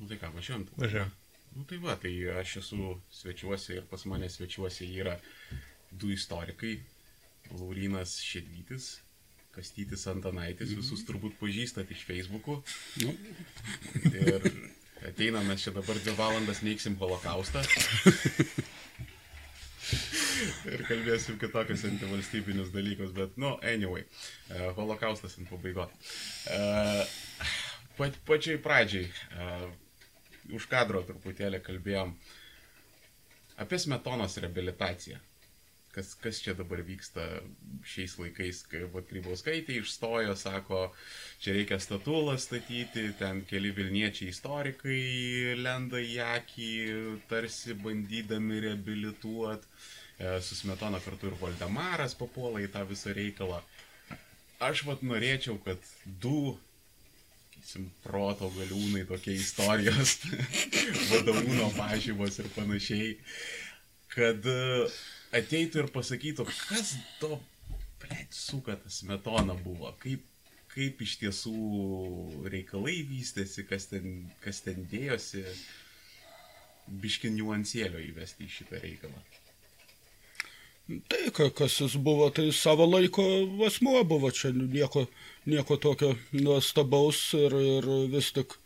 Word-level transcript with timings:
Nu 0.00 0.08
tai 0.08 0.16
ką, 0.20 0.32
važiuojam. 0.34 0.64
Važiuojam. 0.80 1.12
Nu 1.56 1.66
tai 1.68 1.78
va, 1.82 1.96
tai 2.00 2.12
aš 2.40 2.56
esu 2.62 2.94
svečiuosi 3.12 3.76
ir 3.80 3.86
pas 3.90 4.04
mane 4.08 4.28
svečiuosi 4.30 4.88
yra 5.02 5.18
du 5.90 6.10
istorikai. 6.14 6.78
Laurinas 7.50 8.14
Šedvytis, 8.22 9.00
Kastytis 9.50 10.06
Antanaitis, 10.06 10.70
visus 10.78 11.02
turbūt 11.08 11.34
pažįstat 11.40 11.90
iš 11.90 12.04
Facebook'ų. 12.06 12.60
Nu, 13.02 13.14
Ir 14.12 14.46
ateinam 15.08 15.48
mes 15.50 15.64
čia 15.64 15.72
dabar 15.74 15.98
dvi 15.98 16.14
valandas 16.14 16.62
neiksim 16.62 16.94
holokaustą. 17.00 17.64
Ir 20.70 20.84
kalbėsim 20.88 21.36
kitokius 21.40 21.82
antivalstybinius 21.88 22.70
dalykus, 22.72 23.10
bet, 23.16 23.34
nu, 23.40 23.56
anyway, 23.66 24.06
e, 24.48 24.70
holokaustas 24.76 25.36
ant 25.40 25.50
pabaigos. 25.50 25.92
E, 26.48 26.60
pa, 27.98 28.08
pačiai 28.28 28.60
pradžiai, 28.62 29.10
e, 29.10 29.48
už 30.56 30.66
kadro 30.70 31.02
truputėlį 31.08 31.60
kalbėjom 31.66 32.14
apie 33.64 33.78
smetonos 33.82 34.38
reabilitaciją. 34.44 35.18
Kas, 35.90 36.12
kas 36.22 36.38
čia 36.38 36.52
dabar 36.54 36.84
vyksta 36.86 37.24
šiais 37.92 38.12
laikais, 38.20 38.60
kai 38.70 38.84
vat, 38.92 39.08
Grybauskaitė 39.10 39.74
išstojo, 39.80 40.36
sako, 40.38 40.84
čia 41.42 41.56
reikia 41.56 41.80
statulą 41.82 42.36
statyti, 42.38 43.08
ten 43.18 43.40
keli 43.50 43.72
Vilniečiai 43.74 44.30
istorikai 44.30 45.00
lenda 45.58 45.98
į 45.98 46.14
akį, 46.28 46.70
tarsi 47.32 47.74
bandydami 47.82 48.60
reabilituoti. 48.68 49.66
Su 50.46 50.54
Smetona 50.54 51.00
kartu 51.02 51.32
ir 51.32 51.36
Valdemaras 51.40 52.14
papuola 52.22 52.62
į 52.62 52.70
tą 52.76 52.84
visą 52.86 53.10
reikalą. 53.16 53.58
Aš 54.62 54.84
vat 54.86 55.02
norėčiau, 55.02 55.56
kad 55.64 55.90
du, 56.22 56.54
sakysim, 57.60 57.90
proto 58.02 58.48
galiūnai, 58.54 59.04
tokie 59.08 59.34
istorijos, 59.36 60.18
vadovūno 61.10 61.70
pažymos 61.76 62.38
ir 62.40 62.48
panašiai, 62.54 63.10
kad 64.14 64.46
e, 64.46 64.88
ateitų 65.36 65.84
ir 65.84 65.90
pasakytų, 65.92 66.46
kas 66.46 66.94
to, 67.20 67.38
blėt, 68.02 68.32
suka 68.32 68.76
tas 68.80 69.02
metona 69.08 69.54
buvo, 69.54 69.92
kaip, 70.02 70.24
kaip 70.74 71.00
iš 71.02 71.18
tiesų 71.20 72.48
reikalai 72.50 73.02
vystėsi, 73.08 73.66
kas 73.68 73.90
ten, 73.90 74.30
kas 74.44 74.62
ten 74.64 74.86
dėjosi, 74.90 75.44
biški 76.90 77.30
niuansėlio 77.30 78.00
įvesti 78.08 78.46
į 78.46 78.54
šitą 78.56 78.80
reikalą. 78.82 79.20
Tai, 80.90 81.30
ka- 81.36 81.50
kas 81.54 81.76
jis 81.80 81.94
buvo, 82.06 82.30
tai 82.34 82.48
savo 82.52 82.86
laiko 82.90 83.22
asmuo 83.66 84.00
buvo, 84.04 84.30
čia 84.34 84.50
nieko, 84.54 85.04
nieko 85.46 85.76
tokio 85.76 86.14
nuostabaus 86.32 87.20
ir, 87.38 87.54
ir 87.74 87.86
vis 88.14 88.32
tik, 88.34 88.56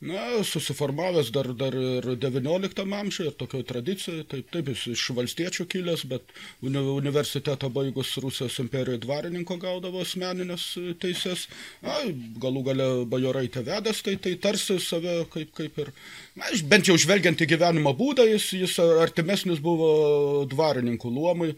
na, 0.00 0.44
susiformavęs 0.44 1.30
dar, 1.32 1.48
dar 1.56 1.72
ir 1.72 2.04
XIX 2.20 2.92
amžiuje 2.92 3.30
ir 3.30 3.36
tokio 3.40 3.62
tradicijoje, 3.64 4.26
taip, 4.28 4.50
taip 4.52 4.68
jis 4.68 4.82
iš 4.92 5.04
valstiečių 5.16 5.64
kilęs, 5.72 6.02
bet 6.10 6.34
uni, 6.60 6.82
universitetą 6.98 7.70
baigus 7.72 8.10
Rusijos 8.20 8.58
imperijoje 8.60 9.00
dvarininko 9.06 9.56
gaudavo 9.62 10.02
asmeninės 10.04 10.66
e, 10.76 10.92
teises, 11.00 11.46
na, 11.80 11.96
galų 12.42 12.64
gale 12.68 12.88
bajorai 13.08 13.46
tevedęs, 13.48 14.02
tai, 14.04 14.18
tai 14.20 14.34
tarsi 14.36 14.76
save 14.84 15.22
kaip, 15.32 15.54
kaip 15.56 15.80
ir, 15.86 15.92
na, 16.36 16.52
bent 16.68 16.92
jau 16.92 16.98
žvelgiant 17.00 17.40
į 17.40 17.48
gyvenimo 17.54 17.94
būdą, 17.96 18.28
jis, 18.34 18.50
jis 18.52 18.76
artimesnis 19.00 19.64
buvo 19.64 20.44
dvarininkų 20.52 21.14
luomui 21.16 21.54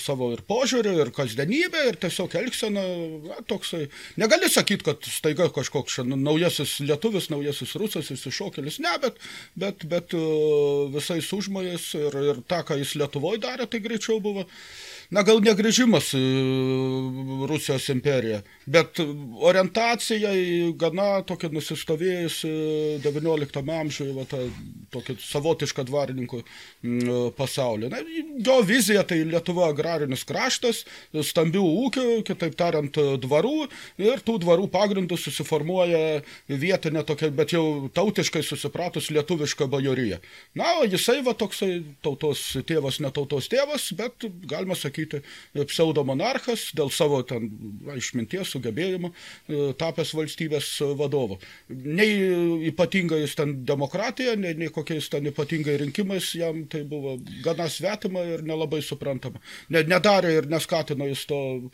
savo 0.00 0.30
ir 0.34 0.42
požiūriu, 0.48 0.94
ir 1.02 1.10
kasdienybė, 1.14 1.84
ir 1.90 1.98
tiesiog 2.00 2.34
elgsena, 2.40 2.84
na, 3.28 3.38
toksai, 3.48 3.86
negali 4.20 4.48
sakyti, 4.50 4.86
kad 4.88 5.08
staiga 5.08 5.48
kažkoks 5.54 5.98
čia 5.98 6.04
naujasis 6.08 6.78
lietuvis, 6.84 7.28
naujasis 7.32 7.74
rusas, 7.80 8.10
įsišokėlis, 8.14 8.80
ne, 8.84 8.94
bet, 9.02 9.20
bet, 9.58 9.84
bet 9.90 10.16
e, 10.16 10.22
visais 10.94 11.32
užmojais 11.36 11.90
ir, 12.00 12.20
ir 12.32 12.42
tą, 12.48 12.62
ką 12.68 12.78
jis 12.80 12.96
Lietuvoje 12.98 13.42
darė, 13.44 13.68
tai 13.70 13.82
greičiau 13.84 14.22
buvo, 14.24 14.46
na, 15.14 15.22
gal 15.24 15.40
negrįžimas 15.40 16.10
į 16.18 16.24
Rusijos 17.48 17.88
imperiją, 17.94 18.42
bet 18.68 19.00
orientacija 19.00 20.34
į 20.36 20.72
gana 20.80 21.22
tokia 21.28 21.48
nusistovėjusi 21.52 22.50
XIX 23.04 23.62
amžiuje, 23.78 24.12
va, 24.16 24.26
tą 24.28 24.42
tokį 24.92 25.16
savotišką 25.20 25.84
dvarininkų 25.88 26.42
mm, 26.42 27.08
pasaulį. 27.38 27.90
Na, 27.92 28.02
jo 28.44 28.58
vizija 28.68 29.04
tai 29.08 29.22
Lietuva 29.28 29.70
agrarinis 29.72 30.26
kraštas, 30.28 30.82
stambių 31.12 31.64
ūkių, 31.86 32.06
kitaip 32.28 32.56
tariant, 32.58 33.00
dvarų 33.24 33.68
ir 34.04 34.22
tų 34.24 34.38
dvarų 34.44 34.68
pagrindų 34.72 35.16
susiformuoja 35.20 36.20
vietinė 36.48 37.04
tokia, 37.08 37.30
bet 37.32 37.56
jau 37.56 37.88
tautiškai 37.96 38.44
susipratus 38.44 39.08
lietuviška 39.14 39.68
bajorija. 39.72 40.20
Na, 40.58 40.78
o 40.82 40.88
jisai 40.88 41.20
va 41.24 41.36
toksai 41.38 41.80
tautos 42.04 42.44
tėvas, 42.68 43.00
ne 43.04 43.12
tautos 43.14 43.48
tėvas, 43.52 43.90
bet 43.96 44.28
galima 44.48 44.76
sakyti 44.76 44.97
pseudomonarchas 45.06 46.70
dėl 46.78 46.90
savo 46.94 47.22
ten 47.26 47.50
išminties 47.96 48.54
sugebėjimų 48.54 49.10
e, 49.12 49.60
tapęs 49.78 50.14
valstybės 50.16 50.70
vadovu. 50.98 51.38
Nei 51.68 52.68
ypatingai 52.70 53.22
jis 53.22 53.36
ten 53.38 53.54
demokratija, 53.68 54.34
nei, 54.40 54.54
nei 54.58 54.72
kokiais 54.74 55.08
ten 55.12 55.28
ypatingai 55.30 55.76
rinkimais 55.82 56.32
jam 56.38 56.64
tai 56.70 56.82
buvo 56.88 57.16
gana 57.44 57.68
svetima 57.70 58.24
ir 58.26 58.44
nelabai 58.46 58.80
suprantama. 58.84 59.40
Ne, 59.72 59.82
nedarė 59.88 60.34
ir 60.38 60.48
neskatino 60.50 61.08
jis 61.08 61.24
to 61.28 61.40
e, 61.58 61.68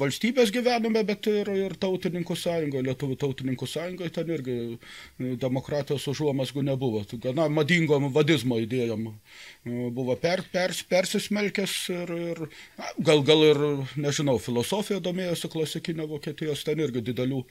valstybės 0.00 0.52
gyvenime, 0.54 1.04
bet 1.08 1.28
ir, 1.30 1.50
ir 1.66 1.76
tautininkų 1.80 2.36
sąjungoje, 2.38 2.84
lietuvių 2.88 3.18
tautininkų 3.24 3.68
sąjungoje 3.68 4.14
ten 4.14 4.32
irgi 4.34 4.58
e, 4.58 5.34
demokratijos 5.40 6.08
užuomasgų 6.12 6.64
nebuvo. 6.68 7.04
Gana 7.22 7.48
madingom 7.52 8.10
vadizmo 8.14 8.58
idėjom 8.62 9.08
e, 9.08 9.88
buvo 9.94 10.16
per, 10.20 10.44
pers, 10.52 10.82
persismelkęs 10.88 11.76
ir, 11.94 12.14
ir 12.32 12.42
na, 12.78 12.90
gal, 13.10 13.22
gal 13.26 13.44
ir, 13.46 13.62
nežinau, 14.00 14.36
filosofija 14.42 15.00
domėjosi 15.04 15.50
klasikinė 15.52 16.08
Vokietijos, 16.10 16.64
ten 16.66 16.82
irgi 16.84 17.04
didelių 17.10 17.42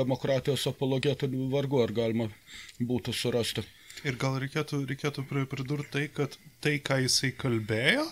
demokratijos 0.00 0.68
apologetų 0.70 1.30
vargu 1.52 1.82
ar 1.84 1.92
galima 1.96 2.30
būtų 2.80 3.14
surasti. 3.16 3.66
Ir 4.06 4.16
gal 4.20 4.38
reikėtų, 4.40 4.84
reikėtų 4.88 5.26
pri- 5.28 5.48
pridurti 5.50 5.92
tai, 5.92 6.06
kad 6.14 6.36
tai, 6.64 6.78
ką 6.80 7.02
jisai 7.04 7.34
kalbėjo, 7.36 8.06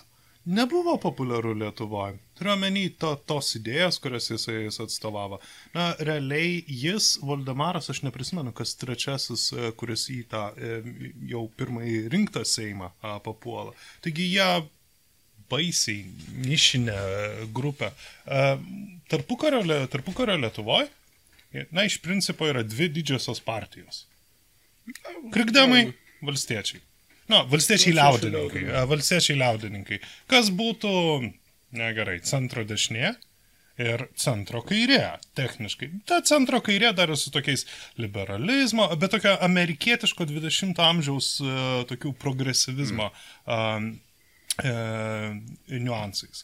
nebuvo 0.45 0.97
populiaru 1.01 1.53
Lietuvoje. 1.57 2.17
Turiu 2.37 2.53
omeny 2.53 2.85
to, 3.01 3.11
tos 3.27 3.51
idėjas, 3.59 3.99
kurias 4.01 4.29
jisai 4.31 4.63
jis 4.63 4.79
atstovavo. 4.85 5.41
Na, 5.75 5.89
realiai 5.99 6.61
jis, 6.67 7.17
Valdemaras, 7.25 7.89
aš 7.91 8.03
neprisimenu, 8.05 8.53
kas 8.55 8.75
trečiasis, 8.79 9.49
e, 9.51 9.71
kuris 9.79 10.07
į 10.13 10.21
tą 10.31 10.45
e, 10.55 10.79
jau 11.33 11.43
pirmąjį 11.59 11.97
rinktą 12.13 12.45
Seimą 12.47 12.93
papuola. 13.25 13.75
Taigi 14.05 14.29
jie 14.31 14.49
baisiai 15.49 16.05
nišinę 16.45 16.97
grupę. 17.55 17.91
E, 18.25 18.57
Tarpukario, 19.09 19.63
tarpukario 19.89 20.37
Lietuvoje, 20.37 20.87
na, 21.71 21.83
iš 21.87 21.97
principo 22.03 22.45
yra 22.45 22.61
dvi 22.63 22.89
didžiosios 22.93 23.41
partijos. 23.41 24.03
Krikdemai, 25.33 25.87
valstiečiai. 26.25 26.81
Na, 27.29 27.41
valstiečiai 27.49 27.95
liaudininkai. 27.97 28.65
e, 28.69 28.83
Valstiečiai 28.89 29.37
liaudininkai. 29.37 29.99
Kas 30.29 30.51
būtų, 30.53 30.91
negerai, 31.77 32.19
centro 32.25 32.65
dešinė 32.65 33.15
ir 33.79 34.03
centro 34.19 34.61
kairė, 34.65 35.15
techniškai. 35.37 35.89
Ta 36.09 36.19
centro 36.27 36.59
kairė 36.63 36.91
dar 36.97 37.13
su 37.17 37.31
tokiais 37.31 37.65
liberalizmo, 38.01 38.89
bet 38.99 39.13
tokio 39.15 39.37
amerikietiško 39.45 40.27
20 40.29 40.81
amžiaus 40.83 41.37
e, 41.41 41.55
tokių 41.89 42.13
progresyvizmo 42.19 43.09
mm. 43.09 43.89
e, 43.89 44.08
Uh, 44.63 45.35
niuansais. 45.79 46.43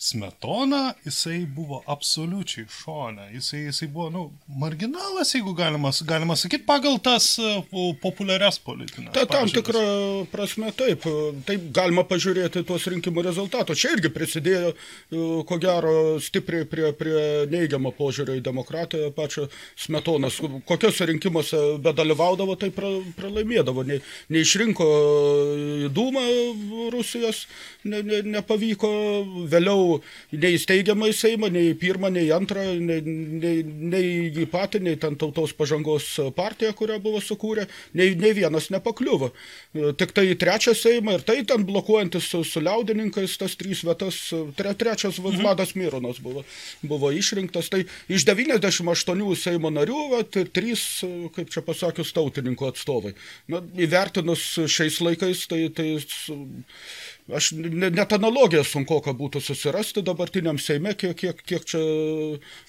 Smetona, 0.00 0.92
jisai 1.04 1.40
buvo 1.50 1.80
absoliučiai 1.90 2.66
šone, 2.70 3.24
jisai, 3.32 3.64
jisai 3.64 3.88
buvo, 3.90 4.10
nu, 4.10 4.20
marginalas, 4.46 5.32
jeigu 5.34 5.50
galima, 5.58 5.90
galima 6.06 6.36
sakyti, 6.38 6.62
pagal 6.66 7.00
tas 7.02 7.32
e, 7.42 7.48
po- 7.66 7.96
populiarias 7.98 8.60
politinės. 8.62 9.10
Ta, 9.16 9.24
tam 9.26 9.50
tikrą 9.50 9.82
prasme 10.30 10.70
taip, 10.78 11.02
taip 11.48 11.64
galima 11.74 12.04
pažiūrėti 12.06 12.62
tuos 12.68 12.86
rinkimų 12.94 13.24
rezultatus. 13.26 13.80
Čia 13.82 13.96
irgi 13.96 14.12
prisidėjo, 14.14 14.70
e, 14.70 15.24
ko 15.50 15.58
gero, 15.66 15.96
stipriai 16.22 16.68
prie, 16.70 16.92
prie 16.94 17.18
neigiamo 17.50 17.90
požiūrio 17.98 18.38
į 18.38 18.44
demokratiją 18.46 19.10
pačio 19.18 19.48
smetonas. 19.74 20.38
Kokiuose 20.70 21.10
rinkimuose 21.10 21.64
bedalyvaudavo, 21.82 22.54
tai 22.62 22.70
pra, 22.70 22.92
pralaimėdavo. 23.18 23.82
Ne, 23.90 23.98
neišrinko 24.30 24.88
į 25.88 25.92
Dūmą 25.98 26.24
Rusijos, 26.94 27.48
ne, 27.82 28.04
ne, 28.06 28.22
nepavyko, 28.38 28.94
vėliau 29.50 29.87
nenuėjau 29.88 30.02
nei 30.38 30.58
steigiamą 30.58 31.08
į 31.08 31.14
Seimą, 31.16 31.48
nei 31.52 31.74
pirmą, 31.78 32.10
nei 32.12 32.30
antrą, 32.32 32.62
nei, 32.78 33.00
nei, 33.02 33.62
nei 33.64 34.28
į 34.28 34.46
patį, 34.50 34.82
nei 34.84 34.96
ten 34.96 35.16
tautos 35.16 35.54
pažangos 35.56 36.18
partiją, 36.36 36.74
kurią 36.76 36.98
buvo 37.00 37.20
sukūrę, 37.20 37.66
nei, 37.94 38.14
nei 38.14 38.32
vienas 38.36 38.70
nepakliuvo. 38.70 39.32
Tik 39.72 40.12
tai 40.12 40.28
į 40.32 40.38
trečią 40.38 40.74
Seimą 40.76 41.18
ir 41.18 41.24
tai 41.26 41.42
ten 41.48 41.64
blokuojantis 41.64 42.28
su, 42.28 42.42
su 42.44 42.60
liaudininkais 42.60 43.38
tas 43.38 43.56
trys 43.56 43.84
vietas, 43.86 44.20
tre, 44.56 44.74
trečias 44.74 45.18
mhm. 45.18 45.42
Vadas 45.44 45.74
Mironas 45.74 46.20
buvo, 46.20 46.44
buvo 46.82 47.12
išrinktas. 47.12 47.70
Tai 47.72 47.84
iš 48.08 48.26
98 48.28 49.36
Seimo 49.38 49.72
narių, 49.72 50.02
vat, 50.12 50.40
trys, 50.54 50.84
kaip 51.34 51.52
čia 51.52 51.62
pasakius, 51.64 52.12
tautininkų 52.16 52.68
atstovai. 52.68 53.14
Na, 53.48 53.62
įvertinus 53.78 54.44
šiais 54.68 55.00
laikais, 55.04 55.46
tai, 55.50 55.66
tai 55.74 55.88
Aš 57.28 57.50
net 57.52 58.12
analogiją 58.16 58.62
sunku, 58.64 59.02
ką 59.04 59.12
būtų 59.18 59.42
susirasti 59.44 60.00
dabartiniam 60.00 60.56
Seime, 60.56 60.94
kiek, 60.96 61.12
kiek, 61.12 61.42
kiek 61.44 61.66
čia 61.68 61.80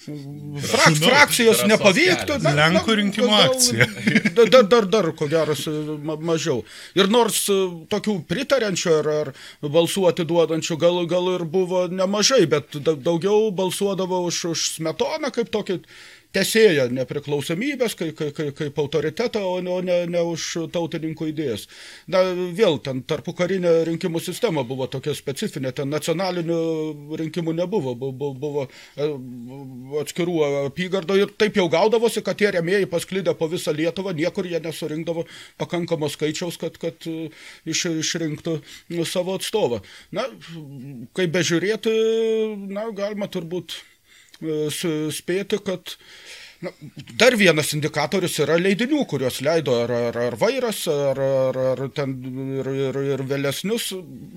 frak, 0.04 0.98
frakcijos 1.00 1.62
nepavyktų. 1.70 2.36
Na, 2.44 2.52
Lenkų 2.58 2.98
rinkimų 3.00 3.38
akcija. 3.38 3.88
Dar, 4.36 4.66
dar, 4.68 4.86
dar, 4.88 5.08
ko 5.16 5.30
geras, 5.30 5.64
ma, 6.04 6.18
mažiau. 6.20 6.60
Ir 6.98 7.08
nors 7.12 7.42
e, 7.52 7.56
tokių 7.92 8.18
pritarančių 8.28 8.92
ar, 8.98 9.10
ar 9.22 9.32
balsų 9.64 10.06
atiduodančių 10.10 10.76
gal, 10.80 11.00
gal 11.08 11.32
ir 11.38 11.44
buvo 11.48 11.86
nemažai, 11.88 12.44
bet 12.50 12.76
daugiau 12.84 13.48
balsuodavo 13.56 14.22
už, 14.28 14.44
už 14.52 14.66
smetoną 14.76 15.32
kaip 15.34 15.52
tokį 15.56 15.80
tesėja 16.34 16.86
nepriklausomybės 16.94 17.96
kaip, 17.98 18.20
kaip, 18.36 18.52
kaip 18.58 18.78
autoritetą, 18.82 19.42
o 19.46 19.58
ne, 19.64 19.76
ne, 19.86 19.98
ne 20.10 20.22
už 20.30 20.46
tautininkų 20.74 21.30
idėjas. 21.32 21.66
Na, 22.10 22.22
vėl 22.56 22.78
ten 22.84 23.02
tarpu 23.02 23.34
karinė 23.36 23.72
rinkimų 23.88 24.22
sistema 24.22 24.64
buvo 24.66 24.86
tokia 24.90 25.14
specifinė, 25.16 25.72
ten 25.76 25.90
nacionalinių 25.90 26.60
rinkimų 27.20 27.54
nebuvo, 27.58 27.96
buvo, 27.98 28.32
buvo 28.34 28.66
e, 28.66 29.10
atskirų 30.02 30.38
apygardų 30.70 31.18
ir 31.20 31.34
taip 31.40 31.58
jau 31.58 31.66
gaudavosi, 31.72 32.22
kad 32.26 32.38
tie 32.40 32.52
remėjai 32.56 32.88
pasklidę 32.90 33.34
po 33.38 33.50
visą 33.50 33.74
Lietuvą, 33.74 34.14
niekur 34.16 34.48
jie 34.50 34.62
nesurinkdavo 34.62 35.26
pakankamo 35.60 36.10
skaičiaus, 36.12 36.60
kad, 36.62 36.78
kad 36.80 37.10
e, 37.10 37.30
iš, 37.70 37.86
išrinktų 38.04 38.60
savo 39.08 39.34
atstovą. 39.38 39.82
Na, 40.14 40.28
kaip 41.16 41.32
bežiūrėti, 41.34 41.94
na, 42.70 42.90
galima 42.94 43.26
turbūt 43.30 43.80
spėti, 45.14 45.58
kad 45.64 45.96
na, 46.60 46.72
dar 47.16 47.36
vienas 47.40 47.72
indikatorius 47.76 48.36
yra 48.44 48.58
leidinių, 48.60 49.00
kuriuos 49.08 49.40
leido 49.44 49.78
ar, 49.80 49.92
ar, 49.96 50.18
ar 50.26 50.36
vairas, 50.40 50.82
ar, 50.92 51.20
ar, 51.24 51.58
ar 51.72 51.82
ten 51.96 52.12
ir, 52.60 52.68
ir, 52.88 53.00
ir 53.14 53.24
vėlesnius 53.30 53.90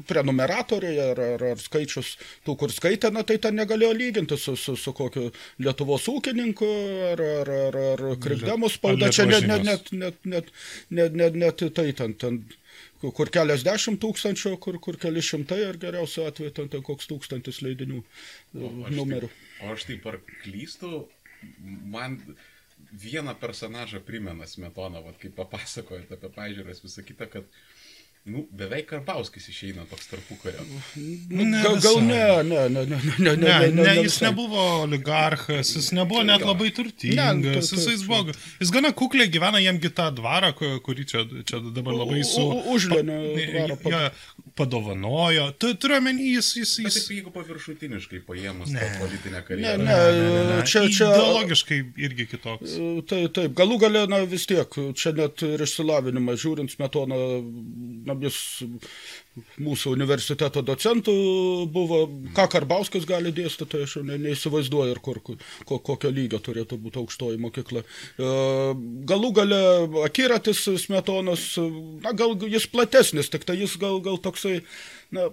prenumeratoriai, 0.08 0.96
ar, 1.12 1.24
ar, 1.36 1.46
ar 1.52 1.64
skaičius 1.64 2.16
tų, 2.48 2.58
kur 2.62 2.74
skaitė, 2.74 3.12
na, 3.16 3.26
tai 3.28 3.40
ten 3.44 3.60
negalėjo 3.60 3.92
lyginti 4.00 4.40
su, 4.40 4.56
su, 4.60 4.78
su 4.80 4.96
kokiu 4.96 5.30
Lietuvos 5.64 6.08
ūkininku, 6.14 6.72
ar, 7.12 7.28
ar, 7.44 7.54
ar, 7.68 7.80
ar 7.92 8.18
krikdemos 8.24 8.80
spauda. 8.80 9.12
Čia 9.14 9.28
net, 9.28 9.48
net, 9.50 9.68
net, 9.68 9.92
net, 9.92 10.20
net, 10.24 10.52
net, 10.90 11.18
net, 11.20 11.40
net 11.46 11.66
tai 11.76 11.92
ten, 11.98 12.16
ten 12.20 12.44
kur 13.12 13.28
keliasdešimt 13.34 14.00
tūkstančių, 14.00 14.56
kur, 14.64 14.80
kur 14.84 14.96
keli 15.02 15.24
šimtai, 15.24 15.60
ar 15.68 15.80
geriausiu 15.82 16.24
atveju 16.30 16.54
ten, 16.56 16.70
ten 16.72 16.84
koks 16.86 17.10
tūkstantis 17.12 17.60
leidinių 17.66 18.00
o, 18.00 18.72
numerių. 18.94 19.28
Taip, 19.28 19.43
o 19.62 19.74
aš 19.76 19.88
taip 19.90 20.08
ar 20.10 20.20
klystu, 20.44 21.06
man 21.94 22.18
vieną 22.94 23.36
personažą 23.42 24.02
primena 24.06 24.48
Smetona, 24.50 25.02
vat, 25.06 25.18
kaip 25.22 25.36
papasakojate 25.38 26.18
apie 26.18 26.32
pažiūras, 26.34 26.84
visą 26.86 27.06
kitą, 27.06 27.30
kad 27.32 27.48
Nu, 28.24 28.46
beveik 28.56 28.86
Karbauskis 28.88 29.50
išeina 29.52 29.84
toks 29.90 30.06
tarpukario. 30.08 30.62
Nu, 31.28 31.44
gal, 31.60 31.74
gal 31.84 31.98
ne, 32.06 32.20
ne, 32.48 32.62
ne, 32.72 32.86
ne, 32.88 33.00
ne, 33.04 33.16
ne, 33.20 33.34
ne, 33.36 33.56
ne, 33.68 33.84
ne, 33.84 33.96
jis 33.98 34.22
nebuvo 34.24 34.62
oligarchas, 34.86 35.74
jis 35.76 35.90
nebuvo 35.92 36.22
net 36.24 36.46
labai 36.48 36.70
turtingas, 36.72 37.74
jis, 37.74 37.90
jis, 37.92 38.06
buvo, 38.08 38.32
jis 38.64 38.72
gana 38.72 38.94
kukliai 38.96 39.28
gyvena, 39.34 39.60
jamgi 39.66 39.92
tą 39.98 40.08
dvarą, 40.16 40.54
kurį 40.56 41.08
čia, 41.12 41.26
čia 41.44 41.60
dabar 41.76 42.00
labai 42.00 42.24
su... 42.30 42.46
Užlenio 42.72 43.20
dvarą. 43.36 43.78
Ja, 43.92 44.06
padovanojo, 44.56 45.48
tu 45.58 45.72
turiu 45.82 45.98
omeny, 45.98 46.28
jis... 46.36 46.52
jis, 46.60 46.74
jis... 46.84 46.98
Taip, 47.00 47.14
jeigu 47.18 47.34
paviršutiniškai 47.34 48.20
paėmus 48.28 48.74
tą 48.74 48.90
politinę 49.00 49.42
karjerą. 49.48 49.82
Ne, 49.82 49.88
ne, 49.88 50.20
ne, 50.20 50.44
ne, 50.50 50.58
čia, 50.70 50.84
čia... 50.94 51.10
Ideologiškai 51.10 51.80
irgi 52.06 52.28
kitoks. 52.36 52.76
Taip, 53.10 53.34
taip, 53.38 53.56
galų 53.58 53.80
galę, 53.82 54.04
na 54.12 54.22
vis 54.30 54.46
tiek, 54.50 54.78
čia 55.00 55.16
net 55.18 55.42
ir 55.48 55.66
išsilavinimą 55.66 56.38
žiūrint, 56.46 56.74
smetona, 56.76 57.18
na, 58.10 58.18
jis 58.28 58.38
mūsų 59.64 59.94
universiteto 59.96 60.62
docentų 60.66 61.14
buvo, 61.74 62.04
ką 62.38 62.46
Karbauskis 62.54 63.08
gali 63.10 63.34
dėstyti, 63.34 63.70
tai 63.72 63.84
aš 63.88 63.98
ne, 64.06 64.18
neįsivaizduoju 64.22 64.94
ir 64.94 65.02
kur, 65.04 65.22
ko, 65.24 65.80
kokio 65.80 66.12
lygio 66.14 66.42
turėtų 66.44 66.78
būti 66.82 67.02
aukštoji 67.02 67.42
mokykla. 67.42 67.84
E, 67.84 68.34
galų 69.10 69.32
gale 69.40 69.62
akiratis 70.06 70.66
smetonas, 70.86 71.48
na 72.06 72.14
gal 72.18 72.38
jis 72.46 72.70
platesnis, 72.70 73.32
tik 73.34 73.48
tai 73.48 73.58
jis 73.62 73.78
gal, 73.82 74.00
gal 74.06 74.22
toksai, 74.22 74.60
na, 75.14 75.30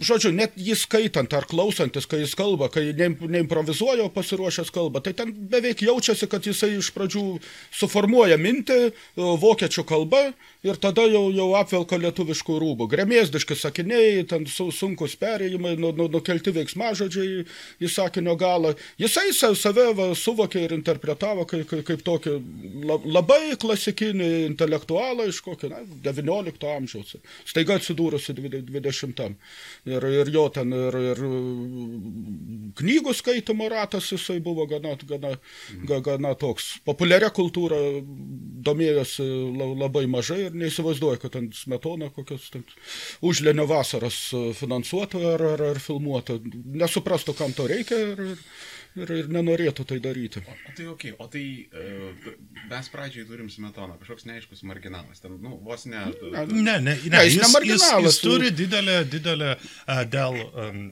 žodžiu, 0.00 0.32
net 0.32 0.54
jį 0.56 0.74
skaitant 0.78 1.32
ar 1.36 1.44
klausantis, 1.48 2.06
kai 2.08 2.22
jis 2.22 2.32
kalba, 2.38 2.70
kai 2.72 2.90
ne, 2.96 3.10
neimprovizuoja, 3.20 4.06
o 4.06 4.12
pasiruošęs 4.14 4.72
kalba, 4.74 5.02
tai 5.04 5.12
ten 5.16 5.32
beveik 5.52 5.82
jaučiasi, 5.84 6.28
kad 6.30 6.46
jisai 6.46 6.72
iš 6.78 6.92
pradžių 6.96 7.24
suformuoja 7.82 8.38
mintį 8.40 8.78
e, 8.88 8.92
vokiečių 9.16 9.84
kalba 9.88 10.30
ir 10.62 10.76
tada 10.80 11.06
jau, 11.08 11.22
jau 11.32 11.48
apvelka 11.56 11.96
lietuviškų 12.00 12.56
rūbų. 12.60 12.88
Gremėsdiški 12.92 13.56
sakiniai, 13.56 14.24
ten 14.28 14.44
su, 14.50 14.68
sunkus 14.74 15.16
perėjimai, 15.20 15.72
nu, 15.80 15.92
nu, 15.96 16.08
nukelti 16.12 16.52
veiksmažodžiai 16.56 17.44
į 17.80 17.90
sakinio 17.90 18.36
galą. 18.40 18.74
Jisai 19.00 19.30
save 19.32 19.86
va, 19.96 20.10
suvokė 20.18 20.66
ir 20.66 20.74
interpretavo 20.76 21.46
kaip, 21.48 21.64
kaip, 21.70 21.84
kaip 21.88 22.04
tokį 22.04 22.36
labai 23.08 23.56
klasikinį 23.60 24.30
intelektualą 24.50 25.30
iš 25.30 25.40
kokio 25.46 25.72
na, 25.72 25.80
19 26.04 26.68
amžiaus, 26.74 27.16
staiga 27.48 27.78
atsidūrusi 27.80 28.36
20 28.36 29.24
ir, 29.88 30.08
ir 30.20 30.32
jo 30.34 30.46
ten 30.52 30.74
ir, 30.76 31.00
ir 31.12 31.24
knygų 32.80 33.16
skaitimo 33.16 33.68
ratas 33.72 34.10
jisai 34.12 34.38
buvo 34.44 34.66
gana, 34.68 34.92
gana, 35.08 35.32
gana 36.04 36.34
toks. 36.38 36.76
Populiaria 36.84 37.30
kultūra 37.34 37.78
domėjosi 38.60 39.24
labai 39.80 40.04
mažai 40.10 40.49
ir 40.50 40.58
neįsivaizduoju, 40.64 41.22
kad 41.22 41.36
ten 41.38 41.48
smetona 41.56 42.10
kokios 42.14 42.50
ten 42.52 42.66
užlenio 43.26 43.68
vasaras 43.70 44.18
finansuotų 44.58 45.24
ar, 45.34 45.46
ar, 45.54 45.64
ar 45.72 45.80
filmuotų. 45.82 46.40
Nesuprastų, 46.82 47.36
kam 47.38 47.56
to 47.56 47.70
reikia 47.70 48.02
ir, 48.10 48.26
ir 48.32 48.44
ir, 48.98 49.28
nenorėtų 49.30 49.84
tai 49.86 49.98
daryti. 50.02 50.42
O, 50.42 50.54
o 50.54 50.74
tai 50.76 50.86
ok, 50.90 51.04
o 51.22 51.26
tai 51.30 51.44
uh, 51.70 52.28
mes 52.70 52.90
pradžiai 52.92 53.26
turim 53.28 53.50
smetoną, 53.52 53.98
kažkoks 54.00 54.26
neaiškus 54.28 54.62
marginalas, 54.68 55.22
ten, 55.22 55.36
nu, 55.42 55.58
vos 55.64 55.86
ne... 55.90 56.02
Ne, 56.32 56.44
ne, 56.50 56.76
ne, 56.82 56.96
ne 57.12 57.24
jis, 57.26 57.38
jis, 57.38 57.56
jis, 57.70 57.86
jis 58.06 58.20
turi 58.24 58.50
didelę, 58.54 59.00
didelę 59.10 59.52
uh, 59.56 60.02
dėl 60.10 60.38
um, 60.48 60.82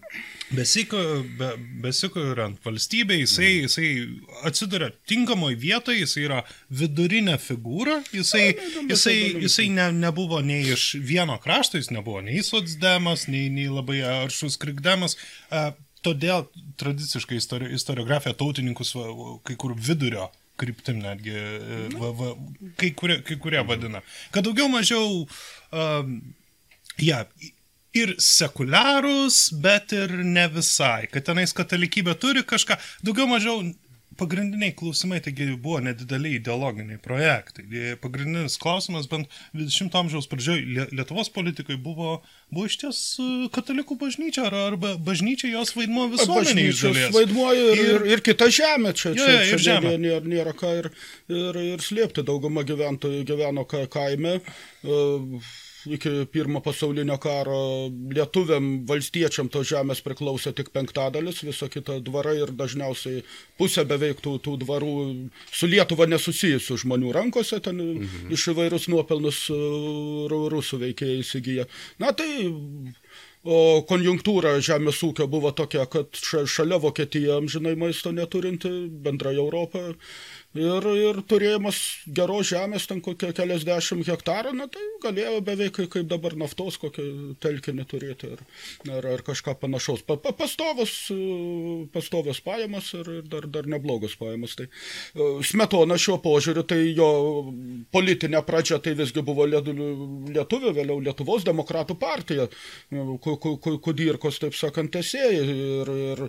be, 0.49 1.51
besikuriant 1.85 2.61
valstybė, 2.65 3.19
jisai, 3.25 3.51
mm. 3.51 3.67
jisai 3.67 4.47
atsiduria 4.49 4.93
tinkamoje 5.09 5.59
vietoje, 5.61 6.05
jisai 6.05 6.27
yra 6.29 6.43
vidurinė 6.71 7.39
figūra, 7.43 8.01
jisai, 8.15 8.53
jisai, 8.89 8.89
jisai 8.89 9.48
ne, 9.73 9.91
nebuvo 9.93 10.41
nei 10.45 10.73
iš 10.73 10.95
vieno 11.01 11.39
krašto, 11.43 11.79
jis 11.81 11.91
nebuvo 11.95 12.21
nei 12.25 12.43
sotsdemas, 12.43 13.27
nei, 13.29 13.49
nei 13.53 13.69
labai 13.73 14.01
aršus 14.07 14.59
krikdemas. 14.61 15.17
Uh, 15.51 15.71
todėl 16.05 16.47
tradiciškai 16.79 17.39
istori 17.41 17.73
istoriografija 17.75 18.37
tautininkus 18.39 18.95
kai 19.47 19.57
kur 19.59 19.75
vidurio 19.75 20.29
kryptim 20.59 20.99
netgi, 21.03 21.35
e, 21.35 21.79
va, 21.95 22.11
va, 22.19 22.33
kai, 22.81 22.91
kurie, 22.99 23.21
kai 23.23 23.37
kurie 23.39 23.61
vadina. 23.67 24.01
Kad 24.35 24.49
daugiau 24.49 24.67
mažiau, 24.73 25.21
um, 25.71 26.17
ja, 26.99 27.21
ir 27.95 28.15
sekuliarūs, 28.23 29.39
bet 29.63 29.95
ir 29.97 30.17
ne 30.27 30.49
visai. 30.53 31.07
Kad 31.13 31.29
tenais 31.31 31.55
katalikybė 31.57 32.17
turi 32.19 32.43
kažką, 32.47 32.79
daugiau 33.07 33.29
mažiau 33.31 33.63
pagrindiniai 34.19 34.75
klausimai 34.77 35.21
taigi 35.25 35.47
buvo 35.57 35.79
nedideliai 35.85 36.39
ideologiniai 36.39 37.01
projektai. 37.03 37.65
Pagrindinis 38.03 38.59
klausimas 38.61 39.09
bent 39.11 39.31
20 39.57 39.95
amžiaus 40.01 40.29
pradžioje 40.31 40.89
Lietuvos 40.93 41.31
politikai 41.35 41.79
buvo, 41.83 42.19
buvo 42.55 42.67
iš 42.69 42.79
ties 42.83 43.03
e, 43.23 43.29
katalikų 43.55 43.99
bažnyčia 44.01 44.49
ar, 44.49 44.59
arba 44.73 44.95
bažnyčia 45.11 45.53
jos 45.53 45.75
vaidmuo 45.77 46.09
visuomenėje. 46.15 46.75
Bažnyčios 46.75 47.15
vaidmuo 47.17 47.53
ir, 47.55 47.85
ir, 47.85 48.09
ir 48.17 48.25
kita 48.27 48.51
žemė 48.59 48.95
čia, 48.99 49.15
jo, 49.15 49.23
čia, 49.23 49.39
čia, 49.53 49.63
čia 49.63 49.79
nėra, 49.79 49.95
nėra, 50.03 50.35
nėra 50.35 50.57
ką 50.59 50.75
ir, 50.83 50.91
ir, 51.31 51.63
ir 51.77 51.87
slėpti. 51.87 52.27
Dauguma 52.27 52.67
gyventojų 52.67 53.25
gyveno 53.29 53.67
kaime. 53.69 54.39
Uh, 54.83 55.41
iki 55.87 56.27
pirmo 56.33 56.61
pasaulinio 56.65 57.19
karo 57.23 57.89
lietuviam 58.15 58.67
valstiečiam 58.89 59.51
tos 59.53 59.69
žemės 59.71 60.03
priklausė 60.05 60.53
tik 60.57 60.73
penktadalis, 60.75 61.45
viso 61.47 61.69
kita 61.71 62.01
dvarai 62.05 62.37
ir 62.43 62.53
dažniausiai 62.59 63.23
pusė 63.61 63.85
beveik 63.89 64.23
tų, 64.25 64.39
tų 64.43 64.57
dvarų 64.65 64.93
su 65.53 65.71
Lietuva 65.71 66.09
nesusijusių 66.11 66.81
žmonių 66.85 67.15
rankose, 67.15 67.61
ten 67.63 67.79
mhm. 67.79 68.35
iš 68.35 68.51
įvairius 68.55 68.89
nuopelnus 68.93 69.47
rusų 70.33 70.83
veikėjai 70.85 71.23
įsigyja. 71.25 71.69
Na 72.03 72.13
tai 72.17 72.29
O 73.49 73.81
konjunktūra 73.87 74.57
žemės 74.65 74.99
ūkio 75.07 75.29
buvo 75.31 75.53
tokia, 75.55 75.85
kad 75.87 76.11
šalia 76.51 76.77
Vokietija 76.83 77.37
amžinai 77.39 77.77
maisto 77.79 78.11
neturinti, 78.13 78.69
bendrai 79.05 79.37
Europą 79.39 79.93
ir, 80.57 80.87
ir 80.97 81.19
turėjimas 81.29 81.79
geros 82.15 82.49
žemės, 82.49 82.87
ten 82.89 83.03
kokie 83.05 83.31
keliasdešimt 83.37 84.09
hektarų, 84.09 84.55
na 84.57 84.69
tai 84.73 84.85
galėjo 85.03 85.43
beveik 85.45 85.81
kaip 85.93 86.09
dabar 86.09 86.35
naftos 86.41 86.79
kokią 86.81 87.37
telkinį 87.43 87.85
turėti 87.89 88.31
ar, 88.33 88.43
ar, 88.97 89.09
ar 89.15 89.25
kažką 89.27 89.55
panašaus. 89.61 90.05
Pa, 90.09 90.17
pa, 90.17 90.33
pastovas, 90.33 90.95
pastovas 91.93 92.41
pajamas 92.45 92.91
ir, 92.97 93.11
ir 93.21 93.29
dar, 93.29 93.49
dar 93.53 93.69
neblogos 93.69 94.17
pajamas. 94.19 94.57
Tai 94.59 94.69
e, 94.69 95.29
Smetona 95.45 95.99
šiuo 96.01 96.19
požiūriu, 96.25 96.65
tai 96.69 96.81
jo 96.97 97.11
politinė 97.95 98.43
pradžia 98.47 98.81
tai 98.83 98.97
visgi 98.99 99.25
buvo 99.25 99.47
lietuvių, 99.49 100.75
vėliau 100.81 100.99
Lietuvos 101.05 101.45
demokratų 101.47 101.99
partija, 102.01 102.49
e, 102.91 103.05
Kudirkos, 103.85 104.41
taip 104.41 104.57
sakant, 104.57 104.95
tesėjai 104.97 105.45
ir, 105.45 105.93
ir 106.09 106.25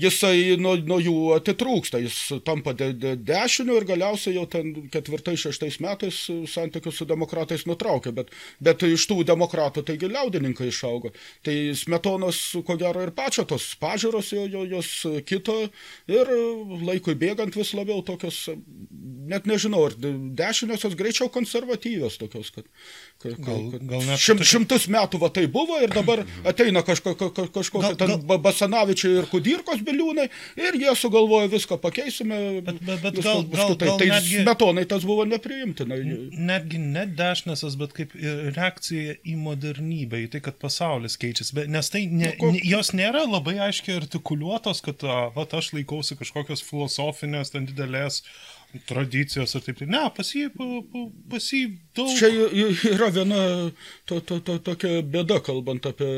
jisai 0.00 0.56
nuo, 0.60 0.74
nuo 0.80 1.00
jų 1.02 1.16
atitrūksta, 1.36 2.00
jis 2.02 2.18
tampa 2.46 2.72
de, 2.76 2.92
de, 2.96 3.14
dešiniu 3.20 3.49
dešiniu 3.50 3.80
ir 3.80 3.86
galiausiai 3.88 4.36
jau 4.36 4.46
ten 4.46 4.70
ketvirtais, 4.92 5.42
šeštais 5.42 5.80
metais 5.82 6.18
santykius 6.50 7.00
su 7.00 7.06
demokratais 7.08 7.66
nutraukė, 7.66 8.12
bet, 8.14 8.30
bet 8.62 8.84
iš 8.86 9.06
tų 9.10 9.24
demokratų 9.26 9.82
taigi 9.86 10.10
liaudininkai 10.10 10.68
išaugo. 10.70 11.10
Tai 11.46 11.54
smetonos, 11.74 12.38
ko 12.66 12.76
gero, 12.80 13.02
ir 13.02 13.12
pačio 13.16 13.44
tos 13.50 13.72
pažiūros 13.80 14.30
jo, 14.36 14.46
jo, 14.50 14.64
jos 14.76 14.92
kito 15.26 15.56
ir 16.10 16.30
laikui 16.86 17.16
bėgant 17.18 17.56
vis 17.58 17.74
labiau 17.74 18.04
tokios, 18.06 18.44
net 19.30 19.48
nežinau, 19.50 19.88
ar 19.88 19.98
dešiniosios 19.98 20.96
greičiau 20.98 21.30
konservatyvios 21.32 22.20
tokios, 22.20 22.52
kad, 22.54 22.68
gal, 23.20 23.60
gal 23.84 24.04
net 24.06 24.20
šim, 24.22 24.40
šimtus 24.46 24.86
metų 24.92 25.20
va 25.20 25.28
tai 25.34 25.44
buvo 25.52 25.76
ir 25.82 25.92
dabar 25.92 26.22
ateina 26.48 26.80
kažko, 26.86 27.12
ka, 27.18 27.46
kažkokie 27.52 27.92
ten 28.00 28.14
gal... 28.14 28.38
Basanavičiai 28.40 29.18
ir 29.20 29.28
Kudirkos 29.28 29.82
biliūnai 29.84 30.26
ir 30.60 30.78
jie 30.80 30.94
sugalvoja 30.96 31.50
viską 31.52 31.76
pakeisime. 31.82 32.38
Bet, 32.64 32.78
bet, 32.80 33.02
bet 33.04 33.18
gal, 33.20 33.42
gal, 33.52 33.74
tai, 33.76 33.90
gal 33.90 33.98
tai 34.00 34.08
netgi, 34.14 34.40
smetonai 34.44 34.86
tas 34.88 35.04
buvo 35.08 35.26
nepriimtina. 35.28 35.98
Netgi 36.50 36.80
ne 36.80 37.04
dešinėsas, 37.18 37.76
bet 37.80 37.92
kaip 37.96 38.14
reakcija 38.56 39.18
į 39.20 39.36
modernybę, 39.40 40.22
į 40.24 40.30
tai, 40.34 40.42
kad 40.48 40.56
pasaulis 40.62 41.18
keičiasi. 41.20 41.56
Bet, 41.58 41.68
nes 41.72 41.92
tai 41.92 42.06
ne, 42.08 42.32
nu, 42.40 42.54
ne, 42.56 42.64
jos 42.64 42.94
nėra 42.96 43.26
labai 43.28 43.58
aiškiai 43.68 44.00
artikuliuotos, 44.00 44.80
kad 44.86 45.04
va, 45.04 45.44
aš 45.60 45.74
laikausi 45.76 46.16
kažkokios 46.20 46.64
filosofinės, 46.64 47.52
ten 47.52 47.68
didelės 47.68 48.22
tradicijos 48.86 49.54
ir 49.56 49.64
taip. 49.66 49.82
Ne, 49.90 50.02
pas 50.14 50.28
jį, 50.34 50.46
pas 51.30 51.46
jį 51.52 51.62
daug. 52.00 52.10
Čia 52.16 52.28
yra 52.92 53.08
viena 53.14 53.40
to, 54.08 54.20
to, 54.20 54.38
to, 54.44 54.58
tokia 54.64 55.00
bėda, 55.02 55.40
kalbant 55.44 55.86
apie 55.90 56.08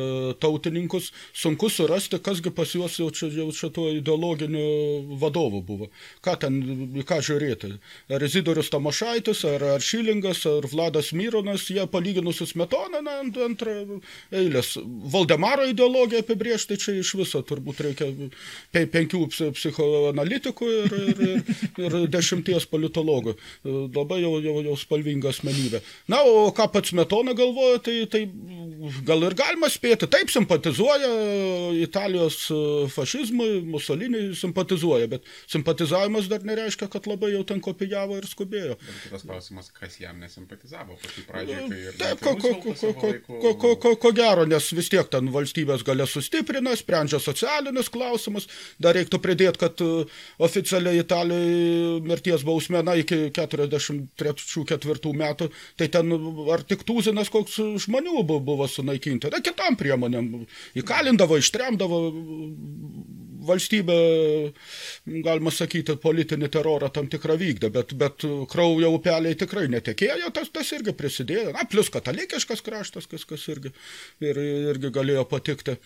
tautininkus. 0.43 1.11
Sunku 1.37 1.71
surasti, 1.73 2.21
kasgi 2.23 2.53
pas 2.55 2.75
juos 2.75 2.99
jau 3.01 3.09
čia, 3.15 3.31
jau 3.33 3.49
čia 3.57 3.71
tuo 3.75 3.89
ideologiniu 3.95 5.17
vadovu 5.23 5.63
buvo. 5.65 5.89
Ką 6.25 6.37
ten, 6.43 6.59
ką 7.09 7.21
žiūrėti. 7.25 7.73
Ar 8.13 8.27
Izidorius 8.27 8.71
Tamašaitis, 8.73 9.45
ar, 9.49 9.67
ar 9.77 9.85
Šilingas, 9.85 10.45
ar 10.51 10.69
Vladas 10.69 11.13
Myronas, 11.17 11.69
jie 11.71 11.87
palyginus 11.91 12.43
su 12.43 12.49
Smetona, 12.51 13.01
na, 13.05 13.21
ant 13.23 13.41
antrą 13.41 13.79
eilės. 14.35 14.75
Valdemaro 15.13 15.67
ideologiją 15.71 16.23
apibriežti 16.25 16.79
čia 16.81 16.99
iš 17.01 17.15
viso 17.21 17.43
turbūt 17.47 17.81
reikia 17.87 18.11
pe, 18.75 18.85
penkių 18.91 19.25
psichoanalitikų 19.33 20.71
ir, 20.73 20.97
ir, 21.03 21.25
ir, 21.29 21.59
ir 21.87 21.99
dešimt 22.13 22.43
dešimties 22.43 22.67
politologų. 22.71 23.37
Labai 23.65 24.21
jau, 24.23 24.41
jau, 24.43 24.63
jau 24.67 24.77
spalvinga 24.77 25.31
asmenybė. 25.31 25.72
Na, 26.11 26.23
o 26.27 26.51
ką 26.55 26.67
pats 26.73 26.95
Metona 26.97 27.35
galvoja, 27.39 27.79
tai, 27.87 27.95
tai 28.11 28.23
gal 29.07 29.23
ir 29.29 29.37
galima 29.39 29.71
spėti. 29.73 30.09
Taip 30.11 30.33
simpatizuoja 30.33 31.11
Italijos 31.83 32.39
fašizmui, 32.95 33.61
Musoliniui 33.73 34.33
simpatizuoja, 34.39 35.09
bet 35.13 35.29
simpatizavimas 35.51 36.29
dar 36.33 36.45
nereiškia, 36.49 36.91
kad 36.93 37.07
labai 37.11 37.33
jau 37.37 37.45
ten 37.49 37.63
kopijavo 37.65 38.19
ir 38.19 38.27
skubėjo. 38.29 38.79
Bet 38.83 38.99
kitas 39.07 39.27
klausimas, 39.29 39.71
kas 39.77 39.99
jam 40.03 40.19
nesimpatizavo 40.23 40.99
pati 41.03 41.27
pradžioje. 41.29 41.69
Nu, 41.69 41.95
taip, 42.01 42.25
ko, 42.25 42.35
ko, 42.43 42.75
ko, 42.75 43.13
ko, 43.29 43.55
ko, 43.55 43.75
ko, 43.87 43.95
ko 44.07 44.15
gero, 44.17 44.49
nes 44.49 44.73
vis 44.75 44.91
tiek 44.93 45.09
ten 45.13 45.31
valstybės 45.33 45.87
galia 45.87 46.09
sustiprina, 46.11 46.75
sprendžia 46.79 47.23
socialinius 47.23 47.93
klausimus. 47.93 48.51
Dar 48.83 48.99
reiktų 48.99 49.23
pridėti, 49.23 49.63
kad 49.63 49.87
oficialiai 50.43 51.01
Italijoje 51.03 52.03
mirties 52.03 52.33
mirties 52.33 52.45
bausmė, 52.45 52.83
na, 52.85 52.95
iki 52.97 53.31
43-4 53.31 55.13
metų, 55.15 55.51
tai 55.81 55.89
ten 55.93 56.13
ar 56.53 56.65
tik 56.67 56.85
tūzinas 56.89 57.31
koks 57.33 57.59
žmonių 57.87 58.25
buvo 58.29 58.69
sunaikinti, 58.71 59.31
na, 59.33 59.43
kitam 59.45 59.79
priemonėm, 59.81 60.31
įkalindavo, 60.83 61.39
ištremdavo 61.41 62.03
valstybė, 63.47 63.97
galima 65.25 65.53
sakyti, 65.55 65.97
politinį 66.03 66.49
terorą 66.53 66.91
tam 66.95 67.09
tikrą 67.13 67.37
vykdė, 67.41 67.71
bet, 67.75 67.95
bet 67.99 68.27
kraujo 68.53 68.93
upeliai 68.97 69.37
tikrai 69.39 69.67
netekėjo, 69.73 70.31
tas, 70.35 70.51
tas 70.55 70.73
irgi 70.77 70.95
prisidėjo. 70.97 71.53
Na, 71.57 71.67
plus 71.69 71.91
katalikiškas 71.93 72.63
kraštas, 72.65 73.09
kas, 73.11 73.27
kas 73.29 73.47
irgi, 73.53 73.73
ir, 74.25 74.41
irgi 74.73 74.93
galėjo 74.95 75.25
patikti. 75.31 75.77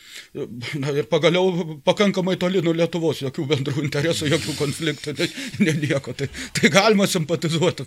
Na, 0.83 0.93
ir 0.93 1.09
pagaliau 1.11 1.79
pakankamai 1.87 2.37
toli 2.41 2.63
nuo 2.65 2.75
Lietuvos, 2.77 3.23
jokių 3.25 3.47
bendrų 3.53 3.85
interesų, 3.87 4.31
jokių 4.35 4.57
konfliktų, 4.59 5.17
ne, 5.21 5.29
ne 5.65 5.77
nieko. 5.83 6.15
Tai, 6.17 6.29
tai 6.57 6.71
galima 6.73 7.09
simpatizuoti 7.11 7.87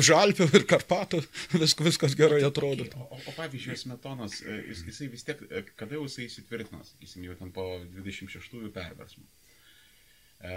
už 0.00 0.12
Alpių 0.16 0.50
ir 0.56 0.66
Karpatų, 0.70 1.22
vis, 1.60 1.76
viskas 1.80 2.16
gerai 2.18 2.42
atrodo. 2.46 2.86
O, 2.96 3.08
o, 3.16 3.20
o 3.30 3.36
pavyzdžiui, 3.36 3.78
Smetonas, 3.80 4.40
jis, 4.44 4.84
jisai 4.88 5.10
vis 5.12 5.26
tiek, 5.26 5.40
kada 5.78 5.96
jau 5.96 6.04
jisai 6.06 6.26
įsitvirtino, 6.26 6.82
sakysim, 6.86 7.24
jau 7.28 7.36
ten 7.38 7.52
po 7.54 7.66
26 7.96 8.72
perų 8.74 8.89
perversmų. 8.90 9.26
E, 10.40 10.52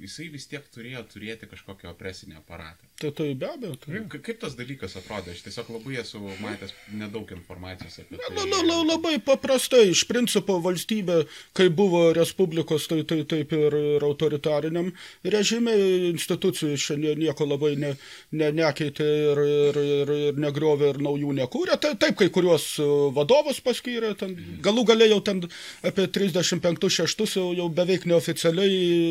jisai 0.00 0.30
vis 0.32 0.46
tiek 0.48 0.64
turėjo 0.72 1.02
turėti 1.12 1.44
kažkokį 1.50 1.90
opresinį 1.90 2.38
aparatą. 2.38 2.86
Tai 2.96 3.10
tai 3.18 3.26
be 3.36 3.48
abejo. 3.50 3.74
Tai. 3.82 3.98
Ka, 4.08 4.20
kaip 4.24 4.38
tas 4.40 4.54
dalykas 4.56 4.94
atrodė? 4.96 5.34
Aš 5.34 5.42
tiesiog 5.44 5.68
labai 5.74 5.98
esu 6.00 6.20
matęs 6.40 6.72
nedaug 6.96 7.28
informacijos 7.36 7.98
apie 8.00 8.16
tai. 8.16 8.30
Na, 8.32 8.46
na, 8.48 8.62
na, 8.64 8.78
labai 8.88 9.18
paprastai. 9.20 9.90
Iš 9.92 10.06
principo 10.08 10.56
valstybė, 10.64 11.18
kai 11.52 11.66
buvo 11.68 12.06
respublikos, 12.16 12.86
tai, 12.88 13.02
tai 13.04 13.18
taip 13.28 13.52
ir, 13.52 13.76
ir 13.98 14.06
autoritariniam 14.08 14.88
režime 15.34 15.76
institucijų 16.14 16.80
šiandien 16.80 17.20
nieko 17.20 17.44
labai 17.50 17.74
ne, 17.84 17.92
ne, 18.32 18.48
nekeitė 18.62 19.10
ir, 19.34 19.42
ir, 19.58 19.82
ir, 19.82 20.14
ir 20.30 20.40
negriovė 20.40 20.94
ir 20.94 21.02
naujų 21.04 21.36
nekūrė. 21.42 21.76
Tai, 21.84 21.92
taip, 22.00 22.16
kai 22.22 22.30
kuriuos 22.32 22.70
vadovus 23.12 23.60
paskyrė, 23.60 24.16
ten, 24.24 24.38
galų 24.64 24.88
galėjau 24.94 25.20
ten 25.28 25.44
apie 25.84 26.08
35-6 26.16 27.36
jau, 27.36 27.50
jau 27.60 27.68
beveik 27.82 28.08
neoficialiai 28.08 29.01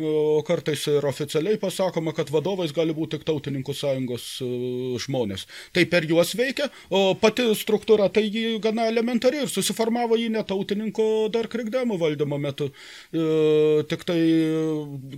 o 0.00 0.42
kartais 0.46 0.86
ir 0.90 1.06
oficialiai 1.06 1.58
pasakoma, 1.60 2.14
kad 2.16 2.30
vadovais 2.32 2.74
gali 2.76 2.94
būti 2.96 3.16
tik 3.16 3.26
tautininkų 3.28 3.74
sąjungos 3.76 4.26
e, 4.44 4.48
žmonės. 5.04 5.46
Tai 5.74 5.84
per 5.90 6.06
juos 6.08 6.34
veikia, 6.38 6.68
o 6.90 7.14
pati 7.18 7.48
struktūra 7.58 8.10
tai 8.12 8.26
jį 8.26 8.58
gana 8.62 8.86
elementari 8.90 9.42
ir 9.42 9.50
susiformavo 9.52 10.18
jį 10.20 10.30
netautininko 10.36 11.06
dar 11.34 11.48
krikdemo 11.50 11.98
valdymo 12.00 12.38
metu. 12.40 12.70
E, 13.12 13.82
tik 13.90 14.06
tai 14.08 14.20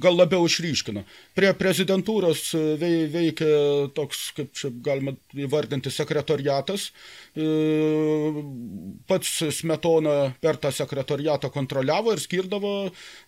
gal 0.03 0.19
labiau 0.19 0.47
išryškino. 0.49 1.05
Prie 1.37 1.53
prezidentūros 1.59 2.49
veikia 2.81 3.51
toks, 3.97 4.31
kaip 4.37 4.53
čia 4.57 4.73
galima 4.85 5.15
įvardinti, 5.37 5.93
sekretoriatas. 5.93 6.91
E, 7.33 7.47
pats 9.09 9.39
Smetona 9.57 10.33
per 10.43 10.59
tą 10.61 10.73
sekretoriatą 10.75 11.51
kontroliavo 11.53 12.13
ir 12.13 12.21
skirdavo 12.21 12.73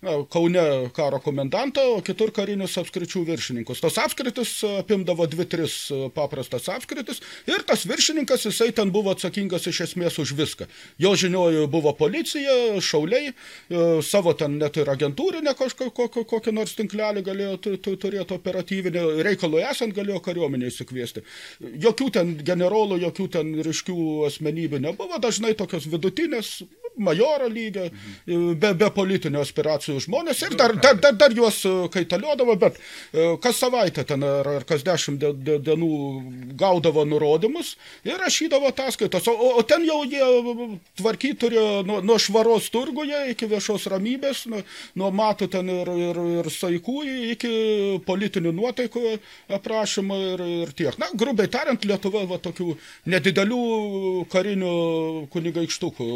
na, 0.04 0.18
Kaune 0.30 0.53
Kaune 0.54 0.90
karo 0.94 1.18
komendantą, 1.20 1.82
o 1.96 2.02
kitur 2.04 2.30
karinius 2.32 2.76
apskričių 2.78 3.24
viršininkus. 3.26 3.80
Tos 3.82 3.96
apskritis 3.98 4.52
apimdavo 4.80 5.26
dvi, 5.26 5.46
tris 5.50 5.74
paprastas 6.14 6.68
apskritis 6.70 7.20
ir 7.50 7.64
tas 7.66 7.82
viršininkas, 7.88 8.44
jisai 8.46 8.70
ten 8.76 8.92
buvo 8.94 9.10
atsakingas 9.14 9.66
iš 9.66 9.80
esmės 9.88 10.18
už 10.22 10.34
viską. 10.38 10.68
Jo 11.02 11.14
žinioju 11.18 11.66
buvo 11.72 11.92
policija, 11.98 12.78
šauliai, 12.78 13.32
e, 13.32 13.82
savo 14.02 14.34
ten 14.38 14.58
net 14.60 14.78
ir 14.78 14.90
agentūrinę 14.94 15.56
kažkokį 15.58 16.24
kokį 16.30 16.54
nors 16.54 16.76
tinklelį 16.78 17.24
galėjo 17.26 17.58
turėti 17.82 18.38
operatyvinį, 18.38 19.04
reikalui 19.26 19.64
esant 19.66 19.94
galėjo 19.96 20.22
kariuomenį 20.22 20.70
įsikviesti. 20.70 21.24
Jokių 21.82 22.10
ten 22.14 22.34
generolų, 22.46 23.00
jokių 23.08 23.28
ten 23.38 23.54
ryškių 23.66 23.98
asmenybių 24.30 24.84
nebuvo, 24.86 25.18
dažnai 25.18 25.56
tokios 25.58 25.90
vidutinės, 25.90 26.60
majoro 26.96 27.48
lygio, 27.50 27.88
be, 28.26 28.70
be 28.78 28.88
politinių 28.94 29.40
aspiracijų 29.42 30.00
žmonės 30.04 30.42
ir 30.46 30.56
dar, 30.58 30.74
dar, 30.78 30.98
dar, 31.02 31.16
dar 31.18 31.34
juos 31.34 31.60
e, 31.66 31.72
kaitaliodavo, 31.94 32.56
bet 32.60 32.78
e, 32.78 33.26
kas 33.42 33.58
savaitę 33.62 34.04
ten 34.06 34.22
ar, 34.26 34.48
ar 34.60 34.66
kas 34.68 34.84
dešimt 34.86 35.24
dienų 35.66 35.90
gaudavo 36.60 37.04
nurodymus 37.08 37.74
ir 38.06 38.18
rašydavo 38.22 38.70
ataskaitas, 38.70 39.26
o, 39.30 39.34
o 39.58 39.64
ten 39.66 39.84
jau 39.86 40.02
jie 40.06 40.22
tvarkyti 41.00 41.40
turėjo 41.44 41.82
nuo, 41.88 42.00
nuo 42.04 42.18
švaros 42.22 42.70
turguje 42.74 43.24
iki 43.32 43.48
viešos 43.50 43.88
ramybės, 43.92 44.44
nuo, 44.52 44.62
nuo 45.00 45.10
matų 45.14 45.50
ten 45.56 45.70
ir, 45.72 45.90
ir, 46.08 46.22
ir 46.40 46.50
saikų 46.52 46.98
iki 47.34 47.52
politinių 48.06 48.54
nuotaikų 48.54 49.16
aprašymo 49.58 50.20
ir, 50.30 50.44
ir 50.64 50.74
tiek. 50.76 50.98
Na, 51.00 51.10
grubiai 51.14 51.50
tariant, 51.50 51.84
Lietuva 51.84 52.24
va, 52.28 52.38
tokių 52.42 52.74
nedidelių 53.10 53.60
karinių 54.32 54.74
kunigaikštukų 55.34 56.08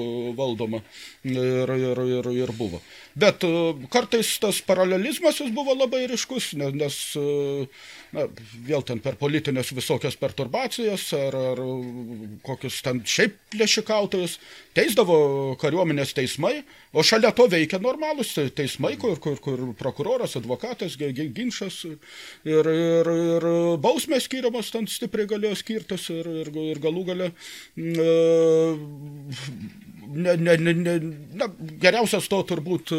valdoma 0.68 0.82
ir, 1.24 1.68
ir, 1.68 1.98
ir, 2.18 2.30
ir 2.44 2.52
buvo. 2.56 2.80
Bet 3.18 3.44
e, 3.44 3.50
kartais 3.90 4.38
tas 4.40 4.60
paralelizmas 4.62 5.40
jis 5.40 5.50
buvo 5.54 5.74
labai 5.74 6.06
ryškus, 6.08 6.52
nes, 6.58 6.74
nes 6.74 6.98
na, 8.12 8.26
vėl 8.68 8.84
ten 8.86 9.00
per 9.04 9.18
politinės 9.20 9.72
visokias 9.76 10.16
perturbacijas 10.16 11.12
ar, 11.16 11.34
ar 11.52 11.62
kokius 12.46 12.80
ten 12.84 13.02
šiaip 13.04 13.36
plėšikautojus 13.52 14.38
teisdavo 14.76 15.56
kariuomenės 15.60 16.14
teismai, 16.16 16.62
o 16.92 17.02
šalia 17.02 17.32
to 17.36 17.48
veikia 17.50 17.80
normalus 17.82 18.34
teismai, 18.56 18.94
kur, 19.00 19.18
kur, 19.20 19.38
kur 19.42 19.64
prokuroras, 19.78 20.36
advokatas, 20.38 20.96
ginčas 20.98 21.82
ir, 21.88 21.98
ir, 22.44 23.12
ir 23.34 23.48
bausmės 23.82 24.28
skiriamos 24.28 24.70
ten 24.72 24.88
stipriai 24.88 25.28
galėjo 25.28 25.58
skirtis 25.58 26.08
ir, 26.14 26.28
ir, 26.44 26.52
ir 26.72 26.82
galų 26.82 27.04
gale 27.08 27.32
ne, 30.14 30.36
ne, 30.36 30.56
ne, 30.56 30.74
ne, 30.74 30.94
na, 31.34 31.48
geriausias 31.82 32.28
to 32.30 32.40
turbūt 32.48 32.92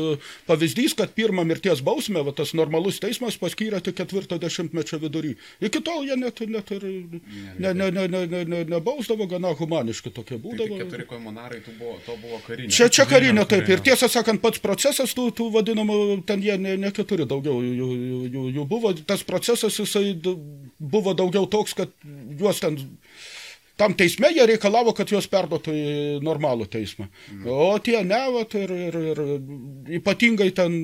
pavyzdys, 0.47 0.95
kad 0.97 1.13
pirmą 1.17 1.45
mirties 1.47 1.81
bausmę, 1.85 2.21
va, 2.25 2.33
tas 2.35 2.53
normalus 2.57 2.99
teismas 3.01 3.37
paskyrė 3.41 3.81
tik 3.83 3.97
ketvirto 3.99 4.37
dešimtmečio 4.41 4.99
vidury. 5.01 5.35
Iki 5.65 5.81
tol 5.85 6.05
jie 6.07 6.17
net, 6.19 6.41
net 6.47 6.71
ir 6.75 6.85
ne, 6.85 7.73
ne, 7.73 7.89
ne, 7.89 8.05
ne, 8.07 8.23
ne, 8.27 8.43
ne, 8.45 8.61
nebausdavo, 8.75 9.27
gana 9.31 9.53
humaniški 9.57 10.13
tokie 10.15 10.37
būdavo. 10.41 10.77
Tai 10.77 10.85
keturi 10.85 11.07
komunarai, 11.09 11.61
tu 11.65 11.73
buvo, 11.79 11.97
to 12.05 12.17
buvo 12.21 12.41
karinė. 12.45 12.71
Čia, 12.73 12.89
čia 12.93 13.07
karinė, 13.09 13.45
taip. 13.49 13.69
Ir 13.69 13.83
tiesą 13.85 14.09
sakant, 14.11 14.41
pats 14.43 14.61
procesas, 14.63 15.15
tų, 15.17 15.29
tų 15.37 15.49
vadinamų, 15.57 15.99
ten 16.29 16.43
jie 16.45 16.57
ne, 16.61 16.77
ne 16.79 16.93
keturi 16.95 17.27
daugiau 17.29 17.59
jų, 17.65 17.89
jų, 18.29 18.45
jų 18.59 18.67
buvo. 18.69 18.93
Tas 19.09 19.25
procesas, 19.27 19.79
jisai 19.81 20.13
buvo 20.79 21.15
daugiau 21.17 21.49
toks, 21.49 21.75
kad 21.77 21.93
juos 22.39 22.61
ten 22.63 22.77
tam 23.79 23.93
teisme 23.95 24.27
jie 24.35 24.43
reikalavo, 24.49 24.91
kad 24.95 25.07
juos 25.11 25.27
perduotų 25.31 25.73
į 25.73 25.91
normalų 26.25 26.67
teismą. 26.71 27.07
Mm. 27.31 27.45
O 27.47 27.69
tie 27.83 28.01
ne, 28.03 28.19
vat, 28.35 28.55
ir, 28.59 28.73
ir, 28.75 28.97
ir 29.13 29.21
ypatingai 29.99 30.49
ten, 30.55 30.75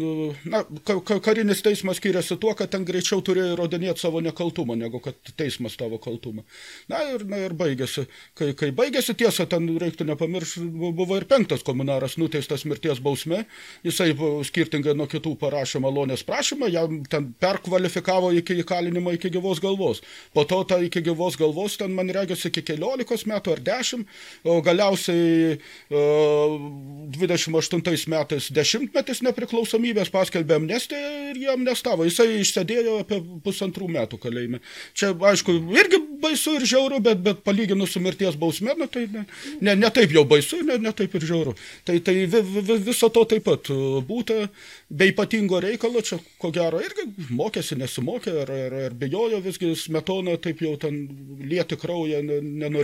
na, 0.47 0.61
ka, 0.87 1.19
karinis 1.23 1.63
teismas 1.65 1.99
skiriasi 1.99 2.37
tuo, 2.39 2.53
kad 2.55 2.71
ten 2.71 2.85
greičiau 2.87 3.19
turėjo 3.25 3.57
įrodinėti 3.57 4.05
savo 4.05 4.21
nekaltumą, 4.23 4.77
negu 4.79 5.01
kad 5.03 5.19
teismas 5.35 5.75
tavo 5.79 5.99
kaltumą. 5.99 6.45
Na 6.91 7.01
ir, 7.11 7.25
na, 7.27 7.41
ir 7.49 7.57
baigėsi. 7.59 8.05
Kai, 8.37 8.53
kai 8.55 8.71
baigėsi 8.75 9.17
tiesa, 9.19 9.47
ten 9.51 9.67
reiktų 9.81 10.07
nepamiršti, 10.13 10.63
buvo 10.95 11.19
ir 11.19 11.27
penktas 11.27 11.67
komunaras 11.67 12.15
nuteistas 12.21 12.63
mirties 12.69 13.03
bausme, 13.03 13.43
jisai 13.83 14.13
skirtingai 14.47 14.95
nuo 14.95 15.09
kitų 15.11 15.35
parašė 15.43 15.83
malonės 15.83 16.23
prašymą, 16.27 16.71
jam 16.71 17.01
ten 17.11 17.33
perkvalifikavo 17.43 18.31
iki 18.39 18.61
įkalinimo 18.63 19.11
iki 19.19 19.33
gyvos 19.35 19.59
galvos. 19.63 19.99
Po 20.31 20.47
to 20.47 20.63
ta 20.63 20.79
iki 20.79 21.03
gyvos 21.03 21.35
galvos 21.39 21.75
ten 21.81 21.91
man 21.95 22.07
regisi 22.15 22.47
iki 22.53 22.63
kelių 22.71 22.84
15 22.85 23.25
metų 23.29 23.55
ar 23.55 23.61
10, 23.65 24.05
o 24.45 24.59
galiausiai 24.65 25.57
28 25.89 28.09
metais 28.11 28.49
dešimtmetis 28.53 29.21
nepriklausomybės 29.25 30.11
paskelbė 30.13 30.59
amnestiją 30.59 31.11
ir 31.31 31.39
jie 31.41 31.51
amnestavo. 31.53 32.05
Jisai 32.07 32.41
išsėdėjo 32.41 32.99
apie 33.03 33.19
pusantrų 33.45 33.89
metų 33.95 34.19
kalėjime. 34.21 34.61
Čia, 34.97 35.13
aišku, 35.31 35.55
irgi 35.75 36.01
baisu 36.21 36.57
ir 36.59 36.67
žiauru, 36.69 37.01
bet, 37.03 37.21
bet 37.25 37.41
palyginus 37.45 37.95
su 37.95 38.01
mirties 38.03 38.37
bausme, 38.39 38.75
nu, 38.77 38.87
tai 38.91 39.05
ne, 39.11 39.25
ne, 39.61 39.75
ne 39.79 39.91
taip 39.93 40.13
jau 40.15 40.25
baisu, 40.27 40.61
ne, 40.65 40.77
ne 40.81 40.93
taip 40.95 41.15
ir 41.17 41.27
žiauru. 41.27 41.55
Tai, 41.87 41.97
tai 42.05 42.15
vi, 42.23 42.41
vi, 42.41 42.79
viso 42.89 43.09
to 43.13 43.25
taip 43.29 43.45
pat 43.45 43.69
būta, 44.07 44.47
be 44.89 45.09
ypatingo 45.11 45.59
reikalo, 45.63 46.01
čia 46.05 46.19
ko 46.41 46.51
gero 46.55 46.81
irgi 46.83 47.07
mokėsi, 47.35 47.77
nesimokė, 47.79 48.35
ar, 48.43 48.53
ar, 48.55 48.77
ar 48.87 48.97
bijojo 48.97 49.41
visgi 49.45 49.73
smetona 49.79 50.37
taip 50.41 50.63
jau 50.65 50.75
ten 50.81 51.01
lieti 51.45 51.77
kraują 51.79 52.23
nenorėjo. 52.25 52.74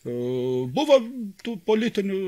E, 0.00 0.12
buvo 0.72 0.96
tų 1.44 1.58
politinių 1.68 2.18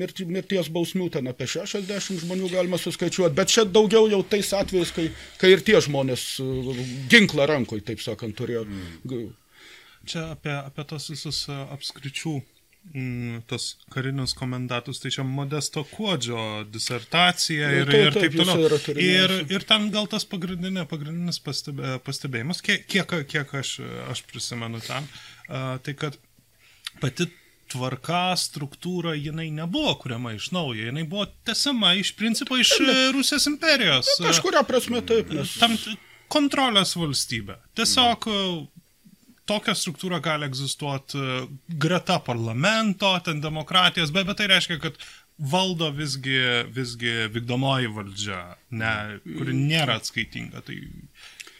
mirti, 0.00 0.24
mirties 0.24 0.70
bausmių, 0.72 1.10
ten 1.12 1.28
apie 1.28 1.44
60 1.50 2.22
žmonių 2.22 2.48
galima 2.54 2.78
suskaičiuoti, 2.80 3.36
bet 3.36 3.52
čia 3.52 3.66
daugiau 3.68 4.08
jau 4.08 4.22
tais 4.24 4.48
atvejais, 4.56 4.92
kai, 4.96 5.10
kai 5.40 5.52
ir 5.52 5.64
tie 5.66 5.76
žmonės 5.84 6.28
e, 6.40 6.86
ginklą 7.12 7.48
rankoj, 7.50 7.82
taip 7.84 8.00
sakant, 8.00 8.36
turėjo. 8.38 8.64
Mm. 8.64 9.26
Čia 10.08 10.30
apie, 10.38 10.54
apie 10.56 10.86
tos 10.88 11.10
visus 11.12 11.42
e, 11.52 11.56
apskričių 11.76 12.32
mm, 12.94 13.42
tas 13.50 13.74
karinius 13.92 14.32
komendatus, 14.38 15.02
tai 15.02 15.12
čia 15.12 15.26
Modesto 15.28 15.82
Kuodžio 15.90 16.62
disertacija 16.72 17.68
ir, 17.82 17.92
taip, 17.92 18.06
ir 18.06 18.16
taip, 18.22 18.38
toliau. 18.40 18.78
Ir, 19.04 19.34
ir 19.52 19.66
ten 19.68 19.90
gal 19.92 20.08
tas 20.08 20.24
pagrindinė, 20.32 20.86
pagrindinis 20.88 21.42
pastebė, 21.44 21.98
pastebėjimas, 22.08 22.64
kiek, 22.64 22.88
kiek, 22.88 23.12
kiek 23.28 23.52
aš, 23.60 23.74
aš 24.14 24.24
prisimenu 24.32 24.80
ten, 24.86 25.04
uh, 25.04 25.76
tai 25.84 25.92
kad 25.98 26.16
pati 27.00 27.28
tvarka, 27.68 28.32
struktūra, 28.40 29.12
jinai 29.18 29.50
nebuvo 29.52 29.92
kuriama 30.00 30.32
iš 30.36 30.50
naujo, 30.56 30.86
jinai 30.88 31.04
buvo 31.08 31.26
tesama 31.44 31.92
iš 31.98 32.14
principo 32.16 32.56
iš 32.56 32.72
Rusijos 33.14 33.46
imperijos. 33.50 34.08
Kažkuria 34.24 34.64
prasme 34.68 35.02
taip. 35.04 35.32
Nes... 35.36 35.58
Tam 35.60 35.76
kontrolės 36.32 36.94
valstybė. 36.96 37.58
Tiesiog 37.76 38.28
tokia 39.48 39.74
struktūra 39.76 40.20
gali 40.24 40.48
egzistuoti 40.48 41.20
greta 41.80 42.18
parlamento, 42.24 43.14
ten 43.24 43.40
demokratijos, 43.44 44.12
bet, 44.12 44.28
bet 44.28 44.40
tai 44.40 44.50
reiškia, 44.52 44.80
kad 44.82 44.98
valdo 45.38 45.88
visgi, 45.94 46.38
visgi 46.74 47.14
vykdomoji 47.32 47.92
valdžia, 47.94 48.40
ne, 48.74 48.92
kuri 49.38 49.54
nėra 49.56 50.00
atskaitinga. 50.00 50.64
Tai 50.66 50.76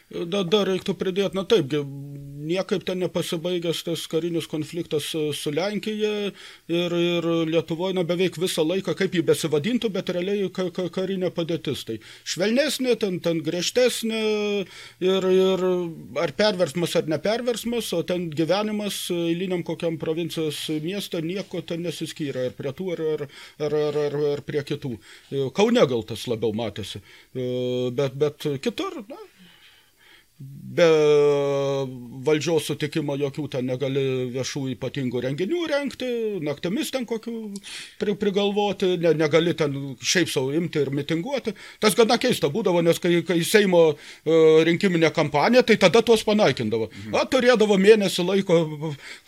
Dar, 0.09 0.45
dar 0.49 0.65
reiktų 0.65 0.95
pridėti, 0.97 1.37
na 1.37 1.43
taip, 1.45 1.73
niekaip 2.49 2.81
ten 2.87 2.97
nepasibaigęs 3.03 3.83
tas 3.85 4.05
karinis 4.09 4.47
konfliktas 4.49 5.11
su 5.13 5.51
Lenkija 5.53 6.11
ir, 6.31 6.95
ir 6.97 7.27
Lietuvoje, 7.49 7.93
na 7.97 8.05
beveik 8.07 8.39
visą 8.41 8.65
laiką, 8.65 8.95
kaip 8.97 9.17
jį 9.17 9.23
besivadintų, 9.27 9.91
bet 9.93 10.09
realiai 10.15 10.49
ka, 10.53 10.69
ka, 10.73 10.87
karinė 10.93 11.29
padėtis. 11.35 11.85
Tai 11.85 11.99
švelnesnė, 12.33 12.95
ten, 13.01 13.19
ten 13.25 13.43
griežtesnė 13.45 14.23
ir, 15.05 15.29
ir 15.29 15.65
ar 16.25 16.35
perversmas 16.41 16.95
ar 16.97 17.09
neperversmas, 17.11 17.91
o 17.93 18.01
ten 18.07 18.29
gyvenimas 18.33 19.01
eiliniam 19.13 19.61
kokiam 19.67 19.99
provincijos 20.01 20.65
miestą 20.81 21.21
nieko 21.25 21.61
ten 21.61 21.85
nesiskyrė, 21.85 22.49
ar 22.49 22.57
prie 22.57 22.73
tų, 22.73 22.93
ar, 22.95 23.05
ar, 23.13 23.27
ar, 23.67 23.79
ar, 23.83 24.03
ar, 24.07 24.21
ar 24.33 24.45
prie 24.47 24.65
kitų. 24.65 24.95
Kaune 25.55 25.85
gal 25.89 26.05
tas 26.07 26.25
labiau 26.31 26.55
matėsi, 26.57 27.03
bet, 27.35 28.17
bet 28.17 28.49
kitur, 28.63 29.03
na, 29.09 29.19
be 30.39 30.87
valdžios 32.23 32.67
sutikimo 32.69 33.15
jokių 33.19 33.45
ten 33.55 33.67
negali 33.69 34.03
viešų 34.33 34.65
ypatingų 34.75 35.23
renginių 35.25 35.65
rengti, 35.71 36.09
naktimis 36.45 36.91
ten 36.93 37.07
kokių 37.09 37.35
pri, 38.01 38.15
prigalvoti, 38.19 38.93
ne, 39.01 39.13
negali 39.17 39.55
ten 39.57 39.75
šiaip 39.99 40.31
savo 40.31 40.53
imti 40.55 40.83
ir 40.83 40.91
mitinguoti. 40.95 41.55
Tas 41.81 41.97
gana 41.97 42.19
keista 42.21 42.51
būdavo, 42.53 42.83
nes 42.85 42.99
kai, 43.01 43.21
kai 43.27 43.39
Seimo 43.47 43.81
uh, 43.91 43.99
rinkiminė 44.67 45.11
kampanija, 45.15 45.63
tai 45.67 45.79
tada 45.81 46.03
tuos 46.05 46.23
panaikindavo. 46.27 46.89
Mhm. 46.91 47.17
A, 47.17 47.25
turėdavo 47.29 47.79
mėnesį 47.81 48.27
laiko, 48.27 48.59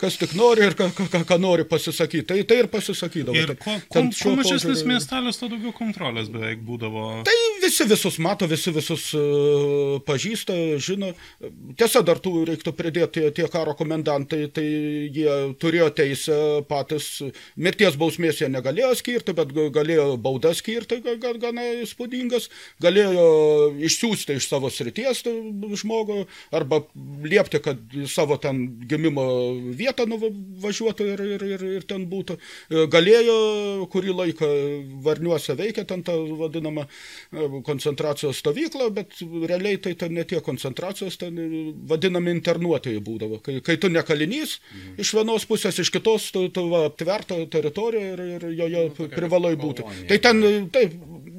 kas 0.00 0.18
tik 0.20 0.36
nori 0.38 0.66
ir 0.68 0.76
ką, 0.78 0.90
ką, 0.96 1.24
ką 1.28 1.40
nori 1.42 1.66
pasisakyti. 1.68 2.26
Tai, 2.32 2.38
tai 2.48 2.60
ir 2.62 2.70
pasisakydavo. 2.72 3.36
Ir 3.36 3.54
kuo, 3.56 3.78
kuo, 3.88 4.04
kuo 4.10 4.36
mažesnis 4.38 4.82
požiūrį... 4.82 4.92
miestelis, 4.92 5.40
to 5.40 5.50
daugiau 5.52 5.74
kontrolės 5.76 6.30
beveik 6.32 6.62
būdavo. 6.66 7.08
Tai 7.26 7.36
visi 7.64 7.88
visus 7.88 8.20
mato, 8.22 8.48
visi 8.50 8.72
visus 8.74 9.08
uh, 9.18 9.98
pažįsta, 10.06 10.58
žino 10.82 11.01
žino. 11.02 11.72
Tiesa, 11.76 12.02
dar 12.02 12.18
tų 12.22 12.44
reiktų 12.48 12.72
pridėti 12.76 13.24
tie 13.34 13.46
karo 13.50 13.74
komendantai, 13.74 14.46
tai 14.52 14.64
jie 15.12 15.54
turėjo 15.60 15.90
teisę 15.96 16.36
patys, 16.68 17.22
mirties 17.56 17.96
bausmės 17.96 18.40
jie 18.40 18.48
negalėjo 18.48 18.94
skirti, 18.98 19.34
bet 19.34 19.52
galėjo 19.52 20.16
baudas 20.16 20.60
skirti, 20.62 21.00
gana 21.02 21.64
įspūdingas, 21.82 22.48
galėjo 22.82 23.26
išsiųsti 23.82 24.38
iš 24.38 24.48
savo 24.48 24.70
srities 24.70 25.24
žmogų, 25.82 26.26
arba 26.52 26.82
liepti, 27.24 27.60
kad 27.62 27.78
savo 28.10 28.38
ten 28.42 28.64
gimimo 28.88 29.24
vietą 29.76 30.06
nuvažiuotų 30.06 31.08
ir, 31.14 31.24
ir, 31.36 31.46
ir, 31.56 31.66
ir 31.78 31.86
ten 31.88 32.06
būtų. 32.10 32.38
Galėjo 32.92 33.88
kurį 33.92 34.16
laiką 34.18 34.50
Varniuose 35.02 35.56
veikia 35.58 35.84
ten 35.88 36.02
tą 36.06 36.14
vadinamą 36.38 36.86
koncentracijos 37.66 38.40
stovyklą, 38.42 38.90
bet 38.94 39.18
realiai 39.22 39.80
tai 39.82 39.94
ten 39.98 40.14
ne 40.14 40.24
tie 40.28 40.40
koncentracijos 40.44 40.91
koncentracijos 40.92 41.18
ten 41.18 41.36
vadinami 41.88 42.40
suformuotieji 42.42 43.02
būdavo. 43.02 43.40
Kai, 43.42 43.60
kai 43.64 43.76
tu 43.76 43.88
ne 43.88 44.02
kalinys, 44.02 44.60
mhm. 44.60 45.00
iš 45.00 45.14
vienos 45.16 45.46
pusės, 45.46 45.78
iš 45.78 45.90
kitos, 45.90 46.30
tu, 46.32 46.48
tu 46.48 46.68
va, 46.70 46.86
aptverta 46.90 47.38
teritorija 47.50 48.12
ir, 48.14 48.20
ir 48.36 48.46
joje 48.58 48.84
nu, 48.88 49.08
privalai 49.08 49.56
būti. 49.56 49.82
Tai 50.08 50.18
ten, 50.18 50.42
taip, 50.72 50.94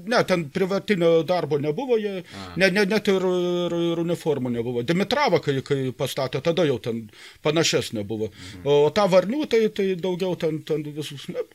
ne, 0.10 0.22
ten 0.28 0.46
privatinio 0.54 1.12
darbo 1.28 1.60
nebuvo, 1.62 1.98
jie, 2.02 2.24
ne, 2.60 2.70
ne, 2.74 2.86
net 2.90 3.10
ir, 3.12 3.28
ir, 3.28 3.78
ir 3.92 4.04
uniformų 4.04 4.54
nebuvo. 4.58 4.84
Dimitrava, 4.88 5.42
kai, 5.44 5.60
kai 5.66 5.92
pastatė, 5.98 6.42
tada 6.46 6.66
jau 6.68 6.80
ten 6.84 7.06
panašesnė 7.46 8.06
buvo. 8.08 8.32
Mhm. 8.34 8.68
O 8.70 8.94
ta 8.96 9.08
varnių, 9.12 9.46
tai, 9.52 9.66
tai 9.76 9.94
daugiau 10.00 10.38
ten, 10.40 10.62
ten 10.68 10.86
visus. 10.94 11.28
Ne, 11.34 11.46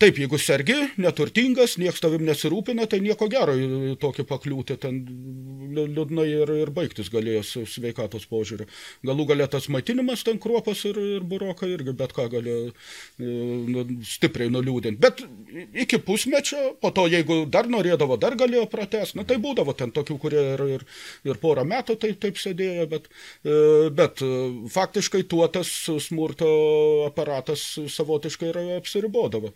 Taip, 0.00 0.18
jeigu 0.20 0.38
sergi, 0.40 0.74
neturtingas, 1.00 1.76
nieks 1.80 2.00
tavim 2.00 2.24
nesirūpina, 2.26 2.86
tai 2.90 3.00
nieko 3.04 3.28
gero 3.32 3.54
į 3.56 3.96
tokį 4.00 4.24
pakliūti, 4.28 4.76
ten 4.80 5.00
liūdnai 5.76 6.26
ir, 6.30 6.52
ir 6.64 6.72
baigtis 6.74 7.10
galėjo 7.12 7.64
sveikatos 7.68 8.26
požiūriu. 8.30 8.68
Galų 9.06 9.26
galė 9.32 9.48
tas 9.52 9.68
maitinimas 9.72 10.24
ten 10.26 10.40
kruopas 10.42 10.84
ir, 10.88 11.00
ir 11.16 11.26
buroka 11.28 11.68
irgi 11.68 11.94
bet 11.96 12.14
ką 12.16 12.28
galėjo 12.32 12.70
e, 12.70 13.30
nu, 13.72 13.84
stipriai 14.06 14.52
nuliūdinti. 14.52 15.00
Bet 15.02 15.22
iki 15.84 16.00
pusmečio, 16.04 16.76
po 16.80 16.92
to 16.96 17.06
jeigu 17.12 17.42
dar 17.56 17.70
norėdavo, 17.72 18.18
dar 18.20 18.36
galėjo 18.38 18.66
pratęs, 18.72 19.14
na 19.18 19.24
tai 19.28 19.40
būdavo 19.42 19.74
ten 19.76 19.92
tokių, 19.96 20.18
kurie 20.22 20.44
ir, 20.54 20.64
ir, 20.76 20.86
ir 21.26 21.40
porą 21.42 21.64
metų 21.68 21.98
taip, 22.02 22.20
taip 22.22 22.40
sėdėjo, 22.40 22.86
bet, 22.92 23.08
e, 23.42 23.56
bet 23.96 24.22
e, 24.24 24.30
faktiškai 24.72 25.24
tuo 25.30 25.48
tas 25.52 25.72
smurto 26.06 26.50
aparatas 27.08 27.64
savotiškai 27.96 28.50
ir 28.52 28.58
apsiribodavo. 28.76 29.52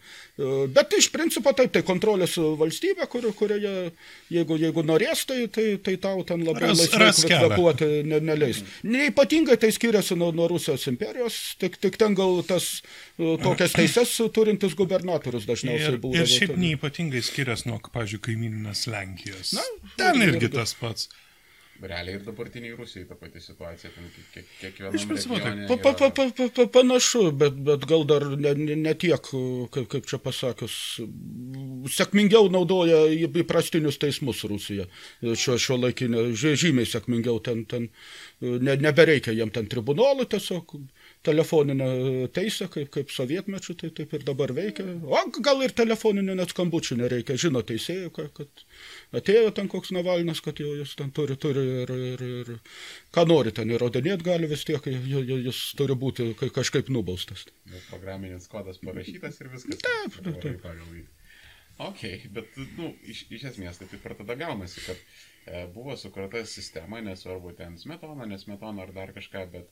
Bet 0.75 0.95
iš 0.97 1.11
principo 1.13 1.53
taip, 1.57 1.73
tai 1.75 1.83
kontrolės 1.87 2.37
valstybė, 2.39 3.07
kur, 3.11 3.27
kurioje, 3.37 3.91
jeigu, 4.33 4.57
jeigu 4.61 4.85
norės, 4.87 5.25
tai, 5.29 5.45
tai, 5.53 5.67
tai 5.83 5.97
tau 6.01 6.25
ten 6.27 6.45
labai 6.47 6.71
Ras- 6.71 6.81
laisvai 6.97 7.11
kvėpuoti 7.31 7.89
ne, 8.09 8.21
neleis. 8.25 8.63
Neipatingai 8.87 9.59
tai 9.61 9.73
skiriasi 9.75 10.17
nuo, 10.19 10.31
nuo 10.37 10.49
Rusijos 10.51 10.87
imperijos, 10.91 11.39
tik, 11.61 11.79
tik 11.83 11.99
ten 12.01 12.17
gal 12.19 12.41
tas 12.47 12.71
e, 13.19 13.37
tokias 13.43 13.75
teises 13.77 14.15
turintis 14.35 14.77
gubernatorius 14.79 15.47
dažniausiai 15.49 16.01
būdavo. 16.01 16.23
ir 16.23 16.31
šiaip 16.31 16.55
ten. 16.55 16.63
neypatingai 16.65 17.23
skiriasi 17.27 17.71
nuo, 17.71 17.81
pavyzdžiui, 17.95 18.23
kaimininės 18.29 18.87
Lenkijos. 18.93 19.55
Na, 19.59 19.67
ten 19.97 20.23
irgi- 20.23 20.47
irgi. 20.47 20.55
tas 20.59 20.75
pats. 20.79 21.09
Realiai 21.81 22.19
ir 22.19 22.25
dabartiniai 22.27 22.75
Rusijai 22.77 23.07
ta 23.09 23.15
pati 23.17 23.41
situacija, 23.41 23.89
ten 23.95 24.09
kiek, 24.13 24.27
kiek, 24.35 24.45
Iš 24.45 24.59
kiekvienam 24.61 25.07
principo 25.09 25.39
taip. 25.41 25.63
Pa, 25.71 25.77
pa, 25.81 25.93
pa, 25.97 26.09
pa, 26.13 26.27
pa, 26.37 26.49
pa, 26.59 26.67
panašu, 26.75 27.23
bet, 27.41 27.57
bet 27.65 27.87
gal 27.89 28.05
dar 28.05 28.27
ne, 28.37 28.53
ne, 28.59 28.77
ne 28.77 28.93
tiek, 29.01 29.31
kaip, 29.73 29.87
kaip 29.95 30.11
čia 30.11 30.19
pasakius, 30.21 30.75
sėkmingiau 31.97 32.51
naudoja 32.53 32.99
įprastinius 33.41 33.97
teismus 34.03 34.45
Rusija. 34.51 34.85
Šio, 35.25 35.57
šio 35.57 35.79
laikinė, 35.81 36.27
žymiai 36.37 36.85
sėkmingiau 36.91 37.41
ten, 37.49 37.65
ten 37.65 37.89
ne, 38.45 38.77
nebereikia 38.77 39.33
jiem 39.33 39.49
ten 39.55 39.73
tribunolų, 39.73 40.29
tiesiog 40.37 40.77
telefoninę 41.27 41.87
teisę, 42.33 42.67
kaip, 42.73 42.89
kaip 42.95 43.11
sovietmečių, 43.13 43.75
tai 43.83 43.91
taip 43.99 44.15
ir 44.17 44.23
dabar 44.25 44.53
veikia. 44.57 44.87
O 45.05 45.21
gal 45.45 45.61
ir 45.67 45.75
telefoninių 45.77 46.37
net 46.39 46.55
skambučių 46.55 46.97
nereikia, 47.03 47.37
žino 47.41 47.61
teisėjų, 47.69 48.09
kad, 48.17 48.31
kad 48.39 48.65
atėjo 49.21 49.51
ten 49.59 49.69
koks 49.69 49.93
Navalnas, 49.97 50.41
kad 50.45 50.63
jau 50.63 50.73
jis 50.79 50.95
ten 50.97 51.13
turi, 51.17 51.37
turi 51.41 51.65
ir, 51.83 51.93
ir, 52.15 52.25
ir 52.41 52.53
ką 53.13 53.27
nori 53.29 53.53
ten 53.57 53.69
įrodinėti 53.77 54.25
gali 54.31 54.49
vis 54.51 54.65
tiek, 54.69 54.89
ju- 54.89 55.25
ju- 55.29 55.41
jis 55.51 55.61
turi 55.79 55.97
būti 56.07 56.31
ka- 56.41 56.49
kažkaip 56.61 56.89
nubaustas. 56.95 57.45
Jau 57.69 57.83
programinis 57.91 58.49
kodas 58.49 58.81
parašytas 58.85 59.41
ir 59.45 59.53
viskas. 59.53 59.83
Taip, 59.85 60.17
taip, 60.25 60.41
taip. 60.47 60.63
pagal 60.65 60.95
jį. 60.97 61.05
Ok, 61.81 62.01
bet, 62.37 62.57
nu, 62.77 62.91
iš, 63.09 63.23
iš 63.33 63.45
esmės 63.55 63.79
tai 63.81 63.87
taip 63.89 64.03
ir 64.05 64.15
tada 64.19 64.35
gaunasi, 64.37 64.83
kad 64.85 64.99
e, 65.49 65.63
buvo 65.73 65.95
sukurta 65.97 66.43
sistema, 66.45 67.01
nesvarbu 67.05 67.55
ten 67.57 67.79
smetona, 67.81 68.27
nesmetona 68.29 68.85
ar 68.85 68.93
dar 68.93 69.15
kažką, 69.17 69.47
bet 69.55 69.71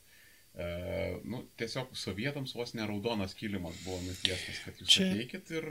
e, 0.59 1.21
nu, 1.25 1.45
tiesiog 1.61 1.93
sovietams 1.97 2.55
vos 2.59 2.75
neraudonas 2.75 3.35
kilimas 3.39 3.77
buvo 3.85 4.01
nutiestas, 4.07 4.59
kad 4.65 4.75
jūs 4.83 4.89
Čia- 4.97 5.11
ateikit 5.13 5.51
ir... 5.55 5.69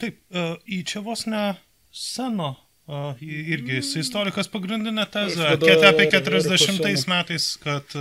Taip, 0.00 0.18
e, 0.30 0.44
į 0.70 0.82
čia 0.86 1.00
vos 1.06 1.26
ne 1.26 1.44
seno. 1.92 2.56
e, 2.90 3.14
i- 3.22 3.44
Irgi 3.54 3.78
jis 3.80 3.92
istorikas 4.04 4.48
pagrindinė 4.50 5.06
tezė, 5.14 5.54
kiek 5.62 5.84
apie 5.86 6.06
ir- 6.08 6.14
ir 6.14 6.20
40 6.20 6.82
paseno. 6.82 7.14
metais, 7.14 7.48
kad, 7.62 7.96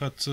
kad 0.00 0.26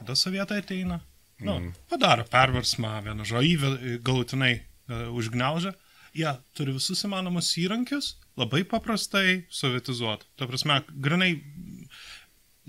kada 0.00 0.14
sovietai 0.16 0.58
ateina, 0.62 1.00
nu, 1.40 1.58
Mhm. 1.58 1.72
padaro 1.88 2.24
perversmą, 2.24 3.02
vienu 3.04 3.24
žodžiu, 3.28 4.00
galutinai 4.02 4.54
uh, 4.88 5.08
užgneužia. 5.12 5.74
Jie 6.14 6.24
ja, 6.24 6.32
turi 6.56 6.72
visus 6.72 7.04
įmanomus 7.06 7.52
įrankius, 7.60 8.14
labai 8.36 8.64
paprastai 8.64 9.44
sovietizuoti. 9.48 10.24
Ta 10.36 10.46
prasme, 10.48 10.80
grinai 10.90 11.36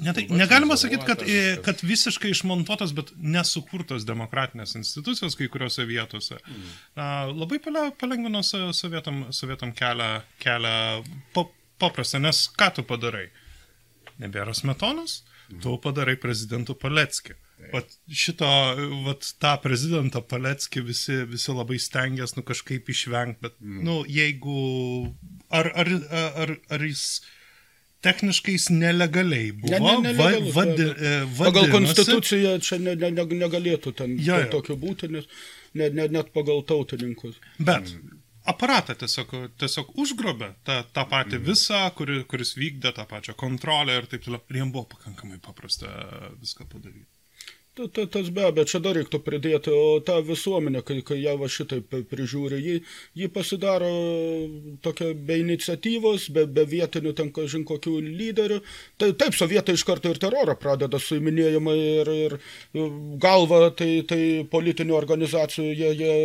Ne, 0.02 0.14
tai, 0.18 0.26
negalima 0.34 0.74
sakyti, 0.82 1.06
kad, 1.06 1.22
kad 1.66 1.82
visiškai 1.86 2.32
išmontuotas, 2.34 2.94
bet 2.98 3.12
nesukurtos 3.22 4.06
demokratinės 4.08 4.74
institucijos 4.80 5.38
kai 5.38 5.46
kuriuose 5.54 5.86
vietose. 5.90 6.40
Na, 6.98 7.28
labai 7.30 7.60
pale- 7.62 7.92
palengvino 8.02 8.42
so- 8.46 8.72
sovietam, 8.74 9.28
sovietam 9.36 9.76
kelią, 9.78 10.10
kelią 10.42 10.74
pa, 11.36 11.46
paprastą, 11.82 12.22
nes 12.24 12.48
ką 12.58 12.72
tu 12.80 12.86
padarai? 12.88 13.28
Nebėra 14.22 14.56
smetonas, 14.58 15.22
tu 15.62 15.78
padarai 15.82 16.18
prezidentų 16.22 16.76
Paleckį. 16.82 17.38
Vat 17.72 17.94
šito, 18.10 18.48
vat 19.06 19.28
tą 19.42 19.52
prezidentą 19.62 20.24
Paleckį 20.26 20.82
visi, 20.88 21.20
visi 21.30 21.54
labai 21.54 21.78
stengiasi 21.80 22.40
nu, 22.40 22.44
kažkaip 22.48 22.90
išvengti, 22.90 23.38
bet, 23.46 23.60
mm. 23.62 23.84
nu, 23.86 24.00
jeigu, 24.10 24.58
ar, 25.54 25.70
ar, 25.84 25.92
ar, 26.42 26.56
ar 26.74 26.86
jis 26.88 27.22
techniškai 28.06 28.56
jis 28.56 28.70
nelegaliai 28.74 29.52
buvo, 29.52 29.74
Ne, 29.74 29.80
ne, 29.80 30.14
nelegalus, 30.14 30.56
va, 30.56 30.66
vadi, 30.66 30.88
e, 30.90 31.12
Pagal 31.38 31.68
vadinosi- 31.68 31.76
konstituciją 31.76 32.56
čia 32.66 32.80
ne, 32.82 32.96
ne, 32.96 33.12
ne, 33.12 33.26
negalėtų 33.44 33.94
ten 33.98 34.18
Jo, 34.20 34.40
jo. 34.44 34.50
tokio 34.58 34.78
būti, 34.82 35.10
nes 35.12 35.30
ne, 35.74 35.90
ne, 35.90 36.08
net 36.08 36.34
pagal 36.34 36.64
tautininkus. 36.68 37.38
Bet 37.60 37.94
aparatą 38.50 38.96
tiesiog, 38.98 39.34
tiesiog 39.62 39.94
užgrobė 40.02 40.54
tą, 40.66 40.82
tą 40.96 41.06
patį 41.14 41.38
mm. 41.38 41.46
visą, 41.46 41.82
kuri, 41.98 42.24
kuris 42.30 42.56
vykdė 42.58 42.94
tą 42.98 43.06
pačią 43.10 43.38
kontrolę 43.38 44.00
ir 44.02 44.10
taip 44.10 44.26
toliau. 44.26 44.42
Ir 44.50 44.62
jiems 44.64 44.74
buvo 44.74 44.88
pakankamai 44.96 45.38
paprasta 45.44 45.92
viską 46.42 46.66
padaryti. 46.72 47.21
Ta, 47.72 47.88
ta, 47.88 48.04
tas 48.06 48.28
be 48.36 48.44
abejo, 48.44 48.66
čia 48.68 48.80
dar 48.84 48.98
reiktų 49.00 49.22
pridėti, 49.24 49.72
o 49.72 50.02
ta 50.04 50.18
visuomenė, 50.28 50.82
kai, 50.84 50.98
kai 51.08 51.16
ją 51.22 51.38
va 51.40 51.48
šitaip 51.48 51.94
prižiūri, 52.12 52.58
ji, 52.60 52.74
ji 53.16 53.30
pasidaro 53.32 53.92
tokia 54.84 55.14
be 55.16 55.38
iniciatyvos, 55.40 56.26
be, 56.36 56.44
be 56.52 56.66
vietinių 56.68 57.14
ten 57.16 57.30
kažin 57.32 57.64
kokių 57.70 57.94
lyderių. 58.04 58.58
Tai, 59.00 59.14
taip, 59.22 59.38
sovietai 59.40 59.78
iš 59.78 59.86
karto 59.88 60.12
ir 60.12 60.20
terorą 60.20 60.58
pradeda 60.60 61.00
suiminėjimai 61.00 61.78
ir, 61.78 62.12
ir 62.12 62.36
galva, 63.24 63.62
tai, 63.72 64.02
tai 64.04 64.20
politinių 64.52 64.98
organizacijų 65.00 65.72
jie, 65.72 65.94
jie 66.02 66.20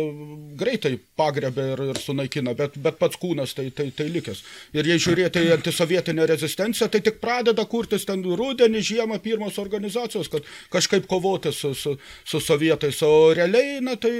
greitai 0.59 0.97
pagrebė 1.15 1.69
ir, 1.77 1.85
ir 1.93 2.01
sunaikina, 2.03 2.57
bet, 2.59 2.75
bet 2.75 2.99
pats 2.99 3.15
kūnas 3.23 3.55
tai, 3.55 3.69
tai, 3.71 3.87
tai 3.95 4.09
likęs. 4.11 4.43
Ir 4.75 4.91
jei 4.91 4.99
žiūrėti 4.99 5.47
į 5.47 5.55
antisovietinę 5.61 6.27
rezistenciją, 6.27 6.91
tai 6.91 7.05
tik 7.07 7.23
pradeda 7.23 7.63
kurtis 7.71 8.03
ten 8.03 8.27
rudenį, 8.27 8.83
žiemą 8.91 9.23
pirmos 9.23 9.63
organizacijos, 9.63 10.27
kad 10.35 10.53
kažkaip 10.75 11.07
kovoti 11.07 11.36
su, 11.51 11.73
su, 11.75 11.95
su 12.25 12.39
sovietais, 12.41 13.01
o 13.05 13.33
realiai, 13.33 13.79
na 13.81 13.95
tai 13.95 14.11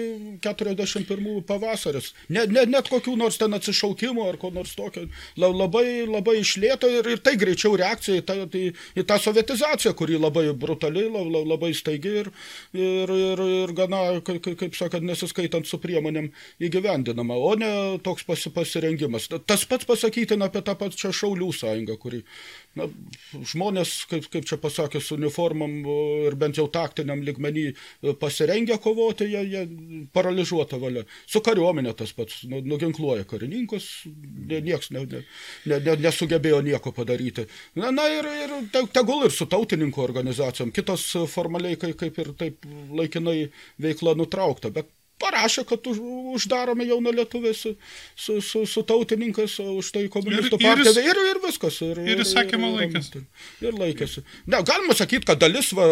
41 0.43 1.41
pavasaris. 1.47 2.13
Ne, 2.29 2.45
ne, 2.51 2.65
net 2.69 2.89
kokių 2.91 3.15
nors 3.19 3.39
ten 3.41 3.53
atsišaukimų 3.57 4.27
ar 4.27 4.37
ko 4.41 4.51
nors 4.53 4.75
tokio. 4.77 5.07
La, 5.37 5.49
labai, 5.51 6.05
labai 6.07 6.37
išlėto 6.41 6.89
ir, 6.91 7.09
ir 7.15 7.23
tai 7.23 7.35
greičiau 7.39 7.75
reakcija 7.79 8.21
į 8.21 8.25
tą, 8.27 8.37
tai, 8.53 8.63
į 8.97 9.05
tą 9.07 9.19
sovietizaciją, 9.21 9.93
kuri 9.97 10.19
labai 10.21 10.47
brutali, 10.57 11.07
la, 11.11 11.23
la, 11.25 11.43
labai 11.53 11.73
staigi 11.77 12.13
ir, 12.23 12.31
ir, 12.73 13.13
ir, 13.13 13.43
ir 13.61 13.75
gana, 13.77 14.03
kaip, 14.25 14.51
kaip 14.59 14.77
sakant, 14.77 15.05
nesiskaitant 15.07 15.67
su 15.67 15.79
priemonėm 15.83 16.31
įgyvendinama, 16.63 17.37
o 17.37 17.53
ne 17.59 17.71
toks 18.05 18.27
pasi, 18.27 18.51
pasirengimas. 18.53 19.29
Tas 19.47 19.65
pats 19.69 19.87
pasakytina 19.87 20.51
apie 20.51 20.63
tą 20.65 20.77
pačią 20.79 21.13
Šaulių 21.15 21.51
sąjungą, 21.55 21.97
kuri 22.01 22.23
na, 22.77 22.87
žmonės, 23.51 23.93
kaip, 24.11 24.27
kaip 24.33 24.47
čia 24.47 24.59
pasakė, 24.61 25.01
su 25.03 25.17
uniformam 25.17 25.75
o, 25.87 25.97
ir 26.27 26.37
bent 26.39 26.59
jau 26.59 26.67
taktiniam 26.71 27.21
ligmenį 27.25 27.65
e, 27.69 28.13
pasirengę 28.21 28.77
kovoti, 28.83 29.27
jie, 29.31 29.43
jie 29.51 29.63
paralyžiuota 30.15 30.79
valia. 30.81 31.05
Su 31.29 31.41
kariuomenė 31.45 31.95
tas 31.97 32.13
pats, 32.17 32.43
nu, 32.49 32.61
nuginkluoja 32.65 33.27
karininkus, 33.29 33.89
nie, 34.07 34.61
nieks 34.65 34.91
ne, 34.95 35.05
ne, 35.05 35.23
ne, 35.69 35.79
ne, 35.89 35.97
nesugebėjo 36.07 36.61
nieko 36.67 36.93
padaryti. 36.95 37.47
Na, 37.79 37.91
na 37.95 38.07
ir, 38.13 38.29
ir 38.45 38.57
te, 38.73 38.85
tegul 38.95 39.27
ir 39.27 39.35
su 39.35 39.49
tautininkų 39.49 40.03
organizacijom, 40.03 40.73
kitos 40.75 41.09
formaliai 41.33 41.79
kaip, 41.81 41.97
kaip 41.99 42.21
ir 42.23 42.33
taip 42.37 42.69
laikinai 42.97 43.39
veikla 43.83 44.15
nutraukta, 44.17 44.71
bet 44.73 44.91
parašė, 45.27 45.65
kad 45.67 45.87
už, 45.91 45.99
uždarome 46.37 46.85
jauna 46.87 47.11
lietuvė 47.11 47.53
su, 47.55 47.75
su, 48.15 48.39
su, 48.41 48.63
su 48.65 48.83
tautininkais, 48.87 49.59
už 49.59 49.91
tai 49.91 50.05
komunistų 50.13 50.55
Ir- 50.57 50.63
ir 50.63 50.67
partija. 50.67 50.93
jis- 50.93 51.03
Ir, 51.11 51.21
ir 51.31 51.39
viskas. 51.43 51.79
Ir, 51.83 51.99
ir 52.15 52.23
įsakymo 52.23 52.69
laikėsi. 52.77 53.23
Ir 53.61 53.73
laikėsi. 53.77 54.23
Ne, 54.47 54.61
galima 54.63 54.95
sakyti, 54.97 55.25
kad 55.27 55.39
dalis 55.41 55.71
va, 55.75 55.85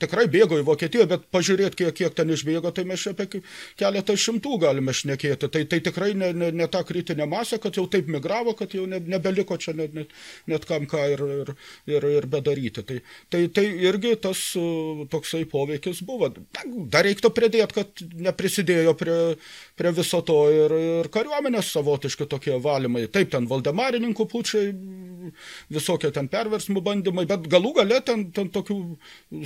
tikrai 0.00 0.26
bėgo 0.32 0.58
į 0.60 0.64
Vokietiją, 0.68 1.06
bet 1.08 1.26
pažiūrėt, 1.34 1.74
kiek, 1.78 1.92
kiek 1.98 2.14
ten 2.14 2.30
išbėgo, 2.34 2.72
tai 2.74 2.84
mes 2.88 3.04
apie 3.10 3.26
ke- 3.26 3.42
keletą 3.80 4.16
šimtų 4.18 4.58
galime 4.64 4.92
šnekėti. 4.96 5.50
Tai, 5.52 5.64
tai 5.64 5.80
tikrai 5.84 6.12
ne, 6.14 6.32
ne, 6.32 6.50
ne 6.52 6.66
ta 6.68 6.82
kritinė 6.86 7.26
masė, 7.28 7.58
kad 7.62 7.74
jau 7.78 7.86
taip 7.90 8.08
migravo, 8.08 8.54
kad 8.58 8.72
jau 8.76 8.86
ne, 8.86 9.00
nebeliko 9.00 9.56
čia 9.58 9.72
net, 9.76 9.94
net, 9.94 10.12
net 10.46 10.64
kam 10.68 10.86
ką 10.90 11.04
ir, 11.14 11.22
ir, 11.42 11.52
ir, 11.96 12.08
ir 12.18 12.26
bedaryti. 12.30 12.84
Tai, 12.88 13.00
tai, 13.32 13.42
tai 13.52 13.66
irgi 13.88 14.14
tas 14.20 14.40
toksai 15.10 15.44
poveikis 15.50 16.02
buvo. 16.06 16.30
Dar 16.92 17.04
reiktų 17.08 17.30
pridėti, 17.34 17.74
kad 17.80 18.02
neprisidėjo 18.28 18.77
prie, 18.98 19.18
prie 19.78 19.92
viso 19.96 20.20
to 20.26 20.36
ir, 20.54 20.74
ir 20.78 21.08
kariuomenės 21.14 21.72
savotiški 21.74 22.28
tokie 22.30 22.56
valymai. 22.62 23.06
Taip, 23.12 23.30
ten 23.32 23.48
valdemarininkų 23.50 24.26
pučiai, 24.30 24.72
visokie 25.72 26.10
ten 26.14 26.28
perversmų 26.32 26.82
bandymai, 26.84 27.26
bet 27.28 27.46
galų 27.50 27.74
gale 27.80 28.00
ten, 28.04 28.26
ten 28.34 28.50
tokių 28.54 28.78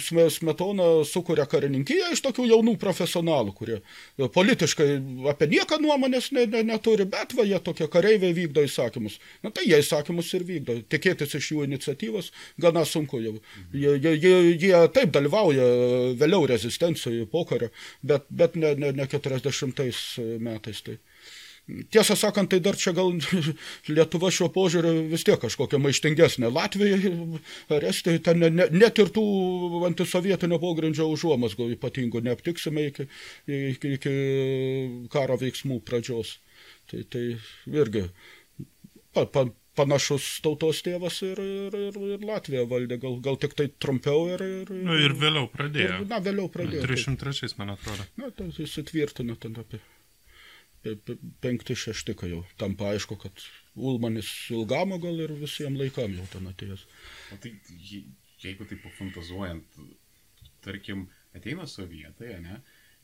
sme- 0.02 0.28
smetona 0.30 0.88
sukuria 1.08 1.46
karininkiją 1.50 2.12
iš 2.12 2.22
tokių 2.24 2.46
jaunų 2.52 2.76
profesionalų, 2.82 3.54
kurie 3.56 3.80
politiškai 4.18 4.88
apie 5.32 5.48
nieką 5.52 5.78
nuomonės 5.82 6.30
ne, 6.32 6.46
ne, 6.46 6.62
neturi, 6.72 7.06
bet 7.08 7.34
va 7.36 7.46
jie 7.48 7.58
tokie 7.64 7.88
kareiviai 7.90 8.34
vykdo 8.36 8.64
įsakymus. 8.66 9.18
Na 9.42 9.50
tai 9.50 9.66
jie 9.68 9.80
įsakymus 9.82 10.30
ir 10.36 10.46
vykdo. 10.48 10.78
Tikėtis 10.92 11.34
iš 11.38 11.52
jų 11.52 11.66
iniciatyvos 11.68 12.30
gana 12.60 12.84
sunku 12.88 13.20
jau. 13.22 13.34
Jie, 13.72 13.96
jie, 13.98 14.14
jie, 14.16 14.34
jie 14.62 14.82
taip 14.94 15.12
dalyvauja 15.14 15.66
vėliau 16.20 16.46
rezistencijoje 16.50 17.26
pokario, 17.32 17.70
bet, 18.02 18.26
bet 18.30 18.56
ne, 18.56 18.74
ne, 18.78 18.92
ne 18.96 19.06
40 19.12 20.40
metais. 20.42 20.82
Tai. 20.86 20.98
Tiesą 21.94 22.16
sakant, 22.18 22.50
tai 22.50 22.58
dar 22.58 22.74
čia 22.74 22.90
gal 22.96 23.12
Lietuva 23.94 24.32
šiuo 24.34 24.48
požiūriu 24.52 25.06
vis 25.12 25.22
tiek 25.26 25.38
kažkokia 25.40 25.78
maištingesnė. 25.78 26.50
Latvija 26.50 26.98
ar 27.76 27.86
Estija, 27.86 28.18
ten 28.26 28.42
ne, 28.42 28.50
ne, 28.50 28.66
net 28.74 28.98
ir 28.98 29.12
tų 29.14 29.22
antisovietinio 29.86 30.58
pogrindžio 30.62 31.06
užuomasgų 31.14 31.70
ypatingų 31.76 32.24
neaptiksime 32.26 32.88
iki, 32.90 33.06
iki, 33.46 33.94
iki 33.98 34.14
karo 35.14 35.38
veiksmų 35.38 35.78
pradžios. 35.86 36.40
Tai, 36.90 37.04
tai 37.14 37.24
irgi 37.70 38.08
pa, 39.14 39.24
pa, 39.30 39.46
panašus 39.78 40.26
tautos 40.44 40.82
tėvas 40.84 41.16
ir, 41.24 41.38
ir, 41.40 41.76
ir, 41.88 41.96
ir 42.16 42.26
Latvija 42.28 42.66
valdė, 42.68 42.98
gal, 43.00 43.16
gal 43.24 43.38
tik 43.40 43.54
tai 43.58 43.68
trumpiau 43.80 44.26
ir... 44.34 44.42
ir, 44.44 44.72
Nu, 44.88 44.96
ir 45.00 45.14
vėliau 45.16 45.46
pradėjo. 45.52 46.02
ir, 46.02 46.06
na, 46.10 46.18
vėliau 46.24 46.50
pradėjo. 46.52 46.82
303, 46.86 47.54
man 47.60 47.72
atrodo. 47.76 48.04
Na, 48.20 48.28
tai 48.36 48.50
įsitvirtino 48.66 49.36
ten 49.40 49.56
apie 49.62 49.80
pe- 50.82 50.96
pe- 51.06 51.16
penkti 51.44 51.76
šešti, 51.78 52.16
kai 52.18 52.32
jau 52.34 52.42
tampa 52.60 52.90
aišku, 52.92 53.16
kad 53.22 53.44
Ulmanis 53.78 54.28
ilgamo 54.52 54.98
gal 55.00 55.20
ir 55.24 55.32
visiems 55.40 55.78
laikam 55.80 56.12
jau 56.18 56.26
ten 56.32 56.48
atėjęs. 56.50 56.82
O 57.32 57.38
tai 57.40 57.54
je- 57.88 58.04
jeigu 58.42 58.66
taip 58.68 58.82
pafantazuojant, 58.84 59.78
tarkim, 60.64 61.06
ateina 61.34 61.64
sovietai, 61.70 62.34
ne, 62.42 62.58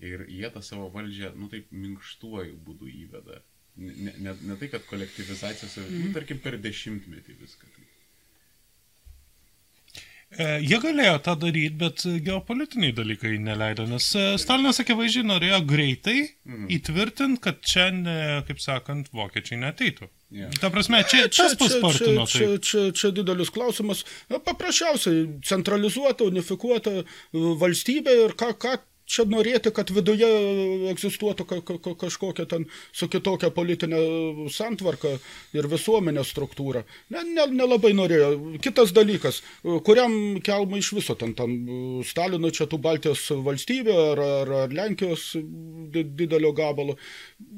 ir 0.05 0.27
jie 0.29 0.51
tą 0.55 0.61
savo 0.63 0.91
valdžią, 0.95 1.33
nu 1.39 1.49
taip, 1.49 1.71
minkštuoju 1.73 2.59
būdu 2.67 2.91
įveda. 3.07 3.41
Ne, 3.79 4.13
ne, 4.19 4.35
ne 4.43 4.57
tai, 4.59 4.69
kad 4.73 4.83
kolektivizacija, 4.91 5.69
mm. 5.85 6.01
nu, 6.09 6.15
tarkim, 6.17 6.41
per 6.43 6.57
dešimtmetį 6.59 7.37
viską. 7.39 7.69
E, 10.29 10.47
Jie 10.61 10.77
galėjo 10.83 11.15
tą 11.25 11.33
daryti, 11.41 11.77
bet 11.81 12.03
geopolitiniai 12.27 12.93
dalykai 12.93 13.31
neleido, 13.41 13.87
nes 13.89 14.11
e, 14.19 14.25
Stalinas 14.41 14.83
akivaizdžiai 14.83 15.25
norėjo 15.25 15.61
greitai 15.71 16.19
Mhm. 16.49 16.67
įtvirtinti, 16.77 17.41
kad 17.45 17.63
čia, 17.65 17.87
ne, 17.95 18.19
kaip 18.49 18.61
sakant, 18.61 19.09
vokiečiai 19.15 19.61
neteitų. 19.63 20.11
Jo. 20.37 20.51
Ta 20.61 20.69
prasme, 20.75 21.01
čia 21.09 21.23
tas 21.33 21.55
paspartino 21.57 22.27
čia, 22.29 22.51
tai. 22.51 22.59
čia, 22.61 22.83
čia 22.93 23.13
didelis 23.17 23.49
klausimas. 23.55 24.03
Na, 24.29 24.43
paprasčiausiai 24.45 25.41
centralizuota, 25.49 26.29
unifikuota 26.29 26.99
e, 27.01 27.07
valstybė 27.33 28.19
ir 28.27 28.37
ką, 28.37 28.53
ką 28.61 28.77
čia 29.09 29.25
norėti, 29.29 29.73
kad 29.75 29.91
viduje 29.95 30.29
egzistuotų 30.93 31.47
ka, 31.49 31.61
ka, 31.65 31.79
ka, 31.85 31.95
kažkokia 32.05 32.45
ten 32.51 32.67
su 32.93 33.09
kitokia 33.11 33.51
politinė 33.55 34.01
santvarka 34.53 35.15
ir 35.57 35.69
visuomenės 35.71 36.33
struktūra. 36.35 36.85
Ne, 37.15 37.25
ne, 37.25 37.47
nelabai 37.57 37.95
norėjo. 37.97 38.59
Kitas 38.65 38.93
dalykas, 38.97 39.41
kuriam 39.87 40.13
kelma 40.45 40.81
iš 40.81 40.93
viso 40.99 41.17
ten, 41.19 41.33
ten 41.39 41.57
Stalinui 42.07 42.53
čia 42.55 42.69
tų 42.71 42.81
Baltijos 42.85 43.25
valstybių 43.45 43.97
ar, 44.13 44.23
ar, 44.27 44.53
ar 44.65 44.77
Lenkijos 44.77 45.31
di- 45.39 46.05
didelio 46.19 46.53
gabalo. 46.57 46.99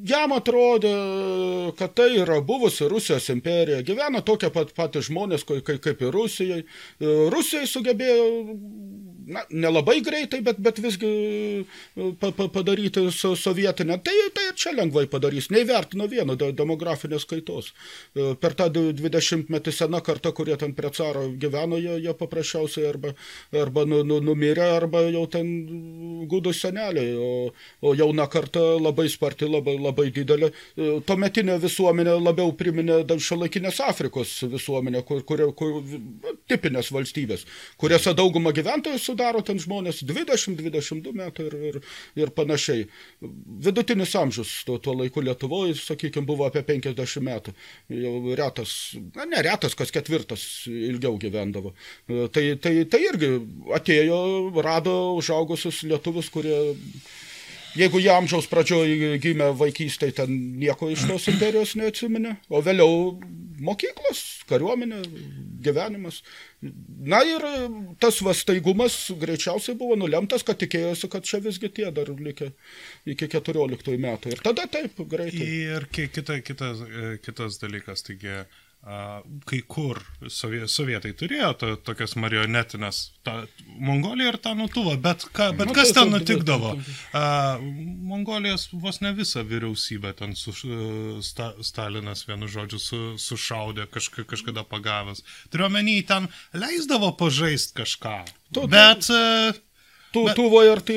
Jam 0.06 0.34
atrodė, 0.36 0.94
kad 1.78 1.94
tai 1.98 2.12
yra 2.22 2.40
buvusi 2.44 2.88
Rusijos 2.90 3.28
imperija. 3.34 3.82
Gyvena 3.86 4.22
tokie 4.26 4.50
pat 4.54 4.72
patys 4.76 5.08
žmonės 5.10 5.44
kaip, 5.48 5.66
kaip, 5.82 6.04
ir 6.06 6.14
Rusijai. 6.14 6.62
Rusijai 7.34 7.66
sugebėjo, 7.70 8.28
na, 9.30 9.44
nelabai 9.50 10.00
greitai, 10.04 10.40
bet, 10.44 10.58
bet 10.62 10.80
visgi 10.82 11.10
e, 11.10 12.08
pa, 12.20 12.30
pa, 12.36 12.48
padaryti 12.52 13.06
so, 13.14 13.32
sovietinę. 13.38 13.98
Tai, 14.04 14.14
tai 14.34 14.48
ir 14.50 14.56
čia 14.58 14.74
lengvai 14.76 15.06
padarys. 15.10 15.50
Neįvertino 15.54 16.08
vieno 16.10 16.36
de, 16.40 16.50
demografinės 16.56 17.26
kaitos. 17.30 17.72
E, 18.14 18.32
Per 18.40 18.56
tą 18.58 18.68
20 18.72 19.50
metį 19.52 19.74
sena 19.74 20.00
karta, 20.04 20.32
kurie 20.36 20.56
ten 20.60 20.74
prie 20.76 20.90
caro 20.96 21.26
gyveno, 21.40 21.78
jie, 21.80 21.98
jie 22.04 22.14
paprasčiausiai 22.18 22.88
arba, 22.90 23.14
arba 23.56 23.84
nu, 23.88 24.02
nu, 24.06 24.20
numirė, 24.24 24.66
arba 24.80 25.04
jau 25.08 25.26
ten 25.30 25.50
gudus 26.30 26.62
seneliai. 26.64 27.14
O, 27.20 27.50
o 27.86 27.94
jauna 27.98 28.26
karta 28.32 28.62
labai 28.80 29.08
sparti, 29.12 29.48
labai, 29.50 29.76
labai 29.80 30.08
didelė. 30.14 30.50
E, 30.50 30.90
Tuometinė 31.06 31.60
visuomenė 31.62 32.18
labiau 32.20 32.54
priminė 32.56 33.02
šiolaikinės 33.20 33.80
Afrikos 33.84 34.38
visuomenę, 34.50 35.04
kur, 35.06 35.22
kur, 35.28 35.46
kur, 35.56 35.80
tipinės 36.50 36.90
valstybės, 36.94 37.44
kuriuose 37.80 38.14
dauguma 38.16 38.52
gyventojų 38.56 38.98
sudaro 39.20 39.42
ten 39.44 39.60
žmonės 39.60 40.00
20-22 40.08 41.12
metų 41.12 41.46
ir, 41.48 41.56
ir, 41.70 41.78
ir 42.16 42.32
panašiai. 42.32 42.86
Vidutinis 43.20 44.14
amžius 44.16 44.64
tuo, 44.64 44.78
tuo 44.80 44.94
laiku 44.96 45.20
Lietuvoje, 45.20 45.76
sakykime, 45.76 46.24
buvo 46.26 46.46
apie 46.48 46.62
50 46.64 47.24
metų. 47.26 47.54
Jau 47.92 48.14
retas, 48.38 48.74
na 49.16 49.28
ne 49.28 49.42
retas, 49.44 49.76
kas 49.76 49.92
ketvirtas 49.92 50.44
ilgiau 50.70 51.18
gyvendavo. 51.20 51.74
Tai, 52.08 52.44
tai, 52.62 52.74
tai 52.88 53.02
irgi 53.10 53.34
atėjo, 53.76 54.20
rado 54.64 54.96
užaugusius 55.20 55.84
lietuvius, 55.90 56.30
kurie 56.32 56.56
Jeigu 57.78 58.00
jie 58.02 58.10
amžiaus 58.10 58.48
pradžioje 58.50 59.18
gimė 59.22 59.52
vaikystėje, 59.60 60.16
ten 60.22 60.32
nieko 60.58 60.88
iš 60.90 61.04
tos 61.06 61.28
imperijos 61.30 61.76
neatsiminė, 61.78 62.32
o 62.50 62.58
vėliau 62.66 62.96
mokyklos, 63.60 64.22
kariuomenė, 64.50 64.98
gyvenimas. 65.62 66.22
Na 67.12 67.20
ir 67.28 67.44
tas 68.02 68.18
vastaigumas 68.24 68.96
greičiausiai 69.20 69.76
buvo 69.78 69.98
nulemtas, 70.00 70.42
kad 70.46 70.58
tikėjosi, 70.62 71.10
kad 71.12 71.28
čia 71.28 71.42
visgi 71.44 71.68
tie 71.76 71.90
dar 71.94 72.08
likę 72.10 72.50
iki 73.12 73.28
14 73.28 73.94
metų. 74.00 74.32
Ir 74.34 74.42
tada 74.44 74.66
taip 74.72 74.98
greitai. 75.06 75.46
Ir 75.76 75.86
ki- 75.92 76.08
kita, 76.16 76.40
kitas, 76.42 76.80
e, 76.88 77.12
kitas 77.22 77.60
dalykas, 77.62 78.02
taigi 78.08 78.40
kai 79.44 79.58
kur 79.68 79.98
sovie, 80.32 80.62
sovietai 80.68 81.10
turėjo 81.12 81.50
to, 81.60 81.68
tokias 81.84 82.14
marionetinės, 82.16 83.00
ta, 83.26 83.34
Mongolija 83.76 84.32
ir 84.32 84.38
tą 84.40 84.54
nutuvą, 84.56 84.94
bet, 85.04 85.26
ka, 85.36 85.50
bet 85.52 85.68
Nu, 85.68 85.74
kas 85.76 85.92
tai- 85.92 86.02
ten 86.04 86.14
nutikdavo? 86.14 86.72
A, 87.12 87.58
Mongolijos 87.60 88.68
vos 88.72 89.00
ne 89.04 89.12
visą 89.12 89.44
vyriausybę 89.44 90.14
ten 90.16 90.32
su, 90.34 90.52
sta, 91.22 91.52
Stalinas 91.62 92.24
vienu 92.28 92.48
žodžiu 92.48 92.78
su, 92.80 93.00
sušaudė 93.20 93.86
kažka, 93.92 94.24
kažkada 94.24 94.64
pagavęs. 94.64 95.22
Turiuomenį, 95.52 95.96
ten 96.08 96.28
leisdavo 96.54 97.12
pažaist 97.20 97.74
kažką. 97.76 98.24
Tu- 98.52 98.60
tu- 98.60 98.66
Bet 98.68 99.10
e, 99.10 99.52
Tų, 100.10 100.24
Bet- 100.26 100.34
tuvo 100.34 100.60
ir 100.66 100.80
tai 100.82 100.96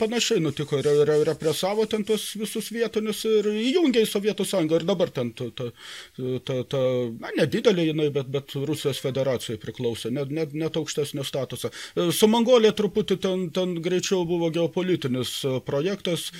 panašiai 0.00 0.40
nutiko, 0.40 0.78
re, 0.80 0.92
re, 1.04 1.16
represavo 1.28 1.84
ten 1.92 2.04
tuos 2.08 2.22
visus 2.40 2.70
vietinius 2.72 3.18
ir 3.28 3.50
įjungė 3.52 4.00
į 4.00 4.08
Sovietų 4.08 4.46
sąjungą 4.48 4.78
ir 4.80 4.86
dabar 4.88 5.10
ten 5.12 5.32
ta, 5.36 5.50
ta, 5.52 5.66
ta, 6.48 6.56
ta 6.72 6.80
na, 7.20 7.32
nedidelė 7.36 7.84
jinai, 7.90 8.06
bet, 8.14 8.30
bet 8.32 8.54
Rusijos 8.56 9.02
federacijai 9.04 9.58
priklausė, 9.60 10.08
net, 10.16 10.32
net, 10.32 10.54
net 10.56 10.78
aukštesnio 10.80 11.26
statusą. 11.28 11.68
Su 12.16 12.30
Mongolija 12.32 12.72
truputį 12.78 13.18
ten, 13.26 13.44
ten 13.52 13.74
greičiau 13.84 14.22
buvo 14.28 14.48
geopolitinis 14.54 15.34
projektas 15.68 16.30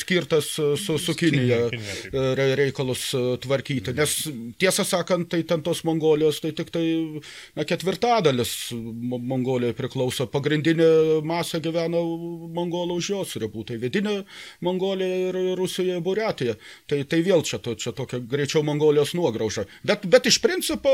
skirtas 0.00 0.54
su, 0.56 0.96
su 0.96 1.14
Kinija 1.18 1.60
e, 1.68 2.24
re- 2.40 2.48
reikalus 2.62 3.10
tvarkyti, 3.44 3.92
nes 4.00 4.16
tiesą 4.60 4.84
sakant, 4.88 5.28
tai 5.34 5.42
ten 5.44 5.60
tos 5.66 5.84
Mongolijos, 5.84 6.40
tai 6.40 6.54
tik 6.56 6.72
tai 6.72 6.86
na, 7.52 7.68
ketvirtadalis 7.68 8.56
Mo- 8.72 9.20
Mongolijai 9.20 9.76
priklauso, 9.76 10.24
pagrindinė 10.32 10.88
masė 11.26 11.60
gyvena 11.66 12.00
mongolų 12.56 13.00
už 13.02 13.10
jos 13.12 13.36
ribų. 13.42 13.66
Tai 13.68 13.80
vidinė 13.82 14.16
Mongolija 14.64 15.30
ir 15.30 15.38
Rusija 15.58 16.00
Buriatija. 16.04 16.56
Tai, 16.88 17.02
tai 17.10 17.20
vėl 17.26 17.44
čia, 17.46 17.60
to, 17.62 17.76
čia 17.78 17.92
tokia 17.96 18.20
greičiau 18.22 18.64
Mongolijos 18.66 19.14
nuograuža. 19.18 19.66
Bet, 19.86 20.06
bet 20.10 20.28
iš 20.30 20.40
principo 20.44 20.92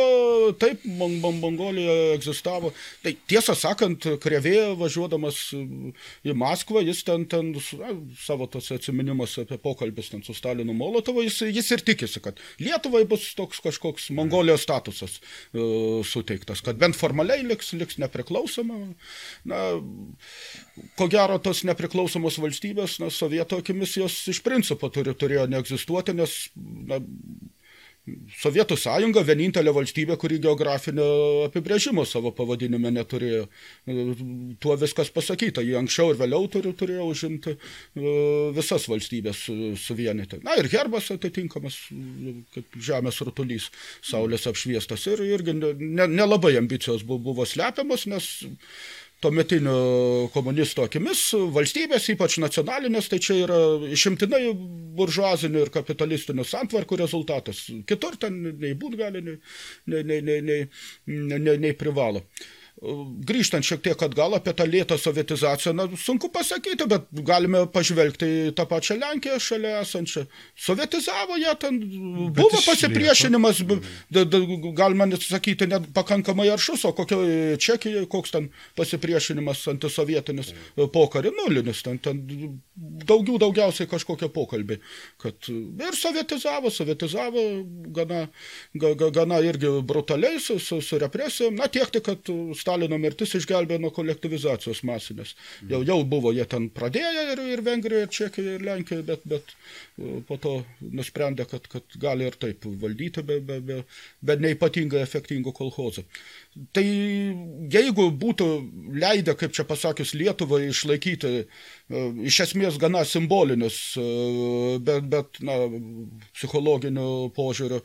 taip 0.60 0.84
mon, 0.88 1.18
mon, 1.22 1.38
Mongolija 1.42 2.14
egzistavo. 2.16 2.72
Tai 3.04 3.14
tiesą 3.30 3.56
sakant, 3.58 4.06
Krevė 4.22 4.72
važiuodamas 4.78 5.40
į 5.52 6.36
Maskvą, 6.38 6.82
jis 6.86 7.02
ten, 7.06 7.26
ten 7.30 7.52
na, 7.54 7.92
savo 8.20 8.48
tos 8.50 8.70
atsiminimus 8.74 9.38
apie 9.42 9.58
pokalbis 9.62 10.12
ten 10.12 10.24
su 10.26 10.34
Stalinu 10.36 10.74
Molotovu, 10.76 11.24
jis, 11.26 11.40
jis 11.52 11.70
ir 11.76 11.84
tikisi, 11.86 12.22
kad 12.24 12.40
Lietuvai 12.62 13.04
bus 13.08 13.28
toks 13.38 13.62
kažkoks 13.64 14.10
Mongolijos 14.16 14.64
statusas 14.66 15.18
uh, 15.18 16.00
suteiktas, 16.06 16.62
kad 16.64 16.80
bent 16.80 16.98
formaliai 16.98 17.44
liks, 17.46 17.72
liks 17.78 17.98
nepriklausoma. 18.02 18.80
Na, 19.48 19.62
ko 20.98 21.08
gero, 21.12 21.38
tos 21.42 21.62
nepriklausomos 21.68 22.38
valstybės, 22.42 22.98
na, 23.02 23.10
sovieto 23.12 23.58
akimis 23.62 23.96
jos 24.00 24.18
iš 24.32 24.42
principo 24.44 24.90
turi, 24.92 25.14
turėjo 25.18 25.48
neegzistuoti, 25.52 26.16
nes 26.18 26.36
na, 26.88 27.00
Sovietų 28.42 28.74
sąjunga 28.82 29.22
vienintelė 29.22 29.70
valstybė, 29.76 30.16
kuri 30.18 30.40
geografinio 30.42 31.04
apibrėžimo 31.44 32.02
savo 32.02 32.32
pavadinime 32.34 32.90
neturėjo. 32.90 33.44
Tuo 34.58 34.74
viskas 34.80 35.12
pasakyta. 35.14 35.62
Jie 35.62 35.76
anksčiau 35.78 36.10
ir 36.10 36.18
vėliau 36.18 36.48
turi, 36.50 36.72
turėjo 36.74 37.06
užimti 37.12 37.54
visas 38.56 38.88
valstybės 38.90 39.44
suvienyti. 39.84 40.40
Na 40.42 40.56
ir 40.58 40.66
herbas 40.72 41.12
atitinkamas, 41.14 41.78
kaip 42.56 42.74
žemės 42.90 43.22
rutulys, 43.22 43.68
saulės 44.02 44.48
apšviestas. 44.50 45.06
Ir 45.12 45.22
irgi 45.28 45.54
nelabai 45.54 46.56
ne, 46.56 46.58
ne 46.58 46.64
ambicijos 46.64 47.06
buvo 47.06 47.46
slepiamas, 47.46 48.08
nes 48.10 48.32
tuometinių 49.22 49.74
komunistų 50.34 50.86
akimis 50.86 51.24
valstybės, 51.54 52.08
ypač 52.14 52.38
nacionalinės, 52.42 53.10
tai 53.12 53.20
čia 53.22 53.38
yra 53.44 53.60
išimtinai 53.94 54.42
buržuazinių 54.98 55.66
ir 55.66 55.72
kapitalistinių 55.74 56.46
santvarkų 56.48 56.98
rezultatas. 57.02 57.64
Kitur 57.88 58.18
ten 58.20 58.40
nei 58.62 58.74
būt 58.78 58.98
gali, 59.00 59.22
nei, 59.26 59.38
nei, 59.86 60.02
nei, 60.08 60.22
nei, 60.24 60.40
nei, 61.06 61.38
nei, 61.38 61.56
nei 61.66 61.72
privalo. 61.78 62.24
Grįžtant 62.80 63.62
šiek 63.62 63.82
tiek 63.84 64.00
atgal 64.02 64.32
apie 64.34 64.54
tą 64.56 64.64
lėtą 64.66 64.96
sovietizaciją, 64.98 65.74
na, 65.76 65.84
sunku 66.00 66.30
pasakyti, 66.32 66.86
bet 66.90 67.04
galime 67.22 67.60
pažvelgti 67.70 68.28
į 68.48 68.54
tą 68.58 68.64
pačią 68.66 68.96
Lenkiją 68.98 69.36
šalia 69.38 69.74
esančią. 69.84 70.24
Sovietizavo 70.58 71.36
ją 71.38 71.52
ten, 71.62 71.78
bet 71.78 72.40
buvo 72.40 72.62
pasipriešinimas, 72.64 73.60
galima 74.78 75.06
net 75.06 75.22
sakyti, 75.22 75.68
net 75.70 75.90
pakankamai 75.94 76.48
aršus, 76.54 76.86
o 76.88 76.94
kokio 76.96 77.20
Čekijoje, 77.62 78.08
koks 78.10 78.34
ten 78.34 78.48
pasipriešinimas 78.78 79.62
antisovietinis 79.74 80.50
pokarį, 80.96 81.34
nulinis, 81.38 81.84
ten, 81.86 82.00
ten 82.02 82.24
daugiau 83.06 83.38
daugiausiai 83.44 83.90
kažkokie 83.90 84.30
pokalbiai. 84.32 84.80
Kad 85.22 85.52
ir 85.52 86.00
sovietizavo, 86.00 86.72
sovietizavo 86.72 87.46
gana, 87.94 88.24
ga, 88.74 88.94
gana 89.12 89.38
irgi 89.44 89.70
brutaliai 89.86 90.40
su, 90.42 90.58
su, 90.58 90.80
su 90.82 90.98
represijom, 90.98 91.60
na 91.60 91.70
tiek 91.70 91.92
tik, 91.92 92.08
kad 92.10 92.34
Stalino 92.62 92.98
mirtis 93.02 93.34
išgelbėjo 93.38 93.82
nuo 93.82 93.92
kolektivizacijos 93.94 94.82
masinės. 94.88 95.34
Jau, 95.70 95.82
jau 95.86 95.98
buvo 96.08 96.32
jie 96.36 96.46
ten 96.48 96.68
pradėję 96.74 97.26
ir, 97.34 97.44
ir 97.56 97.64
Vengrijoje, 97.66 98.08
ir 98.08 98.14
Čekijoje, 98.18 98.58
ir 98.58 98.66
Lenkijoje, 98.68 99.06
bet, 99.10 99.26
bet 99.34 99.54
po 100.26 100.38
to 100.40 100.52
nusprendė, 100.80 101.44
kad, 101.48 101.66
kad 101.68 101.96
gali 102.00 102.24
ir 102.24 102.36
taip 102.40 102.64
valdyti 102.64 103.22
be, 103.26 103.38
be, 103.44 103.58
be, 103.60 103.78
be 104.24 104.36
neipatingai 104.40 105.02
efektingų 105.04 105.52
kolhozų. 105.56 106.04
Tai 106.76 106.84
jeigu 107.72 108.06
būtų 108.20 108.46
leidę, 109.00 109.34
kaip 109.40 109.54
čia 109.56 109.64
pasakius, 109.68 110.14
Lietuvai 110.16 110.66
išlaikyti 110.70 111.30
e, 111.40 111.44
iš 112.28 112.40
esmės 112.46 112.78
gana 112.80 113.04
simbolinius, 113.08 113.78
e, 114.00 114.06
bet, 114.84 115.08
bet 115.12 115.40
na, 115.44 115.58
psichologinių 116.36 117.06
požiūrių 117.36 117.80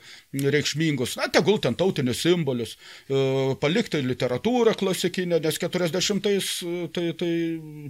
reikšmingus, 0.55 1.17
na, 1.19 1.29
tegul 1.31 1.61
ten 1.63 1.75
tautinius 1.79 2.23
simbolius, 2.23 2.77
e, 3.07 3.21
palikti 3.61 4.01
literatūrą 4.03 4.77
klasikinę, 4.79 5.41
nes 5.43 5.59
40-ais 5.63 6.51
tai, 6.95 7.07
tai 7.19 7.31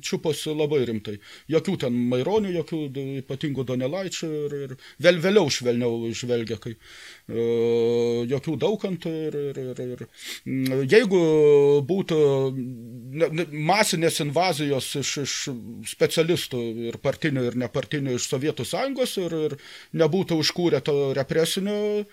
čiuposi 0.02 0.54
labai 0.58 0.84
rimtai. 0.90 1.18
Jokių 1.54 1.78
ten 1.86 1.98
maironių, 2.14 2.54
jokių 2.60 2.84
ypatingų 3.24 3.66
donelaičių 3.68 4.17
ir, 4.26 4.56
ir 4.66 4.76
vėl 5.04 5.20
vėliau 5.24 5.52
švelniau 5.52 6.12
žvelgia, 6.16 6.58
kai 6.62 6.76
jokių 7.28 8.56
daukantų 8.62 9.12
ir, 9.28 9.38
ir, 9.52 9.58
ir, 9.84 10.04
ir 10.06 10.84
jeigu 10.88 11.20
būtų 11.88 12.20
masinės 13.52 14.22
invazijos 14.24 14.88
iš, 15.02 15.12
iš 15.26 15.34
specialistų 15.92 16.62
ir 16.88 17.00
partinių 17.04 17.44
ir 17.50 17.58
nepartinių 17.60 18.16
iš 18.16 18.30
Sovietų 18.32 18.66
Sąjungos 18.68 19.18
ir, 19.20 19.36
ir 19.50 19.58
nebūtų 20.00 20.40
užkūrę 20.40 20.80
to 20.88 20.96
represinio 21.18 22.06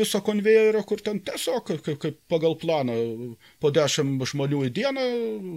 viso 0.00 0.22
konvejerio, 0.24 0.82
kur 0.88 1.04
ten 1.04 1.20
tiesiog 1.24 1.68
kaip, 1.68 2.00
kaip 2.00 2.18
pagal 2.30 2.56
planą 2.60 2.96
po 3.60 3.72
dešimt 3.74 4.24
žmonių 4.32 4.64
į 4.68 4.72
dieną 4.80 5.06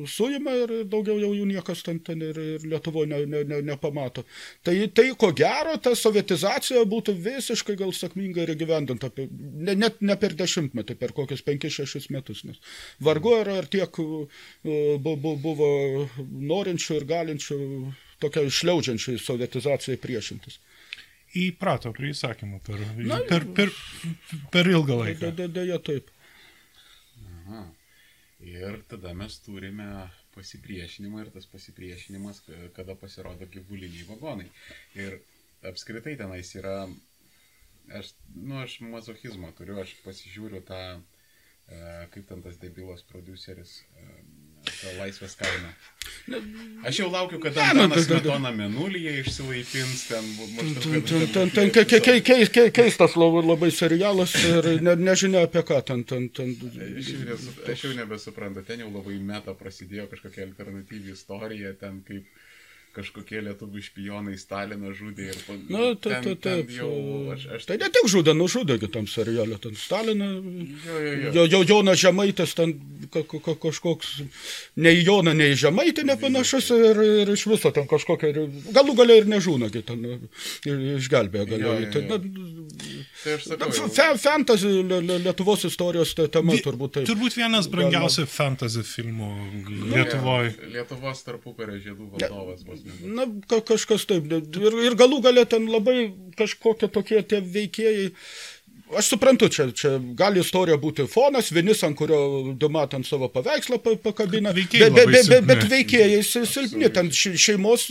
suima 0.10 0.56
ir 0.66 0.76
daugiau 0.90 1.16
jau 1.22 1.32
jų 1.36 1.48
niekas 1.50 1.84
ten, 1.86 2.04
ten 2.04 2.22
ir, 2.24 2.40
ir 2.58 2.68
Lietuvoje 2.68 3.10
ne, 3.12 3.24
ne, 3.30 3.44
ne, 3.48 3.62
nepamato. 3.72 4.26
Tai, 4.64 4.76
tai 4.96 5.10
ko 5.20 5.32
gero, 5.36 5.76
ta 5.84 5.94
sovietizacija 5.98 6.84
būtų 6.90 7.16
visiškai 7.26 7.76
gal 7.80 7.94
sėkmingai 7.96 8.48
ir 8.48 8.56
gyvendinta, 8.60 9.10
ne, 9.18 9.76
net 9.76 10.02
ne 10.02 10.18
per 10.20 10.36
dešimtmetį, 10.40 10.98
per 11.00 11.16
kokius 11.16 11.44
5-6 11.46 12.10
metus, 12.14 12.44
nes 12.48 12.60
vargu 13.04 13.36
ar, 13.40 13.52
ar 13.62 13.70
tiek 13.72 14.02
buvo 15.04 15.72
norinčių 16.54 17.00
ir 17.00 17.08
galinčių 17.10 17.60
tokia 18.24 18.46
išliaudžiančiai 18.48 19.20
sovietizacijai 19.20 20.00
priešintis 20.00 20.60
įprato 21.34 21.92
prie 21.96 22.12
įsakymų 22.14 22.60
per, 22.66 22.82
Na, 23.10 23.20
per, 23.30 23.46
per, 23.58 23.72
per 24.54 24.70
ilgą 24.70 25.00
laiką. 25.00 25.32
Deja 25.54 25.80
taip. 25.82 26.12
Aha. 27.44 27.64
Ir 28.44 28.82
tada 28.92 29.14
mes 29.18 29.38
turime 29.42 29.88
pasipriešinimą 30.36 31.24
ir 31.24 31.32
tas 31.36 31.48
pasipriešinimas, 31.52 32.44
kada 32.78 32.96
pasirodo 33.00 33.48
gyvuliniai 33.56 34.08
vagonai. 34.10 34.50
Ir 35.00 35.20
apskritai 35.70 36.16
tenais 36.20 36.54
yra, 36.60 36.76
aš, 38.00 38.14
nu, 38.36 38.60
aš 38.64 38.80
mazochizmą 38.94 39.52
turiu, 39.58 39.78
aš 39.84 39.96
pasižiūriu 40.06 40.64
tą, 40.68 40.80
e, 41.00 41.84
kaip 42.16 42.28
ten 42.32 42.44
tas 42.46 42.60
debilos 42.62 43.06
produceris 43.12 43.78
e, 43.84 44.08
laisvės 45.00 45.36
kaina. 45.40 45.74
Aš 46.88 47.00
jau 47.02 47.10
laukiu, 47.12 47.40
kada 47.44 47.64
Antanas 47.72 48.06
Smetona 48.06 48.52
menulyje 48.56 49.14
išsilaipins 49.22 50.04
ten. 50.08 50.26
Keistas 52.76 53.16
labai 53.20 53.72
serialas 53.76 54.36
ir 54.40 54.70
ne, 54.84 54.96
nežinia 55.10 55.44
apie 55.48 55.64
ką 55.68 55.82
ten. 55.88 56.04
ten, 56.08 56.30
ten. 56.30 56.56
Aš 57.72 57.86
jau 57.88 57.94
nebesuprantu, 57.98 58.64
ten 58.68 58.86
jau 58.86 58.92
labai 58.92 59.20
meta 59.20 59.56
prasidėjo 59.58 60.08
kažkokia 60.12 60.48
alternatyvi 60.48 61.16
istorija, 61.16 61.76
ten 61.80 62.00
kaip 62.08 62.28
kažkokie 62.94 63.42
lietuvių 63.48 63.82
špionai 63.84 64.36
Staliną 64.40 64.94
žudė 64.96 65.30
ir 65.32 65.40
pan... 65.48 65.62
Na, 65.74 65.86
ta, 65.98 66.20
ta, 66.24 66.36
taip. 66.46 66.72
Jau, 66.74 66.90
aš, 67.34 67.48
aš... 67.58 67.68
Tai 67.70 67.78
ne 67.82 67.90
tik 67.94 68.10
žudė, 68.14 68.36
nužudė 68.38 68.78
tam 68.94 69.08
serialė, 69.10 69.58
ten 69.64 69.78
Staliną, 69.80 70.30
jo, 70.38 71.00
jo, 71.00 71.14
jo. 71.14 71.32
jo, 71.38 71.46
jo 71.56 71.62
Jonas 71.72 72.02
Žemaitis, 72.04 72.56
ten 72.58 72.76
ka, 73.14 73.24
ka, 73.30 73.56
kažkoks, 73.68 74.14
nei 74.86 75.02
Joną, 75.02 75.34
nei 75.38 75.58
Žemaitį 75.60 76.06
nepanašus 76.12 76.70
ir, 76.76 77.02
ir 77.24 77.34
iš 77.34 77.48
viso 77.52 77.74
ten 77.76 77.90
kažkokia, 77.90 78.48
galų 78.76 78.98
galiai 79.00 79.24
ir 79.24 79.30
nežūnagi 79.32 79.84
ten 79.88 80.06
išgelbėjo 81.00 81.50
galiai. 81.50 81.90
Tai, 81.94 82.06
na, 82.10 82.22
tai 83.24 83.36
aš 83.38 83.48
sakau. 83.48 83.90
Fe, 83.94 84.08
fantasy 84.22 84.72
Lietuvos 85.24 85.66
istorijos 85.70 86.14
tema 86.18 86.58
turbūt 86.66 86.98
taip. 86.98 87.08
Turbūt 87.10 87.38
vienas 87.40 87.70
brangiausių 87.72 88.26
fantasy 88.30 88.84
filmų 88.88 89.32
Lietuvoje. 89.94 90.54
Lietuvos 90.74 91.24
tarpukario 91.26 91.80
žiedų 91.82 92.10
valdovas 92.14 92.66
bus. 92.68 92.84
Na, 93.04 93.28
ka, 93.50 93.62
kažkas 93.74 94.08
taip. 94.10 94.28
Ir, 94.30 94.80
ir 94.90 94.98
galų 95.00 95.22
galę 95.26 95.46
ten 95.50 95.70
labai 95.72 96.12
kažkokie 96.40 96.92
tokie 96.94 97.24
tie 97.24 97.42
veikėjai. 97.42 98.12
Aš 98.98 99.10
suprantu, 99.14 99.48
čia, 99.54 99.66
čia 99.76 99.92
gali 100.18 100.42
istorija 100.42 100.78
būti 100.82 101.06
fonas, 101.10 101.52
vienis, 101.54 101.82
ant 101.86 101.98
kurio 101.98 102.54
du 102.60 102.70
matant 102.74 103.08
savo 103.08 103.30
paveikslą 103.34 103.80
pakabina, 104.04 104.54
bet, 104.56 104.74
be, 104.74 105.06
be, 105.10 105.22
be, 105.30 105.40
bet 105.50 105.66
veikėjai 105.72 106.22
silpni, 106.28 106.90
ten 106.94 107.12
šeimos 107.14 107.88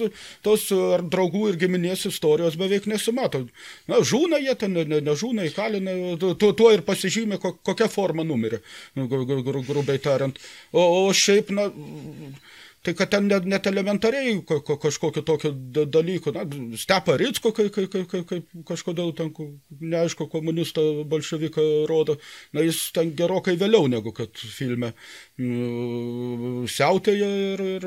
tos 0.46 0.68
ar 0.72 1.04
draugų 1.12 1.48
ir 1.52 1.60
giminės 1.64 2.06
istorijos 2.10 2.58
beveik 2.60 2.88
nesimato. 2.90 3.44
Na, 3.90 4.00
žūna 4.06 4.40
jie 4.42 4.56
ten, 4.58 4.78
ne, 4.78 5.02
nežūna, 5.04 5.46
įkalina, 5.50 5.96
tuo, 6.20 6.52
tuo 6.56 6.70
ir 6.74 6.84
pasižymė, 6.86 7.40
kokia 7.42 7.90
forma 7.92 8.26
numirė, 8.26 8.62
grubiai 8.96 10.00
tariant. 10.02 10.38
O, 10.72 10.82
o 11.06 11.12
šiaip, 11.16 11.52
na, 11.54 11.68
tai 12.82 12.94
kad 12.98 13.10
ten 13.14 13.28
net, 13.30 13.44
net 13.46 13.66
elementariai 13.70 14.34
ko, 14.46 14.60
ko, 14.66 14.76
kažkokio 14.82 15.22
tokio 15.26 15.52
da- 15.54 15.84
dalyko, 15.86 16.32
na, 16.34 16.42
Ritsko, 17.20 17.52
kaip 17.54 17.70
kai, 17.74 17.86
kai, 17.92 18.02
kai, 18.10 18.22
kai, 18.26 18.40
kažkodėl 18.68 19.12
ten, 19.16 19.30
ku- 19.34 19.52
neaišku, 19.80 20.26
komunistą 20.32 20.82
bolševiką 21.08 21.66
rodo, 21.90 22.18
na, 22.52 22.64
jis 22.66 22.80
ten 22.96 23.14
gerokai 23.18 23.54
vėliau 23.60 23.86
negu 23.92 24.12
kad 24.16 24.34
filme 24.34 24.92
mm, 25.42 26.66
siautėja 26.70 27.28
ir, 27.52 27.62
ir 27.76 27.86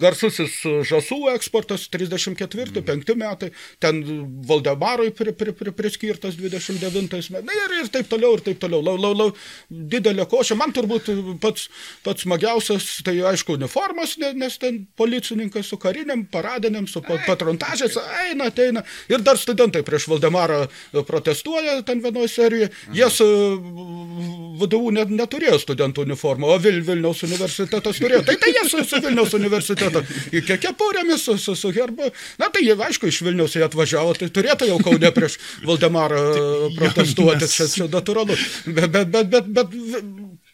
garsusis 0.00 0.58
žasų 0.86 1.18
eksportas 1.32 1.86
34-5 1.92 3.14
metai, 3.16 3.50
ten 3.82 4.02
Valdemarui 4.46 5.12
pri, 5.16 5.32
pri, 5.36 5.54
pri, 5.56 5.72
priskirtas 5.76 6.36
29 6.38 7.06
metais, 7.06 7.30
na 7.32 7.56
ir, 7.56 7.76
ir 7.80 7.90
taip 7.92 8.10
toliau, 8.10 8.34
ir 8.36 8.44
taip 8.44 8.60
toliau. 8.62 8.82
Lau, 8.84 8.96
lau, 9.00 9.12
lau, 9.16 9.28
didelė 9.70 10.26
košė, 10.30 10.58
man 10.60 10.74
turbūt 10.76 11.08
pats, 11.42 11.68
pats 12.04 12.26
smagiausias, 12.26 12.88
tai 13.06 13.16
aišku, 13.32 13.56
uniformas, 13.56 14.16
ne- 14.20 14.34
nes 14.36 14.58
ten 14.60 14.82
policininkas 15.00 15.70
su 15.72 15.78
kariniam, 15.80 16.26
paradiniam, 16.32 16.86
su 16.90 17.00
pa- 17.04 17.18
patrontažės, 17.26 17.96
eina, 18.26 18.50
ateina. 18.52 18.84
Ir 19.12 19.24
dar 19.24 19.40
studentai 19.40 19.82
prieš 19.86 20.08
Valdemarą 20.12 20.66
protestuoja 21.08 21.80
ten 21.88 22.02
vienoje 22.04 22.28
serijoje. 22.36 22.70
Jie 22.94 23.08
su 23.10 23.26
VDU 24.60 24.90
net, 24.94 25.10
neturėjo 25.12 25.58
studentų 25.62 26.06
uniformą, 26.36 26.46
o 26.54 26.58
Vil, 26.60 26.82
Vilniaus 26.84 27.22
universitetas 27.24 27.98
turėjo. 28.00 28.22
Tai 28.26 28.36
tai 28.40 28.52
jie 28.52 28.64
su, 28.68 28.82
su 28.84 29.00
Vilniaus 29.02 29.34
universiteto 29.36 30.02
į 30.36 30.42
ke- 30.46 30.58
kepurėmis, 30.62 31.22
su, 31.24 31.36
su, 31.38 31.54
su 31.56 31.70
herbu. 31.72 32.10
Na 32.38 32.48
tai 32.52 32.62
jie, 32.66 32.76
aišku, 32.76 33.08
iš 33.10 33.22
Vilniaus 33.26 33.56
jie 33.56 33.64
atvažiavo, 33.64 34.14
tai 34.18 34.28
turėtų 34.28 34.68
jau 34.70 34.78
kaunė 34.84 35.12
prieš 35.16 35.38
Valdemarą 35.64 36.20
protestuoti, 36.78 37.44
nes- 37.46 37.54
čia, 37.56 37.66
čia 37.72 37.88
natūralu. 37.92 38.36
Bet, 38.66 38.90
bet, 38.90 39.08
bet, 39.08 39.30
bet, 39.30 39.46
bet 39.60 39.78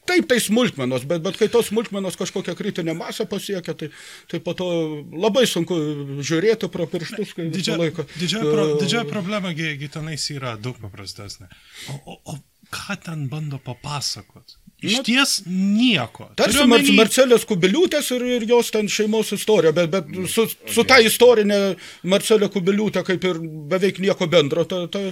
Taip, 0.02 0.24
tai 0.26 0.40
smulkmenos, 0.42 1.04
bet, 1.06 1.20
bet 1.22 1.36
kai 1.38 1.46
tos 1.46 1.68
smulkmenos 1.70 2.16
kažkokią 2.18 2.56
kritinę 2.58 2.90
masę 2.98 3.22
pasiekia, 3.30 3.70
tai, 3.78 3.86
tai 4.26 4.40
po 4.42 4.50
to 4.58 4.66
labai 5.14 5.44
sunku 5.46 5.76
žiūrėti 6.26 6.66
pro 6.74 6.88
pirštus, 6.90 7.30
kai 7.38 7.46
Didžia, 7.54 7.76
laiką. 7.78 8.02
didžioji, 8.18 8.48
pro, 8.50 8.64
e, 8.72 8.80
didžioji 8.82 9.06
problema 9.12 9.52
gi 9.54 9.88
tenais 9.94 10.24
yra 10.34 10.56
daug 10.58 10.74
paprastesnė. 10.82 11.46
O, 11.94 12.00
o, 12.02 12.18
o 12.34 12.36
ką 12.74 12.98
ten 13.04 13.28
bando 13.30 13.62
papasakot? 13.62 14.56
Iš 14.82 14.96
Nu, 14.98 15.02
ties 15.06 15.32
nieko. 15.46 16.26
Tarsi 16.34 16.58
Mar 16.66 16.80
omeny- 16.80 16.96
Marcelės 16.98 17.44
Kubiliūtės 17.46 18.08
ir, 18.16 18.24
ir 18.36 18.46
jos 18.50 18.70
ten 18.74 18.88
šeimos 18.90 19.30
istorija, 19.36 19.70
bet, 19.76 19.90
bet 19.92 20.08
su, 20.32 20.48
su 20.50 20.82
ta 20.88 20.96
istorinė 20.98 21.76
Marcelė 22.10 22.48
Kubiliūtė 22.50 23.04
kaip 23.06 23.24
ir 23.30 23.38
beveik 23.70 24.00
nieko 24.02 24.26
bendro. 24.26 24.64
Ta, 24.66 24.80
ta, 24.90 25.04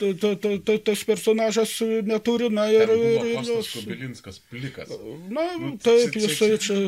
ta, 0.00 0.12
ta, 0.22 0.34
ta, 0.40 0.54
ta, 0.64 0.78
tas 0.88 1.04
personažas 1.04 1.74
neturi, 2.08 2.48
na 2.48 2.68
ir... 2.72 2.88
Ir, 2.88 3.26
ir 3.34 3.50
jos, 3.50 3.68
Kubilinskas 3.76 4.40
plikas. 4.50 4.88
na, 5.28 5.44
Nu, 5.60 5.74
taip, 5.84 6.16
jisai 6.16 6.54
čia-. 6.56 6.86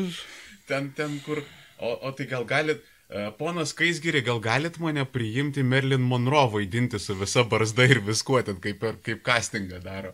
Ten, 0.67 0.89
ten 0.97 1.19
kur. 1.25 1.43
O, 1.83 1.93
o 2.07 2.11
tai 2.15 2.25
gal 2.31 2.45
galit, 2.47 2.81
ponas 3.37 3.73
Kaisgiri, 3.77 4.21
gal 4.25 4.39
galit 4.41 4.79
mane 4.81 5.03
priimti 5.05 5.63
Merlin 5.63 6.01
Monroe 6.01 6.49
vaidinti 6.53 6.99
su 6.99 7.15
visa 7.19 7.43
barzda 7.49 7.85
ir 7.85 8.01
viskuo, 8.05 8.39
ten 8.45 8.57
kaip, 8.63 8.85
kaip 9.05 9.21
castingą 9.25 9.79
daro. 9.83 10.13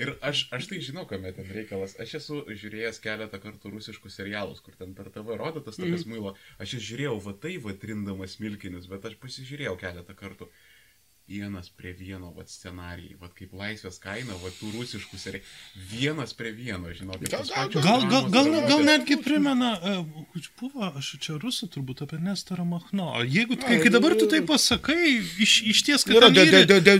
Ir 0.00 0.14
aš, 0.20 0.46
aš 0.56 0.68
tai 0.70 0.80
žinau, 0.82 1.06
kame 1.10 1.30
ten 1.36 1.46
reikalas. 1.54 1.94
Aš 2.02 2.16
esu 2.20 2.40
žiūrėjęs 2.50 2.98
keletą 3.04 3.38
kartų 3.42 3.74
rusiškus 3.76 4.18
serialus, 4.18 4.62
kur 4.64 4.74
ten 4.78 4.96
per 4.98 5.12
TV 5.14 5.38
rodo 5.38 5.62
tas 5.62 5.78
tokias 5.78 6.06
mm. 6.06 6.14
muilo. 6.14 6.34
Aš 6.58 6.78
jas 6.78 6.88
žiūrėjau 6.88 7.18
va 7.28 7.36
tai, 7.44 7.56
va 7.62 7.76
trindamas 7.84 8.38
milkinius, 8.42 8.90
bet 8.90 9.06
aš 9.10 9.18
pasižiūrėjau 9.22 9.76
keletą 9.84 10.18
kartų. 10.18 10.50
Vienas 11.26 11.70
prie 11.72 11.94
vieno, 11.96 12.34
va 12.36 12.42
scenarijai, 12.44 13.14
va 13.16 13.30
kaip 13.32 13.54
laisvės 13.56 13.96
kaina, 14.02 14.34
va 14.42 14.50
tų 14.58 14.68
rusiškų 14.74 15.16
serijų. 15.22 15.40
Vienas 15.88 16.34
prie 16.36 16.50
vieno, 16.52 16.90
žinokit. 16.92 17.30
Gal- 17.32 17.46
gal- 17.48 17.70
Gal, 17.80 18.02
gal, 18.34 18.50
gal, 18.68 18.82
netgi 18.84 19.16
primena, 19.24 19.70
uh, 19.80 20.02
buvo, 20.60 20.90
aš 21.00 21.14
čia 21.24 21.38
rusų 21.40 21.70
turbūt 21.72 22.02
apie 22.04 22.18
Nestorą 22.20 22.66
Machno. 22.68 23.08
Jeigu, 23.24 23.56
kai, 23.56 23.78
kai 23.80 23.88
dabar 23.96 24.12
tu 24.20 24.28
tai 24.28 24.42
pasakai, 24.44 25.00
iš, 25.46 25.54
iš 25.72 25.82
ties, 25.88 26.04
kad 26.04 26.12
Yra 26.20 26.28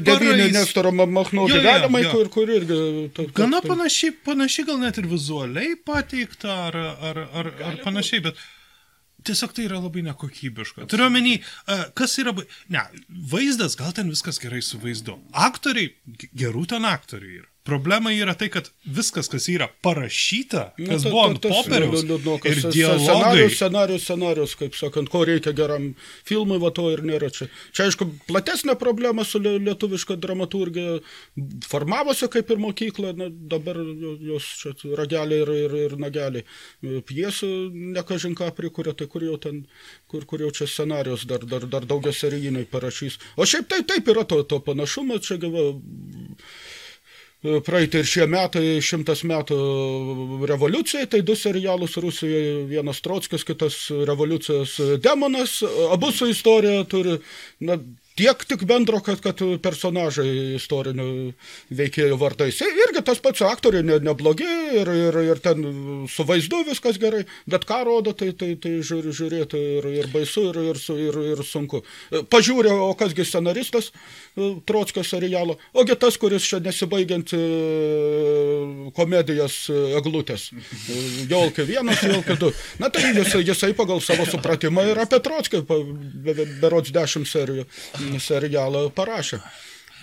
devyni 0.09 0.49
Ma- 0.97 1.07
Machno 1.21 1.45
gyvenimai, 1.61 2.03
kur, 2.17 2.33
kur 2.33 2.49
irgi... 2.57 2.81
ta- 3.13 3.29
ta- 3.29 3.37
Gana 3.43 3.61
ta- 3.61 3.69
panašiai, 3.75 4.17
panašiai 4.25 4.65
gal 4.73 4.79
net 4.81 4.97
ir 5.05 5.05
vizualiai 5.13 5.77
pateikta, 5.77 6.49
ar, 6.73 6.77
ar, 7.13 7.19
ar, 7.43 7.53
ar 7.69 7.77
panašiai, 7.85 8.25
bet 8.31 8.41
tiesiog 9.29 9.55
tai 9.57 9.65
yra 9.69 9.81
labai 9.83 10.03
nekokybiška. 10.11 10.87
Turiu 10.91 11.07
omeny, 11.09 11.39
e, 11.41 11.79
kas 11.99 12.19
yra... 12.23 12.35
Ne, 12.73 12.85
vaizdas, 13.33 13.77
gal 13.81 13.95
ten 13.97 14.13
viskas 14.13 14.41
gerai 14.43 14.63
su 14.65 14.79
vaizdu. 14.83 15.17
Aktoriai, 15.47 15.93
ge- 16.21 16.31
gerų 16.45 16.67
ten 16.75 16.87
aktorių 16.89 17.33
yra. 17.41 17.51
Problema 17.65 18.11
yra 18.13 18.35
tai, 18.37 18.51
kad 18.53 18.67
viskas, 18.85 19.25
kas 19.33 19.47
yra 19.49 19.71
parašyta, 19.83 20.75
Nu, 20.77 20.87
kas 20.91 21.03
ta- 21.07 21.09
buvo 21.11 21.23
ant 21.31 21.39
popieriaus 21.41 22.03
ir 22.05 22.09
dialogai. 22.11 22.59
Scenarius, 23.01 23.55
scenarius, 23.57 24.03
scenarius, 24.05 24.53
kaip 24.61 24.75
sakant, 24.77 25.09
ko 25.09 25.23
reikia 25.25 25.55
geram 25.57 25.87
filmui, 26.29 26.59
va 26.61 26.69
to 26.77 26.91
ir 26.93 27.01
nėra 27.09 27.31
čia. 27.33 27.49
Čia, 27.73 27.87
aišku, 27.89 28.05
platesnė 28.29 28.75
problema 28.77 29.25
su 29.25 29.41
lie- 29.41 29.57
lietuviška 29.65 30.19
dramaturgija 30.21 30.99
formavosi 31.65 32.29
kaip 32.35 32.51
ir 32.53 32.61
mokykla, 32.67 33.15
na, 33.17 33.31
dabar 33.33 33.81
jo- 33.81 34.19
jos 34.35 34.45
čia 34.61 34.75
rageliai 35.01 35.41
ir, 35.47 35.55
ir, 35.65 35.75
ir 35.87 35.97
nageliai. 36.05 36.45
Pjesų 36.85 37.51
nekažinką 37.97 38.51
prikuria, 38.61 38.93
tai 38.93 39.07
kur 39.09 39.25
jau 39.25 39.39
ten, 39.41 39.65
kur, 40.07 40.27
kur 40.29 40.45
jau 40.45 40.53
čia 40.53 40.69
scenarius 40.69 41.25
dar, 41.25 41.41
dar, 41.41 41.65
dar 41.65 41.89
daugia 41.89 42.13
serijiniai 42.13 42.69
parašys. 42.69 43.17
O 43.41 43.49
šiaip 43.49 43.69
tai 43.73 43.81
taip 43.89 44.05
yra 44.13 44.29
to, 44.29 44.43
to 44.45 44.61
panašumo, 44.61 45.17
čia 45.25 45.41
gyva 45.41 45.81
praeitį 47.45 48.01
ir 48.01 48.09
šie 48.09 48.27
metai, 48.31 48.65
šimtas 48.85 49.25
metų 49.29 49.59
revoliucijai, 50.49 51.09
tai 51.13 51.21
du 51.27 51.37
serialus 51.37 51.99
Rusijoje, 52.01 52.65
vienas 52.71 53.03
Trotskis, 53.05 53.45
kitas 53.45 53.77
revoliucijos 54.09 54.79
demonas, 55.05 55.59
abu 55.93 56.13
su 56.13 56.31
istorija 56.33 56.87
turi, 56.89 57.19
na, 57.61 57.77
tiek 58.15 58.45
tik 58.47 58.63
bendro, 58.69 59.01
kad, 59.03 59.19
kad 59.23 59.41
personažai 59.63 60.55
istorinių 60.55 61.07
veikėjų 61.75 62.19
vardais. 62.21 62.61
Irgi 62.63 63.03
tas 63.07 63.19
pats 63.23 63.43
aktoriai 63.43 63.83
ne, 63.87 63.97
neblogi 64.07 64.47
ir, 64.79 64.91
ir, 64.95 65.19
ir 65.33 65.41
ten 65.43 65.65
su 66.11 66.27
vaizdu 66.29 66.63
viskas 66.69 67.01
gerai, 67.03 67.25
bet 67.51 67.67
ką 67.67 67.81
rodo, 67.89 68.15
tai, 68.15 68.31
tai, 68.39 68.53
tai 68.61 68.77
žiūri, 68.87 69.15
žiūrėti 69.19 69.63
ir, 69.79 69.89
ir 69.99 70.11
baisu, 70.15 70.47
ir, 70.53 70.61
ir, 70.71 70.81
ir, 71.09 71.19
ir 71.35 71.43
sunku. 71.49 71.83
Pažiūrė, 72.31 72.71
o 72.87 72.93
kasgi 72.99 73.27
scenaristas 73.27 73.91
e, 73.91 74.53
Trotskio 74.69 75.03
serialo, 75.07 75.59
ogi 75.75 75.99
tas, 75.99 76.19
kuris 76.21 76.47
čia 76.47 76.63
nesibaigiant 76.63 77.35
e, 77.35 77.43
komedijas 78.95 79.59
e, 79.75 79.81
eglutės. 79.99 80.49
Jolki 81.31 81.67
vienas, 81.67 82.03
jolki 82.07 82.39
du. 82.39 82.53
Na 82.79 82.93
tai 82.95 83.11
jisai, 83.11 83.43
jisai 83.47 83.73
pagal 83.75 83.99
savo 84.05 84.27
supratimą 84.31 84.87
ir 84.93 85.03
apie 85.03 85.19
Trotskį 85.25 85.65
pa- 85.67 85.83
be- 85.83 86.39
be- 86.39 86.49
berods 86.63 86.95
dešimt 86.95 87.27
serijų 87.27 87.67
serialą 88.21 88.91
parašė. 88.91 89.41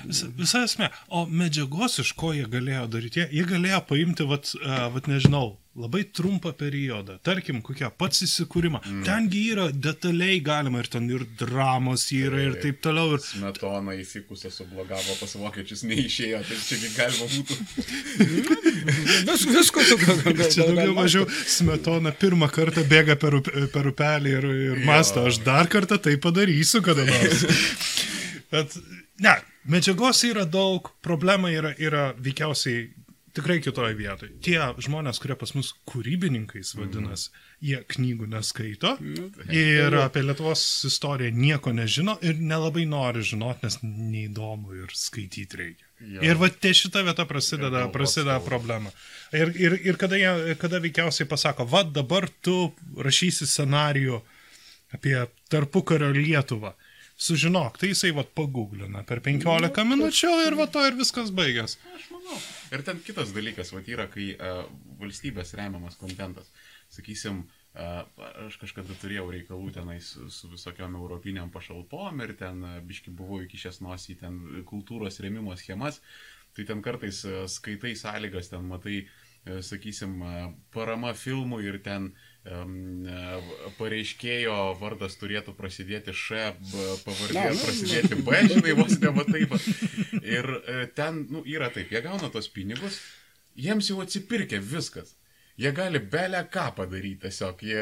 Vis- 0.06 0.24
Visa 0.38 0.64
esmė. 0.66 0.90
O 1.10 1.26
medžiagos, 1.28 2.00
iš 2.02 2.14
ko 2.18 2.32
jie 2.34 2.46
galėjo 2.50 2.88
daryti? 2.90 3.20
Jie, 3.22 3.28
jie 3.42 3.46
galėjo 3.46 3.82
paimti, 3.88 4.26
vat, 4.26 4.50
uh, 4.58 4.88
vat 4.94 5.06
nežinau, 5.12 5.58
labai 5.76 6.04
trumpą 6.12 6.52
periodą. 6.54 7.16
Tarkim, 7.24 7.62
kokią 7.64 7.88
pats 7.96 8.26
įsikūrimą. 8.26 8.82
Mm. 8.84 9.04
Tengi 9.08 9.42
yra 9.54 9.70
detaliai 9.72 10.42
galima 10.44 10.82
ir 10.84 10.90
ten 10.92 11.06
ir 11.08 11.24
dramos 11.40 12.04
yra 12.12 12.42
ir 12.44 12.58
taip 12.60 12.82
toliau. 12.84 13.14
Ir... 13.16 13.24
Smetona 13.24 13.96
įsikusę 13.96 14.52
sublogavo 14.52 15.16
pas 15.22 15.36
vokiečius, 15.40 15.86
neišėjo, 15.88 16.42
tai 16.50 16.60
čiagi 16.68 16.92
galima 16.98 17.30
būtų. 17.32 17.60
Vis, 19.32 19.46
visko 19.48 19.84
tu 19.88 19.98
gal- 20.02 20.22
gal- 20.26 20.44
Čia 20.52 20.66
gal- 20.66 20.74
daugiau 20.74 20.92
gal- 20.92 20.98
mažiau 20.98 21.28
smetona 21.48 22.12
pirmą 22.20 22.52
kartą 22.52 22.84
bėga 22.92 23.16
per, 23.22 23.40
up, 23.40 23.48
per 23.72 23.92
upelį 23.94 24.36
ir, 24.40 24.50
ir 24.74 24.84
masto, 24.88 25.24
aš 25.30 25.40
dar 25.46 25.72
kartą 25.72 26.02
tai 26.04 26.18
padarysiu 26.20 26.84
kada 26.84 27.08
nors. 27.08 27.46
Bet, 28.52 28.76
ne, 29.24 29.38
medžiagos 29.72 30.26
yra 30.28 30.44
daug, 30.44 30.92
problema 31.06 31.48
yra, 31.54 31.72
yra 31.80 32.10
veikiausiai 32.20 32.90
tikrai 33.36 33.60
kitoje 33.64 33.96
vietoje. 33.98 34.32
Tie 34.44 34.58
žmonės, 34.84 35.20
kurie 35.22 35.38
pas 35.40 35.54
mus 35.56 35.72
kūrybininkais 35.90 36.74
vadinasi, 36.78 37.30
mm. 37.32 37.46
jie 37.70 37.80
knygų 37.94 38.28
neskaito 38.32 38.96
ir 39.56 39.98
apie 40.02 40.24
Lietuvos 40.26 40.64
istoriją 40.90 41.34
nieko 41.36 41.74
nežino 41.76 42.18
ir 42.26 42.40
nelabai 42.40 42.86
nori 42.90 43.24
žinoti, 43.26 43.68
nes 43.68 43.80
neįdomu 43.86 44.76
ir 44.84 44.94
skaityti 44.98 45.62
reikia. 45.62 45.88
Jo. 46.02 46.22
Ir 46.26 46.40
va 46.42 46.50
ties 46.50 46.82
šita 46.82 47.04
vieta 47.06 47.28
prasideda, 47.30 47.86
prasideda 47.94 48.40
problema. 48.44 48.90
Ir, 49.38 49.52
ir, 49.54 49.78
ir 49.86 50.00
kada, 50.02 50.18
jie, 50.18 50.56
kada 50.62 50.82
veikiausiai 50.82 51.30
pasako, 51.30 51.68
va 51.70 51.84
dabar 51.86 52.26
tu 52.42 52.72
rašysi 52.98 53.46
scenarijų 53.50 54.22
apie 54.98 55.20
tarpukario 55.52 56.10
Lietuvą. 56.16 56.74
Sužinok, 57.22 57.78
tai 57.78 57.92
jisai 57.92 58.16
va 58.18 58.24
pagooglina 58.26 59.04
per 59.06 59.22
15 59.22 59.86
minučių 59.86 60.32
ir 60.48 60.58
va 60.58 60.66
to 60.74 60.82
ir 60.88 60.98
viskas 60.98 61.30
baigės. 61.38 61.78
Aš 61.94 62.08
manau. 62.10 62.40
Ir 62.72 62.84
ten 62.88 63.02
kitas 63.04 63.34
dalykas, 63.36 63.74
va, 63.76 63.82
yra, 63.84 64.08
kai 64.12 64.30
uh, 64.36 64.62
valstybės 65.02 65.56
remiamas 65.60 65.98
kontentas. 66.00 66.48
Sakysim, 66.92 67.42
uh, 67.76 68.04
aš 68.46 68.56
kažkada 68.62 68.96
turėjau 69.02 69.28
reikalų 69.34 69.74
tenai 69.76 69.98
su, 70.04 70.30
su 70.32 70.52
visokiom 70.52 70.96
europiniam 71.00 71.52
pašalpom 71.52 72.24
ir 72.24 72.36
ten 72.40 72.64
uh, 72.64 72.78
biški 72.88 73.12
buvau 73.12 73.42
įkišęs 73.44 73.82
nosį 73.84 74.18
ten 74.24 74.40
kultūros 74.70 75.20
remimo 75.24 75.58
schemas. 75.60 76.00
Tai 76.56 76.68
ten 76.68 76.84
kartais 76.84 77.26
uh, 77.28 77.44
skaitai 77.52 77.92
sąlygas, 78.00 78.52
ten 78.52 78.64
matai 78.68 79.02
e, 79.46 79.62
sakysim, 79.62 80.22
e, 80.22 80.54
parama 80.74 81.14
filmui 81.18 81.66
ir 81.66 81.80
ten 81.84 82.12
um, 82.12 82.16
pareiškėjo 83.78 84.58
vardas 84.80 85.18
turėtų 85.22 85.54
prasidėti 85.58 86.14
Š, 86.16 86.56
pavardė 87.06 87.48
prasidėti 87.62 88.18
B, 88.26 88.44
žinai, 88.50 88.74
vos 88.80 88.98
ne 89.02 89.12
va 89.14 89.26
taip. 89.28 89.54
Ir 90.26 90.50
ten, 90.98 91.26
nu, 91.30 91.44
yra 91.46 91.70
taip, 91.74 91.92
jie 91.94 92.02
gauna 92.02 92.32
tos 92.34 92.50
pinigus, 92.50 92.98
jiems 93.54 93.92
jau 93.92 94.02
atsipirkė 94.02 94.62
viskas. 94.62 95.16
Jie 95.62 95.70
gali 95.76 96.00
belę 96.00 96.42
ką 96.50 96.72
padaryti 96.76 97.28
tiesiog. 97.28 97.62
Jie, 97.62 97.82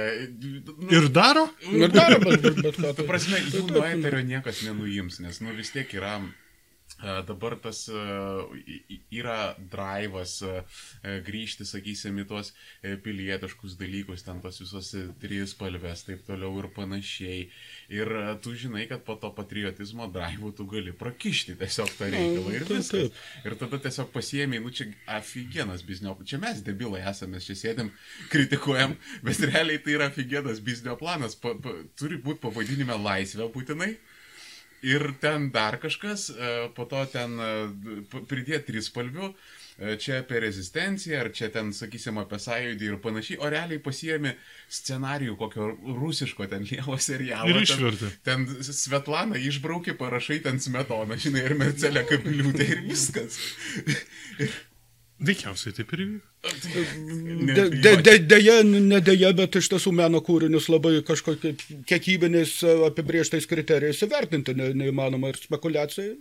nu, 0.67 0.89
ir 0.91 1.07
daro? 1.15 1.45
Ir 1.71 1.91
daro, 1.93 2.17
bet, 2.19 2.41
bet, 2.43 2.59
bet 2.65 2.79
ką. 2.83 2.91
Tu 2.97 3.05
prasme, 3.07 3.39
jų 3.45 3.63
nuo 3.71 3.85
eterio 3.87 4.19
niekas 4.25 4.63
nenuims, 4.67 5.21
nes 5.23 5.39
nu 5.45 5.53
vis 5.55 5.71
tiek 5.71 5.93
yra 5.95 6.17
Dabar 6.99 7.55
tas 7.63 7.85
yra 7.87 9.37
drivas 9.71 10.33
grįžti, 11.23 11.63
sakysim, 11.67 12.17
į 12.19 12.25
tuos 12.27 12.51
pilietiškus 13.05 13.77
dalykus, 13.79 14.25
ten 14.27 14.41
tos 14.43 14.59
visos 14.59 14.89
trys 15.21 15.53
spalvės, 15.55 16.03
taip 16.07 16.25
toliau 16.27 16.57
ir 16.59 16.67
panašiai. 16.75 17.45
Ir 17.95 18.11
tu 18.43 18.51
žinai, 18.59 18.83
kad 18.91 19.05
po 19.07 19.15
to 19.21 19.31
patriotizmo 19.37 20.09
drivų 20.11 20.51
tu 20.57 20.67
gali 20.69 20.91
prakišti 20.91 21.55
tiesiog 21.61 21.95
tą 21.95 22.11
reikalą 22.11 22.57
ir 22.57 22.67
viskas. 22.67 23.15
Ir 23.47 23.55
tada 23.63 23.79
tiesiog 23.87 24.11
pasiemi, 24.11 24.59
nu 24.59 24.73
čia 24.75 24.89
afigienas 25.19 25.85
biznio, 25.87 26.17
čia 26.27 26.41
mes 26.43 26.59
debilai 26.67 27.05
esame, 27.07 27.39
čia 27.39 27.55
sėdim, 27.63 27.93
kritikuojam, 28.33 28.97
bet 29.23 29.39
realiai 29.47 29.79
tai 29.85 29.95
yra 29.95 30.11
afigienas 30.11 30.59
biznio 30.59 30.99
planas, 30.99 31.39
pa, 31.39 31.55
pa, 31.63 31.79
turi 31.99 32.19
būti 32.19 32.43
pavadinime 32.43 32.99
laisvė 32.99 33.47
būtinai 33.55 33.93
ir 34.81 35.13
ten 35.21 35.49
dar 35.51 35.79
kažkas, 35.81 36.29
e, 36.29 36.51
po 36.75 36.85
to 36.89 37.01
ten 37.11 37.39
e, 37.39 37.49
pridėti 38.29 38.71
trispalvių, 38.71 39.31
e, 39.79 39.95
čia 40.01 40.21
apie 40.23 40.39
rezistenciją, 40.43 41.19
ar 41.23 41.31
čia 41.35 41.49
ten, 41.53 41.73
sakysim, 41.75 42.19
apie 42.21 42.39
sąjūdį 42.43 42.89
ir 42.89 42.99
panašiai, 43.03 43.39
o 43.43 43.51
realiai 43.51 43.81
pasiemi 43.83 44.35
scenarijų 44.69 45.35
kokio 45.39 45.69
rusiško 45.99 46.47
ten 46.51 46.65
lievo 46.69 46.97
serialo. 47.01 47.51
Ir 47.51 47.61
išverti. 47.65 48.13
Ten, 48.23 48.47
ten 48.47 48.71
Svetlana 48.71 49.39
išbraukė, 49.41 49.97
parašai 49.99 50.41
ten 50.47 50.61
smetoną, 50.63 51.19
žinai, 51.19 51.45
ir 51.49 51.57
Mercelė 51.59 52.05
kapliūtė 52.09 52.71
ir 52.77 52.83
viskas. 52.87 53.39
Veikiausiai 55.19 55.75
taip 55.75 55.89
ir 55.95 56.05
įvyko. 56.05 56.29
Deja, 58.31 58.53
ne 58.63 58.99
deja, 59.03 59.31
bet 59.35 59.57
iš 59.59 59.67
tiesų 59.73 59.91
meno 59.91 60.21
kūrinius 60.23 60.69
labai 60.71 60.93
kažkokie 61.03 61.51
kiekybiniais 61.89 62.53
e, 62.63 62.75
apibrieštais 62.87 63.43
kriterijais 63.49 63.99
įvertinti 64.05 64.55
ne, 64.55 64.69
neįmanoma 64.79 65.33
ir 65.33 65.39
spekulacija 65.41 66.15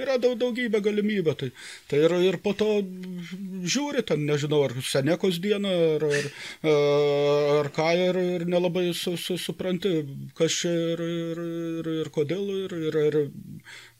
yra 0.00 0.16
daug, 0.22 0.38
daugybė 0.40 0.80
galimybė. 0.86 1.34
Tai, 1.42 1.50
tai 1.92 2.00
ir, 2.06 2.16
ir 2.30 2.40
po 2.40 2.54
to 2.56 2.78
žiūri, 2.80 4.00
ten 4.08 4.24
nežinau, 4.24 4.62
ar 4.70 4.72
Senekos 4.88 5.42
dieną, 5.44 5.74
ar, 5.98 6.08
ar, 6.08 6.32
ar 7.60 7.70
ką, 7.76 7.90
ir, 8.06 8.22
ir 8.38 8.48
nelabai 8.48 8.86
su, 8.96 9.18
su, 9.20 9.36
supranti, 9.36 9.92
kas 10.40 10.56
čia 10.62 10.72
ir, 10.94 11.04
ir, 11.04 11.44
ir, 11.84 11.92
ir 12.06 12.12
kodėl, 12.16 12.48
ir, 12.64 12.78
ir, 12.88 13.00
ir 13.04 13.20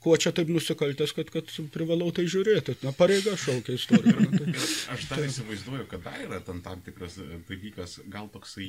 kuo 0.01 0.17
čia 0.21 0.33
taip 0.37 0.49
nusikaltęs, 0.53 1.13
kad, 1.17 1.31
kad 1.33 1.51
privalau 1.75 2.11
tai 2.17 2.25
žiūrėti. 2.31 2.79
Na, 2.87 2.93
pareiga 2.97 3.37
šaukia 3.39 3.77
istorija. 3.77 4.17
Tai, 4.33 4.53
aš 4.95 5.07
dar 5.11 5.25
įsivaizduoju, 5.27 5.87
kad 5.91 6.05
dar 6.07 6.21
yra 6.25 6.41
tam, 6.45 6.63
tam 6.65 6.81
tikras 6.87 7.19
e, 7.21 7.41
dalykas, 7.49 7.99
gal 8.13 8.31
toksai, 8.33 8.69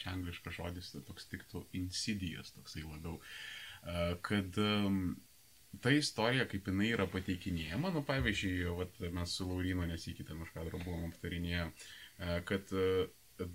čia 0.00 0.14
angliškas 0.16 0.58
žodis, 0.58 0.92
toks 1.06 1.28
tiktų 1.30 1.64
insidijas, 1.78 2.52
toksai 2.56 2.84
labiau, 2.86 3.18
e, 3.18 4.04
kad 4.26 4.60
ta 5.82 5.94
istorija, 5.94 6.48
kaip 6.50 6.68
jinai 6.68 6.90
yra 6.92 7.08
pateikinėjama, 7.10 7.94
nu, 7.94 8.04
pavyzdžiui, 8.08 8.68
vat, 8.82 9.02
mes 9.14 9.38
su 9.38 9.48
Laurino 9.48 9.86
nesikitėm 9.88 10.42
už 10.44 10.52
kadro 10.56 10.82
buvom 10.82 11.08
aptarinėję, 11.12 11.70
e, 11.70 12.38
kad 12.50 12.74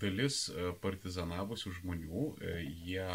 dalis 0.01 0.47
partizanavusių 0.83 1.71
žmonių, 1.77 2.23
jie 2.65 3.07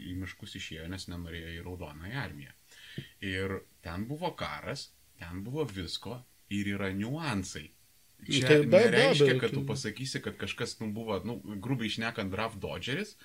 į 0.00 0.14
miškus 0.20 0.54
išėjo, 0.60 0.86
nes 0.92 1.08
nenorėjo 1.10 1.50
į 1.56 1.62
raudonąją 1.66 2.20
armiją. 2.22 2.54
Ir 3.24 3.60
ten 3.84 4.06
buvo 4.08 4.32
karas, 4.38 4.90
ten 5.18 5.44
buvo 5.46 5.64
visko 5.68 6.20
ir 6.52 6.74
yra 6.76 6.90
niuansai. 6.94 7.68
Čia 8.22 8.46
tai 8.46 8.58
be, 8.70 8.82
nereiškia, 8.86 9.38
kad 9.40 9.50
tu 9.50 9.64
pasakysi, 9.66 10.20
kad 10.22 10.36
kažkas 10.38 10.76
nu, 10.80 10.92
buvo, 10.94 11.18
nu, 11.26 11.40
grubiai 11.62 11.90
išnekant, 11.90 12.30
draft 12.30 12.60
dodgeris, 12.62 13.16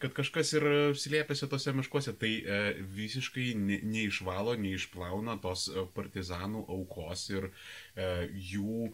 kad 0.00 0.14
kažkas 0.16 0.54
ir 0.56 0.64
slėpėsi 0.96 1.48
tose 1.52 1.74
miškuose, 1.76 2.14
tai 2.16 2.30
e, 2.40 2.60
visiškai 2.96 3.50
ne, 3.60 3.76
neišvalo, 3.84 4.54
neišplauna 4.62 5.36
tos 5.44 5.66
e, 5.68 5.84
partizanų 5.96 6.64
aukos 6.72 7.26
ir 7.34 7.50
e, 7.50 8.06
jų 8.52 8.88
e, 8.88 8.92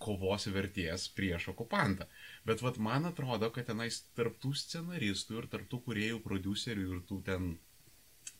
kovos 0.00 0.48
vertės 0.48 1.10
prieš 1.12 1.50
okupantą. 1.52 2.08
Bet 2.48 2.64
vat, 2.64 2.80
man 2.80 3.10
atrodo, 3.10 3.52
kad 3.52 3.68
tenais 3.68 4.00
tarptų 4.16 4.54
scenaristų 4.62 5.42
ir 5.42 5.50
tarptų 5.52 5.82
kuriejų, 5.90 6.22
producerių 6.24 6.88
ir 6.88 7.04
tų 7.10 7.20
ten 7.28 7.52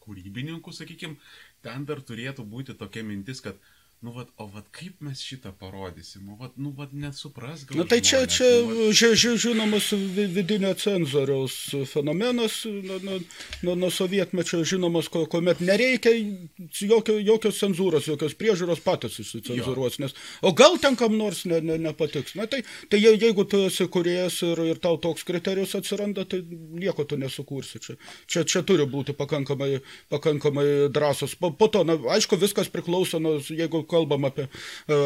kūrybininkų, 0.05 0.73
sakykime, 0.77 1.19
ten 1.67 1.87
dar 1.89 2.03
turėtų 2.11 2.47
būti 2.55 2.77
tokia 2.83 3.05
mintis, 3.07 3.43
kad 3.45 3.61
nu, 4.01 4.11
vat, 4.17 4.29
o 4.41 4.47
vat, 4.49 4.65
kaip 4.73 5.03
mes 5.05 5.21
šitą 5.21 5.51
parodysim, 5.61 6.25
o 6.33 6.37
vat, 6.41 6.55
nu, 6.57 6.71
vat, 6.77 6.95
nesupras 6.97 7.67
gal. 7.69 7.83
Na 7.83 7.85
tai 7.85 7.99
čia, 8.01 8.23
žmonės, 8.25 8.37
čia 8.39 8.47
nu, 8.49 8.77
vat... 8.79 8.95
ži, 8.97 9.09
ži, 9.21 9.33
žinomas 9.45 9.89
vidinio 10.37 10.71
cenzoriaus 10.81 11.57
fenomenas, 11.91 12.63
nuo, 12.65 12.97
nuo, 13.05 13.19
nuo, 13.67 13.75
nuo 13.83 13.91
sovietmečio 13.93 14.63
žinomas, 14.65 15.11
kuomet 15.13 15.61
nereikia 15.61 16.15
jokio, 16.17 17.19
jokios 17.21 17.61
cenzūros, 17.61 18.09
jokios 18.09 18.37
priežiūros 18.41 18.81
patys 18.87 19.19
įsicenzuruos, 19.21 20.01
nes, 20.01 20.17
o 20.41 20.55
gal 20.57 20.81
ten 20.81 20.97
kam 20.97 21.19
nors 21.21 21.45
ne, 21.45 21.61
ne, 21.61 21.77
nepatiks. 21.91 22.39
Na 22.41 22.49
tai, 22.49 22.63
tai 22.89 23.03
jeigu 23.05 23.45
tu 23.45 23.67
esi 23.67 23.85
kuriejas 23.85 24.41
ir, 24.49 24.65
ir 24.73 24.81
tau 24.81 24.97
toks 24.97 25.29
kriterijus 25.29 25.77
atsiranda, 25.77 26.25
tai 26.25 26.41
nieko 26.49 27.05
tu 27.05 27.21
nesukursi. 27.21 27.85
Čia, 27.85 27.99
čia, 28.25 28.47
čia 28.49 28.65
turi 28.65 28.89
būti 28.89 29.13
pakankamai, 29.19 29.83
pakankamai 30.09 30.89
drąsos. 30.89 31.37
Po, 31.37 31.53
po 31.53 31.69
to, 31.69 31.85
na, 31.85 32.01
aišku, 32.17 32.41
viskas 32.41 32.73
priklauso, 32.73 33.21
nuo, 33.21 33.37
jeigu 33.45 33.85
kalbam 33.91 34.29
apie, 34.29 34.47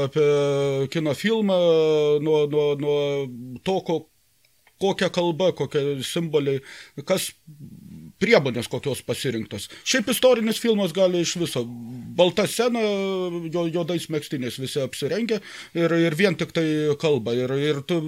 apie 0.05 0.26
kino 0.93 1.14
filmą, 1.18 1.59
nuo, 2.24 2.45
nuo, 2.53 2.66
nuo 2.80 2.99
to, 3.64 3.78
ko, 3.87 3.99
kokia 4.80 5.11
kalba, 5.14 5.53
kokie 5.57 6.03
simboliai, 6.05 6.61
kas 7.09 7.30
priemonės 8.23 8.69
kokios 8.71 9.03
pasirinktos. 9.07 9.69
Šiaip 9.87 10.11
istorinis 10.12 10.61
filmas 10.62 10.95
gali 10.95 11.23
iš 11.25 11.37
viso. 11.41 11.65
Balta 12.15 12.45
scena, 12.47 12.79
jo, 13.51 13.65
juodais 13.75 14.07
mėgstiniais 14.12 14.55
visi 14.62 14.79
apsirengę 14.79 15.41
ir, 15.75 15.95
ir 15.99 16.15
vien 16.15 16.37
tik 16.39 16.53
tai 16.55 16.65
kalba. 17.01 17.35
Ir, 17.35 17.51
ir 17.59 17.81
tu, 17.89 17.99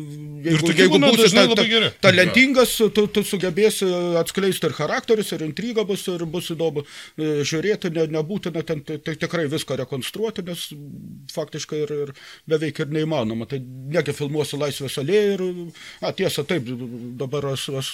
jeigu, 0.44 0.70
ir 0.70 0.82
jeigu 0.84 1.00
būsi 1.02 1.32
ta, 1.34 1.46
ta, 1.58 1.90
talentingas, 2.06 2.76
tu, 2.94 3.06
tu 3.10 3.24
sugebėsi 3.26 3.88
atskleisti 4.20 4.70
ir 4.70 4.76
charakterius, 4.78 5.32
ir 5.34 5.42
intrigą 5.48 5.82
bus, 5.88 6.06
ir 6.12 6.22
bus 6.30 6.52
įdomu 6.54 6.84
e, 6.84 7.42
žiūrėti, 7.46 7.90
ne, 7.96 8.06
nebūtina 8.14 8.62
ten 8.66 8.84
tai, 8.86 9.00
tai 9.02 9.16
tikrai 9.18 9.48
viską 9.50 9.80
rekonstruoti, 9.82 10.46
nes 10.46 10.68
faktiškai 11.34 11.82
ir, 11.82 11.94
ir 12.06 12.14
beveik 12.46 12.84
ir 12.84 12.94
neįmanoma. 12.94 13.50
Tai 13.50 13.58
negi 13.58 14.14
filmuosi 14.14 14.60
laisvės 14.60 15.00
alėje 15.02 15.34
ir, 15.34 15.44
a, 15.98 16.14
tiesa, 16.14 16.46
taip, 16.46 16.70
dabar 17.18 17.50
aš, 17.56 17.68
aš 17.82 17.92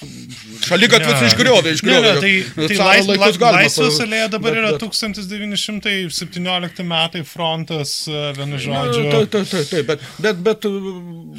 šalygatvis 0.69 1.27
išgriovė, 1.31 1.77
išgriovė. 1.79 2.02
Ne, 2.03 2.13
ne, 2.13 2.21
tai, 2.21 2.45
tai 2.69 2.77
lais, 2.79 3.07
la, 3.39 3.51
laisvės 3.57 4.01
alėja 4.05 4.29
dabar 4.33 4.53
bet, 4.57 4.63
yra 4.63 4.71
1917 4.83 6.85
metai 6.89 7.23
frontas, 7.27 7.91
e, 8.11 8.13
vienu 8.37 8.57
žodžiu. 8.63 9.03
Taip, 9.13 9.29
taip, 9.33 9.47
taip, 9.53 9.67
taip, 9.71 9.85
bet, 9.91 9.99
bet, 10.27 10.37
bet 10.49 10.61
e, 10.69 10.71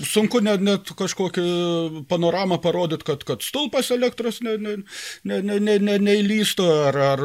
sunku 0.07 0.38
net, 0.45 0.59
net 0.64 0.84
kažkokį 0.99 1.45
panoramą 2.11 2.57
parodyti, 2.64 3.07
kad, 3.11 3.20
kad 3.28 3.39
stulpas 3.45 3.88
elektros 3.95 4.38
ne, 4.45 4.53
ne, 4.57 4.74
ne, 5.28 5.38
ne, 5.45 5.55
ne, 5.59 5.76
ne, 5.84 5.95
neįlystų, 6.09 6.66
ar, 6.89 6.95
ar 7.14 7.20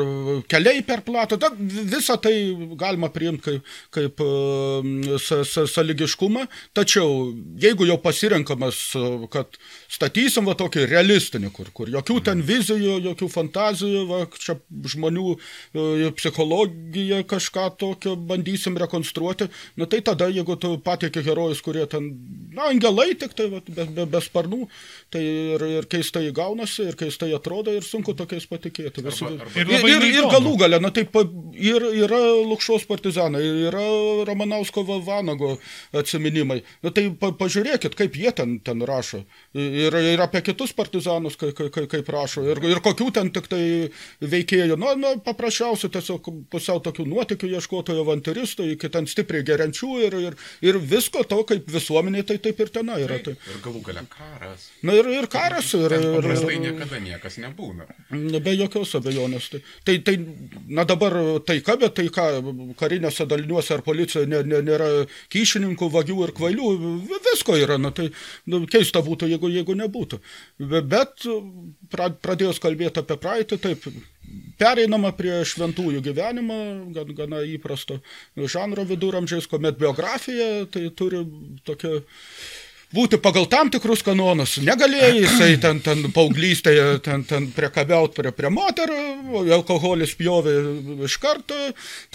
keliai 0.51 0.81
per 0.87 1.01
platų. 1.07 1.35
Ta, 1.43 1.49
visą 1.59 2.15
tai 2.23 2.35
galima 2.79 3.09
priimti 3.15 3.43
kaip, 3.49 3.61
kaip 3.95 4.15
e, 4.25 4.27
saligiškumą, 5.73 6.43
tačiau 6.77 7.09
jeigu 7.63 7.83
jau 7.89 7.99
pasirenkamas, 8.03 8.77
kad 9.33 9.47
statysim 9.89 10.49
va 10.49 10.55
tokį 10.59 10.85
realistinį, 10.91 11.51
kur, 11.55 11.71
kur 11.73 11.89
jokių 11.93 12.19
ten 12.27 12.43
vizijų, 12.45 12.99
jokių 13.07 13.29
fantazijų, 13.33 14.03
va, 14.09 14.21
čia 14.37 14.59
žmonių 14.93 15.27
e, 15.33 16.11
psichologiją 16.19 17.23
kažką 17.29 17.65
tokio 17.81 18.13
bandysim 18.29 18.77
rekonstruoti, 18.81 19.49
nu 19.81 19.89
tai 19.89 20.03
tada, 20.05 20.29
jeigu 20.33 20.59
tu 20.61 20.75
patieki 20.85 21.23
herojus, 21.25 21.63
kurie 21.65 21.87
ten, 21.89 22.11
na, 22.53 22.69
angelai 22.69 23.15
tik 23.19 23.33
tai, 23.39 23.49
va, 23.55 23.63
be, 23.65 23.87
be, 23.97 24.07
be 24.13 24.23
sparnų, 24.25 24.69
tai 25.15 25.25
ir, 25.25 25.65
ir 25.79 25.89
keistai 25.89 26.27
gaunasi, 26.37 26.91
ir 26.93 27.01
keistai 27.01 27.31
atrodo, 27.37 27.73
ir 27.73 27.87
sunku 27.87 28.13
tokiais 28.19 28.45
patikėti. 28.51 29.07
Visi, 29.09 29.25
arba, 29.25 29.49
arba, 29.49 29.57
ir, 29.57 29.73
ir, 29.73 29.89
ir, 29.95 30.09
ir 30.21 30.31
galų 30.35 30.55
galę, 30.61 30.83
na 30.85 30.93
taip, 30.93 31.17
ir, 31.57 31.89
yra 32.05 32.21
Lukšos 32.45 32.85
partizanai, 32.89 33.41
yra 33.71 33.89
Romanausko 34.29 34.85
Vanago 34.85 35.57
atsiminimai. 35.97 36.61
Na 36.85 36.93
tai 36.93 37.09
pa, 37.17 37.33
pažiūrėkit, 37.41 37.97
kaip 37.97 38.21
jie 38.21 38.37
ten, 38.37 38.59
ten 38.65 38.85
rašo. 38.85 39.25
Ir, 39.57 39.78
ir 39.87 40.23
apie 40.25 40.43
kitus 40.47 40.73
partizanus, 40.77 41.37
kaip, 41.41 41.55
kaip, 41.59 41.89
kaip 41.93 42.11
rašo. 42.13 42.45
Ir, 42.49 42.61
ir 42.69 42.81
kokių 42.85 43.09
ten 43.17 43.31
tik 43.35 43.49
tai 43.51 43.63
veikėjų, 44.23 44.79
nu, 44.81 44.93
nu 45.01 45.15
paprasčiausiai 45.25 45.93
tiesiog 45.95 46.29
pusiau 46.53 46.83
tokių 46.85 47.07
nuotikių 47.09 47.53
ieškotojų 47.59 48.05
avanturistų, 48.05 48.69
iki 48.75 48.91
ten 48.95 49.09
stipriai 49.11 49.47
geriančių 49.47 49.91
ir, 50.07 50.19
ir, 50.29 50.39
ir 50.65 50.81
visko 50.81 51.25
to, 51.29 51.41
kaip 51.49 51.69
visuomeniai, 51.73 52.27
tai 52.29 52.39
taip 52.43 52.61
ir 52.65 52.73
tenai 52.75 53.01
yra. 53.07 53.21
Tai. 53.25 53.37
Ir 53.37 53.63
galų 53.65 53.83
gale 53.87 54.05
karas. 54.13 54.69
Na 54.87 54.97
ir, 54.99 55.11
ir 55.19 55.29
karas, 55.33 55.73
ir, 55.79 55.89
Ten 55.95 56.09
ir, 56.19 56.31
ir, 56.33 56.61
niekada 56.67 57.01
niekas 57.03 57.39
nebūna. 57.43 57.89
Be 58.45 58.55
jokios 58.57 58.95
abejonės. 58.99 59.51
Tai, 59.53 59.63
tai, 59.87 59.99
tai, 60.07 60.17
na 60.69 60.85
dabar 60.89 61.17
taika, 61.47 61.77
bet 61.81 61.97
tai 61.99 62.09
ką, 62.13 62.29
karinėse 62.79 63.27
daliniuose 63.29 63.77
ar 63.77 63.85
policijoje 63.87 64.29
nė, 64.31 64.43
nė, 64.49 64.63
nėra 64.67 64.89
kyšininkų, 65.33 65.91
vagių 65.95 66.19
ir 66.27 66.35
kvailių, 66.37 66.71
vi- 67.09 67.21
visko 67.29 67.57
yra, 67.59 67.79
na 67.81 67.91
tai 67.95 68.09
nu, 68.47 68.63
keista 68.71 69.03
būtų, 69.05 69.29
jeigu, 69.33 69.51
jeigu 69.53 69.68
nebūtų. 69.77 70.21
Be- 70.59 70.83
Bet 70.83 71.25
pra, 71.93 72.09
pradėjus 72.11 72.61
kalbėti 72.63 73.03
apie 73.03 73.17
praeitį, 73.21 73.59
taip, 73.61 73.85
pereinama 74.61 75.13
prie 75.17 75.41
šventųjų 75.49 76.01
gyvenimo, 76.05 76.57
gan, 76.97 77.13
gana 77.17 77.43
įprasto 77.49 78.01
žanro 78.37 78.85
viduramžiais, 78.89 79.47
kuomet 79.49 79.79
biografija 79.81 80.67
tai 80.73 80.89
turi 80.91 81.23
tokia 81.65 82.01
būti 82.95 83.19
pagal 83.21 83.45
tam 83.53 83.69
tikrus 83.69 84.01
kanonus. 84.07 84.55
Negalėjai 84.65 85.19
jisai 85.21 85.49
ten, 85.61 85.81
ten 85.85 86.07
paauglystėje 86.15 86.87
ten, 87.05 87.25
ten 87.29 87.51
priekabiauti 87.53 88.17
prie, 88.17 88.33
prie 88.33 88.49
moterų, 88.55 89.43
alkoholis 89.59 90.15
pjovė 90.17 90.55
iš 91.05 91.19
karto, 91.21 91.59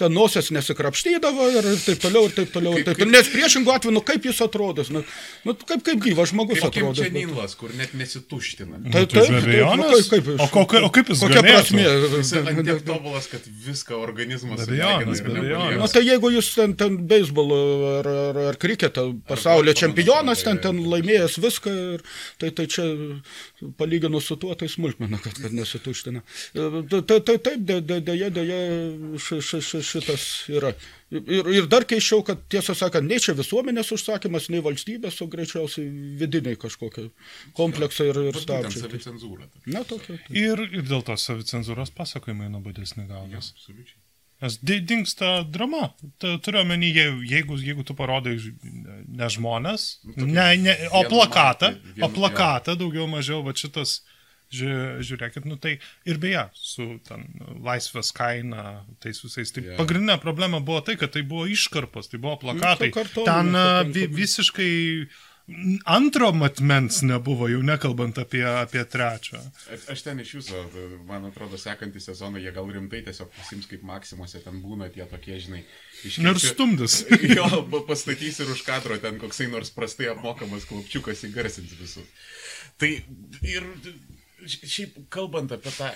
ten 0.00 0.10
nosies 0.16 0.50
nesikrapštydavo 0.54 1.46
ir 1.60 1.68
taip 1.84 2.00
toliau, 2.02 2.24
ir 2.26 2.34
taip 2.34 2.50
toliau. 2.56 2.74
Ir 2.80 2.88
taip, 2.88 2.98
toliau. 2.98 3.12
Nes 3.14 3.30
priešingų 3.30 3.74
atveju, 3.76 3.94
nu 3.94 4.02
kaip 4.02 4.26
jis 4.26 4.40
atrodys, 4.48 4.90
nu, 4.94 5.04
nu 5.46 5.54
kaip, 5.62 5.84
kaip 5.86 6.02
gyvas 6.08 6.32
žmogus 6.34 6.58
Kaip 6.64 6.74
Kim 6.74 6.88
atrodys. 6.90 7.06
Čeninlas, 7.06 7.54
kur 7.60 7.70
net 7.78 7.94
nesituština. 7.94 8.82
Tai, 8.90 9.04
Tai 9.14 9.24
be 9.30 9.38
abejonės. 9.44 10.10
kaip, 10.10 10.32
O 10.42 10.48
ko- 10.50 10.82
o 10.82 10.90
kaip 10.90 11.14
jis 11.14 11.22
Kokia 11.22 11.44
galėtų? 11.44 12.18
Jis 12.18 12.34
tiek 12.66 12.82
tobulas, 12.88 13.30
kad 13.30 13.46
viską 13.46 13.94
organizmas 14.02 14.66
nepalieka. 14.66 15.78
Na 15.78 15.86
tai 15.92 16.02
jeigu 16.08 16.34
jis 16.34 16.50
ten, 16.58 16.74
ten 16.74 16.98
beisbolo 17.06 17.62
ar, 18.00 18.08
ar, 18.26 18.42
ar 18.50 18.58
kriketo 18.58 19.12
pasaulio 19.28 19.74
čempionas, 19.76 20.42
ten, 20.42 20.58
atrodo, 20.58 20.63
ten 20.64 20.80
laimėjęs 20.92 21.38
viską, 21.44 21.74
ir, 21.94 22.04
tai, 22.42 22.50
tai 22.56 22.66
čia 22.74 22.84
palyginus 23.78 24.26
su 24.30 24.36
tuo, 24.40 24.54
tai 24.58 24.68
smulkmena, 24.72 25.20
kad, 25.22 25.36
kad 25.44 25.54
nesituština. 25.56 26.22
Tai 26.54 27.00
tai- 27.06 27.20
tai 27.30 27.38
taip, 27.38 27.64
dė- 27.68 27.80
dė- 27.84 28.02
dėja, 28.10 28.28
dėja 28.34 28.58
ši, 29.20 29.40
ši, 29.50 29.60
ši, 29.70 29.82
šitas 29.92 30.26
yra. 30.56 30.74
Ir, 31.14 31.46
ir 31.54 31.66
dar 31.70 31.84
keiščiau, 31.86 32.24
kad 32.26 32.40
tiesą 32.50 32.74
sakant, 32.74 33.06
nei 33.06 33.20
čia 33.22 33.36
visuomenės 33.38 33.92
užsakymas, 33.94 34.48
nei 34.50 34.62
valstybės, 34.64 35.20
o 35.22 35.28
greičiausiai 35.30 35.86
vidiniai 36.18 36.56
kažkokie 36.58 37.04
kompleksai 37.54 38.08
ir, 38.10 38.18
ir 38.32 38.38
stabdžiai. 38.40 38.82
savicenzūra. 38.88 39.46
Na, 39.70 39.84
tokia. 39.86 40.16
Ir, 40.34 40.64
ir 40.72 40.82
dėl 40.88 41.04
to 41.06 41.14
savicenzūros 41.20 41.92
pasakojimai 41.94 42.48
nuobodesni 42.50 43.06
gaunas. 43.06 43.52
Absoliučiai. 43.54 44.00
Nes 44.42 44.56
di- 44.60 44.80
dingsta 44.84 45.42
drama. 45.48 45.92
Turiu 46.20 46.60
omeny, 46.60 46.90
je- 46.92 47.22
jeigu, 47.30 47.56
jeigu 47.62 47.84
tu 47.86 47.94
parodai 47.94 48.34
ne 49.08 49.28
žmonės, 49.30 49.84
tokį 50.04 50.26
ne, 50.26 50.48
ne, 50.56 50.74
o 50.92 51.04
plakatą, 51.08 51.70
o 52.02 52.08
plakatą 52.12 52.74
daugiau 52.76 53.06
mažiau, 53.08 53.42
va 53.46 53.54
šitas, 53.56 54.00
ži- 54.52 54.98
žiūrėkit, 55.06 55.46
nu 55.48 55.56
tai 55.56 55.78
ir 56.04 56.18
beje, 56.18 56.42
su 56.54 56.98
ten 57.08 57.24
laisvės 57.64 58.12
kaina, 58.12 58.82
tais 59.00 59.22
visais. 59.24 59.50
Tai 59.54 59.62
Jo. 59.64 59.76
pagrindinė 59.78 60.18
problema 60.20 60.60
buvo 60.60 60.80
tai, 60.84 60.96
kad 61.00 61.12
tai 61.14 61.22
buvo 61.22 61.46
iškarpos, 61.46 62.10
tai 62.10 62.18
buvo 62.18 62.36
plakatai. 62.42 62.90
Nu, 62.90 62.98
kartoninės 62.98 63.82
Ten 63.84 63.92
vi, 63.92 64.06
visiškai 64.06 65.08
antro 65.84 66.32
matmens 66.32 67.02
nebuvo, 67.04 67.48
jau 67.52 67.60
nekalbant 67.62 68.16
apie, 68.22 68.42
apie 68.48 68.80
trečią. 68.88 69.40
Aš, 69.92 70.04
ten 70.06 70.22
iš 70.22 70.30
jūsų, 70.38 70.62
man 71.08 71.26
atrodo, 71.28 71.58
sekantį 71.60 72.00
sezoną 72.00 72.40
jie 72.40 72.52
gal 72.56 72.70
rimtai 72.72 73.02
tiesiog 73.04 73.28
pasims 73.36 73.68
kaip 73.68 73.84
maksimuose, 73.84 74.40
ten 74.44 74.62
būna 74.64 74.88
tie 74.94 75.04
tokie, 75.10 75.36
žinai, 75.44 75.60
Nu 76.24 76.32
ir 76.34 76.40
stumdis. 76.40 77.02
Jo, 77.36 77.46
pa- 77.70 77.84
pastatys 77.88 78.40
ir 78.40 78.50
už 78.52 78.64
kadro 78.66 78.96
ten 79.00 79.20
koksai 79.20 79.50
nors 79.52 79.72
prastai 79.72 80.10
apmokamas 80.12 80.66
klapčiukas 80.68 81.24
įgarsins 81.28 81.76
visus. 81.76 82.08
Tai 82.80 82.90
ir 83.44 83.68
šiaip 84.48 84.96
kalbant 85.12 85.52
apie 85.56 85.72
tą 85.76 85.92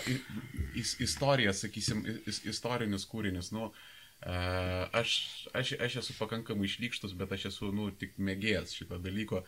istoriją, 1.05 1.53
sakysim, 1.57 2.05
is, 2.29 2.43
istorinius 2.49 3.09
kūrinius, 3.11 3.51
nu, 3.57 3.69
a, 3.69 3.88
aš, 4.23 5.11
aš, 5.55 5.73
aš 5.79 5.97
esu 6.03 6.15
pakankamai 6.19 6.67
išlykštus, 6.67 7.15
bet 7.19 7.33
aš 7.37 7.49
esu, 7.53 7.71
nu, 7.75 7.91
tik 7.95 8.17
mėgėjas 8.19 8.75
šito 8.75 8.99
dalyko. 8.99 9.45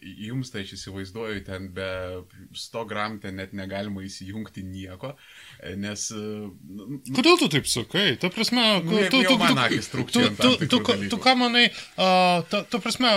Jums 0.00 0.52
tai 0.54 0.62
aš 0.64 0.76
įsivaizduoju, 0.78 1.42
ten 1.44 1.66
be 1.74 1.88
100 2.56 2.84
gram 2.88 3.18
ten 3.20 3.36
net 3.36 3.52
negalima 3.52 4.04
įsijungti 4.06 4.62
nieko, 4.64 5.12
nes... 5.76 6.06
nu, 6.14 7.00
Kodėl 7.10 7.40
tu 7.42 7.50
taip 7.52 7.68
sakai? 7.68 8.14
Ta 8.22 8.30
prasme, 8.32 8.62
Nu, 8.84 9.00
jeigu 9.02 9.10
tu, 9.12 9.24
jau 9.26 9.34
tu, 9.34 9.40
man 9.42 9.58
tu, 9.58 9.64
akys 9.66 9.90
tu, 9.90 9.96
trūkčioja 9.96 10.30
tu, 10.30 10.30
ant 10.30 10.38
tam 10.40 10.54
tu, 10.54 10.60
tikrų 10.62 10.70
tu, 10.70 10.78
tu, 10.78 10.94
dalykų. 10.94 11.10
tu 11.12 11.20
ką 11.26 11.34
manai, 11.42 11.66
uh, 11.74 12.38
ta, 12.48 12.62
ta 12.70 12.80
prasme, 12.80 13.12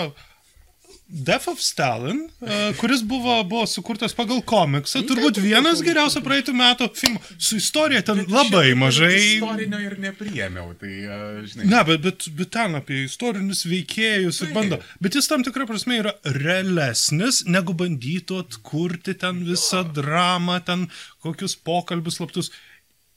Death 1.09 1.47
of 1.47 1.61
Stalin, 1.61 2.29
uh, 2.41 2.75
kuris 2.77 2.99
buvo, 3.03 3.43
buvo 3.47 3.63
sukurtas 3.69 4.11
pagal 4.11 4.41
komiksą, 4.43 5.05
turbūt 5.07 5.37
vienas 5.39 5.79
geriausių 5.85 6.19
praeitų 6.25 6.55
metų 6.59 6.87
filmų. 6.99 7.21
Su 7.39 7.59
istorija 7.61 8.01
ten 8.09 8.25
labai 8.27 8.73
mažai. 8.75 9.13
Istorinio 9.37 9.79
ir 9.85 9.95
nepriemiau, 10.03 10.73
tai, 10.81 10.91
a, 11.07 11.19
žinai. 11.47 11.69
Ne, 11.71 11.79
bet, 11.87 12.01
bet, 12.03 12.27
bet 12.35 12.51
ten 12.57 12.75
apie 12.81 13.05
istorinius 13.05 13.63
veikėjus 13.71 14.41
ir 14.43 14.51
bando. 14.57 14.81
Bet 14.99 15.15
jis 15.15 15.31
tam 15.31 15.47
tikrą 15.47 15.69
prasme 15.69 16.01
yra 16.01 16.11
realesnis, 16.41 17.45
negu 17.47 17.77
bandytų 17.79 18.41
atkurti 18.43 19.15
ten 19.21 19.45
visą 19.47 19.85
dramą, 19.95 20.59
ten 20.67 20.89
kokius 21.23 21.55
pokalbius 21.55 22.19
slaptus. 22.19 22.51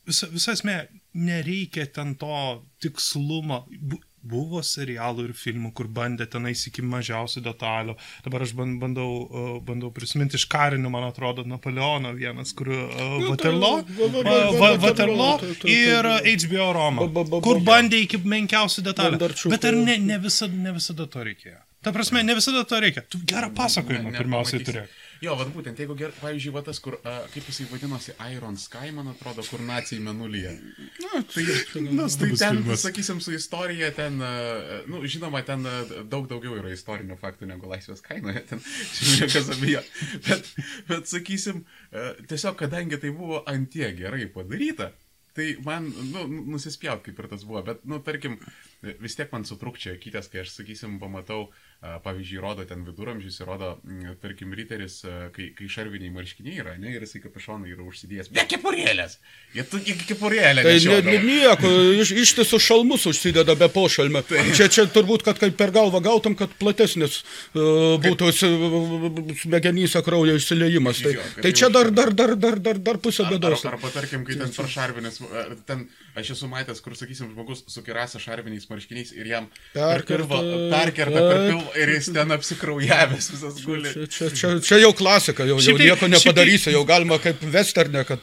Visa, 0.06 0.30
visa 0.30 0.54
esmė, 0.54 0.78
nereikia 1.18 1.90
ten 1.90 2.14
to 2.22 2.60
tikslumo. 2.82 3.64
Bu, 4.22 4.40
buvo 4.44 4.60
serialų 4.60 5.28
ir 5.28 5.32
filmų, 5.32 5.70
kur 5.72 5.86
bandė 5.88 6.26
tenais 6.28 6.66
iki 6.68 6.82
mažiausių 6.84 7.40
detalių. 7.46 7.94
Dabar 8.24 8.42
aš 8.44 8.52
ban- 8.58 8.74
bandau, 8.78 9.60
bandau 9.64 9.90
prisiminti 9.96 10.36
iš 10.36 10.44
karinių, 10.52 10.90
man 10.92 11.06
atrodo, 11.08 11.44
Napoleono 11.48 12.12
vienas, 12.14 12.52
kur 12.52 12.68
Waterloo, 13.30 13.80
Waterloo, 14.82 15.40
ir 15.64 16.04
HBO 16.04 16.72
Roma, 16.76 17.08
kur 17.40 17.60
ba- 17.60 17.72
bandė 17.72 18.02
iki 18.04 18.18
menkiausių 18.18 18.84
detalių. 18.90 19.18
Bet 19.50 19.64
ar 19.64 19.72
ne, 19.80 19.96
ne, 19.98 20.18
visada, 20.18 20.52
ne 20.54 20.72
visada 20.76 21.06
to 21.06 21.24
reikėjo? 21.24 21.58
Ta 21.82 21.92
prasme, 21.96 22.20
ne 22.22 22.34
visada 22.36 22.60
to 22.68 22.76
reikia. 22.76 23.02
Tu 23.08 23.18
gerą 23.24 23.48
pasakojimą 23.56 24.12
Ne- 24.12 24.18
pirmiausiai 24.18 24.60
nepamatysi. 24.60 24.99
Jo, 25.20 25.34
vad 25.36 25.50
būtent, 25.52 25.76
jeigu, 25.76 25.92
ger, 26.00 26.14
pavyzdžiui, 26.16 26.52
va 26.54 26.62
tas, 26.64 26.78
kur, 26.80 26.94
a, 27.04 27.18
kaip 27.28 27.48
jisai 27.50 27.66
vadinosi, 27.68 28.14
Iron 28.32 28.56
Sky, 28.56 28.88
man 28.96 29.10
atrodo, 29.12 29.44
kur 29.44 29.60
nacijai 29.68 30.00
menulyje. 30.06 30.54
Na, 31.02 31.20
tai, 31.28 31.44
Tai 31.74 31.82
Nuostabus 31.84 32.40
ten, 32.40 32.62
filmas. 32.62 32.80
sakysim, 32.86 33.20
su 33.20 33.34
istorija, 33.36 33.90
ten, 33.96 34.16
a, 34.24 34.30
nu, 34.88 35.02
žinoma, 35.04 35.42
ten 35.44 35.66
a, 35.68 35.74
daug 36.08 36.24
daugiau 36.30 36.56
yra 36.62 36.72
istorinių 36.72 37.18
faktų 37.20 37.50
negu 37.52 37.68
laisvės 37.68 38.00
kainoje, 38.06 38.46
ten, 38.48 38.64
čia 38.96 39.26
niekas 39.26 39.52
abejo. 39.58 39.84
Bet, 40.24 40.50
bet, 40.88 41.12
sakysim, 41.12 41.66
a, 41.92 42.10
tiesiog, 42.24 42.56
kadangi 42.64 43.02
tai 43.04 43.12
buvo 43.12 43.44
antie 43.50 43.92
gerai 44.00 44.24
padaryta, 44.32 44.88
tai 45.36 45.52
man, 45.68 45.92
nu, 46.14 46.24
nusispjaut, 46.56 47.04
kaip 47.04 47.20
ir 47.20 47.28
tas 47.30 47.44
buvo, 47.44 47.60
bet, 47.68 47.84
nu, 47.88 48.00
tarkim, 48.04 48.40
vis 49.04 49.20
tiek 49.20 49.28
man 49.36 49.44
sutrukčia 49.46 50.00
kytės, 50.00 50.32
kai 50.32 50.46
aš, 50.46 50.56
sakysim, 50.62 50.96
pamatau, 51.02 51.50
a, 51.52 51.69
pavyzdžiui, 51.80 52.40
rodo 52.44 52.64
ten 52.68 52.82
viduramžius, 52.84 53.38
ir 53.40 53.46
rodo, 53.48 53.70
mm, 53.88 54.16
tarkim, 54.20 54.52
ryteris, 54.52 54.98
a, 55.08 55.30
kai, 55.32 55.46
kai 55.56 55.68
šarviniai 55.72 56.10
marškiniai 56.12 56.58
yra, 56.60 56.74
ne, 56.76 56.92
ir 56.92 57.06
jisai 57.06 57.22
kapišoną 57.24 57.70
yra 57.72 57.86
užsidėjęs. 57.88 58.28
Be 58.36 58.44
kepurėlės! 58.50 59.14
Jie 59.56 59.64
tu 59.70 59.80
iki 59.80 60.04
kepurėlę. 60.10 60.62
Tai 60.66 60.74
ne, 60.76 60.98
ne, 61.08 61.16
nieko, 61.24 61.70
iš, 62.02 62.12
ištisus 62.26 62.62
šalmus 62.66 63.06
užsideda 63.08 63.56
be 63.56 63.70
pošalmio. 63.72 64.20
Čia, 64.52 64.68
čia 64.68 64.84
turbūt, 64.92 65.24
kad 65.24 65.40
kaip 65.40 65.56
per 65.56 65.72
galvą 65.72 66.02
gautum, 66.04 66.36
kad 66.36 66.52
platesnis 66.60 67.22
uh, 67.56 67.96
būtų 68.04 68.28
s- 68.28 69.40
smegenyse 69.42 70.02
kraujo 70.04 70.36
išsileimas. 70.36 71.00
Tai, 71.02 71.14
Jo, 71.16 71.24
tai 71.42 71.52
čia 71.56 71.68
dar, 71.72 71.90
dar, 71.90 72.12
dar, 72.14 72.36
dar, 72.36 72.58
dar, 72.62 72.78
dar 72.78 72.98
pusė 73.02 73.24
bėdos. 73.30 73.64
Ar, 73.66 73.74
arba 73.78 73.90
tarkim, 73.94 74.22
kai 74.28 74.36
ten 74.38 74.52
per 74.54 74.68
šarvinės, 74.70 75.20
ar 75.32 75.56
ten 75.66 75.88
aš 76.18 76.30
esu 76.34 76.48
matęs, 76.50 76.80
kur, 76.84 76.94
sakysim, 76.98 77.30
žmogus 77.34 77.62
su 77.70 77.82
kirasa 77.86 78.18
šarviniais 78.22 78.66
marškiniais 78.70 79.12
ir 79.16 79.26
jam 79.30 79.46
per 79.74 80.02
Perkerta, 80.02 80.40
perkerta 80.72 81.20
per 81.30 81.38
pilvą 81.50 81.74
ir 81.82 81.92
jis 81.94 82.08
ten 82.14 82.34
apsikraujavęs 82.36 83.30
visas 83.34 83.60
guli. 83.64 83.92
Čia, 83.94 84.06
čia, 84.10 84.30
čia, 84.40 84.50
čia 84.66 84.78
jau 84.82 84.92
klasika, 84.96 85.44
jau, 85.48 85.58
jau 85.62 85.76
tai- 85.76 85.86
nieko 85.86 86.00
tai- 86.06 86.10
nepadarysi, 86.16 86.72
jau 86.74 86.84
galima 86.88 87.18
kaip 87.22 87.42
westernė, 87.54 88.04
kad 88.08 88.18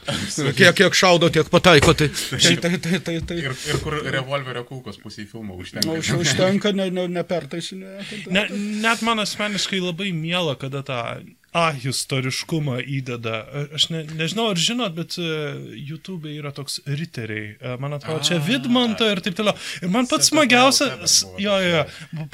kiek, 0.56 0.74
kiek 0.82 0.94
šaudo, 0.94 1.30
tiek 1.32 1.48
pataiko. 1.52 1.94
Tai, 1.98 2.08
tai, 2.08 2.56
tai, 2.56 2.78
tai, 2.78 3.00
tai, 3.08 3.16
tai. 3.32 3.38
Ir, 3.48 3.56
ir 3.72 3.80
kur 3.82 3.98
revolverio 4.04 4.64
kulkos 4.68 5.00
pusiai 5.02 5.26
filmo 5.30 5.56
užtenka. 5.58 5.88
Nu, 5.88 5.98
už- 6.02 6.14
užtenka, 6.20 6.72
ne, 6.76 6.90
ne, 6.90 7.08
nepertaisinė. 7.08 7.98
Ne, 8.30 8.46
net 8.84 9.02
man 9.06 9.18
asmeniškai 9.24 9.80
labai 9.80 10.12
miela, 10.12 10.54
kada 10.60 10.82
tą 10.86 11.00
A 11.58 11.72
istoriškumą 11.74 12.78
įdeda. 12.86 13.38
Aš 13.74 13.88
ne, 13.90 14.02
nežinau, 14.18 14.48
ar 14.52 14.60
žinot, 14.60 14.94
bet 14.94 15.16
uh, 15.18 15.56
YouTube 15.74 16.30
yra 16.30 16.52
toks 16.54 16.78
riteriai. 16.86 17.56
Uh, 17.56 17.74
man 17.82 17.96
atrodo, 17.96 18.22
čia 18.26 18.38
Vidmanto 18.42 19.06
ir 19.08 19.18
taip 19.24 19.34
toliau. 19.38 19.56
Ir 19.82 19.90
man 19.92 20.06
pats 20.10 20.30
smagiausias, 20.30 21.16
jo, 21.40 21.56
jo, 21.64 21.82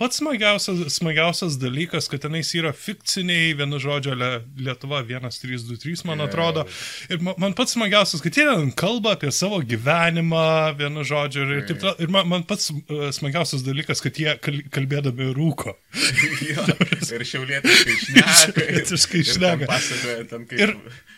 pats 0.00 0.20
smagiausias, 0.20 0.82
smagiausias 0.98 1.56
dalykas, 1.62 2.08
kad 2.12 2.24
tenais 2.26 2.50
yra 2.58 2.74
fikciniai, 2.76 3.54
vienu 3.56 3.80
žodžiu, 3.80 4.16
Lietuva 4.60 5.00
1323, 5.06 6.04
man 6.10 6.24
atrodo. 6.26 6.66
Ir 7.08 7.22
man 7.24 7.56
pats 7.56 7.78
smagiausias, 7.78 8.22
kad 8.24 8.36
jie 8.36 8.48
kalba 8.76 9.14
apie 9.16 9.32
savo 9.32 9.62
gyvenimą, 9.64 10.44
vienu 10.80 11.06
žodžiu, 11.06 11.46
ir 11.48 11.64
taip 11.70 11.80
toliau. 11.80 11.96
Ir 12.04 12.12
man, 12.12 12.28
man 12.34 12.46
pats 12.48 12.68
uh, 12.74 13.08
smagiausias 13.14 13.64
dalykas, 13.64 14.04
kad 14.04 14.20
jie 14.20 14.36
kalbėdami 14.74 15.32
rūko. 15.36 15.78
jo, 16.50 16.68
ir 17.14 17.26
šiaulietiškai 17.32 17.98
šneka. 18.04 19.13
Šiauletiškai 19.14 19.34
šneka. 19.38 19.68
Pasakoja 19.70 20.24
ten 20.30 20.46
kaip. 20.48 20.60
Ir, 20.60 20.72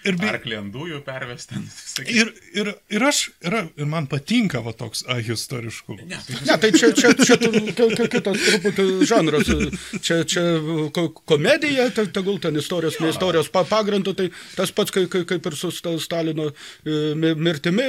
ir 0.06 0.18
be... 0.20 0.28
Arklį 0.30 0.58
ant 0.60 0.72
dujų 0.74 1.00
pervesti. 1.06 1.60
Ir, 2.16 2.28
ir, 2.52 2.68
ir 2.92 3.02
aš, 3.08 3.22
ir, 3.40 3.54
ir 3.80 3.88
man 3.88 4.04
patinka 4.10 4.60
va 4.64 4.74
toks 4.76 5.00
ahistoriškumas. 5.10 6.04
Ne, 6.06 6.18
tai, 6.26 6.36
ne, 6.44 6.56
tai 6.60 6.70
čia, 6.76 6.90
čia, 6.96 7.12
čia, 7.16 7.38
čia 7.40 8.08
kitas 8.12 8.42
truputį 8.42 8.84
žanras. 9.08 9.52
Čia, 10.04 10.18
čia 10.28 10.44
komedija, 11.24 11.88
tai 11.96 12.04
tegul 12.12 12.36
ten 12.42 12.60
istorijos, 12.60 13.00
ne 13.00 13.14
istorijos 13.14 13.48
pagrindų, 13.54 14.14
tai 14.18 14.28
tas 14.58 14.74
pats 14.76 14.92
kaip, 14.94 15.16
kaip 15.30 15.48
ir 15.48 15.56
su 15.56 15.72
Stalino 15.72 16.50
e, 16.52 17.00
mirtimi 17.16 17.88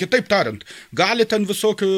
kitaip 0.00 0.28
tariant, 0.30 0.64
gali 0.96 1.26
ten 1.28 1.46
visokių 1.48 1.90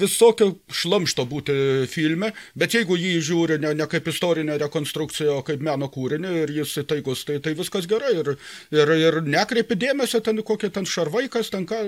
visokio 0.00 0.52
šlamšto 0.72 1.26
būti 1.28 1.56
filme, 1.90 2.32
bet 2.58 2.76
jeigu 2.76 2.96
jį 2.98 3.12
žiūri 3.28 3.58
ne, 3.62 3.72
ne 3.78 3.86
kaip 3.90 4.08
istorinę 4.10 4.58
rekonstrukciją, 4.62 5.40
o 5.40 5.44
kaip 5.46 5.62
meno 5.64 5.88
kūrinį 5.92 6.32
ir 6.42 6.54
jis 6.60 6.76
įtaigus, 6.82 7.24
tai, 7.28 7.38
tai 7.44 7.54
viskas 7.58 7.88
gerai. 7.90 8.14
Ir, 8.16 8.32
ir, 8.74 8.92
ir 8.96 9.20
nekreipi 9.26 9.78
dėmesio 9.78 10.22
ten 10.24 10.40
kokie 10.46 10.70
ten 10.72 10.86
šarvaikas, 10.88 11.50
ten 11.52 11.66
ką 11.68 11.82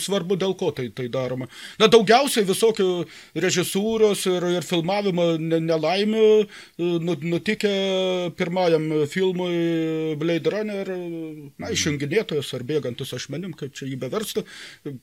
svarbu 0.00 0.38
dėl 0.40 0.56
ko 0.58 0.70
tai, 0.76 0.88
tai 0.94 1.08
daroma. 1.12 1.48
Na, 1.80 1.90
daugiausiai 1.90 2.46
visokių 2.48 2.88
režisūros 3.44 4.26
ir, 4.30 4.48
ir 4.58 4.66
filmavimo 4.66 5.32
nelaimių 5.40 6.26
nu, 6.80 7.16
nutikė 7.34 7.74
pirmajam 8.38 8.88
filmui 9.10 10.16
Blade 10.20 10.54
Runner, 10.54 10.92
na, 11.60 11.72
išjunginėtojas 11.72 12.52
ar 12.56 12.66
bėgantis 12.66 13.14
ašmenim, 13.16 13.54
kaip 13.58 13.74
čia 13.76 13.88
jį 13.90 14.00
beverstų, 14.04 14.44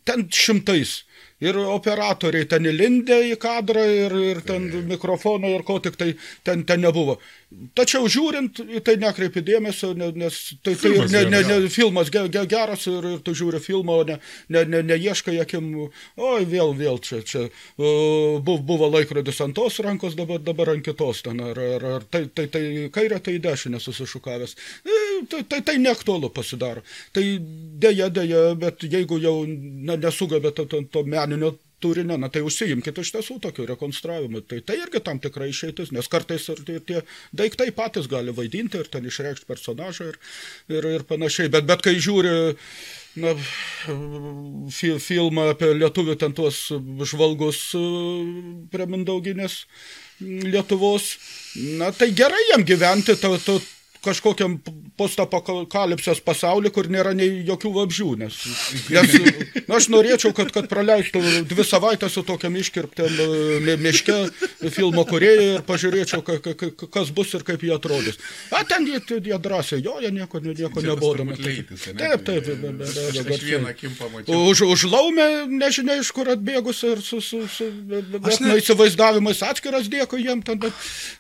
ten 0.08 0.28
šimtais 0.34 1.02
ir 1.44 1.58
operatoriai 1.58 2.37
ten 2.46 2.68
įlindę 2.70 3.18
į 3.32 3.36
kadrą 3.42 3.84
ir, 3.90 4.16
ir 4.34 4.44
ten 4.46 4.70
mikrofoną 4.92 5.56
ir 5.56 5.66
ko 5.68 5.80
tik 5.84 5.98
tai 6.00 6.14
ten, 6.46 6.64
ten 6.68 6.84
nebuvo. 6.86 7.18
Tačiau 7.48 8.10
žiūrint, 8.12 8.60
tai 8.84 8.98
nekreipi 9.00 9.40
dėmesio, 9.48 9.94
nes 9.96 10.38
tai, 10.60 10.74
tai 10.74 10.76
filmas, 10.82 11.14
ne, 11.14 11.22
ne, 11.32 11.40
ne, 11.48 11.70
filmas 11.72 12.10
ge, 12.12 12.26
ge, 12.34 12.42
geras 12.52 12.84
ir, 12.92 13.06
ir 13.14 13.22
tu 13.24 13.32
žiūri 13.40 13.62
filmą, 13.64 14.02
o 14.02 14.08
ne, 14.10 14.18
ne, 14.52 14.66
ne, 14.68 14.82
neieškai 14.90 15.38
akim, 15.40 15.70
oi 16.20 16.48
vėl, 16.50 16.74
vėl 16.76 17.00
čia, 17.00 17.22
čia 17.24 17.46
buvo, 17.78 18.58
buvo 18.68 18.90
laikrodis 18.92 19.40
ant 19.46 19.56
tos 19.56 19.80
rankos, 19.86 20.18
dabar, 20.20 20.42
dabar 20.44 20.74
ant 20.74 20.84
kitos 20.84 21.24
ten, 21.24 21.40
ar, 21.40 21.62
ar, 21.78 21.88
ar 21.98 22.08
tai, 22.12 22.26
tai, 22.28 22.50
tai 22.52 22.64
kairė, 22.94 23.22
tai 23.24 23.38
dešinė 23.44 23.80
susišukavęs. 23.80 24.58
E, 24.84 25.00
tai, 25.32 25.46
tai, 25.48 25.62
tai 25.72 25.78
neaktualu 25.80 26.34
pasidaro. 26.36 26.84
Tai 27.16 27.24
dėja, 27.80 28.12
dėja, 28.12 28.44
bet 28.60 28.84
jeigu 28.84 29.22
jau 29.24 29.38
ne, 29.48 29.96
nesugabė 29.96 30.52
to, 30.52 30.68
to, 30.68 30.84
to 30.92 31.08
meninio 31.08 31.56
turinio, 31.84 32.18
na 32.18 32.30
tai 32.34 32.42
užsiimkite 32.46 33.04
iš 33.04 33.12
tiesų 33.16 33.38
tokiu 33.44 33.68
rekonstravimu. 33.70 34.42
Tai 34.50 34.60
tai 34.66 34.80
irgi 34.82 35.02
tam 35.06 35.22
tikrai 35.24 35.50
išeitis, 35.52 35.92
nes 35.96 36.10
kartais 36.12 36.48
ir 36.54 36.64
tie, 36.66 36.80
tie 36.82 37.04
daiktai 37.38 37.70
patys 37.76 38.10
gali 38.10 38.34
vaidinti 38.36 38.82
ir 38.82 38.90
ten 38.92 39.06
išreikšti 39.06 39.50
personažą 39.50 40.12
ir, 40.14 40.20
ir, 40.74 40.90
ir 40.98 41.06
panašiai. 41.10 41.52
Bet, 41.54 41.68
bet 41.70 41.86
kai 41.86 41.96
žiūri 42.02 42.34
na, 43.22 43.36
fi, 44.74 44.96
filmą 45.02 45.52
apie 45.54 45.72
lietuvių 45.78 46.18
ten 46.22 46.36
tuos 46.38 46.68
žvalgus 47.12 47.64
e, 47.78 47.86
prie 48.74 48.90
Mindauginės 48.90 49.64
Lietuvos, 50.22 51.12
na 51.78 51.92
tai 51.94 52.10
gerai 52.18 52.42
jam 52.50 52.64
gyventi, 52.66 53.14
to, 53.22 53.36
to, 53.46 53.60
kažkokiam 54.06 54.58
postapokalipsės 54.98 56.22
pasaulį, 56.26 56.72
kur 56.74 56.90
nėra 56.92 57.14
nei 57.18 57.44
jokių 57.48 57.72
vabžių, 57.76 58.10
nes, 58.24 58.38
nes 58.90 59.16
na, 59.68 59.78
aš 59.78 59.90
norėčiau, 59.94 60.34
kad, 60.38 60.50
kad 60.56 60.70
praleistų 60.72 61.22
dvi 61.48 61.66
savaitės 61.68 62.18
su 62.18 62.24
tokiam 62.28 62.56
iškirptėm 62.58 63.20
e, 63.22 63.76
miške 63.82 64.18
filmo 64.74 65.06
kurėjai 65.08 65.48
ir 65.58 65.66
pažiūrėčiau, 65.68 66.24
ka, 66.26 66.40
ka, 66.42 66.72
kas 66.98 67.12
bus 67.14 67.36
ir 67.38 67.46
kaip 67.48 67.64
jie 67.66 67.74
atrodys. 67.76 68.18
A, 68.50 68.64
ten 68.68 68.88
jie, 68.90 69.02
jie 69.22 69.38
drąsiai, 69.38 69.84
jo, 69.86 69.98
jie 70.02 70.12
nieko, 70.16 70.42
nieko 70.42 70.84
nebodami. 70.86 71.38
Taip, 71.38 71.74
taip, 72.26 72.26
be, 72.48 72.56
be, 72.56 72.74
be, 72.82 72.90
be, 72.90 74.26
už, 74.28 74.66
už 74.66 74.88
laumę 74.90 75.28
nežinia 75.52 76.00
iš 76.02 76.12
kur 76.16 76.30
atbėgus 76.34 76.82
ir 76.88 77.02
su, 77.06 77.22
su, 77.22 77.44
su 77.52 77.70
bet, 77.86 78.42
ne... 78.42 78.58
įsivaizdavimais 78.62 79.44
atskiras 79.46 79.90
dėkui 79.92 80.24
jiem 80.26 80.42
ten, 80.46 80.60
bet, 80.62 80.74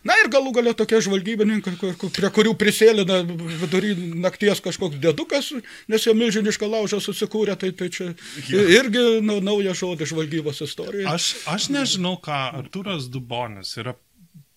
na 0.08 0.18
ir 0.24 0.32
galų 0.34 0.54
galia 0.58 0.74
tokie 0.78 1.00
žvalgybininkai, 1.06 1.76
prie 2.16 2.32
kurių 2.34 2.56
prisėlina 2.60 3.22
vidury 3.68 3.94
nakties 4.24 4.64
kažkoks 4.64 4.98
dėdukas, 5.04 5.52
nes 5.92 6.08
jo 6.08 6.16
milžinišką 6.18 6.72
laužą 6.72 7.02
susikūrė, 7.04 7.58
tai, 7.60 7.74
tai 7.78 7.92
čia 7.94 8.10
irgi 8.50 9.22
nu, 9.26 9.38
naujas 9.44 9.84
žodis 9.84 10.12
žvalgybos 10.14 10.64
istorijoje. 10.66 11.08
Aš, 11.12 11.30
aš 11.52 11.70
nežinau, 11.76 12.18
ką 12.24 12.42
Arturas 12.64 13.12
Dubonis 13.12 13.76
yra 13.78 13.94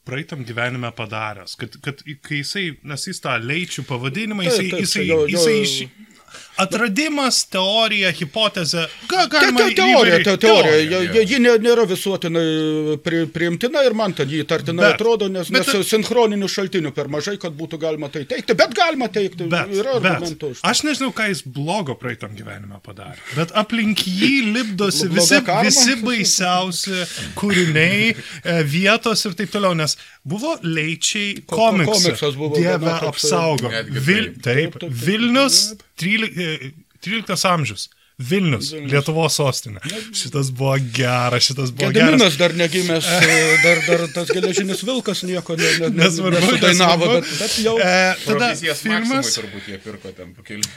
praeitam 0.08 0.44
gyvenime 0.46 0.90
padaręs, 0.96 1.56
kad, 1.60 1.76
kad 1.84 2.00
kai 2.24 2.40
jisai, 2.40 2.70
nes 2.88 3.04
jis 3.06 3.20
tą 3.22 3.36
leičių 3.42 3.84
pavadinimą, 3.88 4.46
jisai, 4.46 4.64
taip, 4.64 4.72
taip, 4.72 4.86
jisai, 4.86 5.04
jo, 5.06 5.18
jo, 5.20 5.28
jisai 5.34 5.56
iš, 5.60 5.74
atradimas, 6.60 7.42
teorija, 7.50 8.10
hipotezė. 8.16 8.86
Ką 9.10 9.26
galima 9.32 9.64
te, 9.64 9.68
te, 9.70 9.76
teorija, 9.80 10.18
te, 10.24 10.36
teorija. 10.44 10.86
teorija. 10.90 11.24
Ji 11.30 11.40
nėra 11.42 11.86
visuotinai 11.88 12.98
pri, 13.04 13.24
priimtina 13.32 13.84
ir 13.86 13.96
man 13.98 14.14
ten 14.16 14.30
jį 14.30 14.44
tartinai 14.50 14.88
bet, 14.88 14.98
atrodo, 14.98 15.30
nes, 15.32 15.50
bet, 15.52 15.68
nes 15.68 15.90
sinchroninių 15.90 16.50
šaltinių 16.50 16.92
per 16.96 17.10
mažai, 17.12 17.36
kad 17.40 17.54
būtų 17.56 17.80
galima 17.82 18.10
tai 18.12 18.24
teikti, 18.30 18.56
bet 18.58 18.74
galima 18.76 19.10
teikti. 19.12 19.48
Bet, 19.50 19.72
yra 19.74 19.96
argumentų. 19.98 20.52
Aš 20.66 20.84
nežinau, 20.88 21.10
ką 21.16 21.30
jis 21.32 21.42
blogo 21.46 21.96
praeitam 22.00 22.34
gyvenime 22.38 22.80
padarė, 22.84 23.20
bet 23.38 23.54
aplink 23.58 24.04
jį 24.06 24.32
lipdosi 24.54 25.10
visi, 25.12 25.40
visi 25.64 25.98
baisiausi 26.04 27.04
kūriniai, 27.38 28.14
e, 28.14 28.58
vietos 28.68 29.24
ir 29.26 29.36
taip 29.38 29.52
toliau, 29.54 29.76
nes 29.78 29.96
buvo 30.26 30.56
leičiai 30.62 31.40
komiksas. 31.48 32.04
Komiksas 32.04 32.38
buvo. 32.38 32.56
Dieve 32.60 32.96
apsaugo. 33.08 33.70
Vil, 33.90 34.34
taip, 34.44 34.76
Vilnius 34.90 35.60
13, 36.00 36.49
13 37.04 37.48
amžius. 37.50 37.88
Vilnius, 38.20 38.74
Lietuvos 38.76 39.38
sostinė. 39.38 39.80
Šitas 40.12 40.50
buvo 40.52 40.74
geras, 40.92 41.46
šitas 41.46 41.70
buvo 41.72 41.88
Gediminas 41.88 42.34
geras. 42.34 42.36
dar 42.36 42.52
negimęs, 42.58 43.06
e, 43.16 43.38
dar, 43.62 43.80
dar 43.86 44.04
tas 44.12 44.32
geležinis 44.36 44.82
vilkas 44.84 45.22
nieko 45.24 45.56
ne, 45.56 45.70
ne, 45.80 45.88
nesvarbu, 46.02 46.34
nesudainavo, 46.36 47.08
bet, 47.14 47.30
bet 47.40 47.54
jau. 47.64 47.78
E, 47.80 47.94
tada 48.26 48.50
filmas. 48.82 49.32
Turbūt 49.38 49.72
jie 49.72 49.80
pirko 49.86 50.12
ten 50.18 50.36
po 50.36 50.44
kelių. 50.44 50.68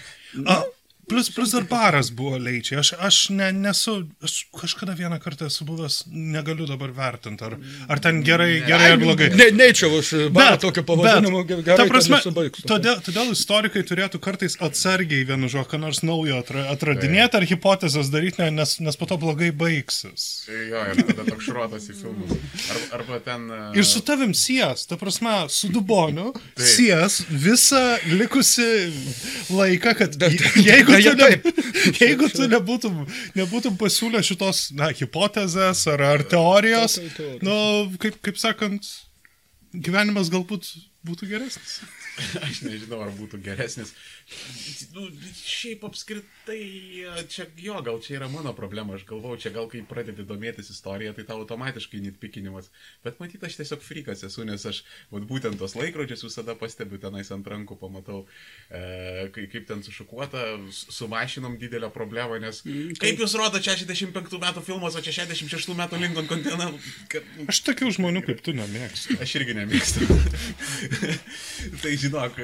Plus, 1.07 1.29
plus 1.29 1.51
dar 1.51 1.65
baras 1.67 2.09
buvo 2.15 2.37
leičiai. 2.39 2.79
Aš, 2.79 2.93
aš 2.99 3.17
ne, 3.35 3.49
nesu, 3.51 3.97
aš 4.23 4.45
kažkada 4.55 4.93
vieną 4.95 5.17
kartą 5.19 5.49
esu 5.51 5.65
buvęs, 5.67 5.97
negaliu 6.07 6.63
dabar 6.69 6.93
vertinti, 6.95 7.43
ar, 7.43 7.57
ar 7.91 7.99
ten 7.99 8.21
gerai, 8.23 8.61
ne, 8.61 8.67
gerai 8.69 8.91
ar 8.93 9.01
blogai. 9.01 9.27
Ne, 9.35 9.49
neičiau 9.51 9.97
už 9.99 10.11
barą 10.35 10.61
tokio 10.63 10.85
pavadinimo, 10.87 11.41
gerai. 11.49 11.75
Ta 11.75 11.87
prasme, 11.89 12.21
todėl, 12.23 13.01
todėl 13.03 13.33
istorikai 13.35 13.83
turėtų 13.89 14.21
kartais 14.23 14.55
atsargiai 14.63 15.25
vienu 15.27 15.51
žodžiu, 15.51 15.69
ką 15.73 15.81
nors 15.83 15.99
naujo 16.07 16.39
atra, 16.39 16.63
atradinėti 16.71 17.39
ar 17.41 17.47
hipotezės 17.51 18.13
daryti, 18.13 18.47
nes, 18.55 18.77
nes 18.79 18.99
po 18.99 19.09
to 19.09 19.19
blogai 19.19 19.51
baigsis. 19.51 20.47
Jo, 20.47 20.85
ir 20.93 21.03
tada 21.03 21.27
toks 21.27 21.49
šrotas 21.49 21.89
į 21.91 21.97
filmus. 21.99 22.31
Arba, 22.63 22.87
arba 23.01 23.21
ten... 23.27 23.45
Uh... 23.51 23.67
Ir 23.75 23.87
su 23.91 23.99
tavim 24.07 24.31
sijas, 24.37 24.87
ta 24.87 24.95
prasme, 25.01 25.35
su 25.51 25.67
Duboniu, 25.73 26.31
sijas 26.55 27.19
visą 27.27 27.83
likusi 28.07 28.71
laiką, 29.51 29.97
kad 29.99 30.15
jeigu 30.63 30.92
jeigu, 30.99 31.15
tu, 31.17 31.23
ne, 31.23 31.53
jeigu 32.01 32.29
tu 32.33 32.47
nebūtum, 32.51 33.01
nebūtum 33.39 33.79
pasiūlę 33.81 34.21
šitos, 34.25 34.67
na, 34.77 34.91
hipotezės 34.95 35.85
ar, 35.93 36.05
ar 36.13 36.25
teorijos, 36.29 36.99
nu, 37.45 37.57
kaip, 38.01 38.19
kaip 38.25 38.39
sakant, 38.41 38.89
gyvenimas 39.73 40.31
galbūt 40.33 40.69
būtų 41.07 41.29
geresnis. 41.33 41.81
Aš 42.45 42.61
nežinau, 42.67 43.01
ar 43.01 43.13
būtų 43.17 43.39
geresnis. 43.43 43.93
Nu, 44.93 45.07
šiaip 45.33 45.83
apskritai, 45.87 46.61
čia 47.31 47.45
jo, 47.57 47.79
gal 47.85 47.97
čia 48.03 48.19
yra 48.19 48.27
mano 48.29 48.53
problema. 48.53 48.93
Aš 48.97 49.05
galvau, 49.09 49.33
čia 49.41 49.49
gal 49.53 49.65
kai 49.71 49.81
pradedi 49.87 50.25
domėtis 50.27 50.69
istoriją, 50.73 51.15
tai 51.17 51.25
tau 51.25 51.39
automatiškai 51.41 52.01
nitpikinimas. 52.03 52.69
Bet 53.05 53.17
matyt, 53.21 53.43
aš 53.45 53.57
tiesiog 53.59 53.81
frikas 53.81 54.21
esu, 54.27 54.45
nes 54.45 54.65
aš 54.69 54.83
vat, 55.13 55.25
būtent 55.29 55.57
tos 55.61 55.73
laikrodžius 55.79 56.25
visada 56.27 56.55
pastebiu 56.59 56.99
tenais 57.01 57.31
ant 57.33 57.47
rankų, 57.49 57.77
pamatau, 57.81 58.23
e, 58.69 59.29
kaip 59.33 59.65
ten 59.69 59.81
sušukuota, 59.85 60.43
su 60.73 61.09
mašinom 61.09 61.57
didelę 61.61 61.89
problemą, 61.93 62.37
nes 62.43 62.61
mm, 62.67 62.93
kaip 63.01 63.23
jūs 63.23 63.33
rodo 63.39 63.61
65 63.63 64.37
metų 64.43 64.65
filmas, 64.65 64.97
o 64.97 65.03
čia 65.05 65.15
66 65.23 65.73
metų 65.79 66.01
Lincoln 66.01 66.29
Continental. 66.29 66.77
Aš 67.49 67.63
tokių 67.69 67.91
žmonių 67.97 68.23
kaip 68.27 68.45
tu 68.45 68.53
nemėgstu. 68.57 69.17
Aš 69.23 69.35
irgi 69.41 69.57
nemėgstu. 69.57 70.07
tai 71.83 71.97
žinok, 71.99 72.39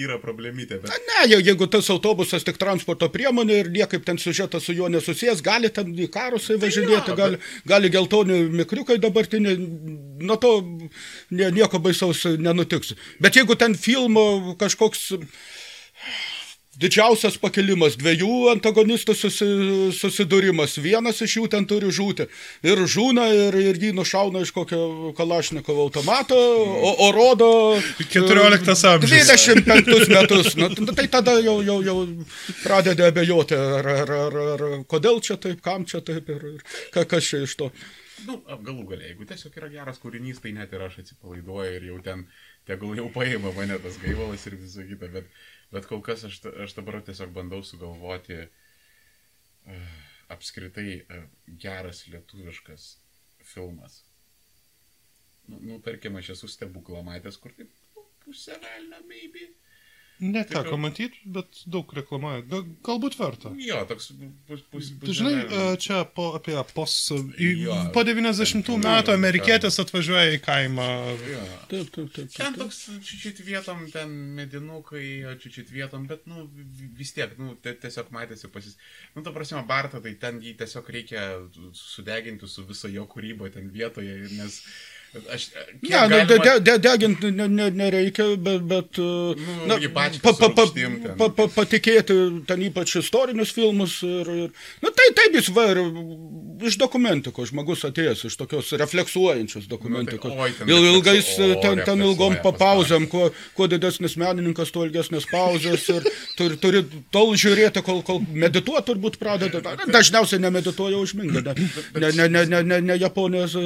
yra 0.00 0.18
problemytė, 0.22 0.80
bet... 0.82 0.90
Na, 0.90 1.00
ne, 1.08 1.23
je- 1.24 1.40
jeigu 1.44 1.66
tas 1.70 1.88
autobusas 1.90 2.44
tik 2.44 2.56
transporto 2.60 3.08
priemonė 3.08 3.58
ir 3.60 3.70
niekaip 3.70 4.04
ten 4.04 4.18
sužetas 4.18 4.64
su 4.64 4.72
juo 4.72 4.88
nesusijęs, 4.88 5.42
gali 5.42 5.70
ten 5.70 5.92
į 5.94 6.08
karusai 6.12 6.56
važinėti, 6.56 7.10
jo, 7.12 7.16
gali, 7.16 7.38
gali 7.66 7.90
geltoni 7.90 8.42
mikriukai 8.60 8.98
dabartiniai, 8.98 9.56
nuo 10.20 10.36
to 10.36 10.52
nie, 11.30 11.50
nieko 11.50 11.78
baisaus 11.78 12.24
nenutiks. 12.38 12.94
Bet 13.20 13.34
jeigu 13.36 13.56
ten 13.56 13.74
filmo 13.74 14.54
kažkoks 14.60 15.12
didžiausias 16.80 17.36
pakilimas, 17.40 17.94
dviejų 18.00 18.50
antagonistų 18.54 19.14
susi, 19.16 19.46
susidūrimas, 19.94 20.76
vienas 20.82 21.20
iš 21.24 21.36
jų 21.38 21.44
ten 21.52 21.66
turi 21.70 21.90
žūti 21.94 22.26
ir 22.66 22.82
žūna 22.90 23.26
ir, 23.34 23.58
ir 23.70 23.80
jį 23.82 23.92
nušauna 23.98 24.42
iš 24.44 24.52
kokio 24.56 25.12
Kalašnikovo 25.18 25.86
automato, 25.86 26.36
o, 26.36 26.92
o 27.06 27.10
rodo 27.14 27.50
14 28.10 28.88
amžius. 28.94 29.14
25 29.30 30.08
metus. 30.14 30.54
Nu, 30.58 30.70
t- 30.74 30.94
tai 30.96 31.08
tada 31.12 31.38
jau, 31.44 31.58
jau, 31.66 31.80
jau 31.86 31.98
pradedi 32.62 33.06
abejoti, 33.06 33.54
ar, 33.58 33.90
ar, 34.00 34.14
ar, 34.26 34.38
ar 34.54 34.64
kodėl 34.90 35.20
čia 35.24 35.38
taip, 35.40 35.62
kam 35.64 35.86
čia 35.88 36.02
taip 36.04 36.28
ir, 36.34 36.42
ir 36.56 36.80
ka- 36.94 37.06
kas 37.08 37.30
čia 37.32 37.44
iš 37.46 37.54
to. 37.60 37.70
Nu, 38.28 38.36
galų 38.46 38.84
galia, 38.88 39.10
jeigu 39.10 39.26
tiesiog 39.28 39.56
yra 39.60 39.68
geras 39.72 40.00
kūrinys, 40.02 40.40
tai 40.42 40.54
net 40.56 40.72
ir 40.72 40.84
aš 40.84 41.00
atsipalaiduoju 41.02 41.76
ir 41.78 41.86
jau 41.90 41.98
ten, 42.04 42.24
tegul 42.68 42.94
jau 42.98 43.06
paima 43.12 43.52
mane 43.56 43.76
tas 43.82 43.98
gaivalas 44.02 44.46
ir 44.48 44.56
visą 44.60 44.86
kitą, 44.88 45.10
bet, 45.14 45.28
bet 45.74 45.88
kol 45.90 46.02
kas 46.04 46.24
aš, 46.28 46.40
aš 46.64 46.76
dabar 46.78 47.00
tiesiog 47.04 47.34
bandau 47.36 47.60
sugalvoti 47.66 48.40
uh, 48.44 49.98
apskritai 50.36 50.88
uh, 51.02 51.26
geras 51.66 52.04
lietuviškas 52.12 52.88
filmas. 53.44 54.02
Nu, 55.48 55.60
nu, 55.60 55.80
tarkim, 55.84 56.16
aš 56.16 56.34
esu 56.38 56.48
stebuklą 56.48 57.02
matęs, 57.04 57.36
kur 57.40 57.52
taip 57.56 57.72
nu, 57.96 58.06
pusę 58.24 58.56
velnio, 58.62 59.02
maybe. 59.10 59.50
Neteko 60.24 60.76
matyti, 60.80 61.18
bet 61.36 61.60
daug 61.68 61.90
reklamuoja. 61.96 62.40
Ga- 62.48 62.62
Galbūt 62.86 63.16
verta. 63.18 63.50
Jo, 63.60 63.82
toks 63.90 64.10
pus, 64.48 64.62
pus, 64.72 64.88
Tu 65.04 65.12
žinai, 65.18 65.34
e, 65.44 65.76
čia 65.84 66.00
po, 66.04 66.30
apie 66.38 66.56
pos, 66.74 66.94
Jo. 67.38 67.76
po 67.92 68.04
90 68.08 68.68
Jo, 68.72 68.78
metų 68.80 69.12
amerikietis 69.14 69.76
atvažiuoja 69.84 70.32
į 70.36 70.40
kaimą. 70.46 70.86
Jo. 71.28 71.42
Taip, 71.72 71.90
taip, 71.94 72.12
taip. 72.16 72.32
Ten 72.36 72.54
toks 72.58 72.80
čiučiut 73.04 73.42
vietom, 73.46 73.84
ten 73.92 74.14
medinukai, 74.40 75.06
o 75.28 75.34
čiučiut 75.36 75.68
vietom, 75.74 76.06
bet, 76.08 76.26
nu, 76.30 76.48
vi- 76.54 76.90
vis 77.02 77.12
tiek, 77.12 77.36
nu, 77.38 77.54
te- 77.60 77.74
tiesiog 77.84 78.08
matėsi 78.14 78.48
pasis... 78.54 78.78
Nu, 79.14 79.22
ta 79.22 79.30
prasme, 79.36 79.60
Bartą, 79.68 80.00
tai 80.02 80.14
ten 80.20 80.40
jį 80.40 80.56
tiesiog 80.62 80.88
reikia 80.94 81.28
sudeginti 81.74 82.48
su 82.48 82.64
viso 82.68 82.88
jo 82.88 83.04
kūrybo 83.10 83.50
ten 83.52 83.68
vietoje, 83.74 84.16
nes 84.38 84.60
aš... 85.34 85.46
kiek 85.82 85.90
Ne, 85.90 86.00
nu, 86.08 86.16
de, 86.28 86.38
galima- 86.38 86.44
de, 86.44 86.54
de, 86.66 86.74
deginti 86.84 87.30
ne, 87.34 87.46
ne, 87.48 87.68
nereikia, 87.70 88.26
bet, 88.36 88.64
bet 88.70 89.00
Nu, 89.68 89.78
į 89.78 89.90
bačką 89.94 90.22
pa, 90.24 90.32
pa, 90.38 90.48
pa, 90.54 90.64
pa, 91.18 91.28
pa, 91.38 91.46
patikėti 91.54 92.16
ten 92.48 92.62
ypač 92.68 92.96
istorinius 93.00 93.52
filmus. 93.56 93.98
Ir, 94.06 94.30
ir, 94.46 94.50
nu, 94.84 94.92
tai 94.94 95.08
taip 95.18 95.38
jis 95.38 95.50
va, 95.54 95.66
ir 95.72 95.80
iš 96.64 96.78
dokumentikos, 96.80 97.50
žmogus 97.52 97.84
atėjęs 97.88 98.24
iš 98.30 98.36
tokios 98.40 98.72
refleksuojančios 98.80 99.68
dokumentikos. 99.70 100.32
Nu, 100.32 100.44
oi, 100.46 100.52
ten 100.58 100.70
Il, 100.70 100.88
ilgais, 100.94 101.30
o, 101.38 101.50
ten, 101.62 101.82
ten 101.84 102.04
ilgom 102.04 102.36
refleksuoja 102.36 102.58
pauzėm, 102.60 103.06
kuo, 103.10 103.28
kuo 103.56 103.66
didesnis 103.70 104.16
menininkas, 104.20 104.70
tuo 104.74 104.84
ilgesnės 104.86 105.26
pauzės 105.30 105.86
ir 105.92 106.06
turi, 106.38 106.58
turi 106.62 106.82
tol 107.14 107.34
žiūrėti, 107.38 107.82
kol, 107.86 108.02
kol 108.06 108.22
medituoti 108.30 108.90
turbūt 108.92 109.18
pradeda. 109.20 109.60
Na, 109.64 109.88
Dažniausiai 109.98 110.42
nemedituoja 110.44 110.98
užminga, 111.00 111.42
ne, 111.44 111.54
ne, 111.54 112.10
ne, 112.12 112.28
ne, 112.28 112.44
ne, 112.46 112.62
ne, 112.62 112.80
ne 112.90 112.98
Japonijos 113.00 113.56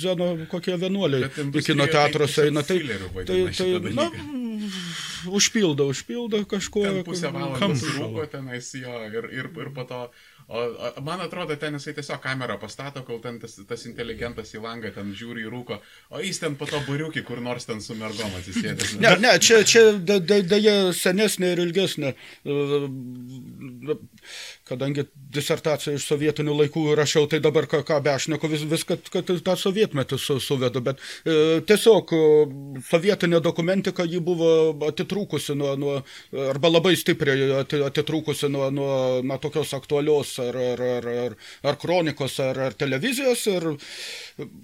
zeno 0.00 0.30
kokie 0.54 0.78
vienuoliai 0.80 1.28
į 1.28 1.66
kino 1.66 1.90
tiesiog 1.90 2.38
eina. 2.46 2.64
Tai, 2.66 2.80
tai, 3.26 3.42
tai, 3.58 3.70
na, 3.98 4.08
užpildo, 5.30 5.86
užpildo 5.86 6.44
kažkuo. 6.48 6.86
Pusę 7.06 7.32
valandos 7.34 7.82
rūko 7.96 8.26
tenais 8.30 8.70
jo 8.78 9.02
ir, 9.10 9.28
ir, 9.32 9.50
ir 9.50 9.74
po 9.74 9.84
to... 9.88 10.06
O, 10.44 10.60
o, 10.60 11.00
man 11.00 11.22
atrodo, 11.24 11.56
ten 11.56 11.78
jisai 11.78 11.94
tiesiog 11.96 12.20
kamerą 12.20 12.58
pastato, 12.60 13.00
kol 13.06 13.16
ten 13.24 13.38
tas, 13.40 13.54
tas 13.64 13.86
inteligentas 13.88 14.52
į 14.52 14.60
langą 14.60 14.90
ten 14.92 15.14
žiūri 15.16 15.46
į 15.46 15.52
rūko, 15.54 15.78
o 16.12 16.20
jis 16.20 16.42
ten 16.42 16.58
po 16.60 16.68
to 16.68 16.82
buriukį 16.84 17.22
kur 17.24 17.40
nors 17.40 17.64
ten 17.64 17.80
su 17.80 17.96
mergom 17.96 18.34
atsisėdęs. 18.36 18.98
Ne, 19.00 19.14
ne, 19.24 19.32
čia, 19.40 19.62
čia 19.64 19.86
dėja 19.96 20.92
senesnė 20.92 21.54
ir 21.54 21.64
ilgesnė, 21.64 22.12
kadangi 24.68 25.04
disertaciją 25.34 25.96
iš 25.98 26.06
sovietinių 26.08 26.54
laikų 26.62 26.84
rašiau, 26.98 27.26
tai 27.30 27.40
dabar 27.44 27.66
ką, 27.70 27.82
ką 27.86 28.00
be 28.04 28.12
aš 28.14 28.28
neku 28.32 28.48
vis, 28.52 28.64
vis 28.70 28.84
kad, 28.88 29.02
tą 29.10 29.56
sovietmetį 29.60 30.18
su, 30.20 30.38
suvedu, 30.40 30.80
bet 30.84 31.00
e, 31.24 31.60
tiesiog 31.68 32.14
e, 32.14 32.20
sovietinė 32.88 33.40
dokumentika 33.44 34.06
ji 34.08 34.20
buvo 34.24 34.50
atitrūkusi 34.88 35.56
nuo, 35.58 35.74
nuo 35.80 35.96
arba 36.50 36.70
labai 36.72 36.94
stipriai 36.96 37.50
ati- 37.62 37.82
atitrūkusi 37.88 38.48
nuo, 38.52 38.70
nuo 38.74 38.94
na, 39.26 39.38
tokios 39.42 39.74
aktualios 39.76 40.36
ar, 40.42 40.56
ar, 40.70 40.84
ar, 40.98 41.10
ar, 41.26 41.36
ar 41.72 41.78
kronikos 41.82 42.38
ar, 42.44 42.60
ar 42.68 42.78
televizijos 42.78 43.44
ir 43.50 43.68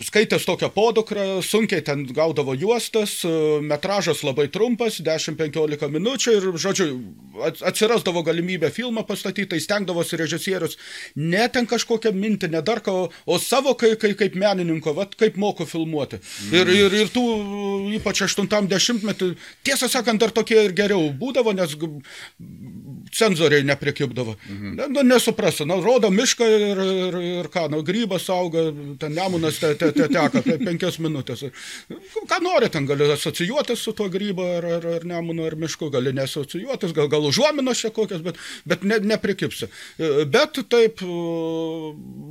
skaitęs 0.07 0.45
tokią 0.49 0.71
podukrą, 0.75 1.27
sunkiai 1.47 1.83
ten 1.87 2.05
gaudavo 2.17 2.55
juostas, 2.59 3.19
e, 3.25 3.35
metražas 3.63 4.23
labai 4.27 4.49
trumpas, 4.53 5.01
10-15 5.05 5.91
minučių 5.95 6.37
ir, 6.39 6.49
žodžiu, 6.61 6.89
at- 7.47 7.63
atsirasdavo 7.71 8.23
galimybė 8.27 8.71
filmą 8.75 9.05
pastatyti, 9.09 9.50
tai 9.51 9.61
stengdavosi 9.63 10.19
režisierius 10.21 10.79
ne 11.17 11.47
ten 11.53 11.69
kažkokią 11.71 12.13
mintį, 12.17 12.51
ne 12.55 12.63
dar 12.67 12.83
ką, 12.85 12.97
o, 13.11 13.39
savo 13.43 13.75
kai, 13.79 13.93
kai, 14.01 14.13
kaip 14.19 14.39
menininko, 14.39 14.95
vat, 14.97 15.17
kaip 15.21 15.39
moku 15.41 15.67
filmuoti. 15.69 16.21
Ir, 16.55 16.71
ir, 16.71 16.97
ir 17.03 17.13
tų, 17.13 17.25
ypač 17.99 18.25
80-metį, 18.29 19.33
tiesą 19.67 19.91
sakant, 19.91 20.21
dar 20.23 20.35
tokie 20.35 20.59
ir 20.69 20.77
geriau 20.77 21.11
būdavo, 21.21 21.55
nes 21.57 21.77
cenzoriai 23.13 23.65
neprikipdavo. 23.67 24.37
Mhm. 24.49 24.75
Ne, 24.77 24.87
nu, 24.89 25.03
nesuprasiu, 25.03 25.67
na, 25.67 25.77
rodo 25.83 26.11
mišką 26.15 26.49
ir, 26.57 26.83
ir, 26.85 27.19
ir 27.41 27.49
ką, 27.53 27.67
nu, 27.73 27.83
grybas 27.87 28.29
auga, 28.33 28.69
ten 29.01 29.15
nemunas 29.17 29.59
te, 29.61 29.73
te, 29.79 29.91
te 29.97 30.07
teka 30.11 30.43
apie 30.43 30.57
penkias 30.63 31.01
minutės. 31.03 31.45
Ką 32.31 32.41
nori, 32.45 32.71
ten 32.73 32.87
gali 32.89 33.09
asocijuotis 33.11 33.83
su 33.85 33.95
tuo 33.97 34.09
grybo 34.13 34.47
ar, 34.59 34.69
ar, 34.79 34.87
ar 34.99 35.07
nemunu 35.09 35.47
ar 35.49 35.57
mišku, 35.61 35.91
gali 35.93 36.15
nesocijuotis, 36.17 36.95
gal, 36.97 37.11
gal 37.13 37.27
užuominos 37.29 37.83
čia 37.83 37.93
kokias, 37.95 38.23
bet, 38.25 38.39
bet 38.69 38.87
ne, 38.87 39.01
neprikipsi. 39.13 39.71
Bet 40.31 40.61
taip, 40.71 41.03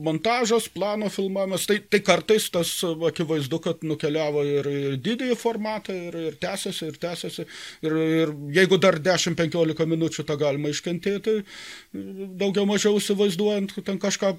montažas, 0.06 0.70
plano 0.74 1.10
filmavimas, 1.14 1.68
tai, 1.70 1.80
tai 1.84 2.02
kartais 2.06 2.50
tas 2.54 2.72
akivaizdu, 3.10 3.62
kad 3.64 3.84
nukeliavo 3.86 4.46
ir 4.48 4.72
didįjį 5.04 5.38
formatą, 5.40 5.96
ir, 6.10 6.20
ir 6.30 6.40
tęsiasi, 6.42 6.90
ir 6.90 7.00
tęsiasi. 7.02 7.48
Ir, 7.86 7.96
ir 8.24 8.34
jeigu 8.56 8.80
dar 8.82 9.00
10-15 9.04 9.88
minučių 9.90 10.26
tą 10.28 10.38
galima 10.40 10.69
iškentėti, 10.74 11.40
e, 11.42 12.06
daugiau 12.40 12.68
mažiau 12.70 13.00
įsivaizduojant, 13.02 13.76
kad 13.78 13.90
ten 13.92 14.02
kažką 14.02 14.36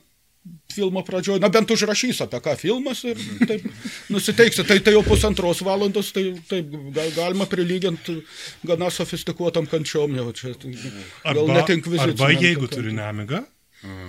filmo 0.72 1.03
pradžioje, 1.05 1.41
na 1.43 1.51
bent 1.53 1.68
užrašys 1.70 2.22
apie 2.24 2.41
ką 2.41 2.55
filmas 2.57 3.03
ir 3.05 3.18
taip 3.49 3.64
nusiteiksi, 4.12 4.64
tai 4.64 4.78
tai 4.81 4.95
jau 4.95 5.03
pusantros 5.05 5.61
valandos, 5.66 6.12
tai 6.16 6.31
taip 6.49 6.70
gal, 6.97 7.11
galima 7.16 7.47
prilyginti 7.51 8.20
gana 8.66 8.89
sofistikuotam 8.95 9.68
kančiom 9.70 10.16
jau 10.16 10.31
čia. 10.37 10.55
Tai, 10.57 10.72
gal 10.72 11.43
Arba, 11.43 11.59
net 11.59 11.74
inkviziciniam 11.76 12.24
arba 12.24 12.31
jeigu 12.39 12.64
kokiam. 12.64 12.76
turi 12.78 12.95
nemigą, 12.97 13.43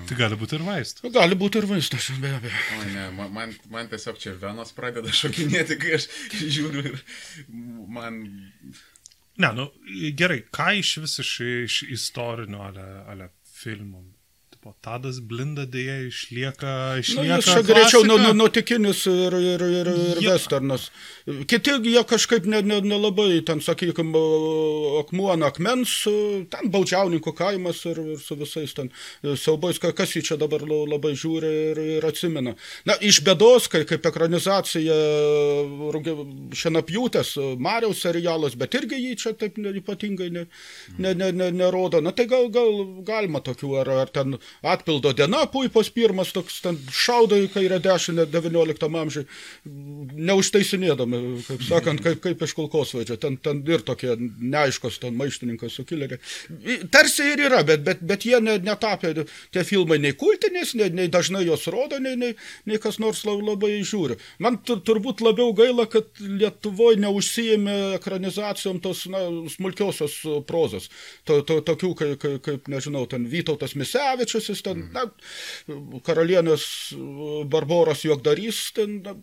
tai 0.07 0.19
gali 0.21 0.39
būti 0.39 0.57
ir 0.59 0.65
vaistas. 0.69 1.03
Gali 1.17 1.39
būti 1.43 1.59
ir 1.59 1.67
vaistas, 1.73 2.07
be 2.23 2.31
abejo. 2.37 2.63
O 2.77 2.87
ne, 2.93 3.05
man, 3.17 3.35
man, 3.35 3.53
man 3.73 3.91
tiesiog 3.91 4.21
čia 4.21 4.37
venos 4.39 4.71
pradeda 4.77 5.11
šokinėti, 5.21 5.81
kai 5.83 5.97
aš 5.99 6.07
žiūriu 6.39 6.87
ir 6.93 7.03
man... 7.99 8.23
Ne, 9.41 9.51
nu 9.57 9.67
gerai, 10.17 10.41
ką 10.53 10.71
iš 10.79 10.95
vis 11.03 11.19
iš, 11.23 11.31
iš 11.65 11.77
istorinio 11.97 12.61
ale, 12.67 12.87
ale 13.09 13.29
filmų? 13.57 14.03
Tipo, 14.61 14.75
Tadas 14.85 15.17
Blinda 15.25 15.63
dėja 15.65 15.95
išlieka, 16.05 16.69
Na, 16.69 16.97
išlieka 17.01 17.37
jis 17.39 17.47
čia 17.49 17.61
greičiau 17.65 18.03
nu, 18.05 18.19
nu, 18.21 18.29
nutikinis 18.37 18.99
ir, 19.09 19.33
ir, 19.33 19.63
ir, 19.65 19.87
ir 19.89 20.19
Jie- 20.21 20.27
westernas. 20.29 20.83
Kiti 21.49 21.71
jie 21.89 22.03
kažkaip 22.05 22.45
nelabai, 22.45 22.67
ne, 22.69 22.77
nelabai, 22.91 23.39
ten, 23.47 23.57
sakykime, 23.65 24.21
akmuo 24.99 25.31
ant 25.33 25.47
akmens, 25.47 25.95
ten 26.53 26.69
baudžiauninkų 26.75 27.33
kaimas 27.39 27.81
ir, 27.89 28.03
ir 28.13 28.19
su 28.21 28.37
visais 28.37 28.75
ten 28.77 28.91
siaubais, 29.25 29.79
ka- 29.81 29.95
kas 29.97 30.13
jį 30.13 30.21
čia 30.29 30.37
dabar 30.37 30.61
la- 30.61 30.85
labai 30.93 31.15
žiūri 31.17 31.51
ir, 31.71 31.81
ir 31.97 32.05
atsimena. 32.11 32.53
Na, 32.85 32.99
iš 33.01 33.23
bėdos, 33.25 33.65
kai 33.67 33.81
kaip 33.89 34.05
ekranizacija 34.11 34.99
šienapjūtės, 36.61 37.33
Mariaus 37.57 38.05
serialas, 38.05 38.53
bet 38.61 38.77
irgi 38.77 39.01
jį 39.07 39.17
čia 39.25 39.33
taip 39.33 39.57
ne, 39.57 39.73
ypatingai 39.81 40.29
ne, 40.37 40.45
ne, 41.01 41.15
ne, 41.17 41.31
ne, 41.33 41.49
nerodo. 41.49 41.97
Na, 42.05 42.13
tai 42.13 42.29
gal, 42.29 42.45
gal 42.53 43.01
galima 43.09 43.41
tokių, 43.41 43.73
ar, 43.81 43.93
ar 44.05 44.13
ten 44.13 44.37
atpildo 44.61 45.13
diena, 45.17 45.45
puipos 45.51 45.89
pirmas, 45.93 46.33
toks 46.35 46.59
ten 46.65 46.77
šaudo 46.91 47.39
į 47.39 47.49
kairę 47.53 47.79
dešinę 47.83 48.27
19 48.31 48.89
amžiui, 49.01 49.25
neužtaisinėdami, 50.31 51.21
kaip 51.47 51.65
sakant, 51.67 52.03
kaip, 52.05 52.21
kaip 52.23 52.45
iš 52.45 52.55
kulkosvaidžio, 52.57 53.17
ten, 53.21 53.37
ten 53.41 53.61
ir 53.69 53.85
tokie 53.87 54.15
neaiškos, 54.19 54.99
ten 55.01 55.17
maištininkai, 55.19 55.71
sukilėliai. 55.71 56.21
Tarsi 56.93 57.31
ir 57.33 57.45
yra, 57.47 57.63
bet, 57.67 57.85
bet, 57.87 58.03
bet 58.05 58.25
jie 58.27 58.41
ne, 58.43 58.57
netapė 58.61 59.13
tie 59.53 59.65
filmai 59.67 59.99
nei 60.01 60.15
kultiniais, 60.17 60.73
nei, 60.79 60.91
nei 60.95 61.11
dažnai 61.11 61.43
jos 61.47 61.67
rodo, 61.73 61.99
nei, 62.01 62.17
nei, 62.19 62.35
nei 62.69 62.81
kas 62.81 62.99
nors 63.01 63.23
labai 63.27 63.73
žiūri. 63.87 64.17
Man 64.43 64.59
turbūt 64.65 65.23
labiau 65.25 65.53
gaila, 65.57 65.87
kad 65.91 66.09
Lietuvoje 66.21 66.99
neužsijėmė 67.01 67.77
ekranizacijom 67.99 68.81
tos 68.83 69.05
na, 69.11 69.23
smulkiosios 69.51 70.19
prozos. 70.47 70.89
To, 71.27 71.41
to, 71.47 71.59
tokių, 71.65 71.91
kaip, 71.97 72.25
kaip, 72.45 72.69
nežinau, 72.71 73.05
ten 73.09 73.27
Vytautas 73.31 73.75
Misevičius, 73.79 74.40
jis 74.49 74.63
ten, 74.65 74.87
na, 74.95 75.05
karalienės 76.05 76.63
Barboros 77.51 78.05
juokdarys, 78.07 78.59
ten, 78.77 78.99
na, 79.05 79.13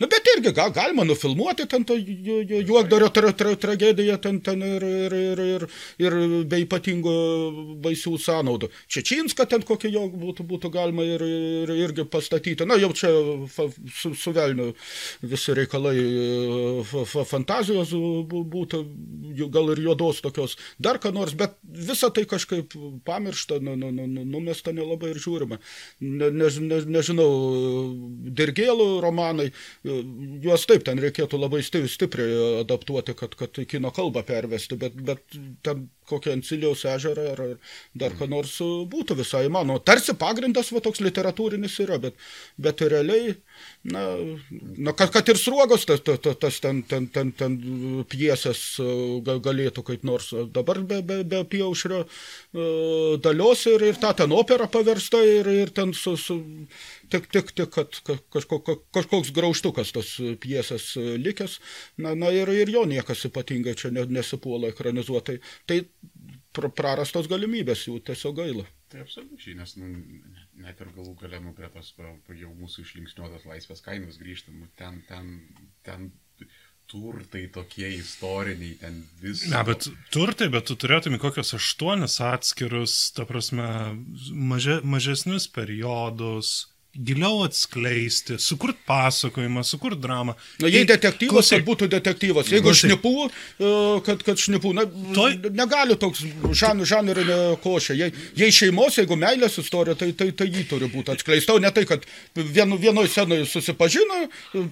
na, 0.00 0.08
bet 0.10 0.28
irgi 0.34 0.52
ga, 0.56 0.68
galima 0.74 1.06
nufilmuoti 1.08 1.66
ten 1.70 1.86
to 1.88 1.96
juokdario 1.96 3.08
tra, 3.14 3.32
tra, 3.32 3.54
tragediją 3.56 4.18
ten, 4.22 4.40
ten 4.44 4.62
ir, 4.66 4.84
ir, 4.84 5.16
ir, 5.16 5.42
ir, 5.46 5.66
ir 6.04 6.18
be 6.50 6.62
ypatingo 6.64 7.14
baisių 7.84 8.16
sąnaudų. 8.20 8.70
Čečinską 8.90 9.46
ten 9.50 9.64
kokį 9.66 9.92
jo 9.94 10.04
būtų, 10.12 10.46
būtų 10.50 10.72
galima 10.74 11.06
ir, 11.06 11.24
ir, 11.24 11.74
irgi 11.86 12.06
pastatyti. 12.10 12.66
Na, 12.68 12.78
jau 12.80 12.92
čia 12.96 13.12
su, 13.94 14.12
su 14.18 14.34
velniu 14.36 14.70
visi 15.22 15.54
reikalai 15.56 15.96
fa, 16.88 17.24
fantazijos 17.28 17.94
būtų, 18.30 18.82
gal 19.52 19.72
ir 19.74 19.84
juodos 19.86 20.22
tokios, 20.24 20.56
dar 20.78 21.00
ką 21.02 21.12
nors, 21.14 21.34
bet 21.38 21.56
visa 21.62 22.10
tai 22.14 22.26
kažkaip 22.28 22.74
pamiršta, 23.06 23.60
nu, 23.64 23.76
nu, 23.78 23.90
nu, 23.90 24.24
numesta 24.50 24.72
nelabai 24.74 25.12
ir 25.14 25.20
žiūrima. 25.22 25.58
Ne, 26.00 26.30
ne, 26.34 26.48
ne, 26.66 26.80
nežinau, 26.96 27.30
dirgėlų 28.38 28.88
romanai, 29.04 29.50
juos 29.84 30.66
taip, 30.66 30.84
ten 30.86 30.98
reikėtų 31.00 31.38
labai 31.38 31.62
stipriai 31.62 32.62
adaptuoti, 32.64 33.14
kad, 33.14 33.36
kad 33.38 33.62
kino 33.70 33.92
kalbą 33.94 34.24
pervesti, 34.26 34.78
bet, 34.80 34.94
bet 34.94 35.22
ten 35.62 35.88
kokią 36.10 36.34
Anciliaus 36.34 36.84
ežerą 36.90 37.28
ar 37.34 37.42
dar 37.94 38.16
ką 38.18 38.26
nors 38.30 38.56
būtų 38.90 39.20
visai 39.20 39.46
mano. 39.52 39.78
Tarsi 39.78 40.16
pagrindas 40.18 40.72
va 40.74 40.82
toks 40.82 41.02
literatūrinis 41.04 41.78
yra, 41.84 42.00
bet, 42.02 42.18
bet 42.58 42.82
realiai, 42.82 43.36
na, 43.82 44.02
na 44.76 44.92
kad, 44.96 45.12
kad 45.14 45.28
ir 45.32 45.38
sruogos 45.40 45.86
tas, 45.88 46.02
tas, 46.04 46.20
tas 46.20 46.60
ten, 46.60 46.82
ten, 46.88 47.06
ten, 47.12 47.32
ten 47.36 47.56
piesės 48.10 48.62
galėtų 49.26 49.84
kaip 49.86 50.04
nors 50.06 50.30
dabar 50.52 50.82
be, 50.84 51.00
be, 51.06 51.20
be 51.24 51.42
piaušrio 51.54 52.02
dalios 53.24 53.64
ir, 53.70 53.86
ir 53.90 54.00
ta 54.02 54.12
ten 54.16 54.32
opera 54.36 54.68
paversta 54.70 55.22
ir, 55.24 55.48
ir 55.64 55.72
ten 55.76 55.94
su, 55.96 56.16
su 56.20 56.38
tik, 57.12 57.30
tik, 57.32 57.54
tik 57.56 57.72
kad 57.76 58.00
kažko, 58.34 58.60
kažkoks 58.94 59.32
graužtukas 59.36 59.94
tos 59.96 60.16
piesės 60.42 60.92
likęs, 60.98 61.60
na, 62.00 62.14
na 62.18 62.32
ir, 62.34 62.52
ir 62.52 62.72
jo 62.72 62.84
niekas 62.88 63.24
ypatingai 63.30 63.76
čia 63.78 63.92
nesipuola 63.92 64.72
ekranizuotai. 64.74 65.40
Tai 65.68 65.80
prarastos 66.52 67.30
galimybės 67.30 67.86
jų 67.88 68.00
tiesiog 68.06 68.36
gaila. 68.42 68.66
Tai 68.90 69.04
absoliučiai, 69.04 69.54
nes 69.54 69.76
nu, 69.78 69.88
net 70.64 70.80
ir 70.82 70.88
galų 70.96 71.12
galę 71.20 71.38
nu, 71.44 71.52
prie 71.54 71.68
tos 71.70 71.92
jau 71.94 72.50
mūsų 72.58 72.82
išlinksniuotos 72.82 73.46
laisvės 73.46 73.84
kainos 73.84 74.18
grįžtam, 74.18 74.56
nu, 74.58 74.66
ten, 74.80 74.98
ten, 75.06 75.36
ten 75.86 76.08
turtai 76.90 77.44
tokie 77.54 77.86
istoriniai, 78.00 78.74
ten 78.80 78.98
vis. 79.22 79.44
Ne, 79.50 79.60
bet 79.66 79.86
turtai, 80.10 80.48
bet 80.50 80.66
tu 80.66 80.74
turėtum 80.74 81.20
kokios 81.22 81.54
aštuonis 81.54 82.18
atskirus, 82.24 82.96
ta 83.14 83.26
prasme, 83.28 83.68
maže, 84.34 84.80
mažesnius 84.82 85.46
periodus, 85.54 86.69
giliau 86.94 87.44
atskleisti, 87.44 88.38
sukurt 88.38 88.76
pasakojimą, 88.86 89.62
sukurt 89.64 90.00
dramą. 90.00 90.34
Na, 90.58 90.68
jei 90.68 90.86
detektyvas, 90.88 91.30
Klausai, 91.30 91.60
kad 91.60 91.68
būtų 91.68 91.88
detektyvas. 91.92 92.50
Jeigu 92.50 92.70
Klausai, 92.70 92.90
šnipų, 92.90 93.12
kad, 94.06 94.24
kad 94.26 94.42
šnipų, 94.42 94.72
na, 94.74 94.84
toj... 95.14 95.36
negali 95.54 95.96
toks 96.00 96.24
žan, 96.56 96.82
žanrinė 96.88 97.38
košė. 97.62 97.94
Jei, 97.98 98.10
jei 98.38 98.54
šeimos, 98.54 98.98
jeigu 98.98 99.18
meilės 99.20 99.60
istorija, 99.62 99.94
tai, 100.00 100.10
tai, 100.18 100.32
tai 100.34 100.48
jį 100.50 100.66
turi 100.72 100.90
būti 100.90 101.14
atskleista, 101.14 101.54
o 101.54 101.62
ne 101.62 101.70
tai, 101.74 101.86
kad 101.88 102.06
vienu, 102.34 102.78
vienoje 102.80 103.12
scenoje 103.14 103.46
susipažino, 103.50 104.24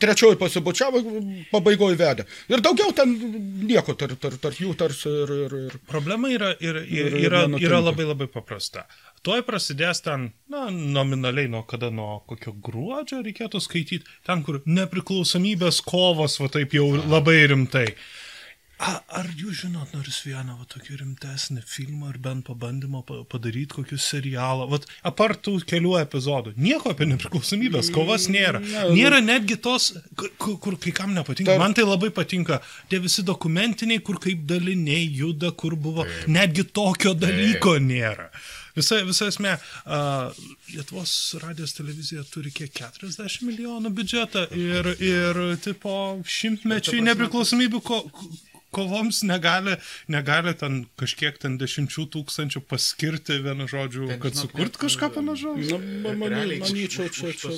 trečioji 0.03 0.41
pasibučiavo, 0.43 1.05
pabaigoje 1.53 2.01
vedė. 2.03 2.27
Ir 2.51 2.65
daugiau 2.67 2.91
ten 2.99 3.15
nieko 3.63 3.95
tarp 3.99 4.19
tar, 4.23 4.35
tar 4.43 4.59
jų 4.59 4.75
tarsi 4.79 5.13
ir, 5.23 5.37
ir, 5.47 5.59
ir... 5.69 5.79
Problema 5.89 6.33
yra, 6.35 6.51
ir, 6.59 6.83
ir, 6.83 7.13
ir, 7.15 7.21
yra, 7.31 7.47
yra 7.63 7.79
labai 7.85 8.11
labai 8.11 8.27
paprasta. 8.33 8.89
Tuoj 9.27 9.43
prasidės 9.47 10.03
ten, 10.05 10.31
na, 10.53 10.69
nominaliai 10.71 11.51
nuo 11.51 11.65
kada, 11.69 11.91
nuo 11.95 12.21
kokio 12.29 12.55
gruodžio 12.65 13.21
reikėtų 13.27 13.61
skaityti, 13.65 14.07
ten, 14.27 14.45
kur 14.47 14.63
nepriklausomybės 14.67 15.83
kovos, 15.87 16.39
va 16.43 16.51
taip 16.55 16.77
jau 16.79 16.91
labai 17.03 17.41
rimtai. 17.51 17.91
A, 18.79 18.93
ar 19.19 19.27
jūs 19.35 19.65
žinot 19.65 19.91
nors 19.91 20.21
vieną 20.23 20.53
va, 20.55 20.65
tokį 20.71 21.01
rimtesnį 21.01 21.65
filmą 21.67 22.13
ar 22.13 22.19
bent 22.23 22.45
pabandymą 22.47 23.01
padaryti 23.27 23.75
kokį 23.75 23.97
serialą? 23.99 24.69
Vat, 24.71 24.85
apart 25.11 25.41
tų 25.43 25.57
kelių 25.67 25.97
epizodų. 26.05 26.53
Nieko 26.63 26.93
apie 26.95 27.09
nepriklausomybės 27.11 27.91
kovas 27.95 28.29
nėra. 28.31 28.61
Nėra 28.95 29.19
netgi 29.25 29.59
tos, 29.65 29.91
kur, 30.15 30.55
kur 30.63 30.79
kai 30.79 30.95
kam 30.95 31.11
nepatinka. 31.17 31.59
Man 31.59 31.75
tai 31.75 31.89
labai 31.89 32.13
patinka. 32.15 32.61
Tie 32.87 33.03
visi 33.03 33.27
dokumentiniai, 33.27 33.99
kur 33.99 34.23
kaip 34.23 34.47
daliniai 34.47 35.11
juda, 35.25 35.51
kur 35.59 35.75
buvo. 35.75 36.07
Netgi 36.31 36.69
tokio 36.71 37.17
dalyko 37.19 37.81
nėra. 37.83 38.31
Visa, 38.79 39.01
visa 39.07 39.29
esmė, 39.33 39.55
uh, 39.85 40.45
Lietuvos 40.73 41.13
radijos 41.43 41.75
televizija 41.77 42.25
turi 42.31 42.53
kiek 42.55 42.73
40 42.79 43.43
milijonų 43.49 43.93
biudžetą 43.97 44.49
ir, 44.57 44.93
ir 45.03 45.43
tipo 45.65 45.95
šimtmečiai 46.39 47.03
nepriklausomybių 47.07 47.83
ko, 47.85 48.03
kovoms 48.71 49.23
negali, 49.23 49.77
negali 50.09 50.53
ten 50.59 50.83
kažkiek 51.01 51.39
ten 51.41 51.57
dešimčių 51.61 52.05
tūkstančių 52.15 52.63
paskirti 52.69 53.39
vienu 53.45 53.69
žodžiu, 53.71 54.09
ten, 54.13 54.21
kad 54.23 54.37
sukurt 54.37 54.75
net, 54.75 54.81
kažką 54.83 55.11
panašaus. 55.17 55.71
Na, 55.73 55.79
man, 56.05 56.21
man, 56.21 56.37
manyčiau, 56.65 57.09
čia, 57.09 57.33
čia 57.33 57.55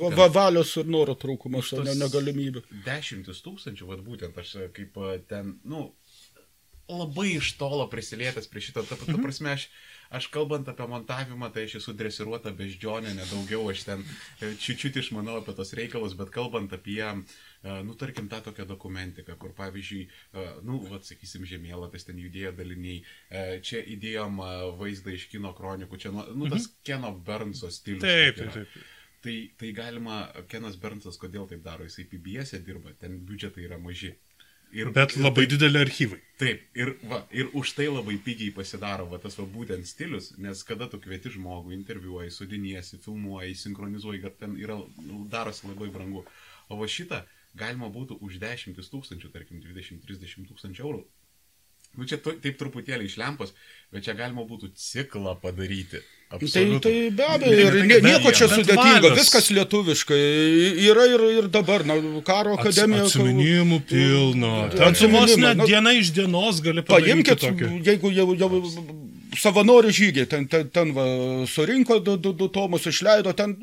va, 0.00 0.12
va, 0.18 0.28
valios 0.32 0.74
ir 0.80 0.90
noro 0.92 1.16
trūkumas, 1.18 1.72
o 1.76 1.84
ne 1.86 1.96
negalimybė. 2.02 2.66
Dešimtis 2.86 3.40
tūkstančių, 3.46 3.88
vad 3.88 4.04
būtent 4.04 4.36
aš 4.40 4.56
kaip 4.76 5.00
ten, 5.32 5.56
nu, 5.64 5.88
labai 6.90 7.36
iš 7.38 7.54
tolo 7.60 7.86
prisilietęs 7.90 8.50
prie 8.50 8.64
šito, 8.64 8.84
ta, 8.84 8.98
ta 8.98 9.08
mhm. 9.08 9.24
prasme, 9.24 9.56
aš 9.56 9.70
aš 10.10 10.26
kalbant 10.34 10.68
apie 10.68 10.86
montavimą, 10.90 11.48
tai 11.54 11.64
aš 11.68 11.76
esu 11.80 11.94
dresiruota 11.94 12.50
beždžionė, 12.56 13.12
nedaugiau, 13.14 13.62
aš 13.70 13.84
ten 13.86 14.04
e, 14.42 14.52
čiučiut 14.58 14.98
išmanau 14.98 15.38
apie 15.40 15.54
tos 15.56 15.70
reikalus, 15.78 16.16
bet 16.18 16.32
kalbant 16.34 16.74
apie, 16.74 17.02
e, 17.06 17.76
nu, 17.86 17.94
tarkim, 17.98 18.28
tą 18.32 18.40
tokią 18.48 18.66
dokumentiką, 18.72 19.38
kur, 19.40 19.54
pavyzdžiui, 19.58 20.02
e, 20.06 20.46
nu, 20.66 20.80
atsakysim, 20.98 21.46
žemėlapis 21.48 22.08
ten 22.08 22.18
judėjo 22.18 22.54
daliniai, 22.58 23.02
čia 23.66 23.84
įdėjom 23.94 24.40
vaizdą 24.80 25.14
iš 25.14 25.28
kino 25.30 25.54
kronikų, 25.56 26.00
čia, 26.02 26.14
nu, 26.14 26.26
nu 26.34 26.50
tas 26.50 26.66
mhm. 26.66 26.80
Keno 26.90 27.12
Burnso 27.26 27.70
stilius. 27.70 28.02
Taip, 28.02 28.40
taip, 28.40 28.56
taip. 28.56 28.80
Tai, 29.20 29.36
tai 29.60 29.70
galima, 29.76 30.22
Kenas 30.48 30.78
Burnsas 30.80 31.18
kodėl 31.20 31.44
taip 31.48 31.60
daro, 31.62 31.84
jisai 31.84 32.06
PBS 32.08 32.56
e 32.56 32.60
dirba, 32.64 32.94
ten 32.98 33.18
biudžetai 33.28 33.66
yra 33.66 33.76
maži. 33.78 34.14
Ir, 34.70 34.92
Bet 34.94 35.16
labai 35.18 35.44
ir, 35.46 35.50
dideli 35.50 35.80
archyvai. 35.82 36.20
Taip, 36.38 36.62
ir, 36.78 36.92
va, 37.10 37.24
ir 37.34 37.48
už 37.58 37.72
tai 37.74 37.88
labai 37.90 38.14
pigiai 38.22 38.52
pasidaro 38.54 39.08
va, 39.10 39.18
tas 39.22 39.34
va, 39.40 39.46
būtent 39.50 39.88
stilius, 39.88 40.30
nes 40.38 40.62
kada 40.66 40.86
tu 40.90 41.00
kvieti 41.02 41.32
žmogų, 41.34 41.74
interviuoji, 41.74 42.30
sudiniesi, 42.34 43.00
filmuoji, 43.02 43.56
sinchronizuoji, 43.58 44.22
kad 44.22 44.38
ten 44.38 44.54
yra, 44.62 44.78
nu, 45.02 45.24
darosi 45.32 45.66
labai 45.66 45.90
brangu. 45.90 46.22
O 46.70 46.78
va 46.78 46.86
šitą 46.86 47.24
galima 47.58 47.90
būtų 47.90 48.20
už 48.22 48.38
dešimtis 48.42 48.92
tūkstančių, 48.92 49.32
tarkim, 49.34 49.58
20-30 49.64 50.52
tūkstančių 50.52 50.86
eurų 50.86 51.02
Nu 51.98 52.06
čia 52.06 52.20
taip 52.22 52.58
truputėlį 52.60 53.08
iš 53.08 53.16
lempos, 53.18 53.52
bet 53.90 54.06
čia 54.06 54.14
galima 54.18 54.44
būtų 54.46 54.70
ciklą 54.78 55.34
padaryti. 55.42 56.02
Absoliutų. 56.30 56.78
Tai, 56.84 56.90
tai 56.94 57.10
be 57.10 57.24
abejo, 57.26 57.62
ir 57.66 57.76
nie, 57.90 57.96
nieko 58.04 58.30
čia 58.30 58.46
sudėtingo, 58.52 59.00
valios. 59.02 59.16
viskas 59.18 59.48
lietuviškai. 59.50 60.18
Yra 60.86 61.08
ir, 61.10 61.24
ir 61.40 61.48
dabar, 61.50 61.82
na, 61.88 61.96
karo 62.26 62.54
akademija. 62.54 63.08
Atsiminimų 63.08 63.80
pilno. 63.90 64.52
Atsiminimų 64.70 65.40
net 65.42 65.58
nu, 65.58 65.66
diena 65.66 65.94
iš 65.98 66.12
dienos 66.14 66.62
gali 66.62 66.84
padaryti. 66.86 67.34
Paimkit, 67.34 67.82
jeigu 67.88 68.14
jau, 68.14 68.28
jau 68.38 68.50
savanorių 69.42 69.90
žygiai, 69.94 70.28
ten, 70.30 70.46
ten, 70.50 70.70
ten 70.70 70.94
va, 70.94 71.08
surinko 71.50 71.98
du, 71.98 72.14
du, 72.22 72.32
du 72.38 72.46
tomus, 72.52 72.86
išleido, 72.86 73.34
ten 73.34 73.56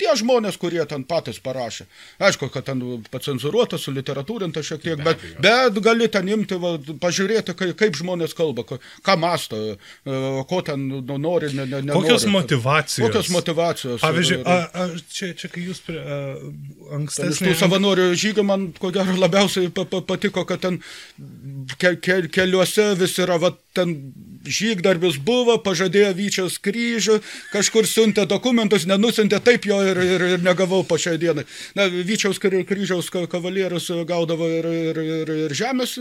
tie 0.00 0.12
žmonės, 0.18 0.58
kurie 0.60 0.82
ten 0.90 1.04
patys 1.08 1.40
parašė. 1.42 1.86
Aišku, 2.24 2.48
kad 2.54 2.66
ten 2.68 2.82
pacenzuruota, 3.12 3.78
su 3.80 3.94
literatūrinta 3.94 4.62
šiek 4.64 4.82
tiek, 4.82 5.02
bet, 5.04 5.22
bet 5.42 5.80
gali 5.84 6.08
ten 6.12 6.28
imti, 6.30 6.58
va, 6.60 6.74
pažiūrėti, 7.02 7.54
kaip, 7.58 7.74
kaip 7.80 7.98
žmonės 7.98 8.36
kalba, 8.36 8.66
ką 8.66 9.16
masto, 9.20 9.60
e, 9.74 10.18
ko 10.50 10.60
ten 10.66 10.86
nori, 11.04 11.52
ne, 11.54 11.66
ne, 11.66 11.80
nenori. 11.80 11.94
Kokios 11.94 12.26
motivacijos. 12.30 13.06
Kokios 13.06 13.32
motivacijos. 13.34 14.02
Pavyzdžiui, 14.04 14.40
a, 14.42 14.58
a, 14.66 14.88
čia, 15.10 15.32
čia 15.38 15.50
kai 15.52 15.66
jūs 15.68 15.82
prie, 15.86 16.00
ankstesnį... 16.98 17.34
Iš 17.34 17.42
tų 17.44 17.58
savanorių 17.64 18.08
žygių 18.18 18.46
man, 18.46 18.68
ko 18.80 18.92
gero, 18.94 19.16
labiausiai 19.20 19.70
pa, 19.74 19.86
pa, 19.88 20.02
patiko, 20.04 20.46
kad 20.48 20.64
ten 20.64 20.80
ke, 21.78 21.96
ke, 22.02 22.22
keliuose 22.34 22.92
vis 22.98 23.18
yra, 23.22 23.38
va, 23.42 23.54
ten 23.76 23.94
žygdarbis 24.44 25.18
buvo, 25.22 25.56
pažadėjo 25.62 26.12
Vyčiaus 26.18 26.58
kryžių, 26.62 27.18
kažkur 27.52 27.88
siuntė 27.88 28.26
dokumentus, 28.30 28.86
nenusintė, 28.88 29.40
taip 29.44 29.68
jo 29.68 29.80
ir, 29.84 30.00
ir, 30.04 30.26
ir 30.34 30.44
negavau 30.44 30.82
po 30.86 30.98
šiai 31.00 31.18
dienai. 31.20 31.46
Na, 31.78 31.88
Vyčiaus 31.88 32.40
kryžiaus 32.42 33.10
kavalierius 33.10 33.90
gaudavo 34.08 34.48
ir, 34.50 34.68
ir, 34.68 35.02
ir, 35.04 35.34
ir 35.46 35.54
žemės, 35.56 35.96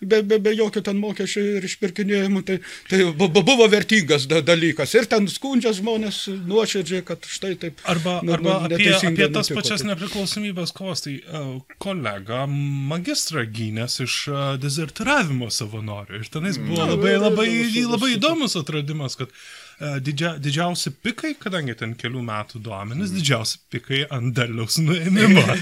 be, 0.00 0.22
be, 0.22 0.40
be 0.42 0.54
jokių 0.56 0.84
ten 0.84 1.00
mokesčių 1.00 1.44
ir 1.58 1.68
išpirkinėjimų, 1.68 2.44
tai, 2.46 2.58
tai 2.90 3.02
buvo 3.14 3.68
vertingas 3.70 4.26
dalykas. 4.28 4.94
Ir 4.98 5.08
ten 5.10 5.28
skundžia 5.30 5.74
žmonės 5.76 6.24
nuoširdžiai, 6.48 7.04
kad 7.06 7.26
štai 7.28 7.54
taip. 7.60 7.82
Arba, 7.88 8.18
nu, 8.24 8.34
arba 8.36 8.58
nu, 8.64 8.74
apie, 8.74 8.90
apie 8.94 9.28
tas 9.28 9.50
nutiko, 9.50 9.60
pačias 9.60 9.84
nepriklausomybės 9.86 10.74
kovas, 10.76 11.04
tai 11.06 11.16
uh, 11.20 11.56
kolega 11.82 12.44
magistrą 12.48 13.44
gynęs 13.48 14.00
iš 14.04 14.16
uh, 14.30 14.42
dezertiravimo 14.60 15.50
savanorių. 15.52 16.20
Ir 16.20 16.30
tenais 16.32 16.58
buvo 16.60 16.84
mm. 16.84 16.94
labai, 16.94 17.14
labai, 17.20 17.48
labai 17.88 18.14
įdomus 18.16 18.56
atradimas, 18.60 19.16
kad 19.20 19.30
uh, 19.30 19.98
didžia, 20.04 20.34
didžiausi 20.42 20.94
pikai, 21.04 21.34
kadangi 21.40 21.76
ten 21.78 21.94
kelių 21.98 22.22
metų 22.24 22.62
duomenis, 22.64 23.10
mm. 23.10 23.20
didžiausi 23.20 23.62
pikai 23.74 24.02
ant 24.14 24.34
derliaus 24.36 24.80
nuėmimo. 24.82 25.44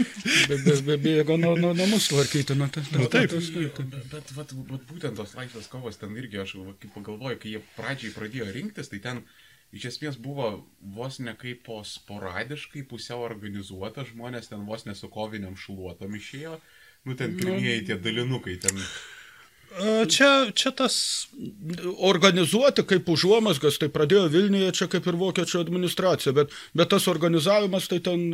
Bėgo 0.00 1.36
nuo 1.40 1.54
nu, 1.58 1.72
namus 1.76 2.08
tvarkyti. 2.10 2.56
Nu, 2.58 2.68
ta, 2.72 2.82
nu, 2.94 3.06
taip, 3.12 3.34
bet, 3.34 3.80
bet, 4.12 4.32
bet, 4.36 4.54
bet 4.70 4.88
būtent 4.88 5.18
tos 5.18 5.34
laisvės 5.36 5.68
kovos 5.70 6.00
ten 6.00 6.16
irgi, 6.16 6.40
aš 6.42 6.56
kaip 6.80 6.92
pagalvoju, 6.96 7.40
kai 7.42 7.54
jie 7.54 7.62
pradžiai 7.76 8.14
pradėjo 8.16 8.48
rinktis, 8.54 8.90
tai 8.92 9.00
ten 9.04 9.22
iš 9.76 9.90
esmės 9.92 10.18
buvo 10.20 10.50
vos 10.96 11.20
ne 11.22 11.34
kaip 11.38 11.62
po 11.66 11.80
sporadiškai, 11.86 12.86
pusiau 12.90 13.24
organizuota, 13.26 14.06
žmonės 14.08 14.50
ten 14.50 14.64
vos 14.68 14.86
nesukoviniam 14.88 15.56
šluotom 15.58 16.16
išėjo, 16.18 16.58
nu 17.06 17.16
ten 17.16 17.34
nu. 17.34 17.42
pirmieji 17.42 17.86
tie 17.90 18.00
dalinukai 18.00 18.56
ten 18.62 18.80
Čia, 20.10 20.50
čia 20.50 20.72
tas 20.74 20.94
organizuoti 22.02 22.82
kaip 22.90 23.06
užuomasgas, 23.12 23.76
tai 23.78 23.86
pradėjo 23.92 24.24
Vilniuje 24.32 24.72
čia 24.74 24.88
kaip 24.90 25.04
ir 25.06 25.18
vokiečių 25.20 25.60
administracija, 25.62 26.32
bet, 26.34 26.50
bet 26.74 26.90
tas 26.90 27.06
organizavimas 27.10 27.86
tai 27.90 28.00
ten 28.02 28.24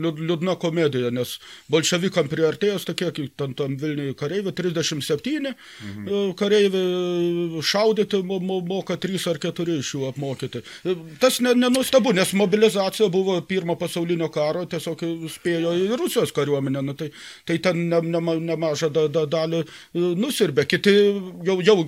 liūdna 0.00 0.56
komedija, 0.58 1.12
nes 1.14 1.36
bolševikam 1.70 2.26
priartėjus, 2.32 2.88
tai 2.88 2.96
kiek 2.98 3.20
ten 3.38 3.54
tam 3.54 3.76
Vilniuje 3.78 4.16
kareivių, 4.18 4.54
37 4.58 5.52
mhm. 5.52 6.34
kareivių 6.40 7.62
šaudyti 7.62 8.20
moka 8.26 8.98
3 8.98 9.28
ar 9.30 9.40
4 9.46 9.78
iš 9.78 9.92
jų 9.94 10.10
apmokyti. 10.10 10.64
Tas 11.22 11.38
nenustabu, 11.44 12.16
nes 12.18 12.34
mobilizacija 12.34 13.06
buvo 13.14 13.38
pirmo 13.46 13.78
pasaulinio 13.78 14.26
karo, 14.34 14.66
tiesiog 14.66 15.06
spėjo 15.38 15.76
į 15.86 15.88
Rusijos 16.02 16.34
kariuomenę, 16.34 16.82
nu, 16.82 16.98
tai, 16.98 17.12
tai 17.46 17.60
ten 17.62 17.86
nemažą 17.86 18.40
ne, 18.42 18.50
ne, 18.50 18.58
ne 18.58 18.92
da, 18.98 19.06
da, 19.20 19.26
dalį 19.38 19.64
nusirbė, 20.18 20.66
kiti 20.70 20.94
jau, 21.46 21.60
jau 21.64 21.78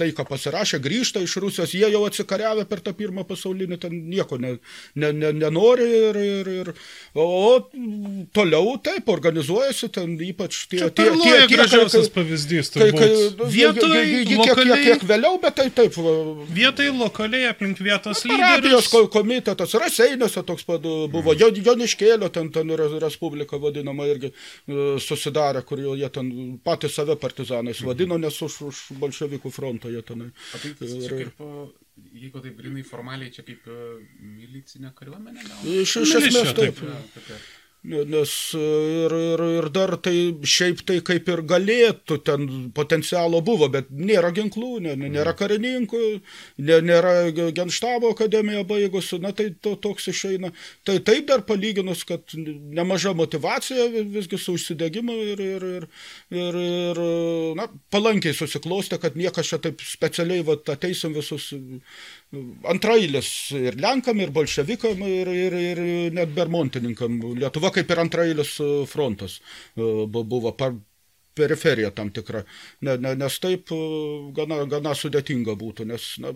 tai, 0.00 0.10
ką 0.16 0.26
pasirašė, 0.26 0.80
grįžta 0.82 1.22
iš 1.22 1.36
Rusijos, 1.42 1.74
jie 1.76 1.86
jau 1.92 2.02
atsikariavę 2.08 2.64
per 2.70 2.82
tą 2.82 2.94
pirmą 2.98 3.22
pasaulinį, 3.28 3.78
ten 3.82 3.94
nieko 4.10 4.38
ne, 4.42 4.56
ne, 4.98 5.12
ne, 5.14 5.30
nenori 5.38 5.86
ir, 5.86 6.18
ir, 6.18 6.50
ir, 6.64 6.70
o 7.14 7.26
toliau 8.34 8.74
taip 8.82 9.08
organizuojasi, 9.14 9.90
ten 9.94 10.16
ypač 10.18 10.64
tie... 10.70 10.80
Čia 10.82 10.90
tie, 10.90 11.06
tie, 11.14 11.36
tie 11.44 11.56
gražiausias 11.56 12.08
kai, 12.08 12.14
pavyzdys, 12.16 12.72
tai 12.74 12.88
vietoj 12.90 13.94
kiek, 13.94 14.34
lokaliai, 14.40 14.80
kiek, 14.82 14.88
kiek 14.88 15.06
vėliau, 15.12 15.38
bet 15.42 15.58
tai 15.60 15.68
taip. 15.78 16.00
Vietoj 16.58 16.90
lokaliai 16.98 17.52
aplink 17.52 17.82
vietos 17.84 18.24
lyderius. 18.26 18.90
komitetas, 19.14 19.76
Raseinėse 19.78 20.42
toks 20.46 20.66
pat 20.66 20.82
buvo, 20.82 21.36
mm. 21.36 21.62
Joniškėlio 21.64 22.32
ten, 22.34 22.50
ten 22.54 22.74
Respublika 22.98 23.58
vadinama 23.62 24.08
irgi 24.10 24.32
e, 24.32 24.98
susidarė, 25.02 25.62
kur 25.66 25.82
jie 25.82 26.10
ten 26.12 26.30
patys 26.64 26.98
save 26.98 27.16
partizanais 27.20 27.82
vadino, 27.86 28.18
nes 28.20 28.42
už, 28.42 28.60
už 28.70 28.82
bolševikų 29.00 29.52
frontą 29.54 29.83
toje 29.84 30.04
tenai. 30.10 30.30
O 30.32 30.62
tai 30.62 30.72
ir, 30.98 31.16
kaip, 31.20 31.44
jeigu 32.24 32.42
taip 32.46 32.56
grinai 32.60 32.86
formaliai, 32.88 33.32
čia 33.34 33.44
kaip 33.46 33.68
milicinė 34.18 34.94
kariuomenė? 34.98 35.44
Iš, 35.76 35.98
iš 36.04 36.16
esmės 36.22 36.56
taip. 36.56 36.80
taip. 36.80 36.82
Ja, 36.88 36.98
tokia. 37.18 37.38
Nes 37.84 38.30
ir, 38.56 39.12
ir, 39.12 39.40
ir 39.58 39.66
dar 39.68 39.90
tai 40.00 40.16
šiaip 40.48 40.78
tai 40.88 41.02
kaip 41.04 41.26
ir 41.28 41.42
galėtų, 41.44 42.16
ten 42.24 42.46
potencialo 42.72 43.42
buvo, 43.44 43.68
bet 43.68 43.90
nėra 43.92 44.30
ginklų, 44.32 44.78
nė, 44.86 44.94
nėra 45.02 45.34
karininkų, 45.36 46.00
nė, 46.64 46.78
nėra 46.80 47.12
genštabo 47.52 48.14
akademija 48.14 48.62
baigusi, 48.64 49.18
na 49.20 49.34
tai 49.36 49.50
to, 49.60 49.74
toks 49.76 50.08
išeina. 50.14 50.54
Tai 50.88 50.96
taip 51.04 51.28
dar 51.28 51.44
palyginus, 51.44 52.06
kad 52.08 52.32
nemaža 52.32 53.12
motivacija 53.18 53.90
visgi 53.92 54.40
su 54.40 54.56
užsidegimu 54.56 55.18
ir, 55.34 55.44
ir, 55.44 55.68
ir, 55.74 55.88
ir, 56.40 56.60
ir 56.64 57.02
na, 57.60 57.68
palankiai 57.92 58.32
susiklostė, 58.32 58.96
kad 59.02 59.20
niekas 59.20 59.52
čia 59.52 59.60
taip 59.60 59.84
specialiai 59.84 60.40
va, 60.48 60.56
ateisim 60.72 61.12
visus 61.12 61.50
antrailis 62.70 63.28
ir 63.58 63.78
Lenkam, 63.80 64.20
ir 64.20 64.32
bolševikam, 64.34 65.04
ir, 65.08 65.30
ir, 65.34 65.58
ir 65.68 65.84
net 66.16 66.34
bermontininkam. 66.36 67.20
Lietuva 67.38 67.72
kaip 67.74 67.90
ir 67.90 68.02
antrailis 68.02 68.56
e, 68.62 68.72
frontas 68.90 69.38
e, 69.40 69.92
buvo 70.14 70.54
par, 70.58 70.76
periferija 71.34 71.90
tam 71.90 72.10
tikra, 72.14 72.44
ne, 72.86 72.96
ne, 73.02 73.14
nes 73.18 73.38
taip 73.42 73.72
e, 73.74 73.80
gana, 74.36 74.62
gana 74.70 74.94
sudėtinga 74.98 75.56
būtų, 75.58 75.86
nes 75.90 76.06
na, 76.22 76.34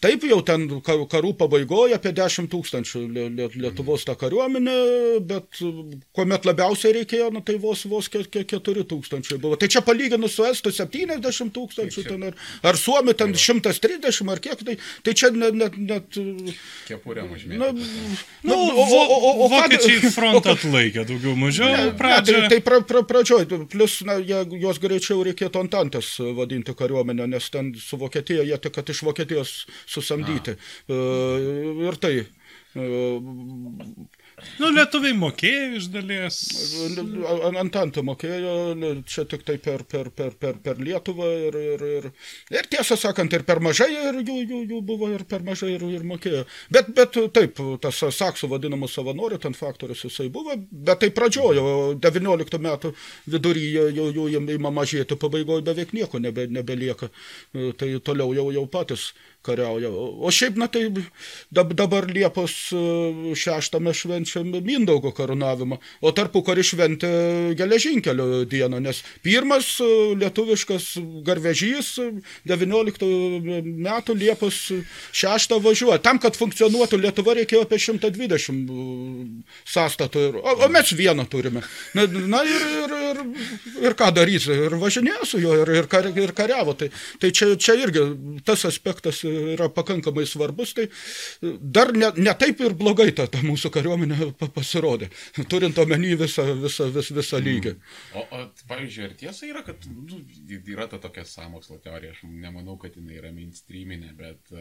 Taip 0.00 0.22
jau 0.24 0.38
ten 0.40 0.62
karų 0.80 1.34
pabaigoje 1.36 1.92
apie 1.92 2.14
10 2.16 2.48
tūkstančių 2.48 3.02
Lietuvos 3.60 4.06
tą 4.08 4.14
kariuomenę, 4.16 4.76
bet 5.28 5.58
kuomet 6.16 6.46
labiausiai 6.48 6.94
reikėjo, 6.96 7.26
nu, 7.34 7.42
tai 7.44 7.58
vos, 7.60 7.82
vos 7.84 8.08
4 8.08 8.86
tūkstančiai 8.88 9.36
buvo. 9.42 9.58
Tai 9.60 9.68
čia 9.68 9.82
palyginus 9.84 10.38
su 10.38 10.46
Estų 10.48 10.72
70 10.72 11.52
tūkstančių, 11.52 12.04
ten, 12.06 12.24
ar, 12.30 12.38
ar 12.70 12.78
Suomi 12.80 13.12
ten 13.12 13.34
130 13.36 14.32
ar 14.32 14.40
kiek, 14.40 14.62
tai, 14.64 14.78
tai 15.04 15.14
čia 15.20 15.30
net... 15.36 15.58
net, 15.60 15.76
net 15.76 16.18
Kepurė 16.88 17.26
mažmė. 17.28 17.60
Na, 17.60 17.68
nu, 17.74 18.56
o, 18.56 18.86
o, 18.86 19.02
o, 19.18 19.34
o 19.44 19.50
vokiečiai 19.52 20.14
frontą 20.16 20.56
atlaikė 20.56 21.04
daugiau 21.12 21.36
mažiau 21.36 21.68
ne, 21.68 21.92
pradžioje. 22.00 22.46
Tai, 22.46 22.54
tai 22.54 22.62
pra, 22.64 22.80
pra, 22.88 23.04
pradžioj, 23.12 23.46
plus 23.68 24.00
na, 24.08 24.16
jie, 24.16 24.40
jos 24.64 24.80
greičiau 24.80 25.20
reikėtų 25.28 25.60
Antantės 25.66 26.14
vadinti 26.40 26.72
kariuomenę, 26.72 27.28
nes 27.36 27.52
ten 27.52 27.74
su 27.76 28.00
Vokietija, 28.00 28.48
jie 28.48 28.56
tik, 28.64 28.78
kad 28.80 28.88
iš 28.88 29.04
Vokietijos 29.04 29.54
susamdyti. 29.90 30.56
A. 30.56 30.94
E, 30.94 31.86
ir 31.88 32.00
tai 32.02 32.14
e, 32.20 32.88
Nu, 34.60 34.70
lietuviai 34.72 35.14
mokėjo 35.16 35.78
iš 35.78 35.86
dalies. 35.92 36.38
Antantą 37.60 38.02
mokėjo, 38.06 38.54
čia 39.08 39.24
tik 39.28 39.44
tai 39.46 39.56
per, 39.62 39.84
per, 39.88 40.10
per, 40.16 40.34
per, 40.40 40.58
per 40.64 40.80
Lietuvą 40.80 41.28
ir, 41.48 41.58
ir, 41.74 41.84
ir, 41.98 42.08
ir 42.54 42.68
tiesą 42.72 42.96
sakant, 43.00 43.32
ir 43.36 43.44
per 43.48 43.60
mažai, 43.64 43.90
ir 43.92 44.20
jų, 44.22 44.38
jų, 44.44 44.60
jų 44.72 44.80
buvo 44.86 45.10
ir 45.12 45.24
per 45.28 45.44
mažai, 45.46 45.74
ir, 45.76 45.84
ir 45.98 46.06
mokėjo. 46.08 46.44
Bet, 46.72 46.92
bet 46.96 47.18
taip, 47.36 47.60
tas 47.84 48.02
saksų 48.16 48.50
vadinamų 48.54 48.88
savanorių, 48.90 49.40
ten 49.44 49.56
faktorius 49.56 50.06
jisai 50.08 50.30
buvo, 50.32 50.56
bet 50.70 51.02
tai 51.04 51.12
pradžiojo, 51.16 51.66
19 52.00 52.62
metų 52.68 52.94
viduryje 53.30 53.88
jau, 53.96 54.08
jau 54.16 54.28
jų 54.36 54.44
ima 54.56 54.72
mažėti, 54.74 55.18
pabaigoje 55.20 55.66
beveik 55.66 55.94
nieko 55.96 56.20
nebe, 56.22 56.46
nebelieka, 56.50 57.10
tai 57.80 57.92
toliau 58.04 58.34
jau, 58.36 58.48
jau 58.54 58.66
patys 58.70 59.10
kariauja. 59.46 59.90
O 59.90 60.30
šiaip, 60.34 60.58
na 60.60 60.68
tai 60.68 60.88
dabar 61.50 62.08
Liepos 62.10 62.56
6 62.70 63.80
mes 63.80 63.96
švenčiame 63.96 64.20
švenčiam 64.20 64.50
Mindaugo 64.64 65.12
karūnavimą, 65.16 65.78
o 66.02 66.12
tarpu 66.12 66.42
kari 66.44 66.64
šventė 66.66 67.54
geležinkelio 67.58 68.44
dieną, 68.50 68.80
nes 68.82 69.02
pirmas 69.24 69.78
e, 69.80 69.88
lietuviškas 70.20 70.98
garvežys 71.26 71.94
19 72.48 73.08
metų 73.64 74.16
Liepos 74.20 74.60
6 75.12 75.56
važiuoja. 75.64 76.00
Tam, 76.02 76.20
kad 76.22 76.36
funkcionuotų 76.38 77.00
Lietuva, 77.00 77.34
reikėjo 77.38 77.64
apie 77.64 77.80
120 77.80 78.70
e, 78.70 79.24
sąstatų, 79.64 80.26
o, 80.40 80.56
o 80.66 80.70
mes 80.72 80.92
vieną 80.96 81.26
turime. 81.30 81.64
Na, 81.94 82.06
na 82.06 82.42
ir, 82.44 82.66
ir, 82.84 82.96
ir, 83.10 83.22
ir 83.88 83.98
ką 83.98 84.10
daryti, 84.16 84.52
ir 84.68 84.76
važinėjo 84.80 85.28
su 85.32 85.42
juo, 85.42 85.56
ir, 85.62 85.74
ir, 85.80 85.90
kar, 85.90 86.10
ir 86.12 86.34
kariavo. 86.36 86.76
Tai, 86.78 86.90
tai 87.22 87.32
čia, 87.34 87.52
čia 87.60 87.76
irgi 87.80 88.04
tas 88.46 88.64
aspektas 88.68 89.22
yra 89.54 89.68
pakankamai 89.74 90.26
svarbus, 90.28 90.74
tai 90.76 90.86
dar 91.60 91.92
ne, 91.96 92.10
ne 92.18 92.34
taip 92.38 92.62
ir 92.64 92.76
blogai 92.78 93.10
ta, 93.16 93.26
ta 93.30 93.42
mūsų 93.44 93.72
kariuomenė 93.74 94.30
pasirodė, 94.54 95.10
turint 95.50 95.78
omeny 95.82 96.14
visą, 96.20 96.46
visą, 96.60 96.88
visą, 96.94 97.16
visą 97.18 97.40
mm. 97.40 97.48
lygį. 97.48 97.74
O, 98.14 98.24
o 98.24 98.44
pavyzdžiui, 98.70 99.04
ar 99.08 99.18
tiesa 99.24 99.50
yra, 99.50 99.64
kad 99.66 99.84
nu, 99.90 100.22
yra 100.60 100.88
ta 100.90 101.02
tokia 101.02 101.26
samokslo 101.28 101.80
teorija, 101.84 102.14
aš 102.16 102.24
nemanau, 102.30 102.78
kad 102.80 102.96
jinai 102.98 103.20
yra 103.20 103.34
mainstreaminė, 103.34 104.14
bet 104.18 104.56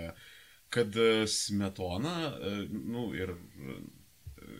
kad 0.69 0.93
smetona, 1.29 2.15
nu 2.69 3.09
ir 3.17 3.33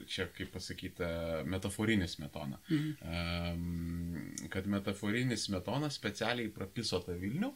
čia, 0.10 0.28
kaip 0.36 0.52
pasakyti, 0.54 1.08
metaforinis 1.50 2.18
metona, 2.22 2.60
mhm. 2.70 4.48
kad 4.52 4.68
metaforinis 4.70 5.48
metona 5.54 5.90
specialiai 5.94 6.52
prapiso 6.54 7.02
tą 7.06 7.16
Vilnių, 7.20 7.52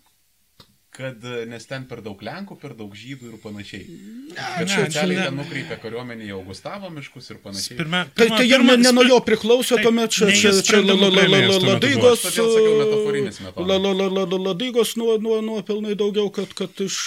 kad 0.93 1.23
e, 1.25 1.45
nes 1.49 1.65
ten 1.65 1.85
per 1.89 2.01
daug 2.05 2.19
Lenkų, 2.23 2.57
per 2.61 2.75
daug 2.77 2.93
Žydų 2.93 3.31
ir 3.31 3.37
panašiai. 3.43 3.83
Ne, 4.33 4.35
Kad 4.59 4.69
čia- 4.69 5.07
ne- 5.09 5.15
ten 5.25 5.35
nukreipia 5.39 5.77
kariuomenį 5.81 6.27
į 6.29 6.33
Augustavo 6.37 6.89
miškus 6.93 7.31
ir 7.33 7.37
panašiai. 7.43 7.77
Pirma, 7.79 8.03
Tai, 8.13 8.27
tai 8.29 8.45
jie 8.47 8.59
ne, 8.61 8.75
ne 8.77 8.91
nuo 8.93 9.03
jo 9.07 9.17
priklauso, 9.25 9.75
Taip, 9.75 9.87
tuomet 9.87 10.11
čia, 10.13 10.29
čia, 10.31 10.51
čia 10.61 10.81
la, 10.81 10.93
la, 10.93 11.09
la, 11.09 11.09
la, 11.09 11.09
sprendimų 11.09 11.09
la, 11.09 11.23
priėmėjas 11.23 11.57
tuo 11.57 11.65
metu 11.65 11.71
ladygos, 11.73 12.03
buvo. 12.03 12.29
Todėl 12.29 12.51
sakiau, 12.53 12.75
metaforinis 12.83 13.39
metodas. 13.41 13.67
la, 13.67 13.77
la, 13.83 13.93
la, 13.99 14.07
la, 14.17 14.25
la, 14.33 14.39
ladygos 14.47 14.95
nuo, 15.01 15.17
nuo, 15.17 15.39
nuo 15.41 15.61
pilnai 15.65 15.95
daugiau, 15.99 16.29
kad, 16.33 16.53
kad 16.53 16.83
iš... 16.85 16.99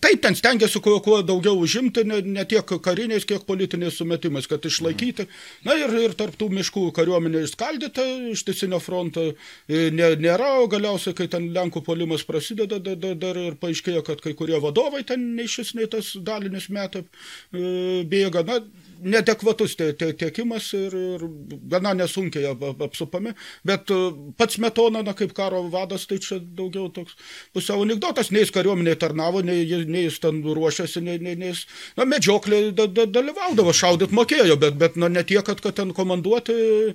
Taip, 0.00 0.22
ten 0.24 0.34
stengiasi 0.38 0.80
kuo, 0.80 0.96
kuo 1.04 1.20
daugiau 1.22 1.58
užimti, 1.60 2.04
ne, 2.08 2.20
ne 2.24 2.44
tiek 2.48 2.64
kariniais, 2.82 3.24
kiek 3.28 3.44
politiniais 3.48 3.96
sumetimais, 4.00 4.46
kad 4.48 4.64
išlaikyti. 4.64 5.26
Na 5.68 5.76
ir, 5.76 5.92
ir 6.08 6.16
tarptų 6.16 6.48
miškų 6.56 6.86
kariuomenė 6.96 7.44
išskaldyta, 7.46 8.04
ištisinio 8.32 8.80
fronto 8.80 9.26
e, 9.30 9.90
nė- 9.92 10.16
nėra, 10.20 10.54
o 10.64 10.66
galiausiai, 10.72 11.14
kai 11.18 11.28
ten 11.28 11.50
Lenkų 11.54 11.82
polimas 11.84 12.24
prasideda, 12.24 12.78
da, 12.80 12.94
da, 12.94 13.09
dar 13.18 13.38
ir 13.40 13.56
paaiškėjo, 13.60 14.02
kad 14.06 14.22
kai 14.24 14.34
kurie 14.38 14.58
vadovai 14.62 15.02
ten 15.06 15.24
nei 15.36 15.48
šis, 15.50 15.74
nei 15.78 15.88
tas 15.90 16.12
dalinis 16.26 16.68
metai 16.72 17.02
e, 17.02 18.04
bėga. 18.10 18.44
Na, 18.46 18.60
neadekvatus 19.02 19.76
tie- 19.76 19.92
tie- 19.96 20.12
tiekimas 20.14 20.72
ir, 20.76 20.94
ir 20.94 21.24
gana 21.72 21.94
nesunkiai 21.94 22.46
ap- 22.50 22.62
ap- 22.62 22.82
apsupami, 22.88 23.34
bet 23.64 23.90
e, 23.90 23.98
pats 24.36 24.58
Metona, 24.58 25.02
na, 25.02 25.14
kaip 25.14 25.32
karo 25.36 25.62
vadas, 25.72 26.06
tai 26.06 26.18
čia 26.18 26.38
daugiau 26.40 26.88
toks 26.92 27.16
pusiau 27.54 27.82
anegdotas, 27.84 28.30
nei 28.30 28.44
jis 28.44 28.52
kariuomeniai 28.54 28.98
tarnavo, 29.00 29.42
nei, 29.46 29.64
nei 29.86 30.04
jis 30.06 30.20
ten 30.20 30.42
ruošiasi, 30.44 31.02
nei, 31.04 31.18
nei, 31.18 31.36
nei 31.36 31.52
jis, 31.52 31.64
na, 31.96 32.04
medžioklė 32.08 32.72
da, 32.76 32.86
da, 32.86 33.06
dalyvaudavo, 33.06 33.72
šaudyt 33.76 34.14
mokėjo, 34.16 34.56
bet, 34.60 34.76
bet 34.80 34.96
na, 35.00 35.08
ne 35.08 35.24
tiek, 35.24 35.44
kad, 35.46 35.60
kad 35.64 35.76
ten 35.78 35.92
komanduoti 35.96 36.56
e, 36.56 36.94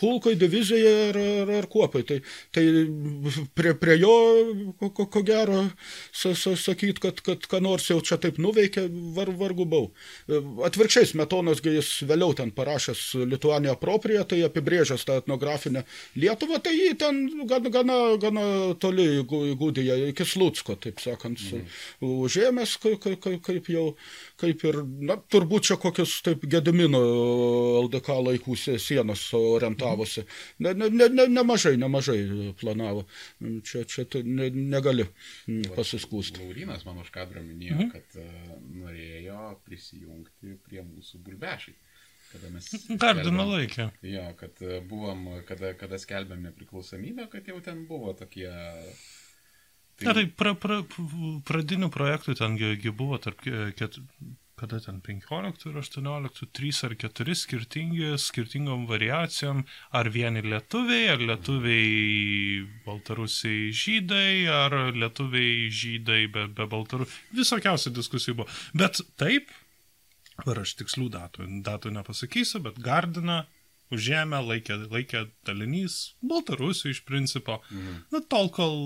pulkui, 0.00 0.36
divizijai 0.40 0.94
ar, 1.10 1.20
ar, 1.44 1.54
ar 1.62 1.68
kuopai. 1.70 2.04
Tai, 2.08 2.20
tai 2.54 2.64
prie, 3.58 3.74
prie 3.78 3.98
jo, 4.00 4.14
ko, 4.80 4.90
ko, 4.96 5.08
ko 5.12 5.22
gero, 5.26 5.64
sa, 6.12 6.32
sa, 6.38 6.54
sakyt, 6.58 7.00
kad, 7.02 7.20
kad 7.26 7.46
ką 7.50 7.60
nors 7.64 7.88
jau 7.90 8.00
čia 8.04 8.18
taip 8.20 8.38
nuveikė, 8.42 8.86
var, 9.16 9.30
vargu 9.40 9.66
bau. 9.68 9.90
E, 10.28 10.40
Smetonas, 11.18 11.58
gi 11.58 11.72
jis 11.74 11.88
vėliau 12.06 12.34
ten 12.36 12.52
parašęs 12.54 13.00
Lituanija 13.26 13.74
proprija, 13.80 14.22
tai 14.28 14.38
apibrėžęs 14.46 15.02
tą 15.08 15.16
etnografinę 15.18 15.82
Lietuvą, 16.14 16.60
tai 16.62 16.76
jį 16.76 16.92
ten 17.00 17.18
gana, 17.50 17.72
gana, 17.74 17.96
gana 18.22 18.44
toli 18.78 19.06
įgūdėje, 19.24 19.96
iki 20.12 20.26
Slutsko, 20.28 20.76
taip 20.78 21.02
sakant, 21.02 21.42
mm. 21.42 21.64
užėmęs, 22.06 22.76
kaip, 22.82 23.02
kaip, 23.02 23.40
kaip 23.42 23.70
jau, 23.72 23.84
kaip 24.38 24.62
ir, 24.68 24.78
na, 25.10 25.16
turbūt 25.18 25.66
čia 25.70 25.78
kokius 25.82 26.20
taip 26.22 26.46
Gedimino 26.46 27.00
LDK 27.82 28.20
laikų 28.28 28.54
sie- 28.54 28.78
sienos 28.78 29.26
orientavosi. 29.34 30.22
Ne, 30.62 30.76
ne, 30.78 30.90
ne, 30.94 31.10
ne, 31.10 31.26
nemažai, 31.34 31.74
nemažai 31.80 32.54
planavo. 32.60 33.08
Čia, 33.66 33.82
čia 33.90 34.06
tu 34.06 34.22
ne, 34.22 34.52
negali 34.54 35.08
pasiskūsti. 35.74 36.46
Laurinas 36.46 36.86
man 36.86 37.02
už 37.02 37.10
kadro 37.14 37.42
minėjo, 37.42 37.80
mhm. 37.80 37.90
kad 37.96 38.22
uh, 38.22 38.56
norėjo 38.84 39.42
prisijungti 39.66 40.54
prie 40.68 40.82
mūsų 40.86 41.07
Kada 42.32 42.50
mes... 42.52 42.68
Gardino 43.02 43.46
laikė. 43.48 43.88
Jo, 44.04 44.26
kad 44.40 44.60
e, 44.60 44.80
buvom, 44.84 45.24
kada, 45.48 45.72
kada 45.80 46.00
skelbėm 46.00 46.42
nepriklausomybę, 46.50 47.28
kad 47.32 47.48
jau 47.48 47.60
ten 47.64 47.86
buvo 47.88 48.12
tokie... 48.18 48.50
Na, 50.04 50.12
tai 50.14 50.28
pra, 50.30 50.52
pra, 50.54 50.82
pradinių 51.48 51.88
projektų 51.90 52.36
tengi 52.38 52.76
gi 52.78 52.92
buvo 52.94 53.16
tarp 53.18 53.40
ke- 53.42 53.72
ket, 53.74 53.96
kada 54.58 54.78
ten 54.84 55.00
15 55.02 55.64
ir 55.70 55.78
18, 55.80 56.46
3 56.58 56.82
ar 56.86 56.94
4 57.02 57.34
skirtingi, 57.40 58.12
skirtingom 58.22 58.84
variacijom, 58.90 59.64
ar 59.94 60.10
vieni 60.14 60.42
lietuviai, 60.46 61.08
ar 61.14 61.22
lietuviai 61.22 62.62
baltarusiai 62.86 63.72
žydai, 63.74 64.46
ar 64.50 64.76
lietuviai 64.94 65.66
žydai 65.80 66.20
be, 66.34 66.46
be 66.60 66.68
baltarusių. 66.76 67.18
Visokiausių 67.40 67.94
diskusijų 67.98 68.38
buvo. 68.42 68.48
Bet 68.78 69.02
taip, 69.18 69.50
ar 70.46 70.60
aš 70.62 70.74
tikslių 70.78 71.08
datų, 71.14 71.46
datų 71.66 71.94
nepasakysiu, 71.96 72.62
bet 72.66 72.78
Gardina 72.82 73.42
užėmė, 73.94 74.42
laikė, 74.44 74.76
laikė 74.92 75.24
dalinys 75.48 76.14
baltarusių 76.20 76.92
iš 76.92 77.02
principo. 77.08 77.62
Mhm. 77.72 77.98
Na, 78.12 78.20
tol, 78.20 78.50
kol 78.54 78.76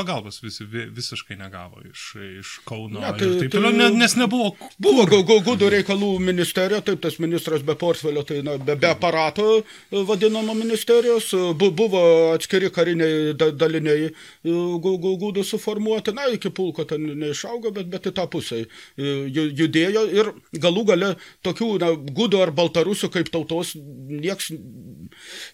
pagalbos 0.00 0.40
visi 0.42 0.64
vi, 0.64 0.86
visiškai 0.96 1.36
negavo 1.40 1.80
iš, 1.90 2.02
iš 2.40 2.48
Kauno. 2.68 3.00
Ne, 3.00 3.10
tai- 3.12 3.18
tai, 3.18 3.28
taip, 3.28 3.40
tai- 3.40 3.50
toliau, 3.54 3.72
ne, 3.76 3.88
nes 4.00 4.14
nebuvo. 4.16 4.54
Buvo 4.80 5.04
gu- 5.06 5.22
gu- 5.28 5.40
gudų 5.46 5.68
reikalų 5.76 6.10
ministerija, 6.20 6.80
taip 6.84 7.00
tas 7.04 7.18
ministras 7.20 7.62
be 7.62 7.74
portfelio, 7.74 8.22
tai 8.26 8.40
na, 8.42 8.56
be, 8.58 8.76
be 8.76 8.88
aparato 8.90 9.46
e, 9.60 10.02
vadinamo 10.08 10.54
ministerijos, 10.54 11.30
e, 11.34 11.52
bu, 11.54 11.70
buvo 11.70 12.00
atskiri 12.34 12.70
kariniai 12.72 13.34
da, 13.36 13.50
daliniai 13.50 14.08
e, 14.10 14.12
gu- 14.44 14.96
gu- 15.04 15.16
gudų 15.20 15.44
suformuoti, 15.44 16.14
na, 16.16 16.26
iki 16.32 16.50
pulko 16.50 16.84
ten 16.88 17.04
neišaugo, 17.20 17.72
bet, 17.76 17.90
bet 17.92 18.08
į 18.10 18.14
tą 18.16 18.26
pusę 18.32 18.62
ju- 18.96 19.50
judėjo 19.60 20.06
ir 20.14 20.32
galų 20.64 20.84
gale 20.92 21.10
tokių 21.44 21.70
na, 21.82 21.90
gudų 22.20 22.42
ar 22.46 22.50
baltarusių 22.56 23.10
kaip 23.12 23.28
tautos 23.34 23.74
nieks 23.76 24.50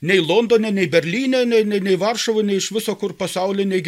nei 0.02 0.20
Londone, 0.20 0.70
nei 0.73 0.86
Berlyne, 0.93 1.44
nei, 1.48 1.64
nei, 1.64 1.81
nei 1.81 1.97
Varšuvoje, 1.97 2.44
nei 2.47 2.56
iš 2.60 2.70
viso 2.77 2.94
kur 3.01 3.14
pasaulyje 3.16 3.66
nei 3.66 3.81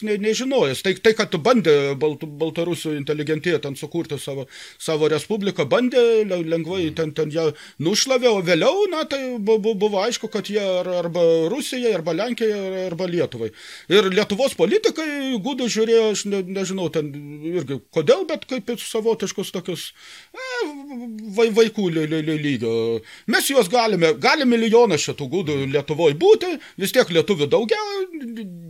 girdėjęs, 0.00 0.02
nei, 0.02 0.18
nei 0.18 0.34
žinojęs. 0.34 0.82
Tai, 0.82 0.94
tai 1.02 1.12
kad 1.14 1.34
bandė 1.42 1.94
Balt, 2.00 2.22
baltarusių 2.24 2.94
inteligentija 2.96 3.58
ten 3.60 3.76
sukurti 3.76 4.18
savo, 4.18 4.46
savo 4.78 5.08
respubliką, 5.08 5.66
bandė 5.68 6.24
le- 6.28 6.44
lengvai 6.48 6.92
ten, 6.94 7.12
ten 7.12 7.30
ją 7.30 7.52
nušlavė, 7.80 8.28
o 8.30 8.42
vėliau, 8.42 8.86
na, 8.90 9.04
tai 9.04 9.36
bu- 9.38 9.58
bu- 9.60 9.74
buvo 9.74 10.00
aišku, 10.04 10.28
kad 10.30 10.44
jie 10.48 10.60
ar- 10.60 10.88
arba 11.04 11.20
Rusijai, 11.50 11.94
arba 11.94 12.12
Lenkijai, 12.12 12.86
arba 12.86 13.06
Lietuvai. 13.06 13.50
Ir 13.88 14.10
Lietuvos 14.10 14.54
politikai 14.54 15.36
gudų 15.40 15.68
žiūrėjo, 15.68 16.10
aš 16.12 16.24
ne, 16.26 16.42
nežinau, 16.42 16.90
ten 16.92 17.10
irgi 17.44 17.80
kodėl, 17.92 18.26
bet 18.26 18.46
kaip 18.46 18.70
savotiškus 18.80 19.50
tokius 19.52 19.90
e, 20.34 20.46
vai, 21.36 21.48
vaikų 21.50 21.90
ly, 21.90 22.06
ly, 22.06 22.22
ly, 22.22 22.38
lygio. 22.38 23.00
Mes 23.26 23.48
juos 23.50 23.68
galime, 23.68 24.14
gali 24.14 24.44
milijoną 24.46 24.96
šitų 24.98 25.28
gudų 25.30 25.58
Lietuvoje 25.70 26.14
būti, 26.18 26.54
vis 26.80 26.92
tiek 26.92 27.08
lietuvių 27.10 27.46
daugiau, 27.50 28.06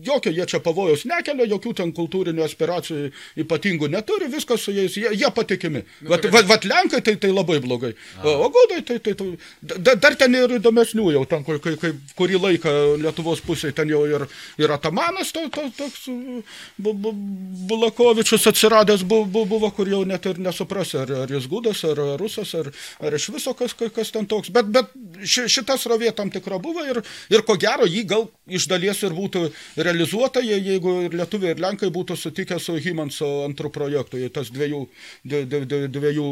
jokio 0.04 0.32
jie 0.32 0.46
čia 0.48 0.60
pavojaus 0.60 1.04
nekelia, 1.20 1.46
jokių 1.54 1.74
ten 1.78 1.92
kultūrinių 1.96 2.44
aspiracijų 2.48 3.10
ypatingų 3.44 3.88
neturi, 3.92 4.28
viskas 4.32 4.64
su 4.66 4.74
jais, 4.74 4.96
jie, 4.98 5.12
jie 5.20 5.30
patikimi. 5.36 5.84
Vat, 6.08 6.26
vat, 6.32 6.48
vat 6.50 6.64
Lenkai 6.70 7.00
tai, 7.04 7.16
tai 7.20 7.30
labai 7.32 7.60
blogai, 7.62 7.92
o, 8.24 8.34
o 8.46 8.50
gudai 8.54 8.80
tai, 8.86 8.98
tai, 9.04 9.14
tai 9.14 9.30
da, 9.60 9.94
dar 9.94 10.16
ten 10.18 10.34
ir 10.38 10.56
įdomesnių 10.58 11.10
jau, 11.14 11.24
ten, 11.30 11.44
kur, 11.46 11.60
kai, 11.62 11.76
kai, 11.80 11.92
kurį 12.18 12.40
laiką 12.40 12.74
Lietuvos 13.04 13.42
pusėje 13.44 13.76
ten 13.78 13.90
jau 13.92 14.02
ir, 14.08 14.24
ir 14.60 14.72
Atamanas 14.74 15.32
to, 15.36 15.46
to, 15.52 15.66
toks 15.78 16.06
bu, 16.80 16.92
bu, 16.94 17.12
Bulakovičius 17.70 18.46
atsiradęs 18.50 19.02
bu, 19.08 19.24
bu, 19.26 19.44
buvo, 19.48 19.70
kur 19.74 19.88
jau 19.90 20.02
net 20.08 20.26
ir 20.30 20.38
nesuprasi, 20.42 20.98
ar, 21.02 21.12
ar 21.24 21.32
jis 21.34 21.46
gudas, 21.50 21.82
ar, 21.84 21.98
ar 22.14 22.20
rusas, 22.20 22.54
ar, 22.58 22.70
ar 23.04 23.16
iš 23.18 23.28
viso 23.34 23.54
kas, 23.58 23.74
kas- 23.78 24.10
ten 24.10 24.26
toks. 24.26 24.50
Bet, 24.50 24.66
bet 24.74 24.88
ši, 25.22 25.44
šita 25.50 25.76
srovė 25.78 26.10
tam 26.16 26.30
tikra 26.34 26.58
buvo 26.62 26.82
ir, 26.86 27.02
ir 27.30 27.44
ko 27.46 27.54
gero 27.60 27.86
jį 27.86 28.02
gal 28.10 28.24
iš 28.50 28.66
dalies 28.70 29.02
ir 29.06 29.14
būtų 29.14 29.44
realizuota, 29.78 30.42
je- 30.42 30.58
jeigu 30.70 30.99
ir 31.06 31.14
lietuviai, 31.16 31.54
ir 31.54 31.62
lenkai 31.62 31.90
būtų 31.94 32.16
sutikę 32.18 32.58
su 32.62 32.74
Hymanso 32.80 33.28
antrų 33.46 33.70
projektu, 33.74 34.18
jei 34.20 34.30
tas 34.32 34.50
dviejų, 34.54 34.80
dvi- 35.24 35.44
dvi- 35.50 35.68
dvi- 35.70 35.90
dviejų 35.96 36.26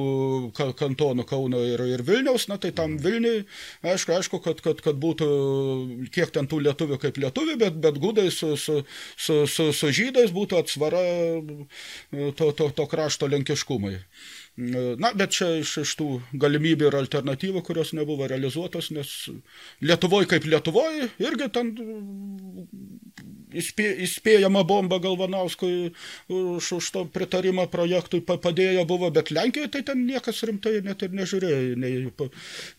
ka- 0.56 0.72
kantonų 0.78 1.26
Kauno 1.28 1.62
ir, 1.66 1.82
ir 1.94 2.02
Vilniaus, 2.06 2.48
na 2.48 2.58
tai 2.58 2.72
tam 2.76 2.96
Vilniui, 3.02 3.44
aišku, 3.82 4.16
aišku 4.18 4.42
kad, 4.44 4.62
kad, 4.64 4.82
kad 4.84 4.98
būtų 5.00 5.28
kiek 6.14 6.32
ten 6.34 6.48
tų 6.50 6.62
lietuvių 6.66 6.98
kaip 7.02 7.20
lietuvių, 7.24 7.58
bet, 7.64 7.78
bet 7.84 8.00
gudai 8.02 8.28
su, 8.34 8.54
su, 8.56 8.82
su, 9.16 9.40
su, 9.46 9.70
su 9.72 9.92
žydais 9.94 10.34
būtų 10.34 10.62
atsvara 10.62 11.04
to, 12.36 12.52
to, 12.52 12.70
to 12.70 12.86
krašto 12.90 13.28
lenkiškumai. 13.30 13.96
Na, 14.58 15.12
bet 15.14 15.30
čia 15.36 15.52
iš, 15.60 15.76
iš 15.84 15.90
tų 16.00 16.06
galimybių 16.42 16.88
ir 16.88 16.96
alternatyvų, 16.98 17.60
kurios 17.62 17.92
nebuvo 17.94 18.26
realizuotos, 18.26 18.88
nes 18.90 19.12
Lietuvoje 19.86 20.26
kaip 20.32 20.48
Lietuvoje 20.50 21.06
irgi 21.22 21.46
ten 21.54 21.70
įspė, 23.52 23.86
įspėjama 24.04 24.62
bomba 24.68 24.98
Galvanauskui 25.02 25.92
už, 26.28 26.70
už 26.78 26.90
to 26.94 27.04
pritarimą 27.12 27.68
projektui 27.72 28.20
pa- 28.24 28.38
padėjo 28.42 28.84
buvo, 28.88 29.10
bet 29.14 29.32
Lenkijoje 29.34 29.70
tai 29.74 29.82
ten 29.90 30.04
niekas 30.06 30.42
rimtai 30.48 30.78
net 30.84 31.02
ir 31.06 31.14
nežiūrėjo, 31.16 31.76
nei, 31.80 31.92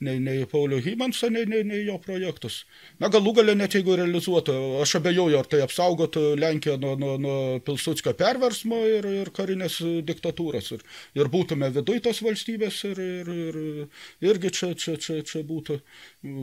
nei, 0.06 0.18
nei 0.24 0.46
Paulių 0.50 0.82
Hymansą, 0.86 1.32
nei, 1.34 1.46
nei, 1.50 1.64
nei 1.68 1.84
jo 1.88 1.98
projektus. 2.04 2.64
Na, 3.00 3.10
galų 3.14 3.36
galę 3.42 3.56
net 3.58 3.78
jeigu 3.78 3.98
realizuotų, 4.00 4.58
aš 4.84 4.98
abejoju, 5.02 5.40
ar 5.40 5.50
tai 5.50 5.62
apsaugotų 5.66 6.26
Lenkiją 6.40 6.78
nuo, 6.82 6.96
nuo, 7.00 7.16
nuo 7.22 7.40
Pilsudskio 7.66 8.14
perversmo 8.20 8.82
ir, 8.88 9.08
ir 9.24 9.34
karinės 9.36 9.80
diktatūros. 10.06 10.74
Ir, 10.78 10.86
ir 11.20 11.32
būtume 11.32 11.72
viduj 11.76 12.04
tos 12.06 12.22
valstybės 12.26 12.84
ir, 12.92 13.00
ir, 13.00 13.34
ir 13.40 14.30
irgi 14.32 14.54
čia, 14.54 14.74
čia, 14.78 14.98
čia, 15.02 15.22
čia 15.26 15.44
būtų 15.48 15.80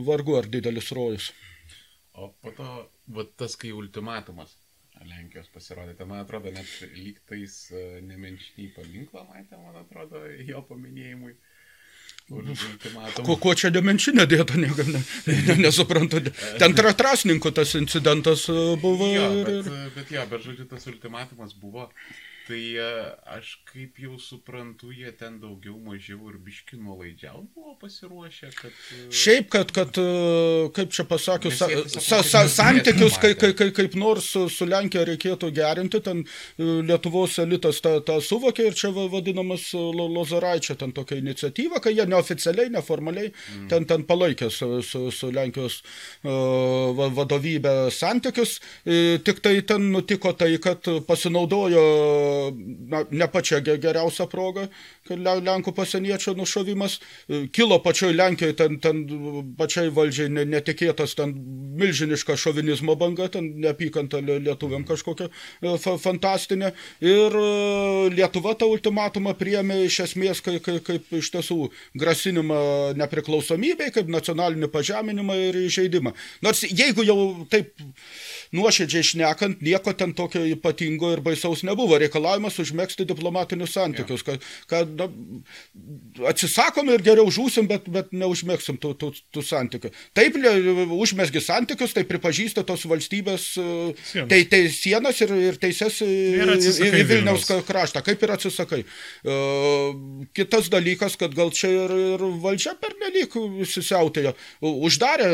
vargu 0.07 0.37
ar 0.39 0.49
didelis 0.51 0.91
rojus. 0.95 1.31
O 2.17 2.31
po 2.41 2.51
to, 2.57 2.69
va 3.13 3.27
tas 3.39 3.55
kai 3.59 3.73
ultimatumas 3.75 4.55
Lenkijos 5.05 5.49
pasirodė, 5.53 5.93
tai 5.97 6.07
man 6.09 6.23
atrodo, 6.23 6.51
net 6.53 6.69
lygtais 6.95 7.57
e, 7.69 7.83
nemenčinį 8.07 8.71
paminklą 8.75 9.23
matė, 9.29 9.59
man 9.61 9.77
atrodo, 9.83 10.23
jo 10.47 10.63
paminėjimui. 10.69 11.35
ultimatum. 12.71 13.27
Ko, 13.27 13.37
ko 13.39 13.53
čia 13.55 13.69
dimensinė 13.71 14.25
dėta, 14.27 14.57
ne, 14.59 14.67
ne, 14.67 15.01
ne, 15.47 15.57
nesuprantu. 15.61 16.19
Ten 16.59 16.75
tra 16.75 16.91
trasninko 16.97 17.53
tas 17.55 17.75
incidentas 17.79 18.47
e, 18.51 18.57
buvo. 18.81 19.11
Jo, 19.13 19.29
bet, 19.47 19.69
bet 19.95 20.11
jo, 20.11 20.25
bet 20.33 20.47
žodžiu, 20.47 20.67
tas 20.73 20.89
ultimatumas 20.91 21.55
buvo. 21.55 21.87
Tai 22.47 22.55
e, 22.79 22.83
aš 23.35 23.47
kaip 23.67 23.97
jau 23.99 24.15
suprantu, 24.23 24.93
jie 24.95 25.09
ten 25.19 25.33
daugiau 25.41 25.75
mažiau 25.83 26.29
ir 26.31 26.37
biški 26.45 26.77
nuolaidžiau 26.79 27.41
buvo 27.55 27.73
pasiruošę, 27.81 28.51
kad... 28.55 28.71
e, 28.95 28.99
Šiaip, 29.11 29.49
kad, 29.51 29.73
kad, 29.75 29.97
e, 29.99 30.69
kaip 30.77 30.93
čia 30.95 31.03
pasakius, 31.09 31.57
sa, 31.59 31.67
sa, 31.99 32.21
sa, 32.23 32.43
santykius 32.47 33.17
kai, 33.19 33.33
kai, 33.35 33.49
numatę. 33.51 33.57
kai, 33.59 33.67
kaip 33.81 33.97
nors 33.99 34.29
su, 34.31 34.45
su 34.53 34.67
Lenkija 34.69 35.03
reikėtų 35.09 35.49
gerinti, 35.57 35.99
ten 36.05 36.23
Lietuvos 36.87 37.35
elitas 37.43 37.81
tą, 37.83 37.97
tą 38.07 38.15
suvokė 38.23 38.69
ir 38.69 38.77
čia 38.79 38.93
va- 38.95 39.09
vadinamas 39.11 39.67
Lo- 39.75 40.07
Lozoraičio 40.15 40.77
ten 40.79 40.95
tokia 40.95 41.19
iniciatyva, 41.19 41.81
kai 41.83 41.97
jie 41.97 42.07
neoficialiai, 42.07 42.71
neformaliai 42.77 43.33
Mm. 43.57 43.67
ten, 43.69 43.85
ten 43.91 44.03
palaikė 44.07 44.47
su, 44.51 44.67
su, 44.87 45.03
su 45.11 45.29
Lenkijos 45.35 45.81
uh, 46.23 46.95
vadovybė 47.17 47.75
santykius, 47.91 48.57
tik 49.27 49.39
tai 49.43 49.57
ten 49.67 49.89
nutiko 49.91 50.31
tai, 50.37 50.53
kad 50.63 50.87
pasinaudojo 51.07 51.83
na, 52.91 53.03
ne 53.11 53.27
pačia 53.31 53.59
ge- 53.61 53.77
geriausia 53.81 54.27
proga, 54.31 54.67
kad 55.07 55.19
Le- 55.19 55.39
Lenkų 55.47 55.73
pasieniečio 55.77 56.33
nušovimas, 56.37 56.99
e, 57.29 57.47
kilo 57.53 57.79
pačioj 57.83 58.13
Lenkijoje, 58.17 58.55
ten, 58.59 58.79
ten 58.83 59.03
pačiai 59.57 59.89
valdžiai 59.93 60.29
ne- 60.33 60.45
netikėtas, 60.45 61.15
ten 61.17 61.33
milžiniška 61.77 62.35
šovinizmo 62.37 62.95
banga, 62.99 63.27
ten 63.31 63.49
neapykanta 63.63 64.21
lie- 64.23 64.39
lietuviam 64.47 64.83
kažkokia 64.87 65.29
e, 65.61 65.77
fa 65.77 65.97
fantastinė. 66.01 66.73
Ir 67.01 67.37
e, 67.41 67.47
Lietuva 68.17 68.53
tą 68.57 68.67
ultimatumą 68.71 69.33
priėmė 69.37 69.81
iš 69.85 69.99
esmės 70.07 70.41
kaip, 70.45 70.61
kaip, 70.65 70.83
kaip 70.87 71.11
iš 71.21 71.31
tiesų 71.35 71.59
grasinimą 71.97 72.59
nepriklausomybei, 72.97 73.91
kaip 73.95 74.07
nacionalinį 74.11 74.69
pažeminimą 74.73 75.35
ir 75.49 75.59
įžeidimą. 75.67 76.13
Nors 76.45 76.63
jeigu 76.67 77.03
jau 77.07 77.17
taip 77.51 77.73
nuoširdžiai 78.55 79.03
šnekant, 79.11 79.61
nieko 79.65 79.93
ten 79.97 80.13
tokio 80.17 80.43
ypatingo 80.47 81.11
ir 81.13 81.21
baisaus 81.25 81.63
nebuvo. 81.67 81.97
Reikalavimas 81.99 82.26
užmėgsti 82.35 83.05
diplomatinius 83.07 83.75
santykius, 83.77 84.23
kad, 84.25 84.43
kad 84.69 84.91
na, 84.97 85.07
atsisakom 86.31 86.89
ir 86.93 87.03
geriau 87.05 87.31
žūsim, 87.33 87.67
bet, 87.69 87.87
bet 87.91 88.11
neužmėgsim 88.15 88.79
tų, 88.81 88.93
tų, 88.99 89.11
tų 89.33 89.43
santykių. 89.45 89.91
Taip, 90.17 90.37
užmėsgi 90.97 91.41
santykius, 91.43 91.95
tai 91.95 92.03
pripažįsta 92.09 92.65
tos 92.67 92.85
valstybės 92.89 93.47
e, 93.61 93.67
Sienas. 94.11 94.29
tai, 94.31 94.41
tai 94.51 94.61
sienas 94.73 95.21
ir, 95.25 95.33
ir 95.51 95.59
teises 95.61 96.01
į, 96.05 96.11
Ir 96.37 96.53
į, 96.57 96.73
į 97.01 97.05
Vilniaus 97.11 97.47
kraštą, 97.67 98.03
kaip 98.05 98.23
ir 98.25 98.35
atsisakai. 98.35 98.81
E, 98.83 99.37
kitas 100.37 100.71
dalykas, 100.73 101.17
kad 101.19 101.35
gal 101.37 101.53
čia 101.55 101.71
ir, 101.73 101.95
ir 102.13 102.25
valdžia 102.43 102.75
per 102.81 102.95
nelik 103.01 103.35
įsisiautėjo. 103.37 104.33
Uždarė 104.67 105.29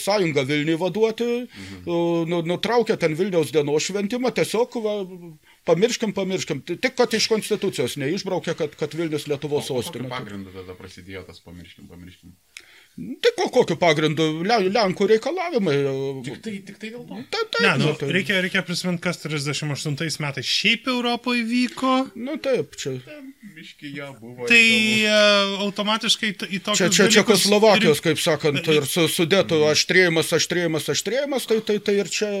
sąjungą 0.00 0.44
Vilniui 0.48 0.78
vaduoti, 0.80 1.28
mhm. 1.44 1.84
nu, 2.30 2.42
nutraukė 2.48 2.98
ten 3.00 3.16
Vilniaus 3.18 3.52
dienos 3.54 3.88
šventimą, 3.88 4.32
tiesiog 4.36 4.78
va, 4.84 4.98
pamirškim, 5.68 6.14
pamirškim. 6.16 6.64
Tik, 6.72 6.96
kad 6.98 7.14
iš 7.18 7.28
konstitucijos 7.30 7.98
neišbraukė, 8.00 8.56
kad, 8.58 8.74
kad 8.80 8.96
Vilnius 8.98 9.28
Lietuvos 9.30 9.68
Kokiu 9.68 9.84
sostinė. 9.84 10.10
pagrindu 10.12 10.54
tada 10.56 10.76
prasidėjo 10.78 11.26
tas 11.28 11.44
pamirškim, 11.44 11.86
pamirškim. 11.92 12.34
Tai 12.98 13.30
ko, 13.36 13.44
kokiu 13.54 13.76
pagrindu? 13.78 14.24
Le, 14.42 14.56
Lenkų 14.74 15.06
reikalavimai. 15.12 15.74
Tik 16.26 16.40
tai, 16.42 16.54
tik 16.66 16.80
tai 16.82 16.88
dėl 16.90 17.04
to. 17.06 17.18
Ta, 17.30 17.44
ta, 17.46 17.60
Ne, 17.62 17.74
nu, 17.84 17.92
tai, 17.94 18.08
reikia, 18.10 18.40
reikia 18.42 18.64
prisiminti, 18.66 18.98
kas 19.04 19.20
38 19.22 20.18
metais 20.24 20.48
šiaip 20.50 20.88
Europoje 20.90 21.44
vyko. 21.46 21.92
Nu 22.18 22.34
taip, 22.42 22.74
čia. 22.80 22.96
Biški 23.54 23.92
jo 23.94 24.10
buvo. 24.18 24.48
Tai 24.50 24.58
reikalų. 24.58 25.06
uh, 25.06 25.62
automatiškai 25.68 26.32
į 26.32 26.58
tokius 26.66 26.80
Čia, 26.80 26.90
čia 26.90 27.04
dalykus 27.04 27.18
Čekoslovakijos, 27.20 28.02
kaip 28.02 28.22
sakant, 28.22 28.66
ir 28.74 28.90
su, 28.90 29.06
sudėtų 29.14 29.62
aštrėjimas, 29.70 30.34
aštrėjimas, 30.34 30.90
aštrėjimas, 30.96 31.46
tai, 31.46 31.60
tai, 31.70 31.78
tai 31.78 32.00
ir 32.02 32.10
čia... 32.10 32.32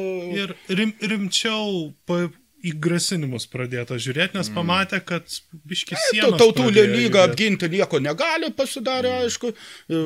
Ir 0.42 0.56
rim, 0.74 0.90
rimčiau 0.98 1.92
pa, 2.08 2.24
į 2.68 2.72
grasinimus 2.84 3.46
pradėta 3.50 3.96
žiūrėti, 4.00 4.36
nes 4.38 4.50
pamatė, 4.54 5.00
kad 5.04 5.24
biški 5.68 5.96
Ta- 5.96 6.02
sienos. 6.10 6.38
Tautų 6.40 6.68
pradėjo 6.68 6.92
lyga 6.94 7.24
apginti 7.28 7.68
nieko 7.72 8.00
negali, 8.04 8.50
pasidarė, 8.58 9.12
aišku, 9.26 9.52
e, 9.88 10.02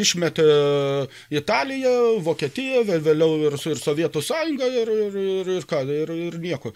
išmetė 0.00 0.46
Italiją, 1.40 1.94
Vokietiją, 2.24 2.84
vėl- 2.88 3.04
vėliau 3.10 3.36
ir, 3.48 3.58
ir 3.72 3.80
Sovietų 3.80 4.22
sąjungą 4.24 4.70
ir, 4.82 4.88
ir, 4.96 5.20
ir, 5.26 5.52
ir, 5.58 5.68
ką, 5.70 5.82
ir, 5.90 6.14
ir 6.28 6.38
nieko. 6.42 6.72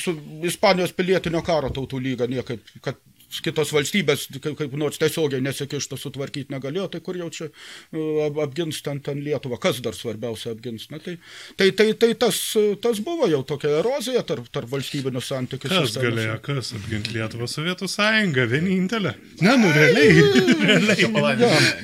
Su 0.00 0.16
Ispanijos 0.46 0.92
pilietinio 0.96 1.42
karo 1.46 1.70
tautų 1.70 2.00
lyga 2.02 2.26
niekaip, 2.30 2.60
kad 2.82 2.96
kitos 3.44 3.70
valstybės 3.74 4.26
kaip, 4.42 4.74
nors 4.78 4.98
tiesiogiai 5.00 5.40
nesikišto 5.44 5.96
sutvarkyti 6.00 6.50
negalėjo, 6.54 6.88
tai 6.94 7.00
kur 7.04 7.16
jau 7.20 7.28
čia 7.30 7.46
e, 7.46 8.02
ap- 8.26 8.40
apgins 8.46 8.80
ten, 8.82 8.98
ten 9.04 9.20
Lietuvą, 9.22 9.58
kas 9.62 9.78
dar 9.84 9.94
svarbiausia 9.96 10.52
apgins. 10.56 10.88
Na, 10.90 10.98
tai, 10.98 11.14
tai, 11.60 11.70
tai, 11.78 11.88
tai 11.94 12.10
tas, 12.18 12.38
tas 12.82 13.00
buvo 13.06 13.28
jau 13.30 13.42
tokia 13.46 13.76
erozija 13.80 14.24
tarp, 14.26 14.48
tarp 14.52 14.70
valstybinių 14.72 15.22
santykių. 15.22 15.70
Kas 15.70 15.94
galėjo, 16.10 16.36
kas 16.48 16.72
apginti 16.78 17.14
Lietuvą 17.16 17.46
Sovietų 17.50 17.88
sąjungą, 17.94 18.48
vienintelė. 18.50 19.14
Ne, 19.44 19.54
nu 19.56 19.70
realiai, 19.72 20.20
realiai. 20.60 21.06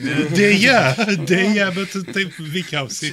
Ne, 0.02 0.14
Dėja, 0.36 0.81
dėja, 1.28 1.68
bet 1.77 1.94
taip 2.12 2.35
veikiausiai. 2.52 3.12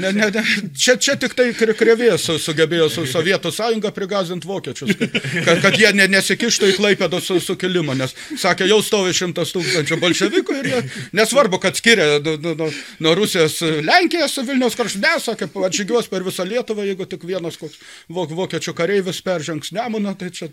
Ne, 0.00 0.10
ne, 0.16 0.26
ne. 0.34 0.42
Čia, 0.74 0.96
čia 1.00 1.14
tik 1.20 1.34
tai 1.38 1.50
kre- 1.56 1.74
krevės 1.78 2.24
su- 2.26 2.38
sugebėjo 2.42 2.88
su 2.92 3.04
Sovietų 3.10 3.52
sąjunga 3.54 3.92
prigazinti 3.96 4.48
vokiečius, 4.50 4.92
kad, 4.98 5.60
kad, 5.62 5.78
jie 5.78 5.92
ne, 5.96 6.08
nesikištų 6.16 6.72
į 6.72 6.76
Klaipėdos 6.80 7.28
sukilimą, 7.50 7.98
nes 8.00 8.14
sakė, 8.40 8.66
jau 8.70 8.80
stovi 8.86 9.12
šimtas 9.16 9.52
tūkstančių 9.56 9.98
bolševikų 10.06 10.56
ir 10.62 10.70
jie, 10.72 10.80
nesvarbu, 11.20 11.60
kad 11.62 11.76
skiria 11.78 12.06
nuo, 12.24 12.36
nuo, 12.62 12.70
nuo 13.04 13.14
Rusijos 13.18 13.58
Lenkiją 13.84 14.28
su 14.30 14.46
Vilniaus 14.48 14.78
kraštu, 14.78 15.02
ne, 15.04 15.12
sakė, 15.20 15.50
atžygiuos 15.68 16.08
per 16.12 16.24
visą 16.26 16.46
Lietuvą, 16.48 16.86
jeigu 16.88 17.06
tik 17.10 17.26
vienas 17.28 17.58
koks 17.60 17.76
vok, 18.08 18.32
vokiečių 18.38 18.74
kareivis 18.78 19.20
peržengs 19.26 19.72
nemuną, 19.76 20.14
tai 20.20 20.30
čia 20.34 20.48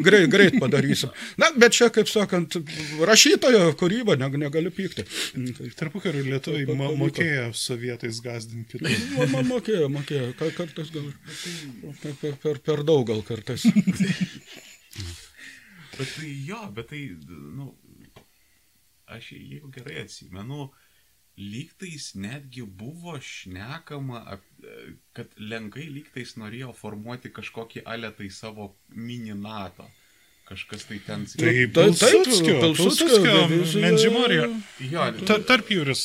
greit, 0.00 0.28
greit 0.32 0.58
padarysim. 0.60 1.12
Na, 1.40 1.50
bet 1.56 1.76
čia, 1.76 1.90
kaip 1.94 2.08
sakant, 2.10 2.56
rašytojo 3.08 3.72
kūryba, 3.80 4.16
ne, 4.20 4.28
negaliu 4.44 4.72
pykti. 4.74 5.04
Tai- 5.04 5.72
Tarpu 5.78 6.00
karių 6.02 6.24
lietuviai 6.26 6.66
pavyko. 6.68 6.96
mokėjo 6.98 7.48
sovietais 7.56 8.18
gazdinti 8.24 8.78
kitus. 8.78 9.04
Ma- 9.16 9.26
ma- 9.36 9.44
Mokėjo, 9.48 9.86
mokėjo. 9.92 10.32
Ka- 10.38 10.50
Kartais 10.58 10.88
gal 10.94 11.06
per, 12.02 12.12
per, 12.20 12.34
per, 12.42 12.58
per 12.66 12.82
daug 12.88 13.04
gal 13.08 13.22
kartais. 13.26 13.62
Bet 15.98 16.12
tai 16.16 16.32
jo, 16.46 16.60
bet 16.76 16.88
tai, 16.92 17.02
nu, 17.28 17.72
aš 19.10 19.32
jeigu 19.34 19.70
gerai 19.74 20.02
atsimenu, 20.04 20.68
lygtais 21.38 22.12
netgi 22.18 22.62
buvo 22.66 23.16
šnekama, 23.22 24.38
kad 25.14 25.34
lenkai 25.38 25.86
lygtais 25.90 26.34
norėjo 26.40 26.72
formuoti 26.74 27.30
kažkokį 27.34 27.84
aletai 27.86 28.30
savo 28.34 28.72
mini 28.94 29.34
NATO. 29.38 29.86
Kažkas 30.48 30.86
tai 30.88 30.98
ten... 31.04 31.26
Tai 31.28 31.50
taip, 31.52 31.74
Pilsudskio, 31.76 32.54
Pilsudskio 32.62 33.80
Menžimorija. 33.82 34.46
Jo, 34.88 35.10
Ta- 35.28 35.42
Tarp 35.44 35.68
jūris. 35.74 36.04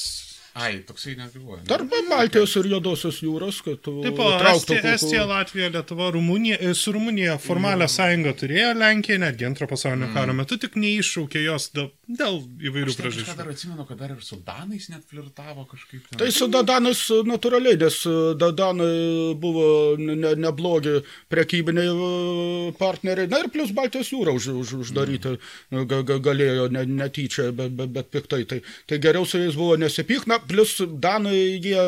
Ai, 0.56 0.80
toksai 0.88 1.16
buvo. 1.36 1.58
ne? 1.58 1.64
Tarp 1.68 1.90
Baltijos 2.10 2.56
ir 2.60 2.68
Jodosios 2.70 3.22
jūros, 3.24 3.62
kad 3.66 3.80
tu 3.82 4.02
Tipo, 4.04 4.28
trauktų 4.40 4.76
Estija, 4.78 4.94
Estija, 4.94 5.26
Latvija, 5.26 5.70
Lietuva, 5.74 6.12
Rumunija, 6.14 6.58
e, 6.62 6.74
su 6.78 6.92
Rumunija 6.94 7.38
formalią 7.42 7.88
sąjungą 7.90 8.34
turėjo 8.38 8.74
Lenkija, 8.78 9.18
netgi 9.24 9.46
antro 9.48 9.68
pasaulinio 9.68 10.12
karo 10.14 10.34
metu, 10.38 10.58
tik 10.62 10.76
neiššaukė 10.76 11.44
jos 11.46 11.70
dėl, 11.74 11.90
dėl 12.08 12.38
įvairių 12.70 12.94
Aš 12.94 13.00
priežasčių. 13.02 13.38
dar 13.38 13.50
atsimenu, 13.54 13.88
kad 13.88 13.98
dar 14.04 14.12
ir 14.14 14.22
su 14.22 14.38
Danais 14.46 14.90
net 14.90 15.04
flirtavo 15.10 15.66
kažkaip. 15.72 16.06
Ten. 16.12 16.20
Tai 16.22 16.30
su 16.32 16.48
Dadanais 16.48 17.02
natūraliai, 17.26 17.80
nes 17.82 17.98
Dadanai 18.38 19.34
buvo 19.40 19.96
ne- 19.98 20.16
ne- 20.16 20.36
neblogi 20.36 21.02
prekybiniai 21.30 21.90
e, 21.90 22.72
partneriai. 22.78 23.28
Na 23.30 23.40
ir 23.44 23.50
plus 23.50 23.72
Baltijos 23.72 24.12
jūra 24.14 24.34
už, 24.36 24.48
už, 24.62 24.74
uždaryti 24.86 25.38
ga, 25.72 26.02
ga, 26.04 26.20
galėjo 26.20 26.70
ne, 26.72 26.86
netyčia, 26.86 27.50
bet, 27.56 27.74
bet, 27.78 27.90
bet 27.96 28.12
piktai. 28.14 28.44
Tai, 28.46 28.62
tai 28.88 29.00
geriau 29.02 29.26
su 29.26 29.38
jais 29.42 29.56
buvo 29.58 29.76
nesipyk. 29.82 30.28
Plus 30.48 30.76
Danai, 31.04 31.60
jie, 31.64 31.84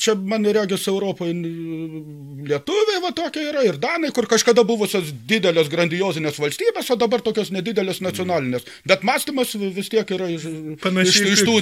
čia 0.00 0.14
man 0.14 0.46
regis 0.46 0.86
Europoje 0.90 1.34
lietuviai 1.34 3.02
va 3.04 3.12
tokie 3.16 3.46
yra 3.50 3.64
ir 3.66 3.78
Danai, 3.82 4.12
kur 4.14 4.28
kažkada 4.30 4.64
buvusios 4.66 5.12
didelės 5.28 5.70
grandiozinės 5.72 6.38
valstybės, 6.42 6.90
o 6.92 6.98
dabar 7.00 7.24
tokios 7.24 7.52
nedidelės 7.54 8.02
nacionalinės. 8.04 8.66
Bet 8.88 9.04
mąstymas 9.06 9.54
vis 9.54 9.90
tiek 9.92 10.14
yra 10.16 10.28
iš, 10.32 10.46
iš, 11.04 11.20
iš 11.34 11.44
tų 11.46 11.56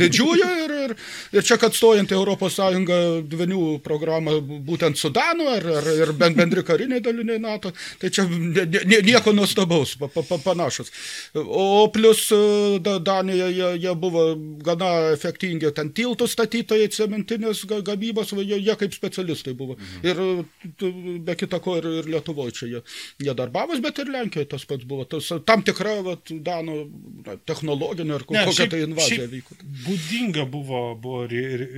didžiųjų 0.00 0.50
ir, 0.64 0.76
ir, 0.84 0.96
ir 1.34 1.46
čia, 1.46 1.58
kad 1.60 1.76
stojant 1.76 2.12
Europos 2.14 2.58
Sąjungą 2.58 3.00
dvinių 3.30 3.62
programą 3.84 4.38
būtent 4.42 4.98
Sudanu 5.00 5.48
ar, 5.54 5.66
ar 5.80 5.90
ir 5.94 6.12
ben- 6.18 6.36
bendri 6.38 6.64
kariniai 6.66 7.02
daliniai 7.04 7.40
NATO, 7.42 7.72
tai 8.00 8.10
čia 8.14 8.26
nieko 8.28 9.32
nuostabaus, 9.32 9.96
pa, 9.98 10.08
pa, 10.08 10.22
pa, 10.28 10.38
panašus. 10.38 10.90
O 11.34 11.88
plus 11.92 12.26
e, 12.32 12.78
da, 12.84 12.98
Danija, 12.98 13.48
jie, 13.52 13.70
jie 13.84 13.94
buvo 13.98 14.26
gana 14.64 15.16
efektingi, 15.24 15.70
ten 15.74 15.90
tiltų 15.96 16.28
statytojai, 16.28 16.88
cementinės 16.92 17.64
ga- 17.70 17.80
gamybos, 17.86 18.32
jie, 18.36 18.58
jie 18.60 18.76
kaip 18.76 18.92
specialistai 18.94 19.54
buvo. 19.56 19.76
Mhm. 19.76 20.04
Ir 20.04 21.20
be 21.24 21.34
kita 21.40 21.60
ko 21.64 21.76
ir, 21.80 21.84
ir 22.02 22.04
Lietuvoje 22.14 22.52
čia 22.52 22.66
jie, 22.68 22.82
jie 23.24 23.34
darbavos, 23.34 23.80
bet 23.80 23.98
ir 23.98 24.12
Lenkijoje 24.12 24.48
tas 24.52 24.64
pats 24.68 24.84
buvo. 24.84 25.04
Tas, 25.08 25.30
tam 25.46 25.62
tikra 25.62 25.96
va, 26.04 26.16
Danų 26.28 26.76
na, 27.24 27.36
technologinė 27.46 28.14
ar 28.18 28.24
Ne, 28.28 28.44
kokia 28.44 28.52
šiaip- 28.64 28.70
tai 28.70 28.80
invazija 28.84 29.28
vyko. 29.30 29.56
Būdinga 29.86 30.44
buvo, 30.50 30.94
buvo 31.00 31.24
ry, 31.30 31.42
ry, 31.60 31.68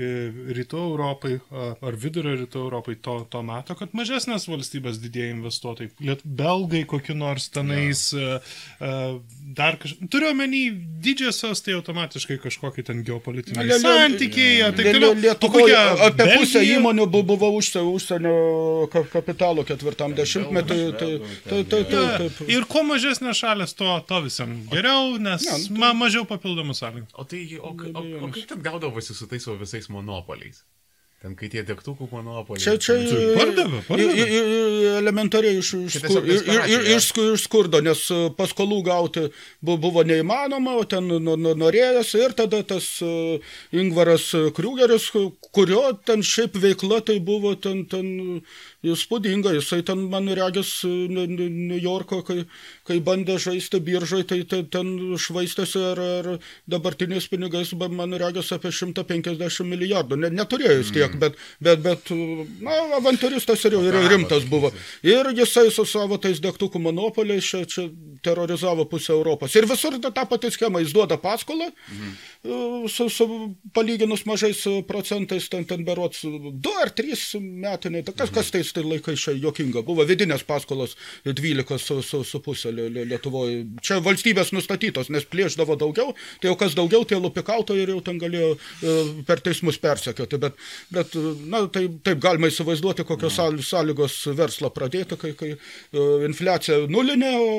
rytų 0.56 0.80
Europai 0.90 1.36
ar 1.82 1.92
vidurio 1.96 2.34
rytų 2.36 2.56
Europai 2.66 2.96
to, 3.02 3.26
to 3.30 3.42
meto, 3.42 3.74
kad 3.78 3.92
mažesnės 3.92 4.48
valstybės 4.48 4.98
didėjai 5.02 5.34
investuotojai, 5.36 5.90
liet, 6.00 6.22
belgai 6.24 6.84
kokiu 6.88 7.14
nors 7.14 7.48
tenais, 7.52 8.12
ja. 8.16 8.40
dar 9.56 9.76
kažkaip, 9.80 10.08
turiu 10.10 10.30
omeny, 10.32 10.70
didžiosios 11.04 11.62
tai 11.62 11.74
automatiškai 11.76 12.38
kažkokie 12.42 12.82
ten 12.86 13.02
geopolitiniai 13.04 13.35
Le- 13.36 13.78
santykiai, 13.80 14.62
O 14.66 15.14
Lietuvoje 15.20 15.76
apie 16.06 16.26
pusę 16.36 16.62
įmonių 16.64 17.06
bu- 17.10 17.22
buvo 17.26 17.50
užsienio, 17.58 17.92
užsienio 17.98 18.34
ka- 18.92 19.04
kapitalo 19.12 19.64
ketvirtam 19.64 20.14
dešimtmetį. 20.14 20.78
Tai, 21.00 21.10
tai, 21.48 21.62
tai, 21.64 21.82
tai. 21.90 22.46
Ir 22.52 22.64
kuo 22.70 22.82
mažesnės 22.82 23.40
šalės, 23.42 23.74
to, 23.78 23.88
to 24.08 24.20
visam 24.28 24.54
geriau, 24.72 25.16
nes 25.18 25.44
Ne, 25.46 25.58
nu, 25.70 25.78
ma, 25.80 25.92
mažiau 25.94 26.24
papildomų 26.28 26.74
sąlygų. 26.78 27.06
O 27.14 27.24
tai, 27.24 27.42
o, 27.60 27.72
o, 27.72 28.06
o 28.26 28.30
kaip 28.34 28.46
ten 28.48 28.62
gaudavosi 28.62 29.14
su 29.14 29.26
tais 29.30 29.42
savo 29.44 29.56
visais 29.60 29.88
monopoliais? 29.88 30.62
Ten, 31.26 31.34
kai 31.34 31.48
tie 31.50 31.62
degtukų 31.66 32.06
monopoliai. 32.12 32.62
Čia, 32.62 32.76
čia 32.78 32.94
Pardavė, 33.34 33.80
pardavė. 33.88 34.12
i- 34.14 34.26
i- 34.36 34.90
elementariai 35.00 35.56
iš, 35.58 35.72
iš, 35.74 35.96
Čia 35.96 36.02
skur, 36.06 36.22
iš, 36.30 36.42
iš, 36.46 36.76
iš, 36.94 37.06
sku- 37.10 37.24
iš 37.34 37.46
skurdo, 37.48 37.80
nes 37.82 38.04
e, 38.14 38.18
paskolų 38.38 38.78
gauti 38.86 39.24
bu- 39.60 39.74
buvo 39.82 40.04
neįmanoma, 40.06 40.76
o 40.78 40.84
ten 40.86 41.08
nu- 41.08 41.18
nu- 41.18 41.56
norėjosi 41.58 42.22
ir 42.28 42.36
tada 42.38 42.62
tas 42.62 42.86
e, 43.02 43.40
Ingvaras 43.74 44.28
Kriugeris, 44.54 45.08
kurio 45.50 45.82
ten 46.06 46.22
šiaip 46.22 46.54
veikla 46.62 47.00
tai 47.04 47.18
buvo 47.18 47.56
ten, 47.58 47.82
ten 47.90 48.40
įspūdinga, 48.92 49.52
jisai 49.56 49.82
ten, 49.86 50.06
man 50.12 50.28
regis, 50.38 50.70
New 50.84 51.78
Yorko, 51.80 52.20
kai, 52.26 52.44
kai 52.88 52.98
bandė 53.04 53.38
žaisti 53.42 53.80
biržai, 53.82 54.22
tai, 54.28 54.40
tai 54.48 54.62
ten 54.70 54.92
švaistėsi 55.20 55.82
ar, 55.92 56.02
ar 56.20 56.30
dabartiniais 56.70 57.28
pinigais, 57.32 57.72
man 57.76 58.16
regis 58.20 58.52
apie 58.56 58.72
150 58.72 59.66
milijardų. 59.66 60.20
Ne, 60.24 60.32
neturėjo 60.34 60.78
jis 60.80 60.92
tiek, 60.96 61.18
bet, 61.20 61.38
bet, 61.60 61.82
bet 61.84 62.12
na, 62.12 62.78
avantūristas 63.00 63.64
ir, 63.68 63.78
ir 63.80 64.00
rimtas 64.12 64.46
buvo. 64.50 64.72
Ir 65.06 65.32
jisai 65.36 65.68
su 65.74 65.86
savo 65.88 66.20
tais 66.22 66.40
degtukų 66.44 66.82
monopoliais 66.88 67.46
čia, 67.46 67.64
čia 67.68 67.88
terorizavo 68.26 68.86
pusę 68.90 69.12
Europos. 69.14 69.54
Ir 69.56 69.68
visur 69.70 69.96
ta 70.02 70.26
pati 70.26 70.50
schema, 70.54 70.82
jis 70.82 70.92
duoda 70.96 71.16
paskolą, 71.22 71.70
mhm. 71.70 72.88
su, 72.92 73.08
su 73.12 73.26
palyginus 73.76 74.26
mažais 74.28 74.62
procentais, 74.88 75.48
ten, 75.52 75.64
ten 75.68 75.84
berots 75.86 76.24
2 76.26 76.74
ar 76.82 76.90
3 76.90 77.40
metiniai, 77.40 78.04
tai 78.06 78.14
kas, 78.18 78.32
kas 78.34 78.50
tais 78.54 78.72
tai 78.74 78.84
laikais 78.86 79.22
čia 79.22 79.36
jokinga. 79.38 79.82
Buvo 79.86 80.04
vidinės 80.08 80.44
paskolos 80.46 80.96
12 81.26 81.78
su, 81.82 82.00
su, 82.02 82.22
su 82.24 82.42
pusė 82.44 82.72
Lie- 82.74 82.88
Lie- 82.92 83.06
Lietuvoje. 83.12 83.62
Čia 83.84 84.00
valstybės 84.04 84.52
nustatytos, 84.56 85.10
nes 85.14 85.26
plėšdavo 85.30 85.76
daugiau, 85.80 86.14
tai 86.42 86.50
jau 86.50 86.56
kas 86.60 86.76
daugiau, 86.78 87.04
tie 87.08 87.18
lupikautojai 87.20 87.84
ir 87.86 87.94
jau 87.94 88.00
ten 88.06 88.20
galėjo 88.22 88.52
e, 88.56 88.96
per 89.28 89.42
teismus 89.44 89.78
persekioti. 89.82 90.40
Bet, 90.42 90.58
bet 90.94 91.16
na, 91.46 91.64
tai, 91.72 91.86
taip 92.06 92.20
galima 92.24 92.50
įsivaizduoti, 92.52 93.06
kokios 93.08 93.36
sąl- 93.38 93.62
sąlygos 93.66 94.18
verslą 94.38 94.70
pradėti, 94.74 95.18
kai, 95.20 95.32
kai 95.38 95.52
e, 95.54 96.06
infliacija 96.28 96.82
nulinė, 96.92 97.32
o 97.40 97.50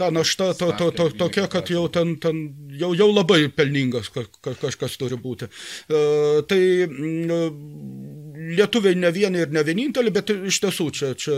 ta 0.00 0.10
našta 0.10 0.52
to, 0.54 0.70
to, 0.78 0.90
to, 0.96 1.08
tokia, 1.18 1.46
kad 1.52 1.70
jau 1.70 1.84
ten, 1.92 2.14
ten 2.22 2.42
jau, 2.80 2.92
jau 2.96 3.10
labai 3.12 3.48
pelningas 3.52 4.08
ka, 4.14 4.24
ka, 4.40 4.54
kažkas 4.62 4.96
turi 5.00 5.18
būti. 5.20 5.48
E, 5.90 6.00
tai 6.48 6.60
mm, 6.86 8.29
lietuviai 8.40 8.96
ne 8.96 9.10
vieni 9.12 9.42
ir 9.44 9.50
ne 9.52 9.62
vieninteliai, 9.66 10.12
bet 10.14 10.30
iš 10.32 10.60
tiesų 10.62 10.86
čia, 10.96 11.10
čia 11.18 11.34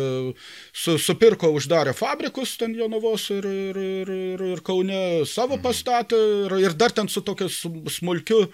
su, 0.72 0.96
supirko, 1.02 1.50
uždarė 1.56 1.94
fabrikus 1.96 2.54
ten 2.60 2.76
Jonavos 2.78 3.24
ir, 3.34 3.46
ir, 3.48 3.80
ir, 3.82 4.12
ir, 4.12 4.44
ir 4.52 4.62
Kaune 4.66 5.00
savo 5.28 5.58
pastatė 5.62 6.18
ir, 6.46 6.56
ir 6.62 6.76
dar 6.78 6.94
ten 6.94 7.10
su 7.10 7.24
tokiu 7.26 7.48
sm- 7.50 7.88
smulkiu 7.90 8.44
e, 8.44 8.50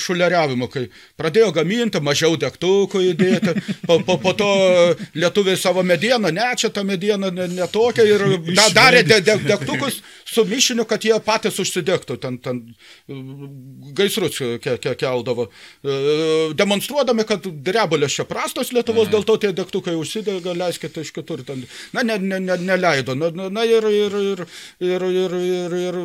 šuleriavimu, 0.00 0.68
kai 0.72 0.86
pradėjo 1.20 1.52
gaminti, 1.58 2.02
mažiau 2.02 2.38
degtukų 2.40 3.04
įdėti, 3.12 3.54
po, 3.88 4.00
po, 4.06 4.18
po 4.22 4.34
to 4.38 4.50
lietuviai 5.14 5.60
savo 5.60 5.84
medieną, 5.86 6.32
ne, 6.34 6.48
čia 6.58 6.72
ta 6.74 6.82
mediena 6.86 7.30
ne, 7.30 7.46
ne 7.52 7.70
tokia 7.70 8.08
ir 8.08 8.26
da, 8.58 8.68
darė 8.74 9.04
de, 9.06 9.20
de, 9.22 9.38
degtukus 9.46 10.00
su 10.32 10.46
mišiniu, 10.48 10.88
kad 10.88 11.04
jie 11.04 11.14
patys 11.22 11.60
užsidegtų, 11.62 12.18
ten, 12.22 12.40
ten 12.42 12.64
e, 13.06 13.22
gaisrus 13.94 14.40
ke, 14.62 14.78
ke, 14.82 14.96
keldavo, 14.98 15.50
E, 15.82 16.54
demonstruodami, 16.54 17.24
kad 17.26 17.46
drebalės 17.52 18.16
čia 18.18 18.26
prastos 18.28 18.72
Lietuvos, 18.72 19.10
dėl 19.12 19.26
to 19.28 19.36
tie 19.42 19.52
degtukai 19.56 19.94
užsidega, 19.98 20.54
leiskite 20.56 21.04
iš 21.04 21.12
kitur. 21.16 21.44
Ten, 21.46 21.64
na, 21.92 22.04
ne, 22.06 22.18
ne, 22.18 22.40
ne, 22.40 22.58
neleido. 22.60 23.16
Na, 23.18 23.30
na 23.32 23.66
ir, 23.68 23.86
ir, 23.88 24.18
ir, 24.32 24.44
ir, 24.80 25.08
ir, 25.10 25.36
ir, 25.42 25.76
ir 25.86 26.00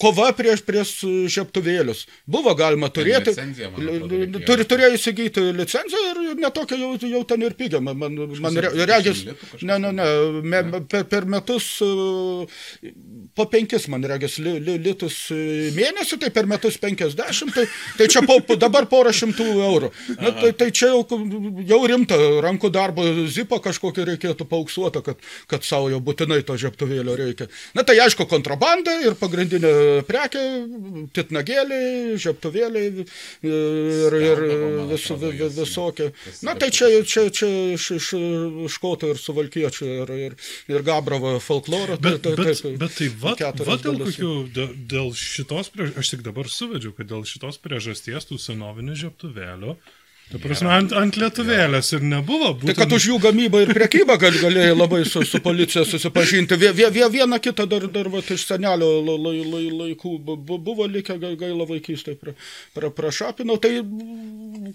kova 0.00 0.30
prieš, 0.36 0.62
prieš 0.66 0.94
žiaptuvėlius. 1.32 2.04
Buvo 2.28 2.54
galima 2.58 2.90
turėti. 2.92 3.32
reikėjo. 3.32 4.42
Turi, 4.46 4.66
turėjo 4.68 4.90
įsigyti 4.96 5.44
licenciją 5.56 6.02
ir 6.12 6.20
netokia 6.40 6.78
jau, 6.80 6.92
jau 7.08 7.22
ten 7.28 7.44
ir 7.46 7.54
pigia. 7.58 7.80
Man, 7.84 7.98
man, 7.98 8.16
man 8.42 8.58
re, 8.58 8.70
30 8.74 8.88
regis, 8.90 9.22
ne, 9.62 9.78
ne, 9.78 9.92
ne, 9.92 10.06
me, 10.42 10.62
per, 10.90 11.04
per 11.10 11.26
metus 11.30 11.68
e, 11.84 12.92
po 13.36 13.46
penkis, 13.50 13.88
man 13.92 14.04
regis, 14.08 14.38
li, 14.42 14.56
li, 14.64 14.76
litus 14.84 15.18
e, 15.34 15.70
mėnesį, 15.76 16.20
tai 16.24 16.32
per 16.34 16.48
metus 16.50 16.78
50, 16.82 17.54
tai, 17.54 17.66
tai 17.98 18.08
čia 18.10 18.24
po, 18.26 18.40
dabar 18.56 18.88
porą 18.90 19.12
šimtų 19.14 19.48
eurų. 19.68 19.92
Na, 20.18 20.32
tai, 20.40 20.52
tai 20.58 20.70
čia 20.74 20.92
jau, 20.92 21.20
jau 21.68 21.80
rimta 21.90 22.18
rankų 22.44 22.72
darbo 22.74 23.06
zipo 23.30 23.60
kažkokį 23.64 24.08
reikėtų 24.12 24.48
pauksuotą, 24.48 25.04
kad, 25.06 25.22
kad 25.50 25.66
savo 25.66 25.90
jau 25.92 26.00
būtinai 26.04 26.40
to 26.46 26.58
žiaptuvėlio 26.60 27.16
reikia. 27.18 27.48
Na 27.76 27.84
tai 27.86 27.98
aišku, 28.04 28.28
kontrabanda 28.30 28.98
ir 29.04 29.18
pagrindinė 29.18 29.72
prekė, 30.08 30.42
titnagėliai, 31.16 32.16
žiaptuvėliai 32.20 33.04
ir, 33.48 34.16
ir 34.18 34.42
man 34.78 34.92
vis, 34.92 35.06
vis, 35.22 35.58
visokie. 35.58 36.10
Na 36.46 36.54
tai 36.58 36.70
čia, 36.74 36.90
čia, 37.04 37.26
čia 37.34 37.50
iš, 37.76 37.90
iš 37.98 38.08
škotų 38.76 39.12
ir 39.14 39.22
suvalkiečių 39.22 39.90
ir, 39.94 40.14
ir, 40.28 40.36
ir 40.72 40.86
Gabravo 40.86 41.36
folkloro. 41.42 41.98
Bet, 42.02 42.22
tai, 42.24 42.34
bet, 42.38 42.62
taip, 42.62 42.80
bet 42.80 42.98
tai 42.98 43.10
va, 43.20 43.36
va 43.68 43.78
dėl 43.82 44.02
kokių, 44.04 44.34
dėl, 44.56 44.74
dėl 44.94 45.14
šitos 45.18 45.72
priežasties, 45.74 46.02
aš 46.02 46.12
tik 46.14 46.26
dabar 46.26 46.50
suvedžiau, 46.52 46.94
kad 46.96 47.10
dėl 47.10 47.24
šitos 47.28 47.60
priežasties 47.62 48.28
tų 48.28 48.40
senovinių 48.42 48.98
žiaptuvėlių, 49.04 49.76
ta 50.28 50.38
prasme, 50.42 50.68
ant, 50.68 50.92
ant 50.92 51.16
lietuvėlės 51.16 51.88
ir 51.96 52.02
nebuvo. 52.04 52.50
Tai 52.60 52.74
kad 52.76 52.90
už 52.92 53.06
jų 53.10 53.16
gamybą 53.22 53.62
ir 53.64 53.70
priekybą 53.72 54.18
gal, 54.20 54.34
galėjai 54.42 54.74
labai 54.76 55.00
su, 55.08 55.22
su 55.24 55.40
policija 55.40 55.86
susipažinti. 55.88 56.58
Vie, 56.60 56.72
vie, 56.76 56.88
vie, 56.92 57.06
vieną 57.14 57.38
kitą 57.40 57.64
dar, 57.70 57.86
dar 57.88 58.10
va, 58.12 58.20
iš 58.20 58.44
senelio 58.50 58.90
la, 59.06 59.14
la, 59.24 59.32
la, 59.32 59.62
laikų 59.82 60.12
bu- 60.26 60.36
bu- 60.36 60.58
buvo 60.60 60.84
likę 60.90 61.16
gai- 61.22 61.36
gaila 61.40 61.64
vaikystėje 61.70 62.18
pra, 62.20 62.34
pra, 62.76 62.90
prašapinau. 62.92 63.56
Tai, 63.56 63.70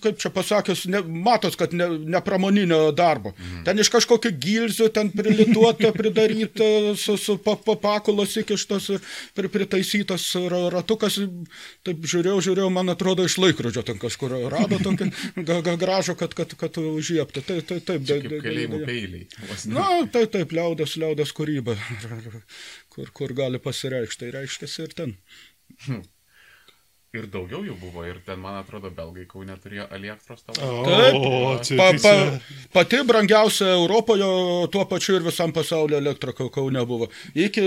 kaip 0.03 0.17
čia 0.23 0.31
pasakęs, 0.33 0.85
ne, 0.89 1.03
matos, 1.05 1.55
kad 1.59 1.73
ne, 1.77 1.87
ne 2.01 2.21
pramoninio 2.25 2.91
darbo. 2.97 3.35
Mhm. 3.37 3.61
Ten 3.67 3.79
iš 3.83 3.91
kažkokio 3.93 4.33
gilzių, 4.33 4.89
ten 4.95 5.11
prilituota, 5.13 5.93
pridaryta, 5.95 6.95
su, 6.97 7.17
su 7.21 7.37
pa, 7.37 7.53
pa, 7.61 7.75
pakulos 7.77 8.33
įkištas 8.41 8.89
ir 8.95 9.05
pri, 9.37 9.51
pritaisytas 9.53 10.25
ra- 10.49 10.65
ratukas. 10.73 11.19
Taip 11.85 12.01
žiūrėjau, 12.09 12.41
žiūrėjau, 12.49 12.71
man 12.73 12.89
atrodo, 12.93 13.25
iš 13.29 13.37
laikrodžio 13.41 13.85
ten 13.85 14.01
kažkur 14.01 14.33
rado 14.49 14.81
tokį 14.81 15.11
gražų, 15.45 16.15
kad, 16.19 16.33
kad, 16.37 16.55
kad 16.59 16.77
užiepti. 16.81 17.43
Tai, 17.45 17.59
tai, 17.67 17.79
taip, 17.85 18.05
de- 18.07 18.19
kalėjimų 18.43 18.79
de- 18.81 18.87
peiliai. 18.89 19.27
Na, 19.73 19.87
tai 20.13 20.25
taip, 20.31 20.55
liaudės, 20.55 20.95
liaudės 21.01 21.33
kūryba, 21.37 21.75
kur, 22.93 23.11
kur 23.15 23.33
gali 23.37 23.61
pasireikšti, 23.63 24.25
tai 24.25 24.33
reiškia 24.39 24.71
ir 24.85 24.97
ten. 25.01 25.15
Ir 27.13 27.27
daugiau 27.29 27.59
jų 27.61 27.75
buvo, 27.77 28.01
ir 28.09 28.15
ten, 28.25 28.39
man 28.41 28.55
atrodo, 28.57 28.89
belgai 28.89 29.27
kaune 29.29 29.53
turėjo 29.61 29.83
elektros. 29.93 30.39
Taip, 30.47 30.57
O, 31.13 31.59
pa, 31.77 31.91
pa, 32.01 32.13
pati 32.73 33.01
brangiausia 33.05 33.67
Europoje, 33.75 34.25
tuo 34.73 34.81
pačiu 34.89 35.19
ir 35.19 35.25
visam 35.27 35.53
pasaulyje 35.53 35.99
elektra 36.01 36.33
Kau- 36.33 36.49
Kaune 36.55 36.81
buvo. 36.89 37.11
Iki 37.37 37.61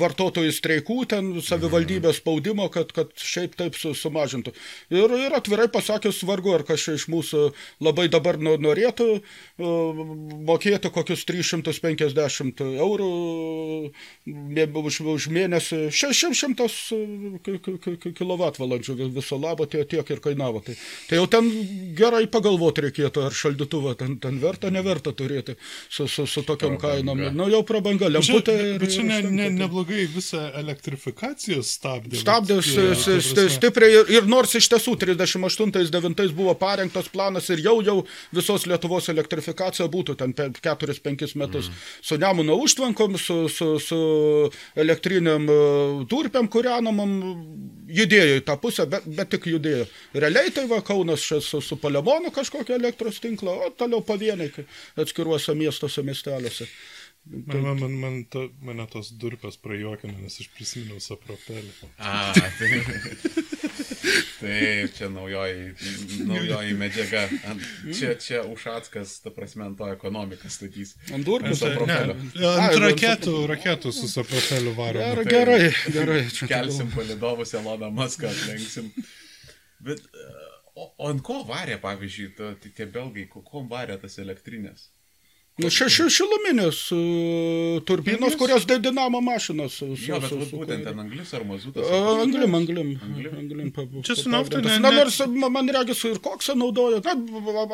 vartotojų 0.00 0.54
streikų, 0.56 0.96
ten 1.12 1.28
savivaldybės 1.44 2.22
spaudimo, 2.22 2.70
kad, 2.72 2.94
kad 2.96 3.12
šiaip 3.20 3.58
taip 3.60 3.76
su, 3.76 3.92
sumažintų. 3.92 4.54
Ir, 4.96 5.12
ir 5.26 5.36
atvirai 5.36 5.68
pasakius, 5.68 6.22
vargu, 6.24 6.54
ar 6.56 6.64
kas 6.64 6.86
čia 6.86 6.96
iš 6.96 7.10
mūsų 7.12 7.44
labai 7.84 8.08
dabar 8.08 8.40
no- 8.40 8.56
norėtų 8.56 9.10
mokėti 10.48 10.88
kokius 10.96 11.26
350 11.28 12.64
eurų 12.80 13.12
už, 14.80 15.00
už 15.18 15.28
mėnesį 15.36 15.84
600 15.92 16.72
kWh 18.16 18.77
vi- 18.86 19.10
viso 19.18 19.38
labo 19.40 19.66
tie, 19.66 19.84
tiek 19.84 20.10
ir 20.10 20.20
kainavo. 20.24 20.62
Tai, 20.64 20.76
tai 21.08 21.18
jau 21.18 21.26
ten 21.26 21.48
gerai 21.98 22.26
pagalvoti 22.30 22.86
reikėtų, 22.88 23.24
ar 23.26 23.32
šaldytuvą 23.34 23.96
ten, 23.98 24.18
ten 24.22 24.38
verta, 24.42 24.70
neverta 24.70 25.12
turėti 25.12 25.56
su, 25.88 26.06
su, 26.06 26.26
su 26.26 26.42
tokiam 26.46 26.78
kainom. 26.78 27.24
Nu 27.34 27.48
jau 27.50 27.62
prabanga, 27.66 28.08
lemputė. 28.12 28.78
Bet 28.78 28.94
čia 28.94 29.06
ne, 29.08 29.22
ne, 29.22 29.50
neblogai 29.50 30.06
visą 30.12 30.44
elektrifikaciją 30.60 31.62
stabdė. 31.66 32.20
Stabdė 32.20 32.60
stipriai 32.62 34.00
ir, 34.00 34.14
ir 34.18 34.30
nors 34.30 34.54
iš 34.58 34.68
tiesų 34.72 34.96
38-9 35.02 36.32
buvo 36.36 36.54
parengtas 36.58 37.08
planas 37.12 37.48
ir 37.50 37.64
jau 37.64 37.78
jau 37.88 37.98
visos 38.34 38.66
Lietuvos 38.68 39.08
elektrifikacija 39.12 39.88
būtų 39.90 40.16
ten 40.20 40.34
4-5 40.36 41.34
metus 41.40 41.68
mm. 41.68 41.82
su 42.02 42.18
Nemuno 42.20 42.56
užtvankom, 42.62 43.16
su, 43.18 43.38
su, 43.52 43.70
su 43.82 43.98
elektriniam 44.78 45.48
e, 45.48 45.58
turpiam 46.10 46.48
kūrenamam 46.50 47.14
judėjo 47.88 48.40
į 48.40 48.44
tą 48.46 48.58
pusę, 48.60 48.67
bet, 48.90 49.06
bet 49.06 49.30
tik 49.34 49.48
judėjo. 49.50 49.86
Realiai 50.14 50.52
tai 50.54 50.66
va 50.70 50.80
Kaunas 50.84 51.24
su, 51.24 51.60
su 51.60 51.78
Palemonu 51.80 52.32
kažkokią 52.34 52.76
elektros 52.78 53.20
tinklą, 53.24 53.56
o 53.66 53.70
toliau 53.70 54.04
pavieniai 54.04 54.66
atskiruose 55.00 55.54
miestuose, 55.58 56.04
miesteliuose. 56.06 56.68
Man, 57.30 57.62
man, 57.62 57.80
man, 57.80 57.92
man 57.92 58.14
to, 58.32 58.46
mane 58.64 58.84
tos 58.88 59.10
durpės 59.20 59.58
prajuokino, 59.60 60.14
nes 60.22 60.38
aš 60.40 60.46
prisiminiau 60.54 61.00
sapropelį. 61.02 61.74
A, 62.00 62.32
tai, 62.32 62.70
taip, 64.40 64.94
čia 64.96 65.10
naujoji, 65.12 65.66
naujoji 66.30 66.78
medžiaga. 66.80 67.26
Ant, 67.50 67.68
čia, 67.92 68.14
čia 68.22 68.40
Ušackas, 68.48 69.18
ta 69.24 69.32
prasme, 69.34 69.66
ant 69.68 69.76
to 69.80 69.90
ekonomiką 69.92 70.48
statys. 70.52 70.94
Ant 71.12 71.28
sapropelio. 71.60 72.16
Ai, 72.16 72.58
ant 72.64 72.80
raketų, 72.86 73.36
raketų 73.52 73.92
su 73.92 74.08
sapropeliu 74.08 74.72
varom. 74.78 75.04
Gerai, 75.04 75.28
gerai, 75.28 75.62
gerai. 75.92 76.20
čia 76.32 76.48
Kelsim 76.48 76.92
palidovus 76.96 77.52
Eloną 77.60 77.92
Maską, 77.92 78.32
atlenksim. 78.32 78.88
Bet, 79.84 80.00
e, 80.00 80.30
o, 80.72 80.88
o 80.88 81.12
ant 81.12 81.20
ko 81.26 81.42
varė, 81.48 81.76
pavyzdžiui, 81.84 82.30
tai 82.40 82.72
tie 82.72 82.88
belgai, 82.88 83.28
kuom 83.36 83.68
varė 83.68 84.00
tas 84.00 84.16
elektrinės? 84.24 84.94
Nu, 85.58 85.66
ši, 85.74 85.88
ši, 85.90 86.04
šiluminės 86.14 86.78
uh, 86.94 87.80
turbinos, 87.88 88.36
kurios 88.38 88.62
dinamo 88.68 89.18
mašinos. 89.26 89.74
Su, 89.80 89.88
su, 89.98 90.04
Jo, 90.06 90.20
bet 90.22 90.30
su, 90.30 90.36
su, 90.46 90.58
būtent 90.60 90.84
ten 90.86 91.00
anglis 91.02 91.32
ar 91.34 91.42
mazutas. 91.48 91.88
A, 91.90 91.98
Anglim, 92.22 92.54
anglim. 92.54 92.92
Anglim? 93.02 93.32
anglim 93.40 93.72
pa, 93.74 93.82
Čia 94.06 94.14
su 94.20 94.30
nafta 94.30 94.60
pagrindas. 94.60 94.76
ne- 94.76 94.84
Na, 94.84 94.90
ne- 94.94 95.00
nors 95.02 95.18
ma- 95.26 95.48
man 95.50 95.66
regis 95.74 96.04
ir 96.06 96.20
koksą 96.22 96.54
naudoja, 96.54 97.00
na, 97.02 97.16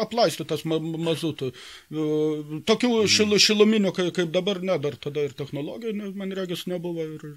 aplaistytas 0.00 0.64
ma, 0.64 0.78
mazutų. 0.80 1.50
Uh, 1.92 2.62
Tokių 2.64 2.88
Mm. 3.02 3.08
šil, 3.16 3.36
šiluminių, 3.48 3.92
kaip, 3.92 4.12
kaip 4.16 4.32
dabar, 4.32 4.62
ne, 4.64 4.78
dar 4.78 4.96
tada 4.96 5.20
ir 5.28 5.36
technologijų, 5.36 5.92
ne, 6.00 6.10
man 6.16 6.32
regis, 6.32 6.64
nebuvo. 6.66 7.04
Ir, 7.04 7.36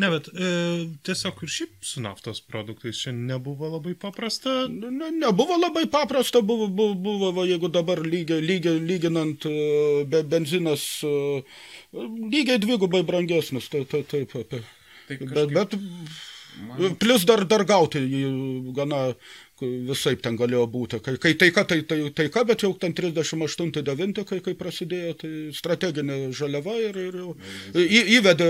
Ne, 0.00 0.08
bet 0.08 0.28
e, 0.32 0.88
tiesiog 1.04 1.42
ir 1.44 1.50
šiaip 1.52 1.72
su 1.84 2.00
naftos 2.00 2.40
produktais 2.40 2.96
čia 2.96 3.12
nebuvo 3.12 3.68
labai 3.74 3.92
paprasta. 3.92 4.66
Ne, 4.72 4.88
ne, 4.90 5.10
nebuvo 5.12 5.58
labai 5.60 5.84
paprasta, 5.84 6.40
buvo, 6.40 6.68
buvo, 6.68 6.94
buvo 6.94 7.32
va, 7.36 7.44
jeigu 7.44 7.68
dabar 7.68 8.00
lygiai, 8.00 8.40
lygiai, 8.40 8.80
lyginant 8.80 9.44
e, 9.44 9.81
be, 10.12 10.22
benzinas 10.34 10.84
e, 11.04 11.42
lygiai 12.32 12.58
dvigubai 12.62 13.02
brangesnis, 13.06 13.68
tai 13.72 13.84
taip, 13.84 14.08
taip, 14.12 14.32
taip. 14.32 14.52
Tai 15.08 15.16
Bet, 15.18 15.28
kažkaip 15.28 15.54
bet 15.56 15.76
man- 16.80 16.96
plus 17.02 17.24
dar, 17.28 17.44
dar 17.48 17.64
gauti 17.68 17.98
jį 18.04 18.24
gana 18.76 19.02
visai 19.88 20.14
ten 20.20 20.36
galėjo 20.38 20.66
būti. 20.72 21.00
Kai, 21.04 21.16
kai 21.22 21.32
taika, 21.38 21.64
tai, 21.68 21.80
tai 21.88 21.98
taika, 22.14 22.44
bet 22.48 22.64
jau 22.64 22.72
ten 22.80 22.94
38-9, 22.96 24.24
kai, 24.28 24.40
kai 24.44 24.54
prasidėjo, 24.58 25.14
tai 25.22 25.32
strateginė 25.56 26.18
žaliava 26.36 26.76
ir, 26.80 26.98
ir 27.08 27.18
jau 27.22 27.34
į, 27.74 28.02
įvedė 28.18 28.48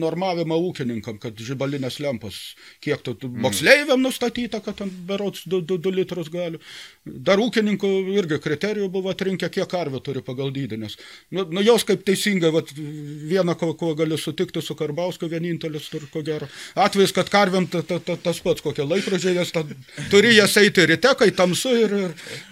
normavimą 0.00 0.58
ūkininkam, 0.70 1.20
kad 1.22 1.38
žibalinės 1.38 2.00
lempos, 2.04 2.40
kiek 2.84 3.02
tu, 3.06 3.16
tu 3.18 3.30
moksleiviam 3.30 4.02
nustatyta, 4.02 4.62
kad 4.64 4.78
ten 4.80 4.92
berots 5.08 5.46
2 5.50 5.94
litrus 5.96 6.30
gali. 6.32 6.60
Dar 7.06 7.40
ūkininkų 7.42 7.92
irgi 8.16 8.40
kriterijų 8.42 8.88
buvo 8.92 9.12
atrinkę, 9.12 9.50
kiek 9.52 9.68
karvių 9.70 10.02
turi 10.04 10.22
pagal 10.26 10.52
dydį, 10.54 10.80
nes 10.82 10.96
nu, 11.30 11.44
nu, 11.50 11.62
jos 11.64 11.84
kaip 11.86 12.04
teisingai, 12.06 12.50
vat, 12.54 12.70
vieną, 12.76 13.56
ko, 13.58 13.72
ko 13.78 13.92
gali 13.98 14.18
sutikti 14.20 14.62
su 14.62 14.76
Karbauskiu, 14.78 15.28
vienintelis 15.30 15.88
tur, 15.90 16.04
ko 16.12 16.22
gero. 16.26 16.48
Atvejs, 16.78 17.14
kad 17.16 17.30
karviam 17.32 17.66
ta, 17.70 17.82
ta, 17.86 17.98
ta, 18.02 18.16
tas 18.20 18.40
pats, 18.44 18.62
kokie 18.64 18.86
laikrodžiai, 18.86 19.36
jas 19.40 19.52
ten, 19.54 19.72
turi 20.12 20.34
jas 20.36 20.45
eiti 20.60 20.86
ryte, 20.86 21.12
kai 21.18 21.30
tamsu 21.34 21.72
ir, 21.82 21.94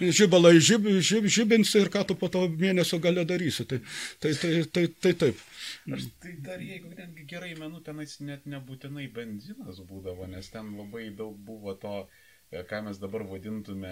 ir 0.03 0.13
žibalai 0.19 0.57
žib, 0.59 0.87
žib, 0.99 1.29
žibinsi 1.37 1.79
ir 1.81 1.91
ką 1.93 2.03
tu 2.09 2.17
po 2.19 2.29
to 2.33 2.43
mėnesio 2.51 2.99
gale 3.03 3.23
darysi. 3.27 3.65
Tai, 3.69 3.79
tai, 4.19 4.33
tai, 4.41 4.53
tai, 4.75 4.85
tai 5.05 5.13
taip. 5.23 5.41
Aš 5.95 6.09
tai 6.21 6.35
dar 6.45 6.61
jeigu 6.61 6.91
netgi 6.91 7.25
gerai 7.29 7.53
menu, 7.59 7.81
tenais 7.85 8.19
net 8.25 8.45
nebūtinai 8.49 9.07
benzinas 9.15 9.81
būdavo, 9.89 10.27
nes 10.29 10.51
ten 10.53 10.75
labai 10.77 11.09
daug 11.17 11.37
buvo 11.47 11.77
to, 11.81 11.97
e, 12.03 12.24
ką 12.69 12.81
mes 12.85 12.99
dabar 13.01 13.23
vadintume 13.27 13.89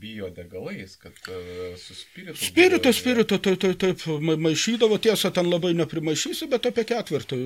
biodegalais, 0.00 0.96
kad 0.96 1.12
e, 1.28 1.76
su 1.76 1.94
spiritu. 1.94 2.38
Spirito, 2.44 2.76
būdavo- 2.88 2.94
spirito, 3.00 3.38
taip, 3.38 3.58
taip, 3.60 3.76
taip, 3.82 4.04
ma- 4.20 4.36
maišydavo, 4.48 4.98
tiesa, 5.02 5.30
ten 5.34 5.50
labai 5.50 5.74
neprimaišysi, 5.76 6.48
bet 6.48 6.66
apie 6.70 6.84
ketvirtį. 6.88 7.38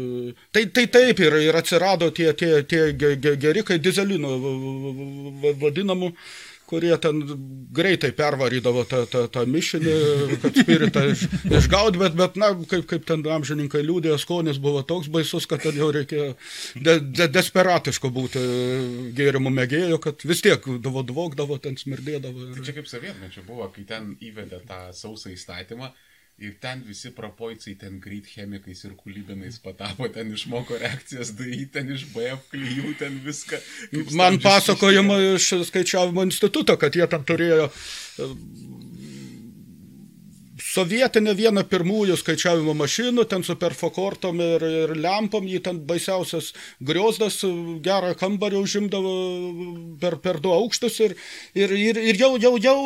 Tai, 0.53 0.65
tai 0.77 0.87
taip 0.87 1.19
ir, 1.25 1.39
ir 1.49 1.59
atsirado 1.59 2.11
tie, 2.15 2.33
tie, 2.35 2.63
tie 2.63 2.93
ge- 2.93 3.17
ge- 3.17 3.37
gerikai 3.37 3.79
dizelino 3.83 4.37
v- 4.39 4.57
v- 4.63 4.95
v- 5.43 5.55
vadinamų 5.65 6.13
kurie 6.73 6.93
ten 7.01 7.21
greitai 7.77 8.13
pervarydavo 8.17 8.85
tą, 8.89 9.03
tą, 9.13 9.25
tą 9.33 9.45
mišinį, 9.49 9.97
kad 10.43 10.61
spiritą 10.63 11.05
iš, 11.13 11.27
išgaut, 11.61 11.99
bet, 12.01 12.17
bet 12.19 12.39
na, 12.41 12.53
kaip, 12.71 12.87
kaip 12.91 13.05
ten 13.09 13.25
amžininkai 13.37 13.83
liūdėjo, 13.85 14.17
skonis 14.21 14.61
buvo 14.63 14.81
toks 14.89 15.11
baisus, 15.13 15.49
kad 15.51 15.61
ten 15.65 15.77
jau 15.77 15.91
reikėjo 15.93 16.31
de, 16.81 16.97
de, 17.01 17.29
desperatiško 17.33 18.13
būti 18.13 18.45
gėrimų 19.19 19.53
mėgėjo, 19.59 20.01
kad 20.05 20.25
vis 20.29 20.41
tiek 20.45 20.65
davo 20.85 21.05
dvogdavo, 21.07 21.61
ten 21.63 21.77
smirdėdavo. 21.81 22.49
Tai 22.55 22.63
Ir... 22.63 22.67
čia 22.69 22.77
kaip 22.79 22.89
sovietmečio 22.89 23.45
buvo, 23.49 23.69
kai 23.75 23.85
ten 23.89 24.15
įvedė 24.25 24.63
tą 24.69 24.87
sausą 24.97 25.35
įstatymą 25.37 25.93
ir 26.43 26.57
ten 26.63 26.83
visi 26.87 27.13
prapoicai, 27.15 27.75
ten 27.79 27.99
greit 28.03 28.27
chemikais 28.27 28.85
ir 28.87 28.97
kulybinais 28.99 29.59
patapo, 29.63 30.09
ten 30.13 30.33
išmoko 30.35 30.79
reakcijas 30.83 31.33
daryti, 31.39 31.71
ten 31.77 31.93
iš 31.95 32.07
BF 32.15 32.51
klyjų, 32.53 32.95
ten 33.01 33.19
viską. 33.25 33.61
Man 34.19 34.41
pasakojama 34.43 35.21
iš 35.33 35.53
skaičiavimo 35.71 36.27
instituto, 36.27 36.77
kad 36.81 36.99
jie 36.99 37.07
ten 37.11 37.27
turėjo 37.29 37.71
e, 40.73 40.83
sovietinę 40.83 41.35
vieną 41.37 41.63
pirmųjų 41.69 42.17
skaičiavimo 42.17 42.75
mašinų, 42.75 43.25
ten 43.29 43.45
su 43.45 43.57
perfokortom 43.61 44.41
ir, 44.41 44.63
ir 44.63 44.95
lempom, 44.97 45.47
jį 45.49 45.61
ten 45.63 45.81
baisiausias 45.87 46.53
griozdas, 46.81 47.41
gerą 47.85 48.15
kambarį 48.19 48.61
užimdavo 48.63 49.13
per, 50.01 50.17
per 50.23 50.41
du 50.43 50.53
aukštus 50.53 50.99
ir, 51.07 51.15
ir, 51.55 51.73
ir, 51.73 52.01
ir 52.13 52.21
jau, 52.21 52.33
jau, 52.41 52.55
jau 52.63 52.77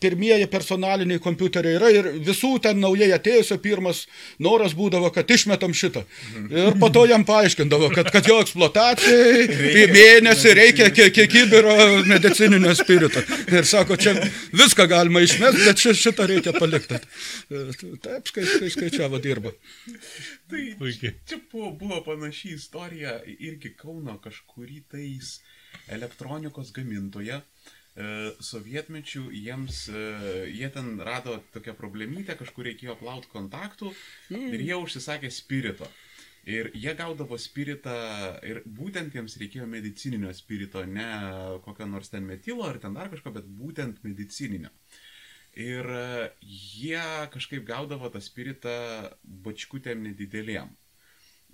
pirmieji 0.00 0.48
personaliniai 0.52 1.22
kompiuteriai 1.22 1.78
yra 1.78 1.90
ir 1.92 2.10
visų 2.24 2.58
ten 2.64 2.80
naujai 2.82 3.10
atėjusio 3.16 3.58
pirmas 3.62 4.04
noras 4.38 4.74
būdavo, 4.76 5.10
kad 5.14 5.30
išmetam 5.30 5.74
šitą. 5.74 6.04
Ir 6.50 6.78
po 6.80 6.90
to 6.94 7.04
jam 7.10 7.24
paaiškindavo, 7.28 7.90
kad, 7.94 8.10
kad 8.14 8.28
jo 8.28 8.40
eksploatacijai 8.44 9.88
mėnesį 9.96 10.54
reikia 10.56 10.90
kiek, 10.94 11.20
kibiro 11.30 11.74
medicininio 12.08 12.74
spirito. 12.78 13.22
Ir 13.52 13.66
sako, 13.68 13.96
čia 14.00 14.16
viską 14.54 14.88
galima 14.90 15.24
išmesti, 15.24 15.64
bet 15.66 15.82
ši- 15.82 15.98
šitą 16.06 16.28
reikia 16.30 16.54
palikti. 16.56 17.00
Taip, 17.48 18.28
skai, 18.30 18.46
skai, 18.48 18.70
skaičiavo 18.74 19.20
dirba. 19.22 19.52
Tai 20.50 20.64
Puikiai. 20.80 21.14
čia 21.28 21.38
buvo, 21.52 21.72
buvo 21.80 22.00
panaši 22.06 22.54
istorija 22.58 23.18
irgi 23.38 23.74
Kauno 23.78 24.18
kažkurį 24.24 24.82
tais 24.94 25.38
elektronikos 25.92 26.72
gamintoje. 26.76 27.40
E, 27.94 28.06
sovietmečių 28.42 29.28
jiems, 29.30 29.84
e, 29.86 30.00
jie 30.50 30.68
ten 30.74 30.96
rado 31.06 31.36
tokią 31.54 31.76
problemytę, 31.78 32.34
kažkur 32.40 32.66
reikėjo 32.66 32.96
plauti 32.98 33.30
kontaktų 33.30 33.92
ir 34.34 34.64
jie 34.66 34.78
užsisakė 34.80 35.30
spirito. 35.30 35.86
Ir 36.50 36.72
jie 36.76 36.92
gaudavo 36.98 37.38
spiritą 37.40 37.94
ir 38.44 38.60
būtent 38.66 39.14
jiems 39.16 39.38
reikėjo 39.40 39.68
medicininio 39.70 40.32
spirito, 40.36 40.82
ne 40.84 41.06
kokio 41.64 41.86
nors 41.88 42.10
ten 42.12 42.26
metilo 42.28 42.66
ar 42.66 42.80
ten 42.82 42.98
dar 42.98 43.08
kažko, 43.12 43.32
bet 43.38 43.46
būtent 43.46 44.02
medicininio. 44.04 44.74
Ir 45.56 45.86
e, 45.86 46.30
jie 46.42 47.02
kažkaip 47.34 47.62
gaudavo 47.68 48.08
tą 48.10 48.20
spiritą 48.24 48.72
bačkutėm 49.44 50.02
nedidelėm. 50.08 50.72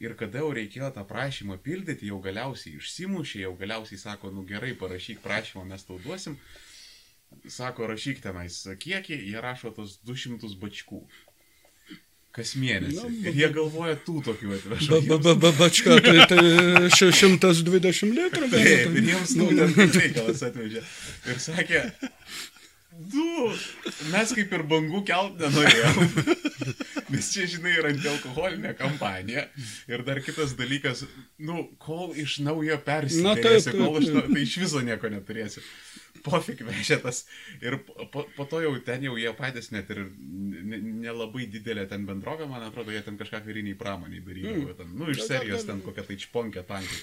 Ir 0.01 0.15
kada 0.17 0.41
jau 0.41 0.49
reikėjo 0.57 0.89
tą 0.97 1.03
prašymą 1.05 1.59
pildyti, 1.61 2.09
jau 2.09 2.17
galiausiai 2.25 2.79
išsimušė, 2.79 3.43
jau 3.45 3.51
galiausiai 3.61 3.99
sako, 4.01 4.31
nu 4.33 4.47
gerai, 4.49 4.73
parašyk 4.81 5.21
prašymą, 5.21 5.67
mes 5.69 5.85
tau 5.85 5.99
duosim. 6.01 6.39
Sako, 7.47 7.87
rašyk 7.93 8.23
tenais 8.25 8.63
kiekį, 8.81 9.19
jie 9.29 9.43
rašo 9.45 9.75
tos 9.77 9.99
200 10.09 10.55
bačkų. 10.63 11.03
Kas 12.33 12.53
mėnesį. 12.55 12.95
Nu, 12.95 13.09
Ir 13.27 13.35
jie 13.43 13.47
galvoja, 13.53 13.97
tų 14.07 14.21
tokių 14.23 14.51
Ba, 14.53 14.57
atveža. 14.61 14.99
ba, 15.11 15.17
ba, 15.19 15.33
ba, 15.45 15.51
bačka, 15.59 15.97
tai, 16.01 16.27
tai 16.31 16.43
ši- 16.95 17.11
120 17.11 18.13
litrų. 18.15 18.49
Taip, 18.55 18.95
ir 19.01 19.09
jiems 19.11 19.33
nu, 19.37 19.49
ten 19.51 19.91
reikalas 19.99 20.45
atvežė. 20.47 20.83
Ir 21.27 21.41
sakė, 21.43 21.81
Nu, 23.01 23.49
mes 24.13 24.33
kaip 24.37 24.53
ir 24.53 24.65
bangų 24.69 25.01
kelt 25.09 25.41
nenorėjom. 25.41 26.01
Nes 27.11 27.31
čia, 27.33 27.47
žinai, 27.51 27.73
yra 27.81 27.91
antialkoholinė 27.95 28.75
kampanija. 28.79 29.47
Ir 29.91 30.05
dar 30.07 30.21
kitas 30.23 30.53
dalykas, 30.59 31.07
nu, 31.43 31.65
kol 31.83 32.13
iš 32.19 32.39
naujo 32.45 32.77
persikelsi, 32.85 33.73
kol 33.75 33.99
iš, 34.03 34.11
na, 34.15 34.27
tai 34.29 34.45
iš 34.45 34.59
viso 34.63 34.83
nieko 34.85 35.11
neturėsi. 35.13 35.65
Pofik 36.21 36.61
vežėtas. 36.67 37.23
Ir 37.65 37.79
po, 37.87 38.27
po 38.37 38.45
to 38.51 38.61
jau 38.61 38.75
ten 38.85 39.07
jau 39.07 39.17
jie 39.17 39.31
patys 39.39 39.71
net 39.73 39.89
ir 39.95 40.03
nelabai 40.21 41.47
ne 41.47 41.53
didelė 41.55 41.87
ten 41.89 42.05
bendrovė, 42.09 42.45
man 42.51 42.67
atrodo, 42.67 42.93
jie 42.93 43.01
ten 43.07 43.17
kažką 43.21 43.41
kariniai 43.47 43.79
pramoniai 43.81 44.21
darydavo. 44.27 44.67
Mm. 44.67 44.77
Ten, 44.77 44.93
nu, 45.01 45.09
iš 45.15 45.25
serijos 45.25 45.65
ten 45.69 45.81
kokia 45.85 46.05
tai 46.05 46.19
čponkė 46.21 46.67
tankai. 46.69 47.01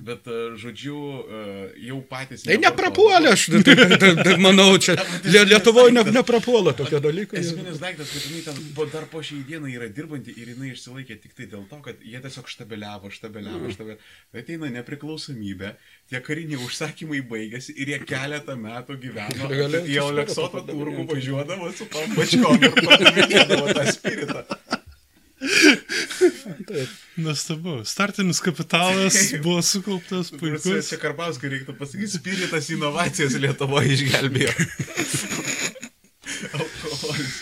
Bet, 0.00 0.26
e, 0.26 0.56
žodžiu, 0.56 0.96
e, 1.28 1.40
jau 1.84 1.98
patys... 2.08 2.46
Tai 2.48 2.56
neprapuolė, 2.56 3.34
aš 3.36 3.42
tai, 3.52 3.74
tai, 4.00 4.12
tai, 4.16 4.32
manau, 4.40 4.70
čia 4.80 4.96
Lietuvoje 5.44 5.92
ne, 5.92 6.04
neprapuolė 6.16 6.72
tokie 6.78 6.96
dalykai. 7.04 7.42
Esminis 7.42 7.76
daiktas, 7.82 8.08
kad 8.08 8.24
jinai 8.24 8.40
ten 8.46 8.72
po, 8.72 8.86
dar 8.88 9.04
po 9.12 9.20
šiai 9.20 9.44
dienai 9.44 9.74
yra 9.76 9.90
dirbanti 9.92 10.32
ir 10.32 10.54
jinai 10.54 10.72
išsilaikė 10.72 11.18
tik 11.20 11.36
tai 11.36 11.50
dėl 11.52 11.68
to, 11.68 11.82
kad 11.84 12.00
jie 12.00 12.24
tiesiog 12.24 12.48
štabeliavo, 12.54 13.12
štabeliavo, 13.12 13.66
mm. 13.66 13.76
štabeliavo. 13.76 14.10
Ateina 14.42 14.72
nepriklausomybė, 14.80 15.74
tie 16.08 16.24
kariniai 16.24 16.64
užsakymai 16.64 17.20
baigėsi 17.28 17.76
ir 17.76 17.92
jie 17.92 18.00
keletą 18.08 18.56
metų 18.56 18.96
gyveno. 19.04 19.52
Jie 19.84 20.00
Oleksotą 20.06 20.64
turgų 20.72 21.10
važiuodavo 21.12 21.68
su 21.76 21.90
tom 21.92 22.16
bačkom 22.16 22.64
ir 22.64 22.80
pardavinėdavo 22.80 23.76
tą 23.76 23.90
spiritą. 23.92 24.80
Nuostabu. 27.16 27.84
Startinis 27.84 28.40
kapitalas 28.40 29.34
buvo 29.42 29.62
sukauptas 29.62 30.30
puikus. 30.30 30.88
Čia 30.88 30.98
Karpauskai 31.02 31.50
reiktų 31.56 31.76
pasakyti, 31.78 32.18
spiritas 32.18 32.70
inovacijas 32.74 33.38
Lietuvoje 33.42 33.96
išgelbėjo. 33.98 34.54
Alkoholis. 36.60 37.40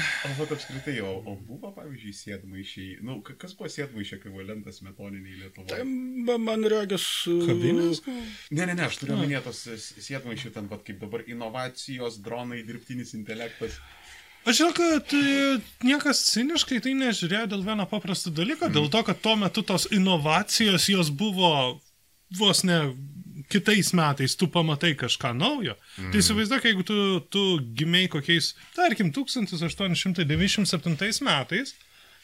O 0.00 0.28
vat 0.38 0.52
apskritai, 0.54 1.00
o, 1.02 1.10
o 1.26 1.32
buvo, 1.34 1.72
pavyzdžiui, 1.74 2.12
sėdmaišiai, 2.14 2.90
nu, 3.04 3.16
kas 3.26 3.56
buvo 3.58 3.68
sėdmaišio 3.72 4.20
ekvivalentas 4.20 4.78
metoniniai 4.86 5.40
Lietuvoje? 5.42 5.80
Tai 5.80 6.36
man 6.40 6.66
regis... 6.70 7.06
Kavinės? 7.26 8.00
Ne, 8.06 8.62
ne, 8.62 8.76
ne, 8.76 8.86
aš 8.86 9.00
turiu 9.02 9.18
minėtos 9.20 9.64
sėdmaišiai, 9.90 10.54
ten 10.54 10.70
pat 10.70 10.86
kaip 10.86 11.02
dabar 11.02 11.26
inovacijos, 11.26 12.20
dronai, 12.24 12.62
dirbtinis 12.68 13.16
intelektas. 13.18 13.80
Aš 14.48 14.56
žinau, 14.56 14.72
kad 14.72 15.12
e, 15.12 15.60
niekas 15.84 16.22
ciniškai 16.30 16.80
tai 16.84 16.94
nežiūrėjo 16.96 17.46
dėl 17.52 17.62
vieno 17.66 17.84
paprasto 17.88 18.30
dalyko, 18.32 18.68
mm. 18.68 18.74
dėl 18.76 18.86
to, 18.92 19.00
kad 19.04 19.16
tuo 19.20 19.36
metu 19.36 19.62
tos 19.66 19.86
inovacijos 19.92 20.88
jos 20.88 21.10
buvo 21.12 21.80
vos 22.38 22.64
ne 22.64 22.94
kitais 23.50 23.92
metais 23.92 24.36
tu 24.38 24.48
pamatai 24.48 24.94
kažką 24.96 25.34
naujo. 25.36 25.74
Mm. 25.98 26.10
Tai 26.12 26.18
įsivaizduok, 26.22 26.64
jeigu 26.70 26.82
tu, 26.86 27.20
tu 27.34 27.42
gimiai 27.76 28.08
kokiais, 28.08 28.54
tarkim, 28.76 29.12
1897 29.12 31.24
metais, 31.26 31.74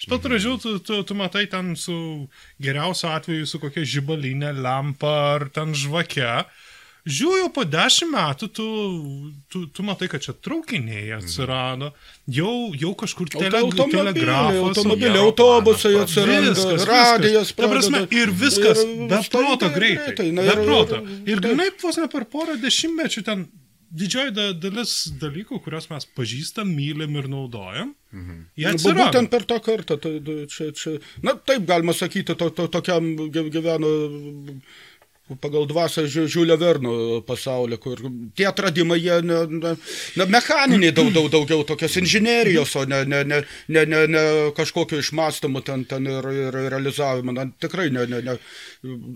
iš 0.00 0.06
pat 0.08 0.20
pradžių 0.24 0.52
tu, 0.62 0.78
tu, 0.86 0.94
tu 1.08 1.14
matai 1.18 1.46
ten 1.50 1.76
su 1.76 2.28
geriausiu 2.62 3.08
atveju 3.12 3.46
su 3.50 3.58
kokia 3.60 3.84
žibalinė 3.96 4.50
lempa 4.56 5.12
ar 5.34 5.42
ten 5.52 5.68
žvake. 5.76 6.44
Žiūrėjau, 7.06 7.50
po 7.54 7.62
dešimt 7.70 8.10
metų 8.10 8.48
tu, 8.50 8.64
tu, 9.52 9.60
tu 9.70 9.84
matai, 9.86 10.08
kad 10.10 10.24
čia 10.24 10.32
traukiniai 10.42 11.12
atsirado, 11.14 11.92
jau, 12.26 12.72
jau 12.74 12.90
kažkur 12.98 13.30
tele, 13.30 13.60
telegrafas. 13.78 14.58
Automobiliai, 14.72 15.20
autobusai 15.22 15.92
atsirado, 16.00 16.48
viskas, 16.50 16.86
radijas. 16.90 17.52
Ta 17.54 17.68
prasme, 17.70 18.00
ir 18.10 18.32
viskas, 18.34 18.82
be 18.82 19.20
proto 19.30 19.70
greitai. 19.70 20.16
greitai 20.16 20.32
na, 20.34 20.48
be 20.48 20.56
proto. 20.64 20.98
Ir 21.30 21.44
grinai 21.44 21.68
vos 21.78 22.00
ne 22.02 22.08
per 22.10 22.26
porą 22.32 22.58
dešimtmečių 22.64 23.24
ten 23.30 23.46
didžioji 23.96 24.34
dalis 24.58 24.96
dalykų, 25.20 25.60
kuriuos 25.62 25.86
mes 25.92 26.08
pažįstam, 26.16 26.74
mylim 26.74 27.14
ir 27.20 27.30
naudojam. 27.30 27.94
Mhm. 28.16 28.42
Atsirado. 28.72 29.04
Būtent 29.04 29.30
per 29.30 29.46
tą 29.46 29.60
kartą. 29.62 30.00
Tai, 30.02 30.12
čia, 30.50 30.72
čia, 30.74 30.96
na, 31.22 31.36
taip 31.38 31.66
galima 31.68 31.94
sakyti, 31.94 32.34
to, 32.34 32.50
to, 32.50 32.66
tokiam 32.72 33.14
gyveno 33.30 33.92
pagal 35.34 35.66
dvasę 35.66 36.06
Žiulio 36.06 36.54
Verno 36.60 36.92
pasaulį, 37.26 37.78
kur 37.82 38.02
tie 38.38 38.46
atradimai, 38.46 38.98
jie 39.02 39.16
ne, 39.26 39.40
ne, 39.50 39.72
ne 40.20 40.26
mechaniniai 40.30 40.94
daug, 40.94 41.10
daug, 41.14 41.26
daugiau 41.32 41.64
tokios 41.66 41.96
inžinerijos, 41.98 42.76
o 42.78 42.84
ne, 42.86 43.02
ne, 43.04 43.24
ne, 43.26 43.40
ne, 43.68 43.84
ne, 43.90 44.04
ne 44.06 44.24
kažkokio 44.56 45.00
išmastymų 45.02 45.64
ten, 45.66 45.84
ten 45.90 46.06
ir, 46.06 46.30
ir 46.30 46.60
realizavimo. 46.70 47.34
Na, 47.34 47.48
tikrai 47.60 47.88
ne, 47.90 48.06
ne, 48.06 48.22
ne. 48.22 48.36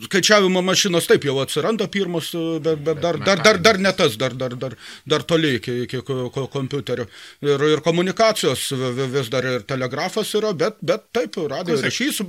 Skaičiavimo 0.07 0.63
mašinos 0.67 1.07
taip 1.11 1.25
jau 1.29 1.37
atsiranda 1.43 1.87
pirmus, 1.93 2.33
bet, 2.65 2.83
bet 2.87 3.01
dar, 3.03 3.21
dar, 3.23 3.43
dar, 3.45 3.61
dar 3.63 3.79
ne 3.79 3.95
tas, 3.97 4.19
dar, 4.21 4.35
dar, 4.35 4.57
dar, 4.59 4.77
dar 5.07 5.23
toli 5.23 5.55
iki, 5.61 5.77
iki 5.87 6.03
kompiuterio. 6.03 7.07
Ir, 7.47 7.67
ir 7.77 7.85
komunikacijos 7.87 8.67
vis 9.15 9.31
dar 9.33 9.47
ir 9.47 9.65
telegrafas 9.69 10.35
yra, 10.39 10.53
bet, 10.57 10.81
bet 10.83 11.07
taip, 11.15 11.39
radio 11.51 11.79
ryšys, 11.79 12.21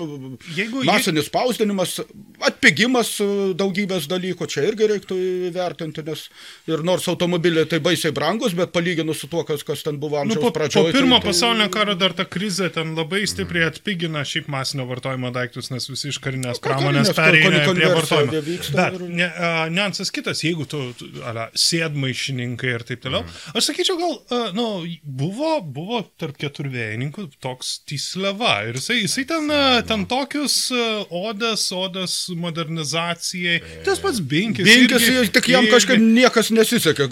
masinis 0.85 1.31
spausdinimas, 1.31 1.97
atpigimas 2.45 3.17
daug 3.57 3.71
daugybės 3.71 4.07
dalykų, 4.11 4.47
čia 4.51 4.65
irgi 4.67 4.87
reiktų 4.89 5.17
įvertinti, 5.49 6.03
nes 6.05 6.27
ir 6.69 6.83
nors 6.83 7.07
automobiliai 7.07 7.67
tai 7.69 7.79
baisiai 7.83 8.11
brangus, 8.11 8.53
bet 8.57 8.71
palyginus 8.75 9.21
su 9.23 9.29
tuo, 9.31 9.43
kas, 9.47 9.63
kas 9.63 9.83
ten 9.83 9.99
buvo 10.01 10.19
amžiaus 10.19 10.39
nu, 10.39 10.43
po, 10.43 10.51
pradžioje. 10.55 10.91
Po 10.91 10.97
pirmo 10.97 11.19
tai, 11.19 11.31
pasaulinio 11.31 11.69
karo 11.73 11.95
dar 11.95 12.13
ta 12.13 12.25
krizė 12.25 12.71
ten 12.73 12.93
labai 12.97 13.23
stipriai 13.29 13.69
atpigina 13.69 14.23
šiaip 14.27 14.49
masinio 14.51 14.87
vartojimo 14.89 15.31
daiktus, 15.35 15.71
nes 15.71 15.87
visi 15.89 16.11
iš 16.11 16.19
karinės 16.23 16.61
pramonės 16.63 17.13
perėjo 17.15 17.30
prie 17.31 17.91
vartojimo. 17.95 18.43
Bet 18.75 18.99
ne, 19.07 19.27
uh, 19.27 19.61
niuansas 19.73 20.13
kitas, 20.13 20.43
jeigu 20.45 20.67
tu, 20.69 20.83
tu 20.97 21.09
ala, 21.27 21.49
sėdmaišininkai 21.57 22.75
ir 22.77 22.85
taip 22.87 23.03
toliau, 23.05 23.25
mm. 23.25 23.57
aš 23.57 23.71
sakyčiau, 23.71 23.97
gal, 23.99 24.17
uh, 24.19 24.51
nu, 24.57 24.67
buvo, 25.03 25.57
buvo 25.63 26.03
tarp 26.21 26.39
keturvėjininkų 26.41 27.27
toks 27.43 27.79
Tisleva 27.89 28.61
ir 28.69 28.79
jisai, 28.79 29.01
jisai 29.03 29.25
ten, 29.29 29.49
uh, 29.51 29.79
ten 29.87 30.05
tokius 30.09 30.57
uh, 30.75 31.03
odas, 31.21 31.67
odas 31.75 32.17
modernizacijai, 32.37 33.61
Tas 33.85 33.99
pats 33.99 34.19
Binkis. 34.19 34.65
Binkis, 34.65 35.05
irgi, 35.07 35.31
tik 35.35 35.49
jam 35.51 35.65
irgi. 35.65 35.73
kažkaip 35.75 36.01
niekas 36.01 36.51
nesisekė, 36.53 37.07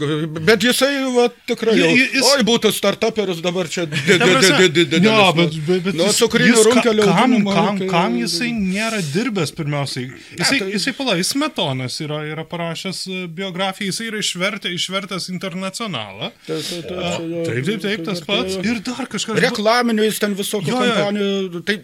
bet 0.45 0.63
jisai, 0.63 0.91
va, 1.15 1.27
tikrai, 1.49 1.75
jau, 1.79 1.89
jis, 1.97 2.25
oi, 2.29 2.45
būtų 2.47 2.71
startuperis 2.75 3.41
dabar 3.43 3.69
čia. 3.71 3.85
Ne, 3.89 4.17
bet, 4.19 5.57
bet, 5.67 5.83
bet 5.87 5.97
nu, 5.97 6.09
cukrinių 6.15 6.63
runkelio. 6.69 7.07
Kam, 7.09 7.35
kam, 7.47 7.81
kam 7.89 8.17
jisai 8.19 8.51
nėra 8.55 9.01
dirbęs 9.13 9.53
pirmiausiai? 9.57 9.98
Jisai, 10.07 10.59
tai- 10.59 10.71
jisai 10.73 10.93
pala, 10.97 11.15
jis 11.19 11.33
Metonas 11.39 11.99
yra, 12.03 12.21
yra 12.27 12.45
parašęs 12.47 12.99
e, 13.07 13.19
biografiją, 13.39 13.91
jisai 13.91 14.07
yra 14.09 14.21
išvertė, 14.23 14.71
išvertęs 14.75 15.29
internacionalą. 15.33 16.31
Taip, 16.47 17.65
taip, 17.65 17.81
taip, 17.83 18.03
tas 18.07 18.21
pats. 18.25 18.57
Ir 18.63 18.81
dar 18.85 19.07
kažkas. 19.11 19.39
Reklaminių 19.45 20.07
jis 20.07 20.19
ten 20.23 20.35
visokių 20.37 20.75
kompanijų. 20.75 21.63
Tai 21.67 21.75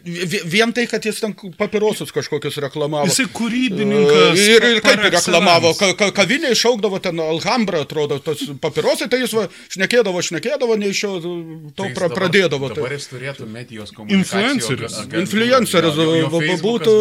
vien 0.56 0.74
tai, 0.76 0.88
kad 0.92 1.06
jis 1.06 1.22
ten 1.24 1.36
papirosus 1.60 2.14
kažkokius 2.16 2.60
reklamavo. 2.66 3.10
Jisai 3.10 3.28
kūrybininkas 3.36 4.42
ir, 4.42 4.68
ir 4.76 4.82
kaip 4.86 5.04
reklamavo, 5.10 5.74
ka, 5.80 5.92
ka, 6.00 6.12
kavinė 6.22 6.54
išaugdavo 6.56 7.00
ten 7.04 7.20
Alhambra, 7.24 7.84
atrodo, 7.86 8.20
tos 8.24 8.44
papirosai, 8.62 9.10
tai 9.12 9.22
jis 9.24 9.34
va, 9.38 9.48
šnekėdavo, 9.74 10.22
šnekėdavo, 10.30 10.78
ne 10.80 10.92
iš 10.94 11.04
jo 11.06 11.14
to 11.24 11.34
tai 11.84 11.92
pra, 11.94 12.08
dabar, 12.10 12.18
pradėdavo. 12.20 12.70
Tai. 12.72 12.82
Dabar 12.82 12.96
jis 12.98 13.10
turėtų 13.12 13.50
medijos 13.50 13.94
komunikacijos. 13.96 14.70
Influenceris. 14.70 15.00
Influenceris 15.24 16.00
būtų. 16.66 16.96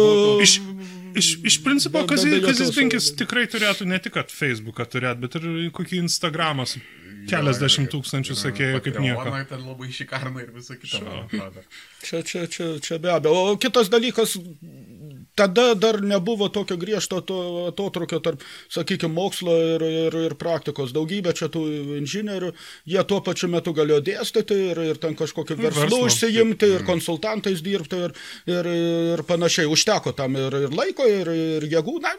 Iš, 0.45 0.59
iš, 1.15 1.31
iš 1.47 1.57
principo, 1.63 2.03
Kazis 2.09 2.73
Binkis 2.75 3.09
tikrai 3.19 3.45
turėtų 3.51 3.87
ne 3.89 3.99
tik 4.03 4.19
Facebooką 4.31 4.85
turėti, 4.89 5.21
bet 5.23 5.39
ir 5.39 5.49
kokį 5.75 6.03
Instagramą 6.03 6.67
su 6.69 6.81
keliasdešimt 7.29 7.89
tūkstančių 7.93 8.37
sekėjų 8.37 8.81
kaip 8.85 8.99
nieko. 9.01 9.33
Ten 9.49 9.63
labai 9.65 9.89
šikarna 9.93 10.43
ir 10.43 10.51
visą 10.55 10.77
kitą. 10.79 11.01
Čia, 12.05 12.21
čia, 12.21 12.45
čia, 12.51 12.67
čia 12.83 12.99
be 13.01 13.13
abejo. 13.13 13.55
O 13.55 13.55
kitas 13.61 13.89
dalykas, 13.93 14.35
tada 15.35 15.73
dar 15.75 15.99
nebuvo 16.01 16.47
tokio 16.49 16.77
griežto 16.79 17.19
to 17.21 17.39
atotrukio 17.69 18.21
tarp, 18.23 18.43
sakykime, 18.71 19.13
mokslo 19.13 19.55
ir, 19.75 19.83
ir, 19.83 20.17
ir 20.29 20.35
praktikos. 20.39 20.93
Daugybė 20.95 21.35
čia 21.35 21.49
tų 21.51 21.63
inžinierių, 21.99 22.51
jie 22.87 23.03
tuo 23.07 23.19
pačiu 23.25 23.49
metu 23.51 23.73
galėjo 23.75 23.99
dėstyti 24.07 24.57
ir, 24.71 24.81
ir 24.93 25.01
ten 25.01 25.17
kažkokiu 25.19 25.57
verslu 25.59 26.05
užsijimti, 26.07 26.69
ir 26.77 26.85
konsultantais 26.87 27.63
dirbti 27.65 27.99
ir, 28.07 28.15
ir, 28.47 28.71
ir 29.15 29.25
panašiai. 29.27 29.67
Užteko 29.75 30.15
tam 30.15 30.37
ir, 30.39 30.55
ir 30.67 30.75
laiko, 30.75 31.07
ir, 31.09 31.31
ir 31.35 31.67
jėgų, 31.73 31.97
na, 32.03 32.15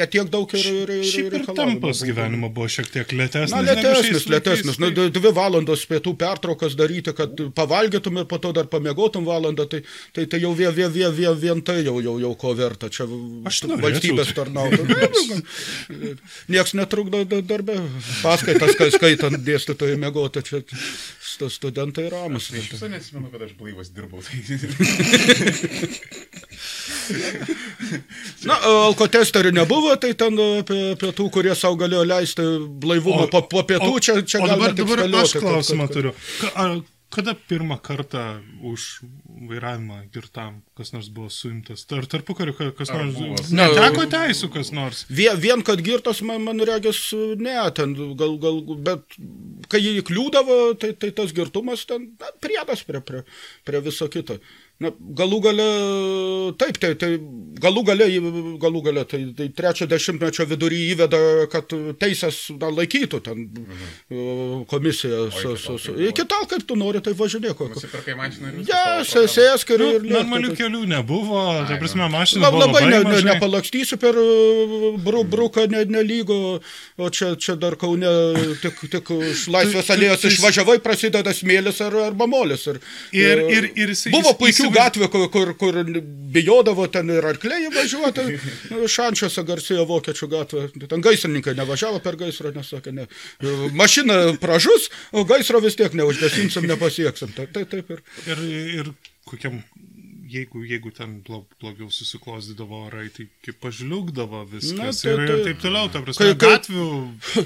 netiek 0.00 0.30
daug 0.32 0.48
ir, 0.56 0.64
ir, 0.64 0.94
ir, 0.96 1.04
ir, 1.04 1.38
ir 1.40 1.46
tempas 1.52 2.00
gyvenimo 2.06 2.48
buvo 2.54 2.70
šiek 2.72 2.88
tiek 2.94 3.12
lėtesnis. 3.12 3.52
Na, 3.52 3.60
lėtesnis, 3.66 4.28
lėtesnis. 4.30 4.80
Nu, 4.80 4.88
dvi 4.94 5.34
valandos 5.36 5.84
pietų 5.90 6.16
pertraukas 6.20 6.78
daryti, 6.78 7.12
kad 7.16 7.44
pavalgytum 7.56 8.22
ir 8.22 8.28
po 8.30 8.40
to 8.40 8.54
dar 8.56 8.70
pamiegotum 8.72 9.28
valandą, 9.28 9.68
tai, 9.68 9.84
tai, 10.16 10.24
tai 10.30 10.40
jau 10.40 10.54
vien, 10.56 10.72
vien, 10.72 10.88
vien, 10.92 11.12
vien, 11.12 11.36
vien 11.44 11.62
tai 11.64 11.82
jau, 11.84 11.98
jau, 12.00 12.16
jau 12.22 12.32
ko 12.40 12.53
verta, 12.58 12.90
čia 12.92 13.06
valstybės 13.08 14.32
tarnautų. 14.36 14.86
Niekas 16.52 16.74
netrukdo 16.78 17.24
darbę. 17.42 17.78
Paskaitas, 18.22 18.74
kai 18.78 18.90
skaitant 18.94 19.40
dėstytojai 19.44 19.98
mėgoti, 20.00 20.44
čia 20.46 20.62
studentai 21.50 22.08
ramus. 22.12 22.50
Aš 22.52 22.58
iš 22.60 22.70
viso 22.74 22.88
nesimenu, 22.90 23.30
kad 23.32 23.42
aš 23.46 23.54
blaivas 23.58 23.90
dirbau. 23.94 24.22
Na, 28.48 28.58
alkotesterių 28.88 29.52
nebuvo, 29.56 29.94
tai 30.00 30.12
ten 30.18 30.38
apie, 30.60 30.80
apie 30.94 31.12
tų, 31.16 31.28
kurie 31.34 31.54
savo 31.58 31.78
galėjo 31.80 32.04
leisti 32.08 32.46
blaivumą 32.84 33.28
po, 33.32 33.44
po 33.50 33.64
pietų, 33.66 33.92
čia, 34.04 34.18
čia 34.22 34.42
o 34.44 34.50
dabar, 34.50 34.74
dabar 34.76 35.04
aš 35.22 35.36
klausimą 35.40 35.88
turiu. 35.92 36.14
Ka, 36.40 36.52
ar, 36.64 36.76
kada 37.14 37.34
pirmą 37.48 37.78
kartą 37.82 38.22
už 38.66 38.86
vairavimą 39.48 40.00
girtam 40.14 40.60
kas 40.78 40.92
nors 40.94 41.08
buvo 41.14 41.30
suimtas? 41.30 41.86
Ar 41.94 42.08
tarpu 42.10 42.34
kariu 42.34 42.54
kas 42.54 42.90
Ar 42.90 43.04
nors... 43.04 43.14
buvo 43.16 43.38
Ne, 43.54 43.68
Neteko 43.70 44.06
teisų 44.10 44.50
kas 44.54 44.72
nors. 44.74 45.04
Vien, 45.08 45.38
vien 45.40 45.62
kad 45.66 45.82
girtas, 45.84 46.22
man, 46.26 46.42
man 46.46 46.62
regis, 46.66 47.00
ne, 47.40 47.56
ten 47.76 47.94
gal, 48.18 48.36
gal, 48.42 48.60
bet 48.88 49.18
kai 49.70 49.82
jį 49.84 50.04
kliūdavo, 50.10 50.58
tai, 50.80 50.92
tai 50.98 51.12
tas 51.16 51.34
girtumas 51.36 51.86
ten 51.88 52.10
na, 52.20 52.34
priedas 52.42 52.84
prie, 52.86 53.02
prie, 53.04 53.24
prie 53.64 53.82
viso 53.84 54.10
kito. 54.10 54.40
Na, 54.84 54.92
galų 55.18 55.40
gale, 55.44 55.66
taip, 56.60 56.78
tai, 56.82 56.92
tai 57.00 57.14
galų 57.64 57.84
gale, 57.88 58.08
galų 58.60 58.82
gale, 58.84 59.04
tai, 59.08 59.20
tai 59.36 59.48
trečio 59.56 59.86
dešimtmečio 59.90 60.46
vidury 60.50 60.80
įveda, 60.92 61.20
kad 61.52 61.72
teisės 62.00 62.40
na, 62.58 62.70
laikytų 62.74 63.20
ten 63.24 63.46
mhm. 63.48 64.64
komisiją. 64.70 65.28
Su, 65.34 65.54
iki 65.54 65.62
su, 65.62 65.66
tol 65.68 65.80
su, 65.80 65.94
iki 66.10 66.26
tol, 66.30 66.46
kaip 66.50 66.66
tu 66.68 66.76
nori, 66.78 67.00
tai 67.04 67.14
važinėk. 67.18 67.62
Nusipirkai 67.74 68.16
mašiną 68.18 68.50
ir 68.52 68.58
viskas, 68.60 69.12
problema. 69.14 69.32
sėsk 69.36 69.74
ir... 69.76 69.84
Nu, 69.84 69.90
ir 69.98 70.08
normalių 70.10 70.52
tai- 70.52 70.58
kelių 70.62 70.82
nebuvo, 70.94 71.40
ta 71.68 71.78
prasme, 71.80 72.04
nu. 72.04 72.10
mašinų 72.14 72.44
La, 72.44 72.52
buvo 72.54 72.66
labai 72.66 72.84
labai 72.84 73.04
ne, 73.14 73.22
ne, 73.22 73.22
nepalakstysiu 73.32 73.98
per 74.02 74.18
uh, 74.20 74.86
bru, 75.04 75.24
bruką 75.24 75.66
ne, 75.72 75.84
nelygo, 75.88 76.38
o 76.98 77.10
čia, 77.14 77.32
čia 77.40 77.56
dar 77.60 77.78
kaune 77.80 78.10
tik, 78.62 78.82
tik 78.92 79.14
iš 79.30 79.46
laisvės 79.54 79.90
alėjos 79.94 80.26
išvažiavai, 80.30 80.78
prasideda 80.84 81.34
smėlis 81.36 81.80
ar, 81.84 81.96
arba 82.10 82.28
molis. 82.30 82.66
Ir, 82.68 82.80
Ir- 83.14 83.44
ir- 83.50 83.70
ir 83.78 83.94
jisai- 83.94 84.12
buvo 84.14 84.34
puikių 84.38 84.70
gatvių, 84.74 85.08
kur, 85.12 85.26
kur, 85.32 85.52
kur 85.60 85.80
bijodavo 86.34 86.86
ten 86.92 87.12
ir 87.14 87.26
arkliai 87.30 87.70
važiuoti. 87.74 88.26
Šančiuose 88.96 89.46
garsėjo 89.46 89.86
vokiečių 89.88 90.30
gatvė. 90.34 90.66
Ten 90.90 91.04
gaisrininkai 91.04 91.56
nevažiavo 91.58 92.02
per 92.04 92.18
gaisrą, 92.20 92.54
nesakė, 92.56 92.94
ne. 92.96 93.08
Mašina 93.78 94.20
pražus, 94.42 94.90
o 95.12 95.24
gaisro 95.28 95.62
vis 95.64 95.78
tiek 95.80 95.94
neužgesinsim, 95.96 96.68
nepasieksim. 96.70 97.34
Tai, 97.36 97.48
tai 97.54 97.66
taip 97.70 97.94
ir. 97.96 98.04
Ir, 98.28 98.44
ir 98.80 98.94
kokiam, 99.28 99.62
jeigu, 100.34 100.62
jeigu 100.66 100.90
ten 100.94 101.16
blo- 101.26 101.44
blogiau 101.62 101.88
susiklostydavo 101.94 102.80
orai, 102.88 103.06
tai 103.14 103.28
kaip 103.46 103.58
pažliugdavo 103.62 104.42
viskas. 104.50 104.74
Na, 104.78 104.90
tai- 104.90 105.02
tai, 105.02 105.12
ir, 105.12 105.28
tai- 105.28 105.38
ir 105.38 105.44
taip 105.48 105.62
toliau, 105.64 105.90
ta 105.94 106.02
prasme, 106.04 106.26
Kai- 106.34 106.40
gatvių 106.44 106.86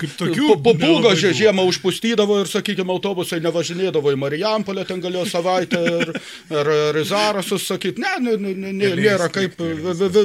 kaip 0.05 0.17
tokių. 0.23 0.49
Buvo. 0.69 1.13
žiemą 1.15 1.65
užpustydavo 1.69 2.41
ir, 2.43 2.49
sakykime, 2.51 2.91
autobusai 2.95 3.39
nevažinėdavo 3.45 4.13
į 4.15 4.19
Marijampolę, 4.25 4.85
ten 4.89 5.01
galėjo 5.05 5.27
savaitę 5.31 5.81
ir, 5.93 6.13
ir, 6.55 6.71
ir 6.93 6.99
Zarasus 7.09 7.67
sakyti, 7.69 8.01
ne, 8.03 8.15
ne, 8.25 8.37
ne, 8.41 8.73
ne, 8.73 8.91
nėra 8.99 9.29
kaip, 9.33 9.57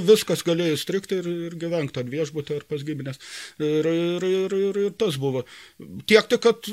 viskas 0.07 0.44
galėjo 0.45 0.77
strikti 0.80 1.18
ir, 1.22 1.27
ir 1.49 1.56
gyventi 1.60 1.99
ant 2.02 2.11
viešbutį 2.11 2.57
ar 2.60 2.65
pas 2.69 2.84
giminės. 2.85 3.19
Ir, 3.60 3.88
ir, 3.90 4.23
ir, 4.27 4.56
ir, 4.69 4.80
ir 4.88 4.91
tas 4.99 5.18
buvo. 5.22 5.44
Tiek 6.10 6.27
tik, 6.31 6.41
kad 6.44 6.69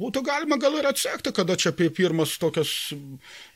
būtų 0.00 0.22
galima 0.26 0.58
gal 0.60 0.76
ir 0.78 0.86
atsekti, 0.90 1.32
kada 1.36 1.56
čia 1.60 1.72
pirmas 1.74 2.36
tokias 2.40 2.70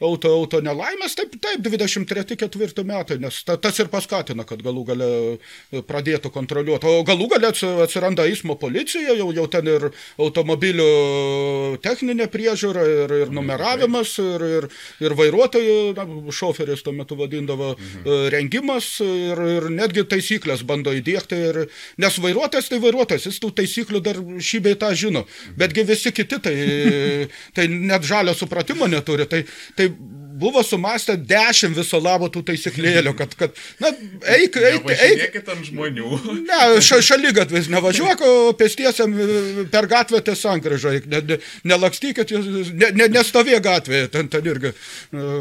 auto, 0.02 0.32
auto 0.34 0.60
nelaimės, 0.64 1.14
taip, 1.18 1.36
taip, 1.42 1.53
23-4 1.62 2.85
metai, 2.86 3.18
nes 3.22 3.40
ta, 3.47 3.56
tas 3.60 3.78
ir 3.82 3.90
paskatina, 3.93 4.47
kad 4.48 4.62
galų 4.64 4.85
gale 4.89 5.09
pradėtų 5.89 6.31
kontroliuoti. 6.35 6.89
O 6.89 7.05
galų 7.06 7.28
gale 7.35 7.51
atsi- 7.52 7.70
atsiranda 7.85 8.26
eismo 8.28 8.56
policija, 8.60 9.14
jau, 9.18 9.31
jau 9.35 9.47
ten 9.51 9.68
ir 9.70 9.89
automobilių 10.20 10.89
techninė 11.85 12.28
priežiūra, 12.32 12.85
ir, 13.05 13.14
ir 13.24 13.35
numeravimas, 13.35 14.16
ir, 14.22 14.47
ir, 14.59 14.68
ir 15.05 15.16
vairuotojų, 15.18 15.76
na, 15.98 16.06
šoferis 16.35 16.85
tuo 16.85 16.94
metu 16.97 17.18
vadindavo, 17.18 17.74
mhm. 17.74 18.28
rengimas, 18.35 18.90
ir, 19.05 19.44
ir 19.59 19.68
netgi 19.74 20.06
taisyklės 20.10 20.64
bando 20.66 20.94
įdėkti. 20.94 21.40
Ir, 21.51 21.60
nes 22.01 22.18
vairuotojas 22.22 22.70
tai 22.72 22.81
vairuotojas, 22.82 23.28
jis 23.31 23.40
tų 23.43 23.52
taisyklių 23.60 24.02
dar 24.05 24.20
šį 24.20 24.62
bei 24.64 24.78
tą 24.81 24.93
žino, 24.98 25.24
betgi 25.59 25.86
visi 25.86 26.14
kiti 26.14 26.40
tai, 26.43 26.56
tai 27.56 27.68
net 27.70 28.06
žalio 28.06 28.35
supratimo 28.36 28.89
neturi. 28.90 29.28
Tai, 29.31 29.44
tai 29.78 29.90
buvo 30.35 30.62
sumastę 30.62 31.16
dešimt 31.16 31.77
viso 31.78 32.01
labo 32.02 32.28
tų 32.32 32.43
taisyklėlių, 32.51 33.12
kad, 33.19 33.35
kad 33.39 33.59
na, 33.82 33.93
eik, 34.35 34.56
eik, 34.59 34.89
eik, 34.90 35.36
ant 35.44 35.69
žmonių. 35.69 36.20
Ne, 36.48 36.81
ša, 36.85 36.98
šalygatvis 37.05 37.69
nevažiuok, 37.73 38.23
o 38.27 38.32
pėstiesiam 38.59 39.15
e, 39.15 39.65
per 39.73 39.86
gatvę 39.90 40.20
ties 40.27 40.43
sankryžą, 40.44 40.94
ne, 41.11 41.20
ne, 41.28 41.39
nelakstykit, 41.70 42.35
ne, 42.74 42.90
ne, 42.98 43.09
nestovė 43.15 43.61
gatvėje, 43.65 44.11
ten, 44.12 44.28
ten 44.32 44.51
irgi 44.51 44.73
e, 44.73 44.74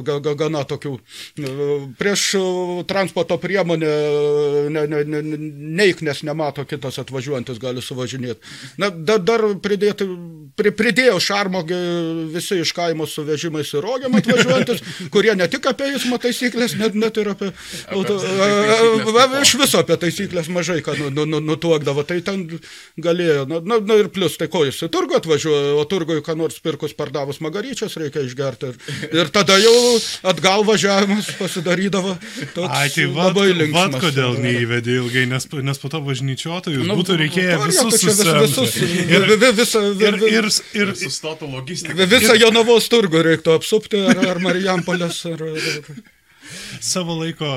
ga, 0.05 0.19
ga, 0.23 0.35
gana 0.45 0.63
tokių. 0.69 0.93
e, 1.41 1.69
Prieš 1.99 2.25
transporto 2.89 3.37
priemonę 3.41 3.91
ne, 4.69 4.85
ne, 4.87 5.03
ne, 5.03 5.21
ne- 5.21 5.41
neik, 5.81 6.01
nes 6.05 6.23
nemato 6.27 6.65
kitas 6.69 6.99
atvažiuojantis 7.01 7.59
gali 7.61 7.81
suvažinėti. 7.83 8.53
Na, 8.81 8.89
dar, 8.93 9.21
dar 9.23 9.45
pridėti, 9.63 10.07
pri, 10.59 10.73
pridėjau 10.77 11.19
šarmo 11.23 11.63
visi 12.33 12.59
iš 12.61 12.73
kaimo 12.75 13.07
su 13.09 13.25
vežimais 13.27 13.73
ir 13.73 13.83
rogiam 13.85 14.15
atvažiuojantis, 14.19 14.82
kurie 15.13 15.35
ne 15.35 15.47
tik 15.47 15.65
apie 15.71 15.91
eismo 15.93 16.17
taisyklės, 16.21 16.75
net, 16.79 16.95
net 16.95 17.17
ir 17.21 17.29
apie... 17.33 17.51
auto, 17.93 18.17
a, 18.19 18.47
a, 18.47 18.77
tipo. 19.03 19.41
iš 19.41 19.55
viso 19.61 19.81
apie 19.83 19.97
taisyklės 20.01 20.49
mažai 20.53 20.79
ką 20.85 20.97
nu, 20.99 21.09
nu, 21.09 21.25
nu, 21.25 21.39
nutuokdavo, 21.39 22.03
tai 22.07 22.21
ten 22.25 22.45
galėjo. 23.01 23.45
Na, 23.49 23.59
na, 23.63 23.79
na 23.79 23.97
ir 24.01 24.09
plus, 24.13 24.37
tai 24.39 24.47
ko 24.51 24.63
jis 24.67 24.81
į 24.85 24.89
turgų 24.93 25.17
atvažiuoja, 25.19 25.73
o 25.79 25.83
turgui 25.89 26.19
ką 26.25 26.35
nors 26.39 26.59
pirkus 26.63 26.93
pardavus 26.97 27.39
magaryčias 27.43 27.95
reikia 28.01 28.23
išgerti. 28.27 28.73
Ir, 29.09 29.17
ir 29.23 29.31
tada 29.33 29.57
jau 29.61 29.73
atgal 30.29 30.63
važiavimas 30.67 31.29
pasidarydavo 31.39 32.15
toks 32.55 32.69
Ai, 32.73 32.89
tai 32.93 33.05
vad, 33.11 33.31
labai 33.33 33.53
linksmas. 33.57 34.01
kodėl 34.03 34.37
neįvedė 34.43 34.97
ilgai, 35.01 35.25
nes, 35.29 35.47
nes 35.63 35.79
po 35.81 35.89
to 35.93 36.01
važnyčiotojus 36.05 36.85
Nu, 36.87 36.97
būtų 36.99 37.17
reikėję 37.21 37.57
nu, 37.57 37.67
visus 37.69 37.93
tai 37.93 37.99
čia 37.99 38.13
vis- 38.13 38.33
visus, 38.43 38.73
susemti. 38.73 39.05
vi- 39.09 39.21
vi- 39.27 39.37
vi- 39.43 39.53
visą, 39.59 39.81
vi- 39.97 40.07
Ir, 40.07 40.17
vi- 40.19 40.31
ir, 40.37 40.47
ir, 40.73 40.87
Ir 40.87 40.93
sustotų 40.99 41.49
logistika. 41.53 41.95
vi- 41.97 42.09
visą 42.11 42.35
Jonavos 42.39 42.87
turgų 42.91 43.23
reiktų 43.29 43.55
apsupti, 43.57 44.01
ar, 44.09 44.19
ar 44.33 44.39
Marijampolės, 44.73 45.19
ar, 45.29 45.43
ar, 45.43 46.03
savo 46.83 47.15
laiko, 47.19 47.49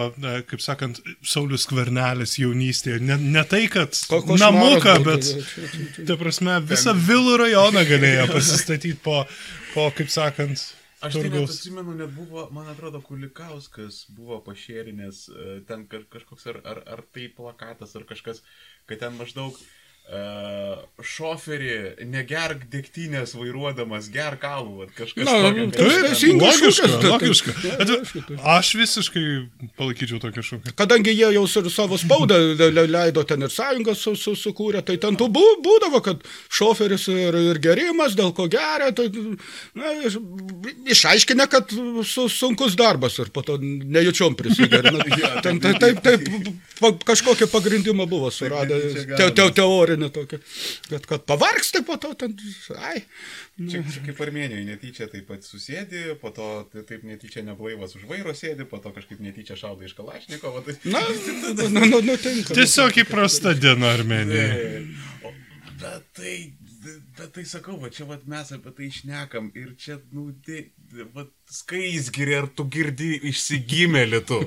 kaip 0.51 0.63
sakant, 0.63 1.01
Saulis 1.27 1.67
Skvernelis 1.67 2.37
jaunystėje, 2.41 3.01
ne, 3.03 3.19
ne 3.21 3.45
tai, 3.49 3.65
kad 3.73 3.97
Ko- 4.11 4.23
namuką, 4.39 4.97
bet, 5.07 5.31
ta 6.07 6.19
prasme, 6.21 6.59
visą 6.71 6.95
Vilų 7.09 7.37
rajoną 7.45 7.85
galėjo 7.89 8.27
pasistatyti 8.33 8.97
po, 9.03 9.25
po 9.75 9.91
kaip 9.97 10.13
sakant, 10.13 10.73
Aš 11.05 11.19
tai 11.21 11.29
net 11.29 11.45
atsimenu, 11.45 11.93
net 11.99 12.13
buvo, 12.17 12.47
man 12.57 12.71
atrodo, 12.73 13.03
Kulikauskas 13.05 14.07
buvo 14.17 14.39
pašėrinės, 14.47 15.27
e, 15.29 15.59
ten 15.69 15.85
ka- 15.91 16.07
kažkoks 16.11 16.49
ar, 16.51 16.63
ar, 16.65 16.81
ar 16.97 17.03
tai 17.13 17.27
plakatas, 17.37 17.93
ar 18.01 18.07
kažkas, 18.09 18.41
kad 18.89 19.03
ten 19.05 19.19
maždaug 19.21 19.53
uh, 19.53 19.67
šoferį 21.03 22.07
negerk 22.07 22.63
degtinės 22.71 23.35
vairuodamas, 23.37 24.07
gerk 24.15 24.45
vat 24.47 24.93
kažkas 24.97 25.25
Na, 25.27 25.35
tokio. 25.43 25.65
nu, 25.67 25.71
tai 25.75 25.89
teisingas 26.07 26.61
Logiška, 26.61 26.87
tai- 27.03 27.11
logiška. 27.11 27.53
tai- 27.63 27.77
At- 27.77 28.57
Aš 28.57 28.69
visiškai 28.79 29.25
palaikyčiau 29.77 30.21
tokį 30.23 30.45
šūkį. 30.49 30.75
Kadangi 30.79 31.11
jie 31.15 31.31
jau 31.35 31.43
ir 31.47 31.71
savo 31.71 31.99
spaudą 31.99 32.39
le- 32.59 32.71
le- 32.71 32.87
leido 32.87 33.25
ten 33.27 33.43
ir 33.43 33.49
sąjungą 33.51 33.95
su, 33.97 34.15
su, 34.17 34.33
sukūrė, 34.39 34.85
tai 34.85 34.97
ten 34.97 35.17
tų 35.17 35.29
bū- 35.33 35.59
būdavo, 35.67 36.03
kad 36.03 36.23
šoferis 36.51 37.09
ir, 37.09 37.35
ir 37.35 37.59
gerimas, 37.59 38.15
dėl 38.15 38.33
ko 38.35 38.47
geria, 38.49 38.93
tai 38.93 39.09
na, 39.75 39.85
iš- 40.07 40.21
išaiškinę, 40.87 41.49
kad 41.51 41.71
su, 42.05 42.29
sunkus 42.29 42.77
darbas 42.77 43.19
ir 43.19 43.31
po 43.31 43.43
to 43.43 43.59
nejučiom 43.59 44.35
prisigerina. 44.37 45.03
Ten 45.43 45.61
tai- 45.61 45.75
taip, 45.79 46.01
taip, 46.03 46.21
pa, 46.81 46.93
kažkokį 46.93 47.51
pagrindimą 47.51 48.07
buvo 48.09 48.31
suradę, 48.31 48.81
te, 49.17 49.31
te, 49.31 49.51
gaunasi. 49.51 49.96
Teorinį 49.97 50.13
tokį, 50.15 50.39
kad, 50.91 51.07
kad 51.09 51.25
pavargsti 51.29 51.83
po 51.87 51.97
to, 52.01 52.13
ten, 52.19 52.35
ai. 52.77 53.01
Čia, 53.57 53.83
čia 53.83 54.05
kaip 54.07 54.21
Armenijoje 54.25 54.67
netyčia 54.69 55.09
taip 55.13 55.29
pat 55.31 55.47
susėdi, 55.47 56.17
po 56.21 56.33
to 56.35 56.69
tai 56.73 56.85
taip 56.89 57.07
netyčia 57.09 57.45
neblaivas 57.47 57.97
už 57.97 58.07
vairo 58.11 58.35
sėdi, 58.37 58.67
po 58.69 58.81
to 58.83 58.93
kažkaip 58.97 59.21
netyčia 59.25 59.57
šaudai 59.59 59.89
iš 59.89 59.97
Kalašnikovo. 59.99 60.63
Tai... 60.67 60.77
Na, 60.85 61.03
nu, 61.71 61.87
nu, 61.87 62.03
nutinka. 62.05 62.57
Tiesiog 62.57 63.03
įprasta 63.07 63.57
diena 63.57 63.95
Armenijoje. 63.97 64.87
Bet 65.77 66.07
tai, 66.17 66.37
bet 67.19 67.33
tai 67.37 67.45
sakau, 67.49 67.77
va 67.81 67.91
čia 67.93 68.07
vat, 68.09 68.25
mes 68.29 68.53
apie 68.57 68.73
tai 68.77 68.91
išnekam 68.91 69.51
ir 69.57 69.75
čia, 69.81 69.99
nu, 70.17 70.31
tai, 70.45 70.71
va, 71.15 71.27
skaisgiri, 71.51 72.35
ar 72.41 72.47
tu 72.59 72.65
girdi 72.71 73.13
išsigimėlį 73.31 74.21
tu. 74.27 74.39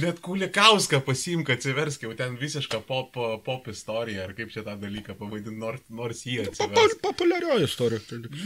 Net 0.00 0.20
Kulikauską 0.24 1.00
pasimk, 1.04 1.50
atsiversk 1.54 2.04
jau 2.06 2.12
ten 2.18 2.36
visišką 2.40 2.80
pop, 2.88 3.14
pop 3.46 3.68
istoriją, 3.70 4.24
ar 4.28 4.34
kaip 4.38 4.52
čia 4.54 4.64
tą 4.66 4.76
dalyką 4.80 5.16
pavadinti, 5.18 5.54
nors, 5.60 5.84
nors 5.92 6.24
jį 6.26 6.40
Pa- 6.40 6.50
pa- 6.50 6.68
atsivers. 6.70 6.98
Populiarioji 7.04 7.68
istorija. 7.68 8.00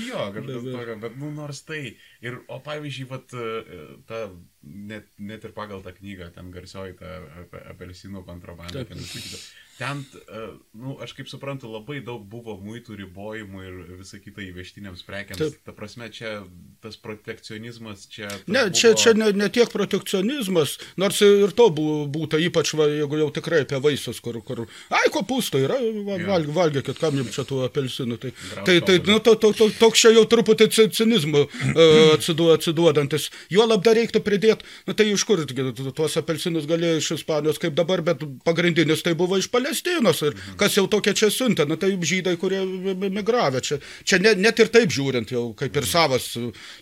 Jo, 0.08 0.28
kažkas 0.34 0.68
tokio, 0.68 0.96
bet 1.06 1.16
nu 1.20 1.30
nors 1.34 1.62
tai. 1.66 1.82
Ir, 2.24 2.38
o 2.48 2.60
pavyzdžiui, 2.64 3.08
vat, 3.10 3.34
e, 3.36 3.88
ta, 4.08 4.24
net, 4.64 5.10
net 5.18 5.44
ir 5.44 5.52
pagal 5.56 5.82
tą 5.84 5.92
knygą, 5.96 6.30
ten 6.34 6.50
garsioji 6.54 6.96
ta 7.00 7.18
apie 7.44 7.60
apelsinų 7.74 8.24
kontrabandą, 8.26 8.80
Taip. 8.80 8.88
ten 8.94 9.02
visa 9.02 9.20
kita. 9.20 9.42
Ten, 9.74 10.04
e, 10.30 10.42
nu, 10.78 10.94
aš 11.02 11.12
kaip 11.18 11.26
suprantu, 11.28 11.66
labai 11.72 11.98
daug 12.06 12.22
buvo 12.30 12.54
muitų 12.62 12.94
ribojimų 13.00 13.64
ir 13.66 13.80
visa 13.98 14.20
kita 14.22 14.44
įvežtiniams 14.46 15.02
prekiams. 15.04 15.42
Taip. 15.42 15.56
Prasme, 15.85 16.09
čia 16.09 16.39
tas 16.85 16.97
protekcionizmas, 17.01 18.06
čia... 18.12 18.28
Ne, 18.47 18.66
čia, 18.73 18.90
buvo- 18.93 19.01
čia 19.01 19.12
ne, 19.16 19.31
ne 19.32 19.48
tiek 19.52 19.69
protekcionizmas, 19.73 20.78
nors 21.01 21.20
ir 21.24 21.52
to 21.56 21.69
bū- 21.73 22.05
būtų, 22.12 22.40
ypač 22.48 22.74
va, 22.77 22.86
jeigu 22.89 23.19
jau 23.20 23.28
tikrai 23.32 23.62
apie 23.65 23.78
vaisius, 23.81 24.20
kur, 24.24 24.36
kur 24.44 24.65
ai, 24.93 25.06
kopūstai 25.12 25.62
yra, 25.65 25.78
va, 26.06 26.19
Jo. 26.20 26.27
valg, 26.28 26.51
valgykit, 26.56 26.98
kam 27.01 27.16
jums 27.20 27.32
čia 27.36 27.44
tų 27.48 27.62
apelsinų. 27.66 28.19
Tai, 28.20 28.32
Graužt 28.35 28.66
tai, 28.69 28.77
tai 28.85 28.97
nu, 29.09 29.19
to, 29.24 29.35
to, 29.40 29.52
to, 29.56 29.69
toks 29.81 30.02
čia 30.05 30.12
jau 30.15 30.24
truputį 30.28 30.69
ci- 30.73 30.89
cinizmu 31.01 31.44
uh, 31.47 32.15
atsidu, 32.19 32.51
atsiduodantis. 32.55 33.31
Jo 33.52 33.66
lab 33.69 33.85
dar 33.85 33.97
reiktų 33.98 34.20
pridėti, 34.24 34.69
nu, 34.89 34.94
tai 34.97 35.09
iš 35.12 35.24
kur 35.28 35.40
tuos 35.48 36.16
apelsinus 36.20 36.69
galėjo 36.70 37.01
iš 37.01 37.11
Ispanijos 37.19 37.61
kaip 37.62 37.74
dabar, 37.77 38.02
bet 38.05 38.24
pagrindinis 38.44 39.02
tai 39.05 39.15
buvo 39.19 39.40
iš 39.40 39.48
Palestinos. 39.52 40.20
Ir 40.28 40.36
kas 40.61 40.77
jau 40.78 40.86
tokia 40.93 41.16
čia 41.16 41.31
siuntė, 41.32 41.66
nu, 41.69 41.77
tai 41.81 41.93
žydai, 41.97 42.36
kurie 42.40 42.61
mi- 42.65 43.11
migravę. 43.20 43.61
Čia, 43.65 43.81
čia 44.05 44.20
ne, 44.23 44.35
net 44.36 44.61
ir 44.61 44.69
taip 44.74 44.93
žiūrint, 44.94 45.32
jau 45.35 45.48
kaip 45.59 45.73
ir 45.76 45.86
savas 45.86 46.30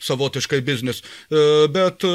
savotiškai 0.00 0.60
biznis. 0.60 1.02
E, 1.30 1.68
Bet 1.72 2.04
e, 2.04 2.12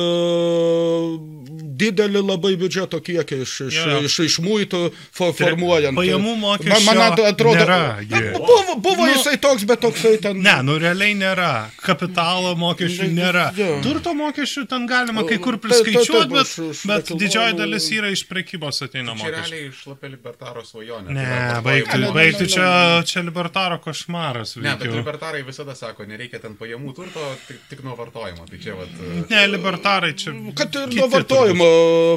didelį 1.81 2.21
labai 2.25 2.53
biudžeto 2.59 2.99
kiekį 3.03 3.39
iš, 3.45 3.53
iš, 3.67 3.77
Jo. 3.77 3.99
iš, 4.07 4.15
iš 4.25 4.35
muitų 4.43 4.81
fo- 5.15 5.31
formuojant. 5.35 5.97
pajamų 5.97 6.33
mokesčio 6.41 6.85
Man, 6.85 6.97
man 6.97 7.21
atrodo, 7.31 7.55
nėra, 7.59 7.79
Na, 8.09 8.21
buvo, 8.37 8.75
buvo 8.81 9.05
Nu, 9.07 9.13
jisai 9.13 9.37
toks, 9.41 9.63
bet 9.69 9.79
toksai 9.81 10.17
ten. 10.21 10.41
Ne, 10.43 10.55
nu 10.63 10.77
realiai 10.81 11.13
nėra. 11.15 11.69
Kapitalo 11.83 12.55
mokesčių 12.59 13.09
nėra. 13.13 13.45
jo. 13.57 13.79
Turto 13.85 14.13
mokesčių 14.17 14.67
ten 14.69 14.87
galima 14.87 15.23
kai 15.27 15.37
kur 15.37 15.57
Tai- 15.57 15.61
tai- 15.61 15.69
priskaičiuoti, 15.69 16.29
bet, 16.33 16.45
už- 16.47 16.69
už 16.69 16.77
bet 16.87 17.05
nekilnojamą- 17.05 17.19
didžioji 17.21 17.57
dalis 17.57 17.89
yra 17.91 18.09
iš 18.11 18.23
prekybos 18.27 18.81
ateina 18.85 19.13
mokesčių. 19.13 19.31
realiai 19.35 19.71
šlapia 19.71 20.07
libertaro 20.09 20.61
svajonė. 20.65 21.09
Ne, 21.09 21.25
Tai 21.53 21.61
baigti, 21.61 21.97
baigti 22.13 22.45
čia, 22.47 22.67
ne. 22.99 23.03
čia 23.05 23.21
libertaro 23.23 23.77
košmaras. 23.79 24.55
Ne, 24.57 24.75
bet 24.75 24.87
libertarai 24.91 25.43
visada 25.43 25.75
sako, 25.75 26.05
nereikia 26.05 26.39
ten 26.41 26.55
pajamų 26.67 26.93
turto, 26.95 27.23
tik, 27.47 27.59
tik 27.71 27.83
nuo 27.85 27.95
vartojimo. 27.97 28.45
Tai 28.49 28.59
čia 28.59 28.75
vat... 28.75 28.91
Ne, 29.31 29.41
libertarai 29.47 30.13
čia. 30.19 30.33
Kad 30.57 30.75
ir 30.75 30.95
nuo 30.97 31.07
vartojimo 31.13 31.67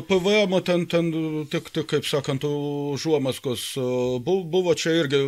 PVM 0.09 0.57
ten, 0.67 0.87
ten 0.91 1.11
tik, 1.51 1.71
tik, 1.71 1.87
kaip 1.91 2.09
sakant, 2.09 2.45
užuomaskos 2.45 3.71
bu- 4.27 4.43
buvo 4.51 4.75
čia 4.75 4.97
irgi 5.05 5.23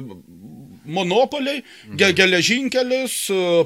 monopoliai, 0.84 1.62
ge, 1.96 2.12
geležinkelis, 2.18 3.14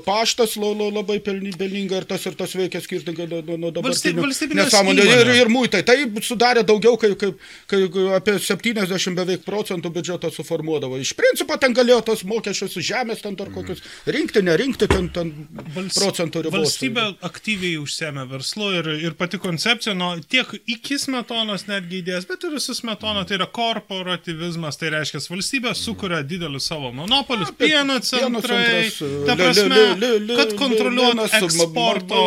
paštas 0.05 0.57
lo, 0.61 0.73
lo, 0.77 0.91
labai 0.93 1.19
pelni- 1.25 1.55
pelninga 1.57 2.03
ir 2.03 2.05
tas 2.09 2.25
ir 2.27 2.35
tas 2.39 2.53
veikia 2.57 2.81
skirtingai 2.85 3.27
nuo, 3.31 3.41
nuo- 3.47 3.59
nuo 3.59 3.73
valstybinės 3.83 4.43
nesąmonių. 4.73 5.07
Ir, 5.07 5.31
ir 5.43 5.49
muitai. 5.53 5.83
Tai 5.87 5.97
sudarė 6.23 6.65
daugiau, 6.67 6.97
kaip, 7.01 7.17
kaip, 7.21 7.39
kaip 7.71 7.97
apie 8.19 8.37
70 8.39 9.15
beveik 9.17 9.45
procentų 9.47 9.93
biudžeto 9.95 10.31
suformuodavo. 10.35 10.99
Iš 11.01 11.15
principo 11.19 11.57
ten 11.57 11.75
galėjo 11.75 12.03
tos 12.05 12.25
mokesčius 12.25 12.77
žemės, 12.85 13.23
ten 13.25 13.37
dar 13.37 13.49
kokius 13.55 13.81
rinkti, 14.07 14.43
nerinkti, 14.43 14.89
ten, 14.89 15.09
ten 15.15 15.33
Vals- 15.75 15.97
procentų 15.99 16.45
ribos. 16.47 16.59
Valstybė 16.77 17.07
aktyviai 17.23 17.79
užsėmė 17.81 18.27
verslu 18.31 18.73
ir, 18.79 18.89
ir 19.09 19.13
pati 19.19 19.39
koncepcija, 19.39 19.95
nu, 19.97 20.13
tiek 20.21 20.47
iki 20.67 20.99
smetonos 20.99 21.67
netgi 21.71 22.03
idėjas, 22.03 22.27
bet 22.29 22.45
ir 22.45 22.59
su 22.61 22.75
smetona 22.77 23.25
tai 23.27 23.39
yra 23.41 23.47
korporativizmas, 23.47 24.77
tai 24.81 24.91
reiškia, 24.95 25.21
valstybė 25.31 25.73
sukuria 25.77 26.23
didelius 26.23 26.67
savo 26.69 26.91
monopolius, 26.93 27.06
Apie 27.47 27.69
pieno 27.69 27.97
pieno 27.97 28.01
centrai, 28.01 28.91
centras, 28.91 29.27
ta 29.27 29.37
prasme, 29.37 29.69
li- 29.69 29.95
li- 30.01 30.21
li- 30.27 30.37
kad 30.37 30.53
li- 30.53 30.59
kontroliuotų 30.59 31.27
eksporto, 31.41 32.21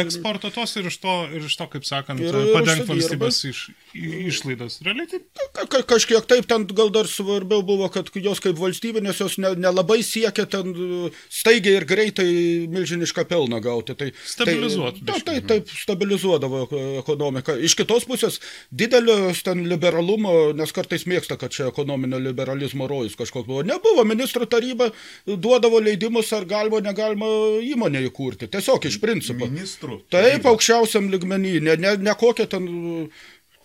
eksporto 0.00 0.50
tos 0.54 0.76
ir 0.80 0.86
iš 0.90 0.98
to, 1.02 1.14
ir 1.36 1.42
iš 1.48 1.56
to 1.56 1.66
kaip 1.72 1.84
sakant, 1.84 2.20
užsidirba. 2.20 2.92
valstybės 2.94 3.38
iš, 3.50 3.60
išlaidas. 3.94 4.78
Realiai 4.86 5.06
taip. 5.10 5.26
Ka- 5.52 5.66
ka- 5.66 5.82
Kažkiek 5.96 6.26
taip, 6.28 6.46
ten 6.50 6.66
gal 6.66 6.90
dar 6.90 7.06
svarbiau 7.08 7.62
buvo, 7.66 7.88
kad 7.92 8.08
jos 8.14 8.40
kaip 8.42 8.56
valstybinės 8.58 9.20
jos 9.22 9.36
ne- 9.38 9.54
nelabai 9.56 10.00
siekia 10.04 10.46
ten 10.50 10.72
uh, 10.74 11.10
staigiai 11.32 11.76
ir 11.80 11.84
greitai 11.88 12.26
milžinišką 12.72 13.24
pelną 13.30 13.60
gauti. 13.64 13.94
Tai, 13.96 14.10
Stabilizuot 14.26 15.02
Tai, 15.06 15.20
tai, 15.24 15.40
taip, 15.40 15.68
stabilizuodavo 15.70 16.64
eko- 16.66 16.82
ekonomiką. 17.02 17.56
Iš 17.66 17.74
kitos 17.78 18.04
pusės 18.08 18.40
didelio 18.72 19.32
ten 19.44 19.64
liberalumo, 19.68 20.52
nes 20.56 20.72
kartais 20.72 21.06
mėgsta, 21.08 21.38
kad 21.40 21.50
čia 21.54 21.68
ekonominio 21.70 22.18
liberalizmo 22.22 22.86
rojus 22.90 23.16
kažkoks 23.16 23.46
buvo. 23.46 23.62
Nebuvo, 23.66 24.04
ministrų 24.08 24.48
taryba 24.52 24.90
duodavo 25.26 25.80
leidimus, 25.82 26.32
ar 26.36 26.46
galima, 26.48 26.80
negalima 26.84 27.28
įmonę 27.66 28.04
įkurti. 28.08 28.48
Tiesiog 28.52 28.88
iš 28.90 29.00
principo. 29.02 29.48
Ministrų. 29.50 30.02
Taip, 30.14 30.46
aukščiausiam 30.52 31.10
ligmenį, 31.12 31.56
ne, 31.68 31.78
ne, 31.82 31.96
ne 32.08 32.16
kokia 32.18 32.48
ten... 32.50 32.68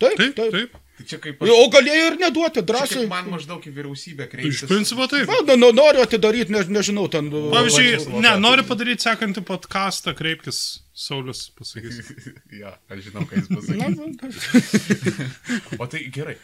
Taip, 0.02 0.16
Taip, 0.18 0.32
taip. 0.34 0.50
taip. 0.50 0.78
Tai 0.98 1.04
čia 1.08 1.18
kaip... 1.22 1.40
O 1.46 1.66
galėjo 1.72 2.06
ir 2.10 2.16
neduoti, 2.20 2.62
drąsiai. 2.66 3.04
man 3.10 3.28
maždaug 3.32 3.62
į 3.64 3.70
vyriausybę 3.74 4.26
Iš 4.26 4.30
kreiptis. 4.32 4.62
principo 4.68 5.06
taip. 5.10 5.28
Va, 5.30 5.38
nu, 5.46 5.54
nu, 5.62 5.68
noriu 5.76 6.02
atidaryti, 6.02 6.52
ne, 6.52 6.62
nežinau, 6.74 7.06
ten... 7.12 7.30
Pavyzdžiui, 7.32 8.18
ne, 8.22 8.32
noriu 8.42 8.66
padaryti 8.68 9.06
sekantį 9.06 9.44
podcastą, 9.46 10.12
kreipkis 10.18 10.82
Saulis, 10.92 11.46
pasakys. 11.56 12.02
ja, 12.62 12.74
aš 12.92 13.06
žinau, 13.08 13.24
ką 13.30 13.40
jis 13.40 13.48
pasakys. 13.54 13.78
Na, 13.80 15.78
O 15.80 15.88
tai 15.90 16.04
gerai. 16.12 16.36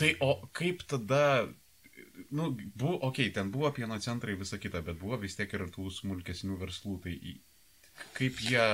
Tai 0.00 0.12
o 0.24 0.36
kaip 0.56 0.84
tada, 0.88 1.24
nu, 2.30 2.50
buvo, 2.74 2.96
okei, 3.08 3.28
okay, 3.28 3.34
ten 3.34 3.50
buvo 3.50 3.70
pieno 3.74 3.98
centrai 4.00 4.36
visa 4.38 4.58
kita, 4.58 4.82
bet 4.86 4.98
buvo 5.00 5.18
vis 5.20 5.36
tiek 5.38 5.52
ir 5.56 5.66
tų 5.74 5.90
smulkesnių 5.94 6.58
verslų, 6.60 6.96
tai 7.04 7.16
kaip 8.16 8.40
jie, 8.44 8.66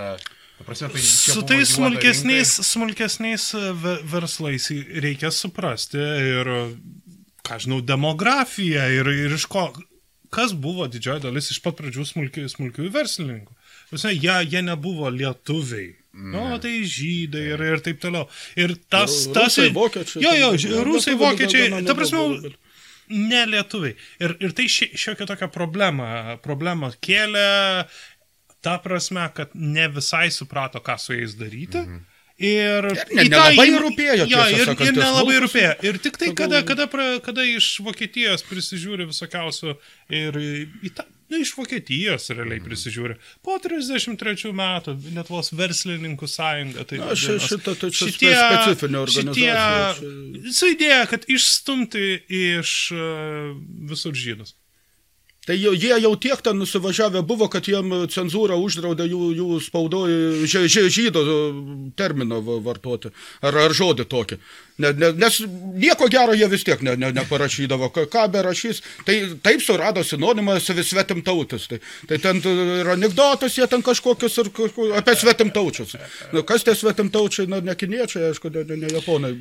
ta 0.59 0.67
prasme, 0.67 0.91
tai 0.95 1.03
Su 1.03 1.43
tais 1.47 1.75
smulkesniais, 1.75 2.53
smulkesniais 2.69 3.49
e, 3.55 3.73
ve- 3.83 3.99
verslais 4.13 4.71
reikia 5.03 5.33
suprasti 5.35 6.01
ir, 6.01 6.53
ką 7.47 7.61
žinau, 7.65 7.83
demografiją 7.85 8.87
ir, 9.01 9.13
ir 9.27 9.37
iš 9.37 9.49
ko, 9.51 9.69
kas 10.33 10.55
buvo 10.55 10.87
didžioji 10.91 11.27
dalis 11.27 11.51
iš 11.55 11.61
pat 11.65 11.79
pradžių 11.79 12.07
smulkių, 12.11 12.49
smulkių 12.53 12.91
verslininkų. 12.95 13.55
Prasme, 13.91 14.13
jie, 14.17 14.37
jie 14.51 14.63
nebuvo 14.67 15.11
lietuviai. 15.15 15.95
Mm. 16.17 16.33
Nu, 16.33 16.59
tai 16.59 16.81
žydai 16.89 17.43
ir, 17.53 17.63
ir 17.75 17.83
taip 17.85 18.01
toliau. 18.03 18.25
Ir 18.59 18.75
tas... 18.91 19.27
Tas 19.37 19.53
rusai, 19.53 19.69
vokiečiai, 19.77 20.23
Jo, 20.25 20.33
jo, 20.41 20.49
nu, 20.73 20.85
rusai, 20.89 21.15
vokiečiai. 21.21 21.85
Ta 21.87 21.95
prasme, 21.95 22.55
ne 23.09 23.45
lietuviai. 23.47 23.95
Ir, 24.21 24.37
ir 24.41 24.53
tai 24.57 24.65
ši- 24.71 24.93
šiokia 24.99 25.27
tokia 25.27 25.49
problema, 25.53 26.37
problema 26.43 26.91
kėlė 27.03 27.87
ta 28.63 28.79
prasme, 28.83 29.29
kad 29.35 29.51
ne 29.55 29.87
visai 29.89 30.29
suprato, 30.35 30.81
ką 30.83 30.99
su 30.99 31.13
jais 31.15 31.35
daryti. 31.39 31.79
Mhm. 31.85 32.05
Ir, 32.37 32.85
Ir 32.93 33.15
ne- 33.17 33.25
nelabai 33.31 33.65
įm- 33.65 33.79
rūpėjo, 33.81 34.27
Jo, 34.29 34.43
ir, 34.53 34.69
ir 34.69 34.93
nelabai 34.93 35.39
rūpėjo. 35.41 35.71
Ir 35.89 35.97
tik 36.05 36.19
tai, 36.21 36.35
kada, 36.37 36.59
kada, 36.69 36.85
kada 37.25 37.41
iš 37.49 37.81
Vokietijos 37.81 38.43
prisižiūri 38.45 39.07
visokiausių 39.09 39.73
ir 40.13 40.33
į 40.85 40.91
tą, 40.99 41.07
nu, 41.31 41.39
iš 41.43 41.55
Vokietijos 41.57 42.29
realiai 42.31 42.61
Mhm. 42.61 42.67
prisižiūri. 42.69 43.17
Po 43.43 43.59
33 43.59 44.53
metų 44.55 44.95
Lietuvos 45.15 45.51
verslininkų 45.53 46.27
sąjunga. 46.31 46.85
Tai 46.87 46.99
Na, 46.99 47.15
ši- 47.19 47.41
šita 47.49 47.75
tai 47.81 47.91
čia 47.91 48.07
Šitie- 48.07 48.37
specifinė 48.37 48.99
organizacija, 49.03 49.95
Šitie, 49.97 50.53
su 50.53 50.67
idėja, 50.75 51.07
kad 51.11 51.25
išstumti 51.29 52.05
iš 52.29 52.93
uh, 52.93 53.57
visur 53.91 54.13
žydus. 54.15 54.55
Tai 55.47 55.55
jau, 55.55 55.71
jie 55.79 55.95
jau 56.03 56.17
tiek 56.19 56.41
ten 56.43 56.59
nusivažiavę 56.59 57.21
buvo, 57.23 57.47
kad 57.49 57.63
jiem 57.71 57.87
cenzūra 58.11 58.57
uždraudė 58.59 59.05
jų, 59.07 59.21
jų 59.39 59.61
spaudoje 59.63 60.43
žy, 60.51 60.65
žy, 60.67 60.83
žydo 60.91 61.23
terminą 61.95 62.41
va- 62.43 62.59
vartoti. 62.67 63.13
Ar, 63.43 63.55
ar 63.55 63.71
žodį 63.71 64.09
tokį. 64.11 64.39
Ne, 64.79 64.91
ne, 64.93 65.09
nes 65.17 65.39
nieko 65.81 66.05
gero 66.13 66.35
jie 66.37 66.47
vis 66.53 66.65
tiek 66.67 66.83
ne, 66.85 66.93
ne, 67.01 67.09
neparašydavo. 67.17 67.89
Ką, 67.97 68.27
be 68.33 68.43
rašys, 68.45 68.83
tai 69.07 69.15
taip 69.45 69.63
surado 69.65 70.03
sinonimą 70.05 70.59
savi 70.61 70.85
svetimtautis. 70.85 71.65
Tai, 71.71 71.79
tai 72.11 72.19
ten 72.21 72.43
ir 72.45 72.91
anegdotus 72.93 73.57
jie 73.57 73.65
ten 73.73 73.81
kažkokius 73.87 74.37
ir 74.43 74.51
apie 74.99 75.15
svetimtaučius. 75.17 75.97
Nu, 76.37 76.43
kas 76.45 76.67
tie 76.67 76.75
svetimtaučiai, 76.77 77.49
na, 77.49 77.63
ne 77.65 77.73
kiniečiai, 77.79 78.29
aišku, 78.35 78.53
ne, 78.53 78.67
ne, 78.69 78.79
ne 78.85 78.93
japonai, 78.99 79.33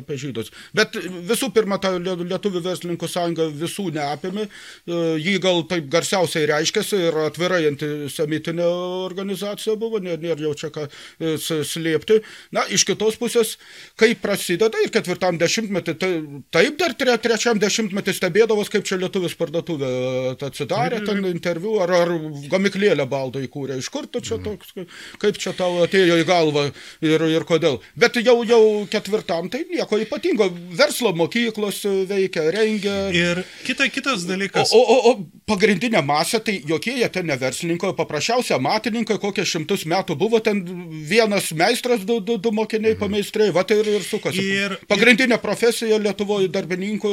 apie 0.00 0.16
žydus. 0.24 0.48
Bet 0.72 0.96
visų 1.28 1.50
pirma, 1.52 1.76
ta 1.82 1.92
lie- 1.98 2.16
lietuvių 2.32 2.64
verslininkų 2.64 3.10
sąjunga 3.12 3.50
visų 3.52 3.90
neapėmė. 3.98 4.48
E, 4.48 5.02
Jį 5.22 5.36
gal 5.44 5.62
taip 5.68 5.92
garsiausiai 5.92 6.48
reiškėsi 6.48 7.02
ir 7.10 7.20
atvirai 7.26 7.66
antisemitinė 7.68 8.64
organizacija 9.04 9.76
buvo, 9.76 10.00
nėra 10.00 10.20
nėr 10.22 10.40
jau 10.48 10.54
čia 10.56 10.72
ką 10.74 10.88
e, 10.88 11.36
slėpti. 11.42 12.22
Na, 12.56 12.64
iš 12.72 12.86
kitos 12.88 13.20
pusės, 13.20 13.56
kai 14.00 14.14
prasideda 14.62 14.82
ir 14.84 14.92
ketvirtam 14.92 15.38
dešimtmetį, 15.40 15.94
tai, 15.98 16.10
taip 16.52 16.78
dar 16.78 16.94
tre, 16.94 17.16
trečiam 17.18 17.58
dešimtmetį 17.58 18.14
stebėdavos, 18.14 18.70
kaip 18.70 18.84
čia 18.86 18.98
lietuvis 19.00 19.34
parduotuvė 19.38 19.88
e, 19.88 20.46
atsidarė, 20.46 21.02
ten 21.06 21.24
interviu, 21.26 21.80
ar, 21.82 21.90
ar 21.90 22.12
gamiklėlę 22.50 23.06
baldą 23.08 23.42
įkūrė, 23.42 23.78
iš 23.78 23.88
kur 23.92 24.06
tu 24.06 24.20
čia 24.20 24.38
toks, 24.42 24.74
kaip 25.18 25.38
čia 25.38 25.52
tau 25.56 25.82
atėjo 25.84 26.18
į 26.20 26.26
galvą 26.28 26.68
ir, 27.02 27.26
ir 27.32 27.46
kodėl. 27.48 27.80
Bet 27.96 28.16
jau, 28.22 28.42
jau 28.46 28.62
ketvirtam 28.90 29.50
tai 29.52 29.64
nieko 29.70 29.98
ypatingo, 30.02 30.50
verslo 30.76 31.12
mokyklos 31.16 31.82
veikia, 32.08 32.48
rengia. 32.54 32.96
Ir 33.12 33.42
kita, 33.66 33.88
kitas 33.92 34.26
dalykas. 34.28 34.72
o, 34.72 34.80
o, 34.80 34.98
o 35.12 35.42
pagrindinė 35.48 36.02
masė, 36.06 36.42
tai 36.44 36.58
jokie 36.68 36.96
jie 37.00 37.08
ten 37.12 37.26
ne 37.28 37.36
verslininkai, 37.38 37.94
paprasčiausia 37.98 38.60
matininkai, 38.62 39.18
kokie 39.22 39.44
šimtus 39.48 39.86
metų 39.90 40.16
buvo, 40.18 40.40
ten 40.44 40.62
vienas 41.08 41.50
meistras, 41.56 42.06
du, 42.06 42.20
du, 42.24 42.38
du 42.42 42.52
mokiniai 42.54 42.96
pameistrai, 42.98 43.50
va 43.54 43.64
tai 43.66 43.80
ir, 43.82 43.90
ir 43.98 44.06
sukasi. 44.06 44.51
Ir- 44.52 44.76
Pagrindinė 44.90 45.38
profesija 45.42 45.98
Lietuvoje 46.02 46.48
darbininkų 46.52 47.12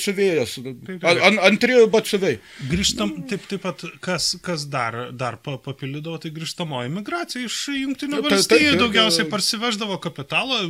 siuvėjas. 0.00 0.56
taip. 0.86 1.04
An, 1.04 1.38
antri 1.50 1.76
batsiuviai. 1.90 2.38
Grįžtam, 2.70 3.14
taip, 3.30 3.46
taip 3.50 3.62
pat, 3.64 3.84
kas, 4.04 4.34
kas 4.44 4.66
dar, 4.70 5.10
dar 5.12 5.36
pa- 5.42 5.58
papildydavo, 5.58 6.18
tai 6.22 6.30
grįžtamoji 6.34 6.92
migracija 6.94 7.44
iš 7.48 7.58
jungtinių 7.78 8.22
valstybių 8.28 8.76
daugiausiai 8.80 9.28
parsiveždavo 9.30 9.98
kapitalą, 10.04 10.62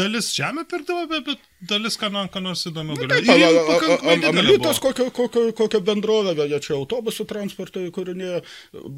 dalis 0.00 0.32
žemę 0.36 0.64
pirkdavo, 0.70 1.06
bet, 1.12 1.24
bet 1.28 1.46
dalis 1.72 1.96
ką, 2.00 2.08
nors 2.42 2.62
įdomiau 2.70 2.96
galėjo. 2.96 3.20
Taip, 3.20 3.28
Ir 3.28 3.42
jų 3.42 3.48
a- 3.48 3.60
a- 3.60 3.66
pakankamai 3.70 4.14
a- 4.14 4.20
didelė 4.24 4.42
Amlitas 4.46 4.80
buvo. 4.80 4.92
kokio, 4.94 5.08
kokio, 5.20 5.42
kokio 5.60 5.80
bendrovė, 5.90 6.34
jie 6.50 6.60
čia 6.66 6.74
autobusų 6.78 7.26
transportą 7.30 7.82
įkūrinėjo. 7.90 8.40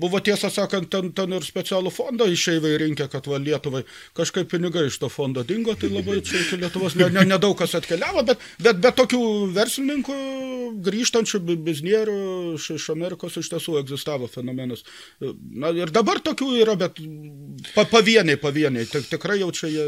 Buvo 0.03 0.21
tiesą 0.25 0.51
sakant, 0.55 0.89
ten, 0.95 1.11
ten 1.13 1.33
ir 1.39 1.43
specialų 1.47 1.91
fondą 1.93 2.29
išeivai 2.31 2.77
rinkę, 2.85 3.09
kad 3.13 3.27
va 3.27 3.41
Lietuvai 3.43 3.83
kažkaip 4.19 4.49
pinigai 4.55 4.87
iš 4.89 4.99
to 5.03 5.09
fondo 5.13 5.43
dingo, 5.45 5.75
tai 5.75 5.91
labai 5.91 6.21
čia 6.23 6.39
iki 6.45 6.61
Lietuvos 6.63 6.95
nedaug 6.95 7.13
ne, 7.19 7.25
ne 7.27 7.33
nedaug 7.35 7.57
kas 7.59 7.75
atkeliavo, 7.81 8.23
bet, 8.31 8.39
bet, 8.63 8.79
bet 8.85 8.97
tokių 9.01 9.23
verslininkų 9.57 10.17
grįžtančių 10.87 11.41
bi- 11.47 11.57
biznierių 11.67 12.17
iš, 12.57 12.71
iš 12.79 12.87
Amerikos 12.95 13.37
iš 13.41 13.51
tiesų 13.53 13.79
egzistavo 13.83 14.29
fenomenas. 14.31 14.85
Na 15.21 15.73
ir 15.77 15.91
dabar 15.93 16.21
tokių 16.25 16.49
yra, 16.63 16.77
bet 16.81 17.01
pa, 17.75 17.85
pavieniai, 17.91 18.39
pavieniai. 18.41 18.87
Tik, 18.93 19.09
tikrai 19.13 19.41
jau 19.43 19.51
čia 19.53 19.69
jie 19.73 19.87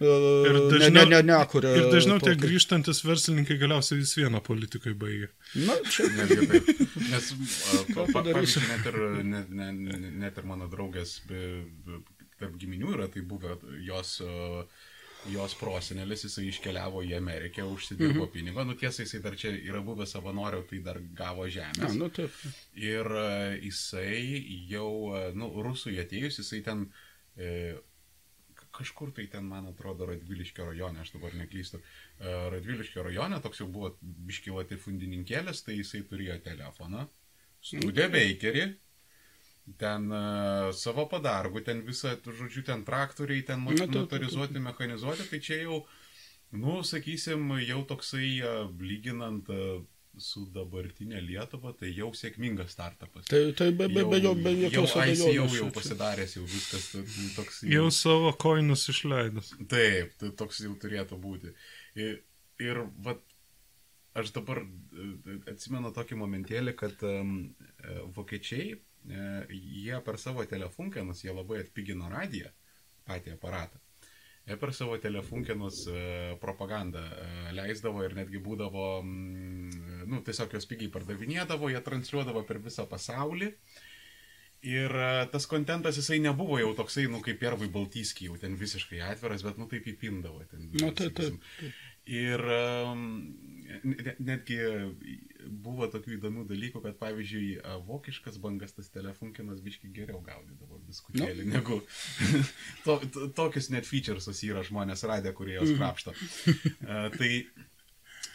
Ir 0.00 0.56
dažniau, 0.70 0.92
ne, 0.94 1.02
ne, 1.04 1.18
ne, 1.20 1.20
nekuria 1.28 1.70
ir 1.76 1.90
dažniau 1.92 2.20
tie 2.22 2.32
grįžtantis 2.40 3.02
verslininkai 3.04 3.58
galiausiai 3.60 3.98
vis 4.00 4.14
vieną 4.16 4.40
politikai 4.44 4.94
baigia. 4.96 5.28
Na, 5.60 5.76
čia 5.92 6.06
Netgi 6.14 6.46
taip. 6.48 6.70
Nes, 7.10 7.26
pa, 7.94 8.06
pa, 8.06 8.22
pavyzdžiui, 8.22 8.62
net 8.70 8.88
ir, 8.88 8.96
net, 9.28 9.50
net, 9.52 10.06
net 10.22 10.40
ir 10.40 10.48
mano 10.48 10.70
draugės 10.72 11.18
be, 11.28 11.42
be, 11.84 12.00
tarp 12.40 12.56
giminių 12.62 12.94
yra 12.94 13.10
tai 13.12 13.26
buvę, 13.28 13.58
jos, 13.84 14.14
a, 14.24 14.62
jos 15.28 15.58
prosenelis, 15.60 16.24
jisai 16.24 16.46
iškeliavo 16.48 17.04
į 17.04 17.12
Ameriką, 17.18 17.68
užsidirbo 17.68 18.24
mhm. 18.24 18.32
pinigą, 18.32 18.64
nu 18.64 18.78
tiesa, 18.80 19.04
jisai 19.04 19.20
dar 19.26 19.36
čia 19.36 19.52
yra 19.52 19.84
buvęs 19.84 20.16
savanorio, 20.16 20.64
tai 20.70 20.80
dar 20.86 21.02
gavo 21.16 21.44
A, 21.44 21.52
žemės. 21.58 22.00
nu 22.00 22.08
taip. 22.08 22.40
Ir 22.80 23.12
jisai 23.66 24.24
jau, 24.72 24.90
nu, 25.36 25.52
rusui 25.60 26.00
atėjus, 26.00 26.40
jisai 26.40 26.64
ten 26.64 26.88
e, 27.36 27.76
kažkur 28.80 29.14
tai 29.16 29.28
ten, 29.32 29.46
man 29.46 29.70
atrodo, 29.70 30.08
Radviliškio 30.10 30.66
rajone, 30.72 31.04
aš 31.04 31.14
dabar 31.14 31.36
neklystu. 31.38 31.80
E, 32.18 32.34
Radviliškio 32.56 33.04
rajone 33.06 33.40
toks 33.44 33.62
jau 33.62 33.68
buvo 33.70 33.94
biškilati 34.00 34.78
fundininkėlis, 34.80 35.64
tai 35.66 35.78
jisai 35.78 36.02
turėjo 36.10 36.40
telefoną, 36.48 37.06
studiją 37.70 38.08
beikerį, 38.12 38.64
ten 39.78 40.08
uh, 40.10 40.70
savo 40.74 41.04
padargų, 41.10 41.62
ten 41.66 41.82
visą, 41.86 42.16
žodžiu, 42.24 42.64
ten 42.66 42.82
traktoriai, 42.86 43.44
ten 43.46 43.62
taip. 43.68 43.92
motorizuoti, 43.94 44.62
mechanizuoti, 44.64 45.28
tai 45.30 45.40
čia 45.44 45.60
jau, 45.62 45.80
nu, 46.56 46.80
sakysim, 46.86 47.52
jau 47.62 47.84
toksai, 47.86 48.30
uh, 48.42 48.64
lyginant 48.82 49.50
uh, 49.54 49.82
su 50.18 50.44
dabartinė 50.54 51.20
Lietuva, 51.22 51.72
tai 51.78 51.92
jau 51.94 52.10
sėkmingas 52.16 52.74
startupas. 52.74 53.26
Tai, 53.30 53.40
tai 53.56 53.70
be, 53.70 53.86
be, 53.92 54.04
be, 54.08 54.20
jo, 54.22 54.34
be 54.34 54.52
jau 54.56 54.66
jokios 54.66 54.94
ICO 54.96 55.30
jau 55.32 55.46
abejonės. 55.46 55.74
pasidaręs, 55.76 56.36
jau 56.36 56.44
viskas 56.50 56.88
toks. 57.36 57.60
Jau 57.70 57.86
savo 57.94 58.32
koinus 58.40 58.86
išleidęs. 58.92 59.52
Taip, 59.70 60.16
tai 60.20 60.32
toks 60.42 60.62
jau 60.66 60.74
turėtų 60.82 61.18
būti. 61.22 61.54
Ir, 61.98 62.20
ir 62.62 62.82
vat, 63.06 63.22
aš 64.18 64.32
dabar 64.36 64.62
e, 64.64 65.38
atsimenu 65.52 65.92
tokį 65.96 66.18
momentėlį, 66.20 66.74
kad 66.78 67.04
um, 67.06 67.36
vokiečiai, 68.16 68.74
e, 68.74 69.28
jie 69.54 70.02
per 70.06 70.18
savo 70.22 70.44
telefunkenus, 70.48 71.22
jie 71.24 71.34
labai 71.34 71.62
atpigino 71.64 72.10
radiją, 72.12 72.50
patį 73.06 73.38
aparatą. 73.38 73.78
Jie 74.50 74.56
per 74.58 74.72
savo 74.74 74.96
telefunkenus 74.98 75.84
e, 75.86 76.00
propagandą 76.42 76.98
e, 76.98 77.26
leisdavo 77.54 78.02
ir 78.02 78.16
netgi 78.18 78.40
būdavo, 78.42 78.86
mm, 79.04 80.00
nu, 80.10 80.18
tiesiog 80.26 80.56
jos 80.56 80.66
pigiai 80.66 80.90
pardavinėdavo, 80.90 81.70
jie 81.70 81.78
transliuodavo 81.86 82.42
per 82.48 82.58
visą 82.64 82.82
pasaulį. 82.90 83.52
Ir 84.66 84.90
e, 84.90 85.12
tas 85.30 85.46
kontentas 85.48 86.00
jisai 86.00 86.18
nebuvo 86.24 86.58
jau 86.58 86.72
toksai, 86.80 87.06
nu, 87.12 87.22
kaip 87.22 87.38
Pervai 87.44 87.70
Baltyskiai, 87.72 88.26
jau 88.32 88.40
ten 88.42 88.58
visiškai 88.58 88.98
atviras, 89.12 89.46
bet, 89.46 89.60
nu, 89.62 89.70
taip 89.70 89.86
įpindavo. 89.94 90.42
Ten, 90.50 90.66
Na, 90.82 90.90
taip, 90.98 91.14
taip. 91.20 91.70
Ir 92.10 92.42
ne- 93.86 94.16
netgi 94.18 94.58
buvo 95.48 95.88
tokių 95.90 96.16
įdomių 96.18 96.44
dalykų, 96.50 96.82
kad 96.84 96.98
pavyzdžiui, 97.00 97.48
vokiškas 97.86 98.38
bangas 98.42 98.76
tas 98.76 98.90
telefunkinas 98.94 99.62
biški 99.64 99.90
geriau 99.94 100.20
gaudydavo 100.24 100.80
biskutėlį 100.88 101.46
no. 101.46 101.56
negu 101.56 101.80
to, 102.84 102.98
to, 103.14 103.26
tokius 103.36 103.70
net 103.74 103.88
featuresus 103.88 104.42
yra 104.46 104.64
žmonės 104.66 105.04
radę, 105.08 105.34
kurie 105.36 105.56
jos 105.58 105.74
krapšto. 105.76 106.14
Uh, 106.14 107.08
tai 107.16 107.32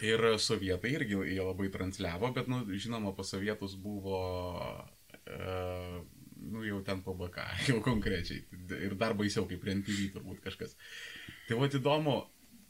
ir 0.05 0.27
sovietai 0.41 0.95
irgi 0.97 1.17
jie 1.31 1.41
labai 1.41 1.71
transliavo, 1.73 2.33
bet, 2.35 2.51
nu, 2.51 2.63
žinoma, 2.75 3.15
pas 3.17 3.29
sovietus 3.31 3.77
buvo 3.79 4.19
uh, 4.59 5.99
nu, 6.51 6.63
jau 6.65 6.81
ten 6.85 7.01
PBK, 7.05 7.45
jau 7.69 7.81
konkrečiai. 7.85 8.43
Ir 8.85 8.95
dar 8.99 9.15
baisiau, 9.17 9.47
kaip 9.49 9.61
prie 9.63 9.75
NTV 9.79 10.11
turbūt 10.15 10.43
kažkas. 10.45 10.75
Tai 11.49 11.59
va 11.59 11.69
įdomu, 11.69 12.17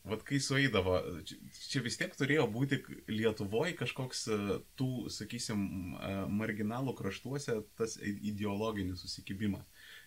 Vat 0.05 0.21
kai 0.21 0.37
sueidavo, 0.43 0.99
čia, 1.25 1.79
vis 1.81 1.97
tiek 1.97 2.13
turėjo 2.13 2.45
būti 2.53 2.77
Lietuvoje 3.09 3.73
kažkoks 3.79 4.19
e, 4.29 4.37
tų, 4.77 4.89
sakysim, 5.13 5.63
e, 5.97 6.11
marginalų 6.41 6.93
kraštuose 6.99 7.55
tas 7.79 7.97
ideologinis 8.05 9.01
susikibimas. 9.01 9.65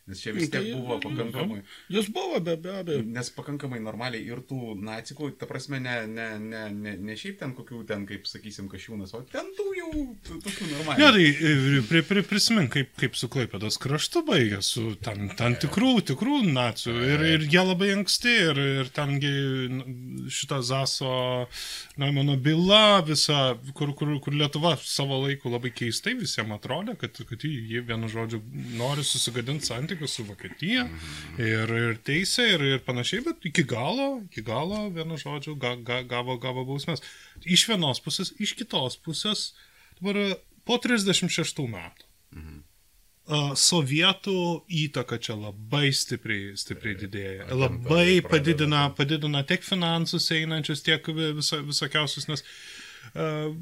Nes 0.08 0.22
čia 0.24 0.32
vis 0.32 0.48
Tai- 0.48 0.62
tiek 0.64 0.74
buvo 0.78 0.96
pakankamai, 1.04 1.60
Jis 1.92 2.06
buvo, 2.14 2.40
be, 2.40 2.56
be 2.56 2.70
abejo. 2.80 3.02
nes 3.04 3.28
pakankamai 3.36 3.80
normaliai 3.84 4.24
ir 4.24 4.40
tų 4.48 4.72
nacikų, 4.80 5.30
ta 5.38 5.44
prasme, 5.50 5.80
ne, 5.84 5.96
ne, 6.08 6.28
ne, 6.40 6.62
ne, 6.72 6.94
ne 6.96 7.16
šiaip 7.18 7.38
ten 7.42 7.52
kokių 7.56 7.82
ten, 7.90 8.06
kaip 8.08 8.24
sakysim, 8.30 8.70
kašiūnas, 8.72 9.12
o 9.18 9.20
ten 9.28 9.50
tų 9.58 9.66
jau 9.76 9.90
tokių 10.30 10.70
normalių. 10.72 10.98
Ne, 10.98 11.10
tai 11.12 11.26
e, 11.28 11.82
pri, 11.90 12.02
pri, 12.08 12.22
prisimink, 12.30 12.72
kaip, 12.72 12.94
kaip 13.02 13.18
su 13.20 13.28
Klaipėdos 13.28 13.76
kraštu 13.82 14.24
baigė, 14.28 14.62
su 14.64 14.94
tam, 15.04 15.28
tam 15.36 15.58
tikrų, 15.60 15.92
tikrų 16.12 16.40
nacijų. 16.48 16.96
Ir, 17.12 17.26
ir 17.34 17.46
jie 17.52 17.64
labai 17.68 17.90
anksti, 17.98 18.34
ir, 18.48 18.62
ir 18.84 18.90
tengi 18.96 19.34
šita 20.32 20.62
Zaso, 20.64 21.12
na, 22.00 22.10
mano 22.12 22.36
byla, 22.40 23.00
visa, 23.06 23.58
kur, 23.74 23.92
kur, 23.98 24.14
kur 24.24 24.32
Lietuva 24.34 24.74
savo 24.80 25.20
laiku 25.26 25.52
labai 25.52 25.70
keistai 25.74 26.14
visiems 26.18 26.56
atrodė, 26.56 26.96
kad, 27.00 27.18
kad 27.28 27.44
jie, 27.44 27.82
vienu 27.84 28.08
žodžiu 28.08 28.40
nori 28.78 29.04
susigadinti 29.04 29.66
santykius 29.98 30.14
su 30.14 30.24
Vokietija 30.24 30.86
ir, 31.38 31.70
ir 31.74 31.98
teisė 32.04 32.46
ir, 32.54 32.62
ir 32.62 32.78
panašiai, 32.86 33.22
bet 33.24 33.44
iki 33.48 33.64
galo, 33.64 34.22
iki 34.28 34.42
galo, 34.42 34.88
vienu 34.90 35.16
žodžiu, 35.18 35.56
ga, 35.58 35.74
ga, 35.76 36.02
gavo, 36.02 36.38
gavo 36.38 36.64
bausmės. 36.68 37.02
Iš 37.44 37.66
vienos 37.68 38.00
pusės, 38.00 38.32
iš 38.38 38.54
kitos 38.58 38.96
pusės, 38.96 39.54
dabar 40.00 40.36
po 40.64 40.78
36 40.78 41.66
metų. 41.68 42.04
a, 43.28 43.54
Sovietų 43.56 44.64
įtaka 44.68 45.18
čia 45.20 45.34
labai 45.36 45.90
stipriai, 45.92 46.54
stipriai 46.56 46.94
didėja. 46.96 47.48
ten 47.48 47.58
Labai 47.58 48.20
padidina, 48.24 48.86
padidina 48.96 49.42
tiek 49.44 49.62
finansus 49.62 50.30
einančius, 50.30 50.82
tiek 50.82 51.04
vi- 51.08 51.34
viso, 51.36 51.60
visokiausius, 51.62 52.28
nes 52.28 52.44
uh, 53.14 53.52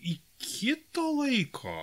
iki 0.00 0.76
to 0.92 1.04
laiko 1.18 1.74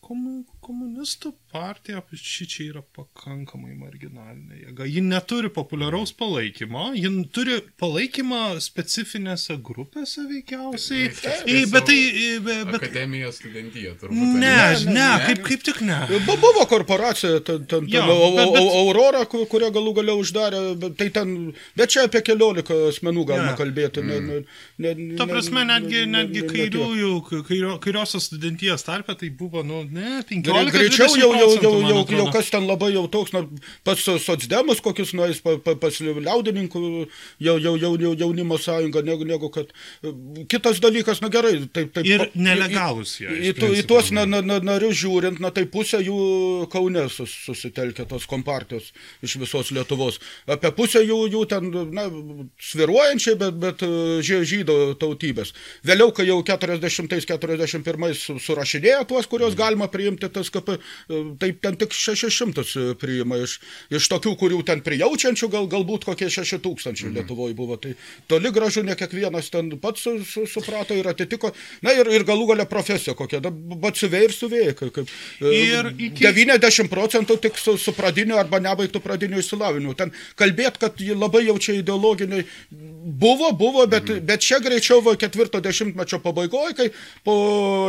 komu, 0.00 0.44
komunistų 0.66 1.30
partija 1.52 2.00
šičia 2.16 2.64
yra 2.72 2.82
pakankamai 2.96 3.74
marginalinė 3.78 4.58
jėga. 4.64 4.86
Ji 4.90 5.02
neturi 5.06 5.50
populiaraus 5.54 6.12
palaikymo, 6.18 6.88
ji 6.98 7.10
turi 7.36 7.60
palaikymą 7.80 8.40
specifinėse 8.64 9.56
grupėse 9.68 10.24
veikiausiai. 10.30 11.10
Taip, 11.20 11.46
Ei, 11.48 11.64
bet 11.70 11.86
tai... 11.90 11.98
e, 11.98 12.32
Bet, 12.46 12.66
bet, 12.68 12.82
Akademija 12.82 13.30
studentija, 13.32 13.94
turbūt. 14.00 14.34
ne, 14.42 14.50
ar 14.64 14.76
ne, 14.86 14.92
ne, 14.96 15.06
kaip, 15.26 15.40
kaip 15.46 15.62
tik 15.70 15.80
ne. 15.86 15.96
Bu- 16.26 16.36
Buvo 16.42 16.66
korporacija, 16.68 17.40
ten, 17.46 17.64
ten, 17.70 17.86
Jo, 17.90 18.02
ten 18.02 18.10
Au- 18.12 18.34
bet- 18.36 18.52
bet- 18.54 18.74
Aurora, 18.80 19.22
ku- 19.30 19.46
kurią 19.50 19.70
galų 19.74 19.94
gale 20.00 20.14
uždarė, 20.20 20.60
bet, 20.82 20.96
tai 21.00 21.08
ten, 21.14 21.32
bet 21.78 21.90
čia 21.94 22.04
apie 22.06 22.20
keliolika 22.26 22.76
asmenų 22.90 23.24
galima 23.30 23.52
Ne. 23.54 23.56
kalbėti. 23.58 24.04
Ne, 24.04 24.18
ne, 24.20 24.42
ne, 24.78 25.16
Ta 25.16 25.24
ne- 25.26 25.32
prasme, 25.32 25.64
netgi, 25.68 26.02
ne- 26.04 26.06
ne- 26.06 26.24
netgi 26.26 26.42
ne- 26.42 26.46
ne 26.46 26.52
kairiųjų, 26.52 27.10
kairio, 27.48 27.72
kairiosios 27.82 28.28
studentijos 28.30 28.84
tarpe 28.86 29.16
tai 29.18 29.30
buvo, 29.30 29.62
nu, 29.66 29.82
ne, 29.84 30.20
Gre- 30.28 30.52
15 30.56 30.74
Greičiau 30.76 31.16
jau, 31.20 31.30
jau, 31.36 31.50
jau, 31.62 31.72
jau, 31.88 32.00
jau 32.18 32.26
kas 32.34 32.50
ten 32.52 32.66
labai 32.68 32.92
jau 32.94 33.04
toks, 33.12 33.32
na, 33.34 33.42
pas 33.86 34.00
socdemus 34.00 34.80
kokius 34.84 35.12
nueis, 35.16 35.40
pa, 35.44 35.56
pa, 35.62 35.74
pas 35.80 35.98
liaudininkų 36.00 36.82
jau, 37.40 37.56
jau, 37.62 37.74
jau, 37.80 37.92
jau 38.00 38.12
jaunimo 38.22 38.58
sąjungą, 38.60 39.02
negu, 39.06 39.26
negu 39.28 39.50
kad 39.54 39.72
kitas 40.52 40.80
dalykas, 40.84 41.20
na 41.24 41.30
gerai, 41.32 41.54
taip, 41.72 41.92
taip. 41.96 42.06
Ir 42.06 42.26
nelegalūs 42.34 43.16
jie. 43.22 43.28
Į, 43.50 43.54
į, 43.56 43.72
į 43.80 43.86
tuos 43.88 44.12
na, 44.14 44.26
na, 44.28 44.42
na, 44.44 44.60
narius 44.62 44.96
žiūrint, 45.00 45.40
na 45.42 45.50
tai 45.54 45.66
pusė 45.70 46.00
jų 46.04 46.68
Kaune 46.72 47.06
sus, 47.12 47.32
susitelkė 47.46 48.06
tos 48.08 48.26
kompartijos 48.30 48.92
iš 49.24 49.36
visos 49.42 49.72
Lietuvos. 49.74 50.20
Apie 50.50 50.70
pusę 50.76 51.02
jų, 51.04 51.20
jų 51.32 51.42
ten, 51.50 51.70
na, 51.96 52.06
sviruojančiai, 52.62 53.36
bet, 53.40 53.58
bet 53.60 53.82
žy- 54.26 54.44
žydų 54.46 54.78
tautybės. 55.00 55.52
Vėliau, 55.86 56.12
kai 56.14 56.28
jau 56.28 56.40
40-41 56.46 57.56
91 57.56 58.14
su- 58.14 58.38
surašinėjo 58.42 59.04
tuos, 59.08 59.26
kuriuos 59.30 59.54
galima 59.58 59.88
priimti 59.88 60.28
TSKP, 60.28 60.45
e, 60.54 60.78
tai 61.40 61.52
ten 61.62 61.76
tik 61.80 61.94
600 61.96 62.94
priima 63.00 63.38
iš, 63.42 63.58
iš 63.90 64.08
tokių, 64.12 64.34
kurių 64.40 64.62
ten 64.66 64.82
prijaučiančių, 64.86 65.48
gal, 65.52 65.68
galbūt 65.70 66.06
kokie 66.08 66.28
6 66.32 66.60
tūkstančiai 66.64 67.12
Lietuvoje 67.16 67.56
buvo. 67.58 67.78
Tai 67.80 67.94
toli 68.30 68.52
gražu 68.54 68.84
ne 68.86 68.96
kiekvienas 68.98 69.50
ten 69.52 69.70
pats 69.82 70.04
su, 70.06 70.16
su, 70.24 70.46
suprato 70.50 70.96
ir 70.96 71.08
atitiko. 71.10 71.52
Na 71.86 71.94
ir, 71.96 72.08
ir 72.12 72.26
galų 72.28 72.50
galia 72.52 72.68
profesija 72.68 73.16
kokia, 73.18 73.40
da, 73.44 73.50
batsiuvėjai 73.52 74.28
ir 74.28 74.36
siuvėjai. 74.36 74.76
Kaip, 74.78 74.92
kaip, 74.96 75.14
e, 75.40 75.54
Ir 75.56 75.90
iki- 75.92 76.24
90 76.24 76.90
procentų 76.92 77.38
tik 77.42 77.58
su, 77.60 77.76
su 77.80 77.94
pradiniu 77.96 78.38
arba 78.40 78.60
nebaigtų 78.62 79.02
pradiniu 79.02 79.40
išsilavinimu. 79.42 79.96
Ten 79.98 80.12
kalbėt, 80.38 80.78
kad 80.82 81.00
labai 81.00 81.46
jau 81.46 81.58
čia 81.58 81.78
ideologiniai 81.80 82.44
buvo, 82.70 83.52
buvo, 83.52 83.86
bet, 83.86 84.08
mm. 84.08 84.26
bet 84.26 84.44
čia 84.44 84.60
greičiau 84.62 85.02
va 85.04 85.16
ketvirto 85.18 85.60
dešimtmečio 85.64 86.20
pabaigoje, 86.24 86.76
kai 86.76 86.88
po 87.24 87.36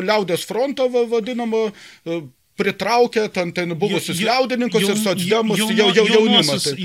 liaudės 0.03 0.45
fronto 0.47 0.87
va, 0.93 1.05
vadinamo 1.09 1.67
e, 1.67 2.19
pritraukė 2.57 3.27
ten, 3.33 3.51
ten 3.53 3.69
buvusius 3.77 4.17
Ja- 4.19 4.25
ja- 4.25 4.39
liaudininkus 4.39 4.81
ir 4.81 4.87
jaun- 4.89 5.03
socdemus, 5.03 5.59
jauno- 5.59 5.77
jau, 5.77 5.89
jau 5.95 6.05
jaunimą. 6.07 6.41
jaunuosius- 6.41 6.63
Tai, 6.63 6.75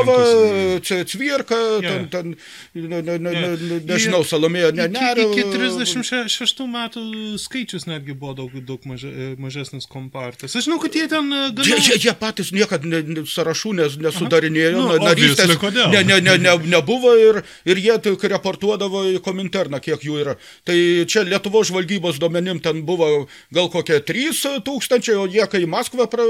liaudininkus. 0.00 0.86
C- 0.88 1.04
Cvirka, 1.04 1.54
Jo. 1.54 1.80
ten, 1.82 2.08
ten, 2.08 2.36
ne, 2.74 3.02
ne, 3.02 3.18
ne, 3.18 3.30
ne, 3.30 3.80
nežinau, 3.84 4.22
Salomėja, 4.24 4.72
ne, 4.74 4.88
ne. 4.88 4.98
Iki, 5.12 5.22
iki 5.30 5.42
36 5.52 6.66
metų 6.66 7.02
skaičius 7.38 7.86
netgi 7.86 8.14
buvo 8.14 8.34
daug, 8.34 8.50
daug 8.66 8.80
maže, 8.86 9.10
mažesnis 9.38 9.86
kompartas. 9.86 10.54
Aš 10.56 10.64
žinau, 10.68 10.78
kad 10.80 10.92
jie 10.94 11.06
ten 11.08 11.32
e, 11.32 11.40
Jie, 11.50 11.52
gana... 11.54 11.76
jie, 11.84 11.96
jie 11.98 12.14
patys 12.14 12.52
niekad 12.52 12.84
ne, 12.84 13.02
ne, 13.02 13.20
sąrašų 13.28 13.74
nes, 13.74 13.96
nesudarinėjo, 13.96 14.72
Nu, 14.72 14.86
na- 14.88 15.10
narystės 15.10 15.48
ne, 15.90 16.02
ne, 16.04 16.20
ne, 16.20 16.38
ne, 16.38 16.56
nebuvo 16.72 17.12
ir, 17.18 17.42
ir 17.68 17.76
jie 17.76 17.98
tik 18.00 18.22
reportuodavo 18.32 19.04
į 19.12 19.18
kominterną, 19.20 19.80
kiek 19.82 20.00
jų 20.00 20.20
yra. 20.24 20.36
Tai 20.64 20.76
čia 21.06 21.22
Lietuvo 21.28 21.62
žvalgybos 21.64 22.18
duomenim 22.18 22.60
ten 22.62 22.82
buvo 22.86 23.26
gal 23.52 23.68
kokie 23.68 24.00
3 24.00 24.30
tūkstančiai, 24.30 24.69
o 24.70 25.26
jie 25.30 25.46
kai 25.50 25.62
į 25.64 25.68
Maskvą, 25.70 26.06
pra, 26.12 26.24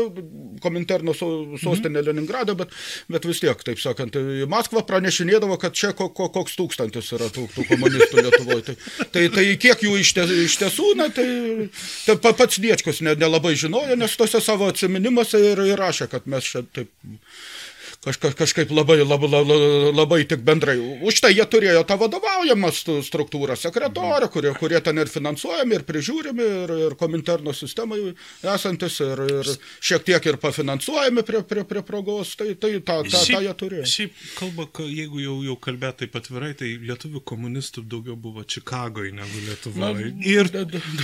kominterno 0.64 1.14
so, 1.16 1.28
sostinė 1.60 2.02
Leningrado, 2.06 2.54
bet, 2.58 2.72
bet 3.10 3.24
vis 3.28 3.40
tiek, 3.42 3.60
taip 3.66 3.80
sakant, 3.82 4.16
į 4.16 4.46
Maskvą 4.50 4.82
pranešinėdavo, 4.88 5.56
kad 5.60 5.76
čia 5.76 5.92
ko, 5.96 6.08
ko, 6.14 6.28
koks 6.34 6.56
tūkstantis 6.58 7.12
yra 7.16 7.30
tų, 7.32 7.46
tų 7.54 7.66
komunistų 7.70 8.24
Lietuvoje. 8.26 8.62
Tai, 8.70 8.76
tai, 9.14 9.24
tai 9.36 9.44
kiek 9.60 9.84
jų 9.86 9.94
iš, 10.02 10.12
ties, 10.18 10.34
iš 10.48 10.58
tiesų, 10.62 10.90
na, 11.00 11.08
tai, 11.14 11.26
tai 12.06 12.16
pa- 12.22 12.34
pats 12.36 12.60
Diečkus 12.60 13.00
ne- 13.06 13.16
nelabai 13.20 13.54
žinojo, 13.58 13.96
nes 14.00 14.16
tose 14.20 14.40
savo 14.44 14.68
atsiminimuose 14.70 15.40
ir 15.52 15.64
įrašė, 15.72 16.10
kad 16.12 16.28
mes 16.30 16.44
čia 16.52 16.64
taip 16.76 16.90
kažka, 18.00 18.30
kažkaip 18.32 18.70
labai, 18.72 18.98
labai, 19.04 19.28
labai, 19.28 19.56
labai 19.92 20.20
tik 20.24 20.40
bendrai. 20.44 20.78
Už 21.04 21.20
tai 21.20 21.34
jie 21.34 21.44
turėjo 21.44 21.82
tą 21.84 21.98
vadovaujamą 22.00 22.70
struktūrą, 23.04 23.56
sekretorę, 23.60 24.28
kurie, 24.32 24.52
kurie 24.56 24.80
ten 24.80 24.96
ir 25.02 25.10
finansuojami, 25.12 25.76
ir 25.76 25.84
prižiūrimi, 25.88 26.46
ir, 26.64 26.72
ir 26.86 26.96
kominterno 27.00 27.52
sistemai 27.56 28.00
esantis, 28.54 28.96
ir, 29.04 29.20
ir 29.40 29.50
šiek 29.84 30.06
tiek 30.08 30.28
ir 30.32 30.38
pafinansuojami 30.40 31.24
prie, 31.28 31.42
prie, 31.44 31.64
prie 31.68 31.82
progos, 31.84 32.32
tai, 32.40 32.54
tai 32.56 32.72
tą, 32.80 33.02
tą, 33.04 33.20
tą 33.20 33.42
jie 33.44 33.52
turėjo. 33.64 33.84
šiaip 33.92 34.16
kalba, 34.38 34.66
ka- 34.72 34.88
jeigu 34.88 35.20
jau, 35.20 35.36
jau 35.50 35.58
kalbėt 35.60 36.00
taip 36.00 36.16
atvirai, 36.16 36.54
tai 36.56 36.72
lietuvių 36.80 37.20
komunistų 37.28 37.84
daugiau 37.84 38.16
buvo 38.16 38.46
Čikagoje 38.48 39.12
negu 39.12 39.44
Lietuvoje. 39.44 40.14
Ir 40.24 40.48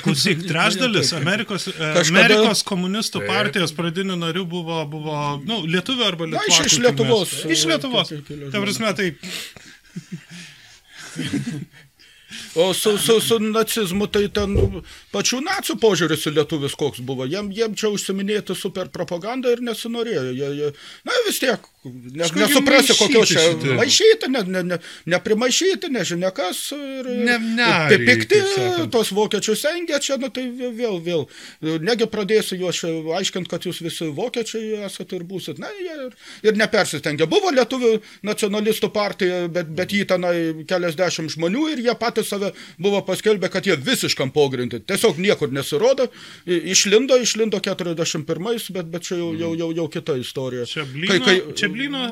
klausyk, 0.00 0.46
trečdalis. 0.48 1.12
Amerikos, 1.16 1.68
e, 1.68 1.92
Amerikos 2.06 2.64
komunistų 2.66 3.26
partijos 3.28 3.76
pradinių 3.76 4.16
narių 4.24 4.48
buvo, 4.48 4.80
buvo 4.88 5.20
nu, 5.44 5.60
lietuvių 5.68 6.08
arba 6.08 6.28
iš 6.46 6.85
Lietuvos, 6.86 7.34
Iš 7.44 7.64
e, 7.64 7.70
Lietuvos. 7.72 8.12
Ta 8.52 8.62
prasme, 8.62 8.94
tai 8.98 9.08
O 12.58 12.72
su, 12.74 12.98
su, 12.98 13.20
su 13.20 13.38
nacizmu 13.38 14.08
tai 14.10 14.26
ten 14.34 14.56
pačių 15.14 15.38
nacijų 15.46 15.76
požiūris 15.78 16.24
į 16.26 16.32
lietuvis 16.40 16.74
koks 16.78 16.98
buvo. 17.06 17.26
Jiem, 17.28 17.52
jiem 17.54 17.76
čia 17.78 17.90
užsiminėti 17.94 18.56
super 18.58 18.88
propagandą 18.90 19.52
ir 19.54 19.62
nesinorėjo. 19.62 20.32
Jie, 20.34 20.48
jie, 20.58 20.70
na 21.06 21.14
vis 21.26 21.38
tiek, 21.38 21.68
ne, 21.86 22.26
nesuprasi 22.40 22.96
kokios 22.98 23.30
čia 23.30 23.44
šitie. 23.44 23.76
maišyti, 23.78 24.30
ne, 24.34 24.42
ne, 24.56 24.62
ne, 24.72 24.78
neprimaišyti, 25.14 25.90
nežinia 25.94 26.32
kas. 26.34 26.64
Ir, 26.74 27.06
Ne- 27.06 27.36
ir 27.36 27.46
neariai, 27.60 28.00
pikti 28.08 28.40
tos 28.90 29.12
vokiečius 29.14 29.62
engia 29.70 30.00
čia, 30.02 30.18
nu 30.18 30.32
tai 30.34 30.48
vėl, 30.50 30.98
vėl. 31.06 31.26
Negi 31.62 32.10
pradėsiu 32.10 32.58
juos 32.58 32.82
aiškinti, 33.20 33.50
kad 33.52 33.68
jūs 33.70 33.80
visi 33.86 34.10
vokiečiai 34.16 34.82
esate 34.88 35.20
ir 35.20 35.24
būsit. 35.30 35.62
Na, 35.62 35.70
jie 35.78 35.94
ir, 36.08 36.18
ir 36.50 36.58
nepersistengia. 36.58 37.30
Buvo 37.30 37.54
lietuvių 37.54 37.94
nacionalistų 38.26 38.90
partija, 38.94 39.44
bet, 39.52 39.70
bet 39.78 39.94
jį 39.94 40.04
tenai 40.10 40.34
keliasdešimt 40.66 41.36
žmonių 41.38 41.68
ir 41.76 41.86
jie 41.86 41.94
patys 42.16 42.28
save 42.32 42.50
buvo 42.78 43.02
paskelbę, 43.04 43.48
kad 43.52 43.66
jie 43.66 43.76
visiškam 43.76 44.30
pogrindį. 44.32 44.80
Tiesiog 44.88 45.18
niekur 45.22 45.52
nesirodo. 45.52 46.08
Išlindo, 46.46 47.16
išlindo 47.20 47.60
41, 47.60 48.70
bet, 48.72 48.86
bet 48.90 49.02
čia 49.02 49.16
jau, 49.20 49.32
jau, 49.36 49.52
jau, 49.58 49.70
jau 49.76 49.86
kita 49.92 50.16
istorija. 50.20 50.64
Čia 50.66 50.84
Blyno- 50.84 51.54
čia 51.56 51.68
Blyno- 51.68 52.06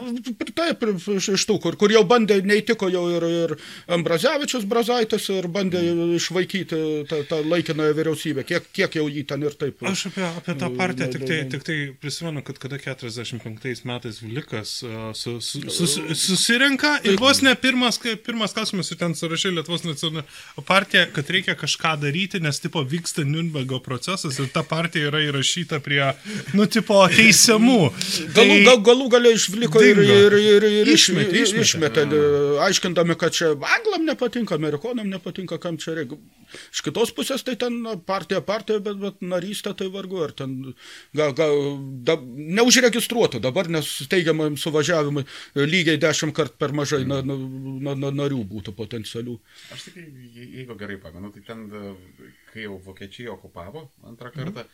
Taip, 0.55 0.83
iš, 1.11 1.45
tų, 1.49 1.57
kur, 1.61 1.77
kur 1.77 1.91
jau 1.93 2.05
bandė, 2.07 2.41
neįtiko 2.47 2.89
jau 2.93 3.05
ir, 3.17 3.25
ir 3.25 3.55
Ambrazevičius 3.89 4.65
Brazaitis 4.71 5.29
ir 5.35 5.49
bandė 5.51 5.81
išvaikyti 6.19 6.79
tą, 7.11 7.23
tą 7.29 7.41
laikinąją 7.49 7.95
vyriausybę. 7.99 8.45
Kiek, 8.47 8.69
kiek 8.77 8.95
jau 9.01 9.07
jį 9.11 9.25
ten 9.29 9.43
ir 9.47 9.57
taip. 9.59 9.83
Aš 9.89 10.07
apie, 10.11 10.25
apie 10.29 10.55
tą 10.61 10.71
partiją 10.79 11.09
tik 11.15 11.25
tai, 11.29 11.39
tik 11.53 11.65
tai 11.67 11.79
prisimenu, 12.01 12.43
kad 12.47 12.59
kada 12.63 12.79
45 12.79 13.85
metais 13.89 14.21
Vlikas 14.23 14.77
uh, 14.87 15.11
su, 15.17 15.37
su, 15.41 15.63
sus, 15.71 15.97
susirenka 16.25 16.97
ir 17.05 17.17
vos 17.21 17.43
ne 17.43 17.55
pirmas, 17.59 17.99
kai- 18.03 18.17
pirmas 18.17 18.55
klausimas 18.57 18.91
ir 18.95 19.01
ten 19.01 19.15
surašė 19.19 19.53
Lietuvos 19.57 19.85
nacionalinė 19.95 20.25
partija, 20.69 21.07
kad 21.15 21.31
reikia 21.33 21.55
kažką 21.59 21.95
daryti, 22.03 22.41
nes 22.43 22.61
tipo 22.63 22.83
vyksta 22.85 23.25
Nürnbergo 23.25 23.81
procesas 23.85 24.39
ir 24.43 24.51
ta 24.53 24.63
partija 24.67 25.09
yra 25.11 25.23
įrašyta 25.31 25.81
prie, 25.85 26.03
nu, 26.55 26.67
tipo, 26.67 27.01
teisiamų. 27.15 27.79
Galų, 28.37 28.59
gal, 28.67 28.81
galų 28.91 29.09
galiai 29.17 29.39
išvliko 29.39 29.83
ir, 29.85 30.03
dingo. 30.03 30.21
ir, 30.27 30.39
ir, 30.39 30.69
ir 30.83 30.93
iš- 30.95 31.09
Išmetė, 31.09 31.43
iš- 31.43 31.55
išmetė. 31.65 32.07
išmetė, 32.07 32.23
aiškindami, 32.69 33.17
kad 33.21 33.33
čia 33.37 33.53
anglam 33.55 34.07
nepatinka, 34.09 34.55
amerikonam 34.59 35.09
nepatinka, 35.13 35.59
kam 35.63 35.77
čia 35.79 35.95
reikia. 36.01 36.19
Iš 36.71 36.85
kitos 36.87 37.11
pusės 37.11 37.43
tai 37.43 37.57
ten 37.59 37.81
partija 38.07 38.39
partija, 38.45 38.79
bet, 38.79 38.99
bet 39.03 39.21
narystė 39.27 39.73
tai 39.77 39.89
vargu, 39.91 40.21
ar 40.23 40.31
ten 40.39 40.53
ga, 41.17 41.33
ga, 41.35 41.49
da, 42.07 42.15
neužregistruota 42.23 43.41
dabar, 43.43 43.67
nes 43.73 43.89
teigiamam 44.11 44.55
suvažiavimui 44.61 45.25
lygiai 45.59 45.99
dešimt 45.99 46.35
kart 46.37 46.55
per 46.61 46.71
mažai 46.77 47.03
na, 47.11 47.21
na, 47.27 47.35
na, 47.35 47.95
na, 47.99 48.13
narių 48.23 48.45
būtų 48.53 48.75
potencialių. 48.79 49.35
Aš 49.75 49.84
tik, 49.85 49.97
je- 50.35 50.49
jeigu 50.59 50.75
gerai 50.81 50.97
pamenu, 51.03 51.31
tai 51.35 51.43
ten, 51.47 51.65
e, 51.71 51.95
kai 52.53 52.67
jau 52.67 52.79
vokiečiai 52.89 53.29
okupavo 53.35 53.87
antrą 54.11 54.31
kartą, 54.35 54.65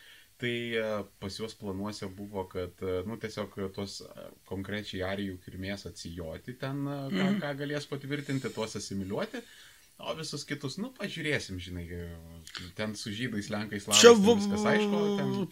tai 0.40 0.52
e, 0.80 0.84
pas 1.20 1.36
juos 1.38 1.54
planuose 1.60 2.08
buvo, 2.16 2.44
kad, 2.48 2.72
e, 2.82 3.02
nu, 3.06 3.16
tiesiog 3.20 3.58
tos 3.76 3.98
konkrečiai 4.48 5.02
arijų 5.12 5.38
kilmės 5.44 5.86
atsijoti 5.90 6.54
ten, 6.62 6.84
ką, 7.16 7.26
ką 7.42 7.54
galės 7.64 7.86
patvirtinti, 7.90 8.52
tuos 8.54 8.76
asimiliuoti. 8.80 9.42
O 10.00 10.14
visus 10.16 10.46
kitus, 10.48 10.78
nu, 10.80 10.88
pažiūrėsim, 10.96 11.58
žinai, 11.60 11.84
ten 12.78 12.94
su 12.96 13.12
žydais, 13.12 13.50
lenkais, 13.52 13.84
Čia 13.84 14.14
slavais, 14.14 14.20
v- 14.24 14.32
ten 14.32 14.38
viskas 14.40 14.62
aišku, 14.70 15.00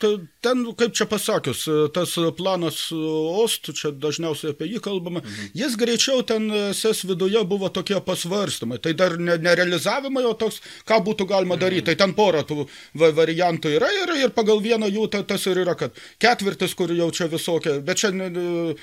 ten... 0.01 0.29
ten, 0.45 0.63
kaip 0.79 0.95
čia 0.97 1.07
pasakius, 1.11 1.65
tas 1.93 2.15
planas 2.39 2.79
OST, 2.95 3.73
čia 3.77 3.93
dažniausiai 3.93 4.55
apie 4.55 4.71
jį 4.71 4.81
kalbama, 4.85 5.21
mhm. 5.21 5.51
jis 5.59 5.77
greičiau 5.81 6.25
ten 6.27 6.49
SES 6.73 7.05
viduje 7.11 7.43
buvo 7.49 7.69
tokie 7.69 7.99
pasvarstymai. 8.05 8.81
Tai 8.85 8.95
dar 8.97 9.19
ne, 9.21 9.37
nerealizavimai, 9.43 10.25
o 10.29 10.33
toks, 10.39 10.63
ką 10.89 11.01
būtų 11.05 11.29
galima 11.29 11.59
daryti. 11.61 11.91
Tai 11.91 11.99
ten 12.07 12.17
pora 12.17 12.41
tų 12.49 12.65
va- 12.97 13.13
variantų 13.21 13.75
yra 13.77 13.93
ir, 14.01 14.15
ir 14.23 14.35
pagal 14.37 14.63
vieną 14.65 14.89
jų 14.89 15.07
ta, 15.13 15.23
tas 15.29 15.45
ir 15.51 15.61
yra, 15.67 15.77
kad 15.79 15.97
ketvirtis, 16.23 16.77
kur 16.79 16.95
jau 16.97 17.11
čia 17.13 17.29
visokie, 17.29 17.77
bet 17.85 18.01
čia 18.01 18.15
ne, 18.17 18.31
ne, 18.33 18.75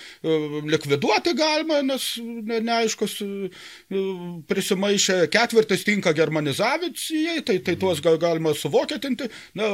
likviduoti 0.69 1.33
galima, 1.37 1.81
nes 1.85 2.11
ne, 2.21 2.61
neaiškus 2.69 3.17
prisimaišė 4.45 5.19
ketvirtis 5.33 5.54
tinka 5.63 6.13
germanizacijai, 6.13 7.41
tai, 7.45 7.59
tai 7.59 7.75
tuos 7.75 8.01
gal, 8.01 8.17
galima 8.17 8.53
suvokietinti. 8.53 9.29
Na, 9.55 9.69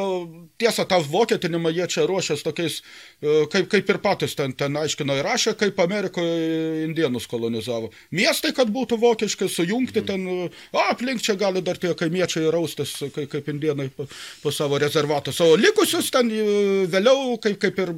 tiesa, 0.58 0.86
tą 0.86 1.02
vokietinimą 1.02 1.72
jie 1.74 1.88
čia 1.88 2.06
ruošęs 2.10 2.44
tokiais, 2.44 2.82
e, 3.22 3.46
kaip, 3.52 3.70
kaip 3.72 3.90
ir 3.90 4.00
patys 4.04 4.36
ten, 4.36 4.54
ten 4.54 4.76
aiškino 4.78 5.16
ir 5.18 5.26
rašė, 5.26 5.56
kaip 5.60 5.80
Amerikoje 5.80 6.86
indienus 6.86 7.28
kolonizavo. 7.32 7.92
Miestai, 8.12 8.54
kad 8.58 8.70
būtų 8.74 9.00
vokiškai, 9.02 9.50
sujungti 9.50 10.04
ten, 10.08 10.28
e, 10.28 10.50
o 10.72 10.84
aplink 10.92 11.24
čia 11.24 11.36
gali 11.40 11.64
dar 11.66 11.80
tie 11.82 11.94
kaimiečiai 11.98 12.52
raustis, 12.54 12.98
kaip, 13.16 13.30
kaip 13.32 13.50
indienai 13.54 13.90
po, 13.96 14.08
po 14.44 14.54
savo 14.54 14.80
rezervatus. 14.82 15.42
O 15.42 15.56
likusius 15.60 16.12
ten 16.14 16.32
e, 16.32 16.46
vėliau, 16.92 17.38
kaip, 17.42 17.60
kaip 17.62 17.82
ir 17.86 17.94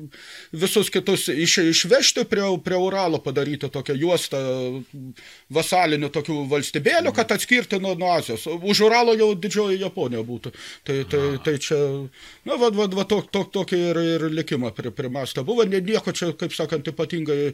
visus 0.52 0.92
kitus, 0.94 1.28
iš, 1.34 1.60
išvežti 1.74 2.28
prie, 2.30 2.46
prie 2.64 2.80
Uralo 2.80 3.20
padaryti 3.24 3.70
tokią 3.72 3.96
juostą 4.00 4.42
vasalinių 5.54 6.10
tokių 6.14 6.40
valstybėlių, 6.52 7.14
kad 7.16 7.32
atskirti 7.36 7.73
likti 7.74 7.84
nuo, 7.84 7.96
nuo 7.96 8.12
Azijos. 8.12 8.48
Už 8.62 8.82
Uralo 8.82 9.14
jau 9.14 9.34
didžioji 9.36 9.82
Japonija 9.82 10.24
būtų. 10.24 10.52
Tai, 10.84 11.04
tai, 11.10 11.22
tai 11.44 11.58
čia, 11.58 11.78
na, 12.46 12.58
va, 12.58 12.70
va, 12.70 12.88
va 12.88 13.06
tok, 13.06 13.32
tok, 13.32 13.52
tokį 13.52 13.78
ir, 13.90 13.98
ir 13.98 14.26
likimą 14.32 14.72
primastą. 14.96 15.44
Buvo 15.44 15.66
ne, 15.66 15.82
nieko 15.82 16.12
čia, 16.12 16.34
kaip 16.38 16.54
sakant, 16.54 16.88
ypatingai 16.88 17.54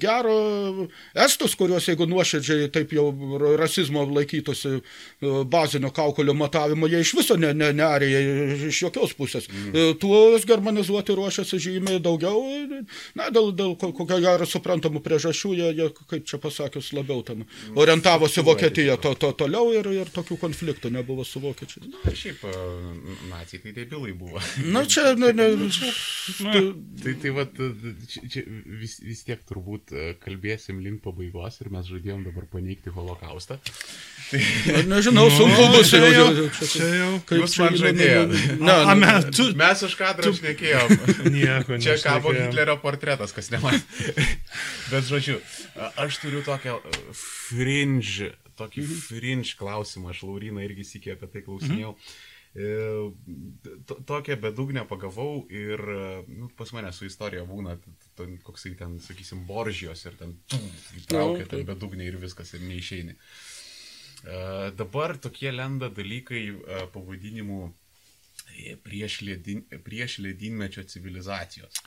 gero. 0.00 0.88
Estus, 1.14 1.56
kuriuos, 1.58 1.88
jeigu 1.88 2.06
nuoširdžiai 2.10 2.70
taip 2.72 2.92
jau 2.92 3.10
rasizmo 3.58 4.04
laikytųsi 4.08 4.76
e, 4.78 4.82
bazinio 5.44 5.90
kaukulio 5.90 6.34
matavimo, 6.34 6.88
jie 6.88 7.02
iš 7.04 7.14
viso 7.18 7.36
ne, 7.40 7.52
ne, 7.54 7.72
nearė 7.76 8.10
iš 8.70 8.82
jokios 8.86 9.14
pusės. 9.18 9.48
Mm. 9.50 9.96
Tuos 10.00 10.46
germanizuoti 10.48 11.16
ruošiasi 11.16 11.60
žymiai 11.60 12.00
daugiau, 12.02 12.40
na, 13.18 13.30
dėl, 13.32 13.52
dėl 13.56 13.76
kokio 13.80 14.20
gero 14.20 14.46
suprantamų 14.48 15.02
priežasčių, 15.04 15.54
jie, 15.58 15.72
jie, 15.80 15.90
kaip 16.10 16.26
čia 16.28 16.40
pasakius, 16.42 16.92
labiau 16.96 17.24
ten 17.26 17.44
orientavosi 17.78 18.44
Vokietiją 18.46 18.96
to, 19.00 19.14
to 19.14 19.32
toliau 19.40 19.72
ir, 19.74 19.88
ir 19.96 20.12
tokių 20.14 20.38
konfliktų 20.40 20.92
nebuvo 20.94 21.24
su 21.26 21.42
vokiečiais. 21.42 21.88
Na, 21.90 22.14
šiaip, 22.22 22.44
nacijai 23.30 23.62
tai 23.64 23.74
debilai 23.80 24.14
buvo. 24.16 24.42
Na, 24.70 24.84
čia, 24.88 25.14
ne, 25.18 25.32
ne, 25.36 25.50
čia, 25.72 25.92
Na, 26.46 26.54
tai, 27.02 27.16
tai 27.22 27.34
vat, 27.36 27.58
čia, 28.06 28.24
čia 28.30 28.44
vis, 28.80 28.98
vis 29.04 29.24
tiek 29.26 29.42
turbūt 29.48 29.94
kalbėsim 30.22 30.82
link 30.84 31.02
pabaigos 31.04 31.60
ir 31.64 31.72
mes 31.74 31.88
žadėjom 31.90 32.26
dabar 32.28 32.46
paneigti 32.52 32.92
holokaustą. 32.94 33.58
Tai... 34.30 34.40
Na, 34.70 34.82
nežinau, 34.94 35.26
sunku 35.34 35.64
bus 35.72 35.90
čia 35.90 36.04
jau, 36.06 36.26
čia, 36.54 36.68
čia 36.70 36.90
jau. 36.94 37.12
kaip 37.26 37.42
Jūs 37.42 37.56
man 37.58 37.78
žadėjot. 37.80 38.34
Ne, 38.60 38.76
A, 38.90 38.94
me, 38.98 39.14
tu, 39.34 39.48
Mes 39.58 39.82
už 39.86 39.96
kadrą 39.98 40.32
šnekėjom. 40.36 40.92
nieko 41.34 41.80
Čia 41.82 41.96
kabo. 42.02 42.34
Hitlerio 42.36 42.76
portretas, 42.82 43.34
kas 43.36 43.50
nematė. 43.52 43.82
Bet 44.90 45.08
žodžiu, 45.08 45.38
aš 46.00 46.20
turiu 46.22 46.44
tokią 46.46 46.78
fringe, 47.16 48.32
tokį 48.60 48.84
fringe 49.06 49.56
klausimą, 49.58 50.12
aš 50.14 50.22
Lauriną 50.28 50.62
irgi 50.66 50.84
sikė 50.94 51.16
apie 51.16 51.28
tai 51.34 51.42
klausinėjau. 51.46 51.94
To- 53.86 54.00
Tokią 54.06 54.36
bedugnę 54.42 54.82
pagavau 54.90 55.46
ir 55.50 55.80
e, 55.80 56.22
nu, 56.28 56.48
pas 56.58 56.72
mane 56.74 56.90
su 56.92 57.06
istorija 57.06 57.44
būna, 57.46 57.76
koksai 58.46 58.72
ten, 58.78 58.96
sakysim, 59.02 59.44
boržijos 59.46 60.02
ir 60.10 60.16
ten 60.18 60.34
įtraukia 60.98 61.44
Nu, 61.44 61.50
ten 61.52 61.64
bedugnę 61.68 62.08
ir 62.10 62.18
viskas 62.22 62.50
ir 62.58 62.64
neišeini. 62.66 63.14
E, 63.14 64.40
Dabar 64.76 65.14
tokie 65.22 65.52
lenda 65.54 65.88
dalykai 65.94 66.42
pavadinimu 66.94 67.60
prieš, 68.82 69.20
ledin, 69.28 69.62
prieš 69.86 70.18
ledynmečio 70.24 70.82
civilizacijos. 70.90 71.78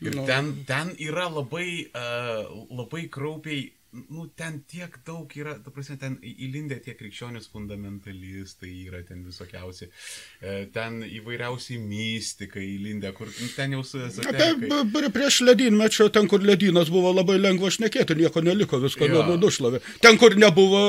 Ir 0.00 0.14
Nu. 0.14 0.22
ten, 0.30 0.52
ten 0.64 0.92
yra 1.02 1.24
labai, 1.26 1.88
uh, 1.90 2.46
labai 2.70 3.08
kraupiai, 3.10 3.64
nu, 3.92 4.26
ten 4.36 4.60
tiek 4.68 4.98
daug 5.06 5.32
yra, 5.36 5.54
ta 5.64 5.70
prasme, 5.72 5.96
ten 6.00 6.18
įlindę 6.22 6.76
tie 6.84 6.92
krikščionis 6.98 7.46
fundamentalistai 7.52 8.72
yra 8.86 9.00
ten 9.08 9.22
visokiausi, 9.24 9.88
uh, 9.88 10.66
ten 10.74 10.98
įvairiausiai 11.06 11.78
mystikai 11.80 12.64
įlindę, 12.76 13.12
kur 13.16 13.30
ten 13.56 13.72
jau 13.72 13.82
su 13.86 13.98
b- 13.98 14.82
b- 14.92 15.10
prieš 15.14 15.40
ledynmečio, 15.48 16.08
ten, 16.12 16.28
kur 16.28 16.44
ledynas 16.44 16.90
buvo 16.92 17.14
labai 17.16 17.38
lengva 17.40 17.70
šnekėti, 17.72 18.16
nieko 18.20 18.42
neliko, 18.44 18.78
nu, 18.82 18.88
nu, 19.30 19.38
nušlavė. 19.46 19.80
Ten, 20.04 20.18
kur 20.20 20.36
nebuvo, 20.36 20.82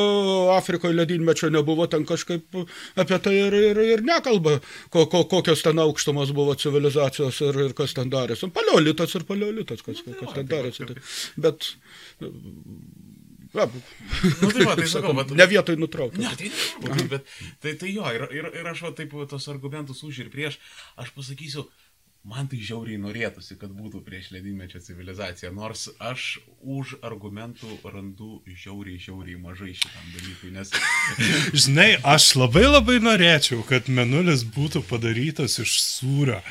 Afrikoje 0.57 0.93
ledynmečio 0.99 1.49
nebuvo, 1.55 1.88
ten 1.88 2.03
kažkaip 2.09 2.59
apie 2.99 3.19
tai 3.23 3.35
ir, 3.45 3.53
ir, 3.71 3.81
ir 3.95 4.03
nekalba, 4.07 4.57
ko, 4.91 5.05
ko, 5.11 5.23
kokios 5.31 5.63
ten 5.65 5.80
aukštumos 5.80 6.34
buvo 6.35 6.55
civilizacijos 6.59 7.39
ir, 7.47 7.61
ir 7.69 7.73
kas 7.77 7.95
ten 7.97 8.11
darėsi. 8.11 8.51
Paleolitas 8.51 9.15
ir 9.15 9.23
paleolitas, 9.30 9.81
kas, 9.85 10.03
Nu, 10.05 10.13
kas 10.19 10.30
jo, 10.30 10.35
ten 10.35 10.47
tai 10.47 10.57
darėsi. 10.57 10.85
tai- 10.85 10.95
Tai, 10.99 11.03
bet, 11.45 11.65
na, 13.53 13.65
Nu, 14.41 14.51
tai 14.51 14.65
va, 14.67 14.76
tai 14.77 14.88
sakau, 14.89 15.13
bet... 15.17 15.31
ne 15.38 15.45
vietoj 15.49 15.77
nutraukti. 15.80 16.21
Ne, 16.21 16.31
tai 16.38 16.51
ne, 16.84 17.05
bet 17.11 17.30
tai, 17.63 17.73
tai 17.81 17.91
jo, 17.93 18.05
ir, 18.15 18.26
ir, 18.35 18.49
ir 18.61 18.71
aš 18.71 18.84
va 18.85 18.91
taip 18.97 19.15
tos 19.31 19.47
argumentus 19.51 20.03
už 20.05 20.23
ir 20.26 20.31
prieš, 20.34 20.59
aš 20.99 21.13
pasakysiu, 21.15 21.65
man 22.27 22.49
tai 22.51 22.59
žiauriai 22.59 22.99
norėtųsi, 22.99 23.55
kad 23.59 23.71
būtų 23.71 24.01
prieš 24.03 24.29
ledynmečio 24.33 24.81
civilizaciją, 24.83 25.53
nors 25.55 25.85
aš 26.03 26.39
už 26.59 26.97
argumentų 27.05 27.77
randu 27.87 28.41
žiauriai, 28.43 28.99
žiauriai 28.99 29.39
mažai 29.39 29.71
šitam 29.71 30.09
dalykui, 30.17 30.51
nes... 30.51 30.73
Žinai, 31.63 31.87
aš 32.03 32.33
labai 32.35 32.65
labai 32.67 32.97
norėčiau, 33.01 33.63
kad 33.67 33.87
menulis 33.87 34.43
būtų 34.43 34.83
padarytas 34.89 35.55
iš 35.63 35.77
sūrio. 35.79 36.41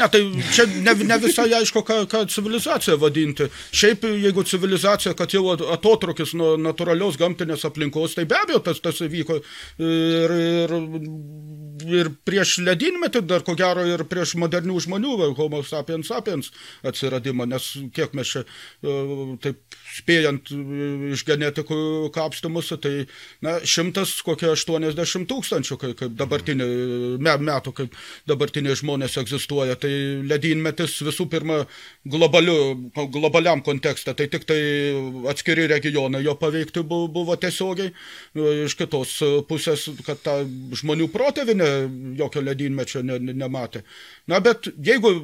Ne, 0.00 0.08
tai 0.08 0.22
čia 0.56 0.66
ne, 0.72 0.96
ne 1.04 1.20
visai 1.26 1.50
aišku, 1.60 1.84
ką, 1.84 2.00
ką 2.10 2.24
civilizacija 2.32 2.96
vadinti. 3.00 3.50
Šiaip, 3.76 4.08
jeigu 4.24 4.46
civilizacija, 4.48 5.12
kad 5.18 5.36
jau 5.36 5.44
at- 5.52 5.66
atotrukis 5.76 6.32
nuo 6.38 6.54
natūralios 6.56 7.20
gamtinės 7.20 7.68
aplinkos, 7.68 8.16
tai 8.16 8.24
be 8.30 8.40
abejo 8.40 8.64
tas, 8.64 8.80
tas 8.80 9.04
įvyko 9.04 9.36
ir, 9.84 10.36
ir, 10.64 10.76
ir 11.82 12.10
prieš 12.26 12.58
ledynmetį, 12.64 13.24
dar 13.28 13.44
ko 13.46 13.54
gero 13.58 13.84
ir 13.88 14.04
prieš 14.08 14.34
modernių 14.40 14.78
žmonių, 14.86 15.14
homo 15.38 15.62
sapiens 15.66 16.08
sapiens 16.10 16.50
atsiradimą, 16.86 17.46
nes 17.50 17.70
kiek 17.94 18.14
mes 18.14 18.30
čia 18.30 18.42
e, 18.44 18.94
taip 19.42 19.60
spėjant 19.96 20.50
e, 20.52 20.60
iš 21.14 21.24
genetikų 21.28 21.78
kapstymus, 22.14 22.72
tai 22.82 23.06
na, 23.44 23.58
šimtas 23.64 24.16
kokie 24.26 24.50
80 24.52 25.28
tūkstančių, 25.30 25.78
kaip, 25.80 25.96
kaip 26.00 26.16
dabartinė, 26.18 26.68
me, 27.18 27.36
metų, 27.50 27.74
kaip 27.80 27.98
dabartiniai 28.30 28.76
žmonės 28.78 29.18
egzistuoja. 29.22 29.76
Tai 29.80 29.92
ledynmetis 30.30 31.00
visų 31.06 31.28
pirma 31.32 31.62
globaliu, 32.04 32.90
globaliam 33.14 33.62
kontekste, 33.64 34.14
tai 34.16 34.28
tik 34.32 34.46
tai 34.48 34.60
atskiri 35.30 35.68
regionai 35.70 36.22
jo 36.24 36.36
paveikti 36.38 36.84
bu- 36.86 37.08
buvo 37.12 37.36
tiesiogiai. 37.40 37.92
Iš 38.64 38.76
kitos 38.78 39.16
pusės, 39.48 39.86
kad 40.06 40.20
ta 40.24 40.38
žmonių 40.44 41.08
protėvinė 41.12 41.63
jokio 42.18 42.42
ledynmečio 42.44 43.02
ne, 43.06 43.18
ne, 43.18 43.34
nematė. 43.44 43.84
Na, 44.30 44.40
bet 44.44 44.68
jeigu 44.84 45.14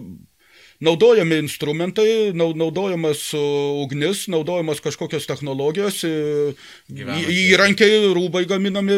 naudojami 0.80 1.36
instrumentai, 1.44 2.32
nau- 2.32 2.54
naudojamas 2.56 3.20
ugnis, 3.36 4.26
naudojamas 4.32 4.80
kažkokios 4.80 5.26
technologijos, 5.28 5.98
į- 6.08 6.54
Gyvenant. 6.88 7.28
įrankiai, 7.28 7.98
rūbai 8.16 8.46
gaminami, 8.48 8.96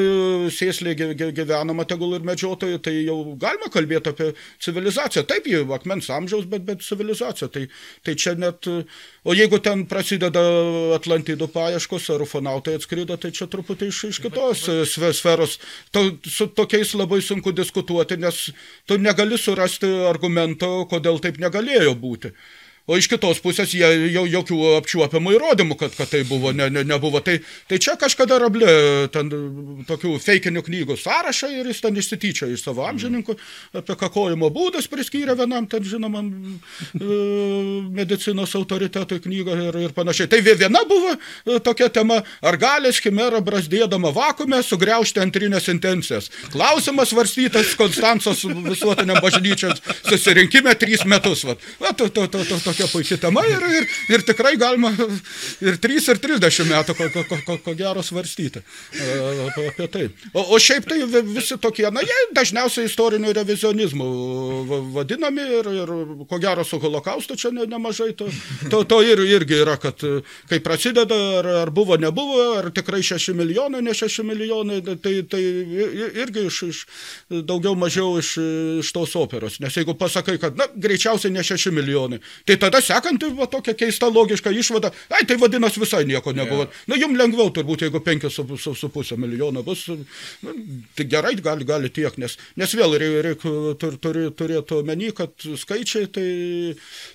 gy- 1.19 1.33
gyvenama 1.35 1.85
tegul 1.89 2.15
ir 2.15 2.21
medžiotojai, 2.27 2.79
tai 2.83 2.95
jau 3.07 3.35
galima 3.37 3.67
kalbėti 3.73 4.13
apie 4.13 4.29
civilizaciją. 4.63 5.25
Taip, 5.27 5.45
jį 5.51 5.65
akmens 5.75 6.07
amžiaus, 6.09 6.47
bet, 6.49 6.63
bet 6.65 6.83
civilizacija. 6.87 7.49
Tai, 7.53 7.67
tai 8.05 8.15
čia 8.15 8.35
net, 8.39 8.67
o 9.25 9.35
jeigu 9.35 9.59
ten 9.63 9.85
prasideda 9.87 10.41
Atlantidų 10.97 11.49
paieškos, 11.53 12.11
ar 12.15 12.23
ufonautai 12.23 12.77
atskrido, 12.79 13.17
tai 13.19 13.31
čia 13.35 13.47
truputį 13.51 13.89
iš, 13.91 14.05
iš 14.13 14.21
kitos 14.23 14.69
sve- 14.87 15.13
sferos. 15.13 15.59
To, 15.91 16.13
su 16.27 16.47
tokiais 16.47 16.95
labai 16.95 17.21
sunku 17.21 17.53
diskutuoti, 17.53 18.17
nes 18.23 18.51
tu 18.87 18.99
negali 18.99 19.37
surasti 19.39 19.91
argumento, 20.09 20.87
kodėl 20.91 21.19
taip 21.21 21.39
negalėjo 21.73 21.97
būti. 21.99 22.33
O 22.91 22.97
iš 22.99 23.07
kitos 23.07 23.39
pusės 23.39 23.71
jie 23.77 23.87
jau 24.11 24.25
jokių 24.27 24.57
apčiuopiamų 24.81 25.37
įrodymų, 25.37 25.77
kad, 25.79 25.93
kad 25.95 26.09
tai 26.11 26.25
buvo, 26.27 26.51
ne, 26.57 26.67
ne, 26.73 26.83
nebuvo. 26.83 27.21
Tai, 27.23 27.37
tai 27.71 27.79
čia 27.79 27.95
kažkada 28.01 28.41
rablė 28.43 28.73
ten 29.15 29.31
tokių 29.87 30.17
feikinių 30.23 30.65
knygų 30.67 30.97
sąrašą 30.99 31.51
ir 31.61 31.69
jis 31.71 31.83
ten 31.85 32.01
išsityčia 32.03 32.49
iš 32.51 32.65
savo 32.67 32.83
amžininkų 32.89 33.37
apie 33.79 33.97
kakojimo 34.01 34.51
būdus 34.51 34.89
priskyrė 34.91 35.37
vienam 35.39 35.69
ten 35.71 35.87
žinomam 35.87 36.33
e, 36.43 37.21
medicinos 37.95 38.57
autoritetui 38.59 39.21
knygą 39.29 39.57
ir, 39.69 39.79
ir 39.87 39.95
panašiai. 39.95 40.27
Tai 40.35 40.43
vie- 40.43 40.57
viena 40.65 40.83
buvo 40.89 41.15
e, 41.15 41.61
tokia 41.63 41.87
tema, 41.93 42.19
ar 42.43 42.59
gali 42.59 42.91
skimera 42.93 43.39
brazdėdama 43.45 44.11
vakume 44.17 44.59
sugriaužti 44.67 45.23
antrinės 45.23 45.71
intencijas. 45.71 46.33
Klausimas 46.51 47.15
svarstytas 47.15 47.77
Konstancijos 47.79 48.43
visuotiniam 48.67 49.23
bažnyčios 49.23 49.79
susirinkime 50.11 50.75
trys 50.83 51.07
metus. 51.07 51.47
Vat. 51.47 51.63
Va, 51.79 51.95
to, 51.95 52.11
to, 52.11 52.27
to, 52.27 52.43
to, 52.51 52.72
tokia 52.73 52.89
puikia 52.93 53.19
tema 53.21 53.45
ir, 53.47 53.63
ir, 53.79 53.87
ir 54.17 54.25
tikrai 54.27 54.57
galima 54.61 54.91
ir 55.63 55.77
3 55.83 56.09
ir 56.15 56.21
30 56.25 56.69
metų 56.73 56.97
ko, 56.99 57.09
ko, 57.15 57.37
ko, 57.47 57.57
ko 57.69 57.75
gero 57.79 58.03
svarstyti 58.05 58.63
e, 58.63 59.09
apie, 59.69 59.87
tai. 59.93 60.05
O, 60.33 60.45
o 60.57 60.59
šiaip 60.63 60.87
tai 60.89 61.01
vi- 61.05 61.23
visi 61.37 61.57
tokie, 61.61 61.87
na 61.93 62.01
jie 62.05 62.19
dažniausiai 62.37 62.89
istoriniu 62.89 63.33
revizionizmu 63.37 64.09
va- 64.69 64.81
vadinami 64.99 65.45
ir, 65.61 65.69
ir 65.83 65.93
ko 66.31 66.39
gero 66.43 66.65
su 66.65 66.81
holokaustu 66.83 67.37
čia 67.37 67.53
ne, 67.55 67.67
nemažai 67.69 68.13
to, 68.19 68.29
to, 68.71 68.83
to 68.89 69.01
ir, 69.05 69.21
irgi 69.37 69.61
yra, 69.63 69.77
kad 69.81 70.01
kai 70.51 70.61
prasideda, 70.65 71.19
ar, 71.41 71.49
ar 71.65 71.71
buvo, 71.75 71.97
nebuvo, 72.01 72.39
ar 72.61 72.71
tikrai 72.75 73.03
6 73.05 73.35
milijonai, 73.39 73.83
ne 73.85 73.95
6 73.97 74.23
milijonai, 74.27 74.81
tai, 75.03 75.15
tai 75.29 75.43
irgi 76.23 76.47
iš, 76.49 76.63
iš 76.71 76.83
daugiau 77.49 77.75
mažiau 77.79 78.17
iš, 78.21 78.35
iš 78.83 78.93
tos 78.95 79.15
operos. 79.19 79.59
Nes 79.63 79.77
jeigu 79.77 79.95
pasakai, 79.99 80.39
kad 80.43 80.57
na, 80.59 80.67
greičiausiai 80.75 81.33
ne 81.35 81.45
6 81.47 81.71
milijonai, 81.75 82.21
tai 82.49 82.57
tada 82.63 82.81
sekanti 82.85 83.31
va, 83.37 83.49
tokia 83.51 83.75
keista 83.79 84.09
logiška 84.13 84.53
išvada, 84.55 84.93
ai 85.13 85.25
tai 85.29 85.39
vadinasi 85.41 85.83
visai 85.83 86.05
nieko 86.09 86.35
nebuvo. 86.37 86.67
Jo. 86.69 86.85
Na 86.93 86.99
jums 87.01 87.19
lengviau 87.19 87.51
turbūt, 87.55 87.87
jeigu 87.87 88.03
5,5 88.05 89.19
milijono 89.21 89.65
bus, 89.67 89.87
nu, 90.45 90.55
tai 90.97 91.07
gerai, 91.11 91.35
gali, 91.43 91.67
gali 91.69 91.91
tiek, 91.95 92.17
nes, 92.23 92.37
nes 92.61 92.77
vėl 92.79 92.97
reikia 93.03 93.25
reik, 93.27 93.47
tur, 93.83 93.97
turi, 94.03 94.27
turėti 94.39 94.79
omeny, 94.79 95.11
kad 95.17 95.35
skaičiai 95.63 96.11
tai 96.13 96.29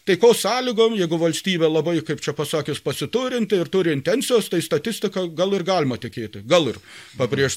taikos 0.07 0.43
sąlygom, 0.43 0.97
jeigu 0.99 1.19
valstybė 1.21 1.69
labai, 1.71 1.99
kaip 2.07 2.21
čia 2.23 2.35
pasakys, 2.37 2.81
pasiturinti 2.83 3.59
ir 3.61 3.71
turi 3.73 3.93
intencijos, 3.95 4.49
tai 4.51 4.61
statistika 4.65 5.25
gal 5.37 5.55
ir 5.57 5.65
galima 5.67 5.99
tikėti, 6.01 6.43
gal 6.47 6.71
ir 6.71 6.81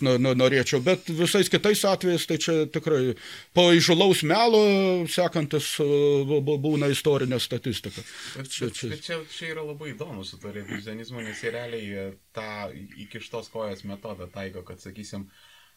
nu, 0.04 0.34
norėčiau, 0.38 0.82
bet 0.84 1.08
visais 1.08 1.50
kitais 1.52 1.82
atvejais 1.88 2.26
tai 2.28 2.38
čia 2.42 2.56
tikrai 2.70 3.14
po 3.56 3.70
įžulaus 3.74 4.22
melo 4.26 4.62
sekantis 5.10 5.72
būna 5.80 6.90
istorinė 6.92 7.40
statistika. 7.40 7.79
Bet 7.84 7.92
Čia- 7.94 8.04
čia, 8.44 8.66
čia- 8.70 8.90
čia, 8.90 8.96
čia, 9.06 9.16
čia 9.32 9.46
yra 9.54 9.62
labai 9.66 9.88
įdomu 9.94 10.24
su 10.24 10.36
to 10.42 10.48
revizionizmu, 10.52 11.20
nes 11.24 11.40
jie 11.42 11.50
realiai 11.54 11.86
e, 11.92 11.94
tą 12.36 12.48
įkištos 13.06 13.46
kojas 13.52 13.82
metodą 13.88 14.26
taiko, 14.30 14.62
kad 14.62 14.78
sakysim, 14.82 15.28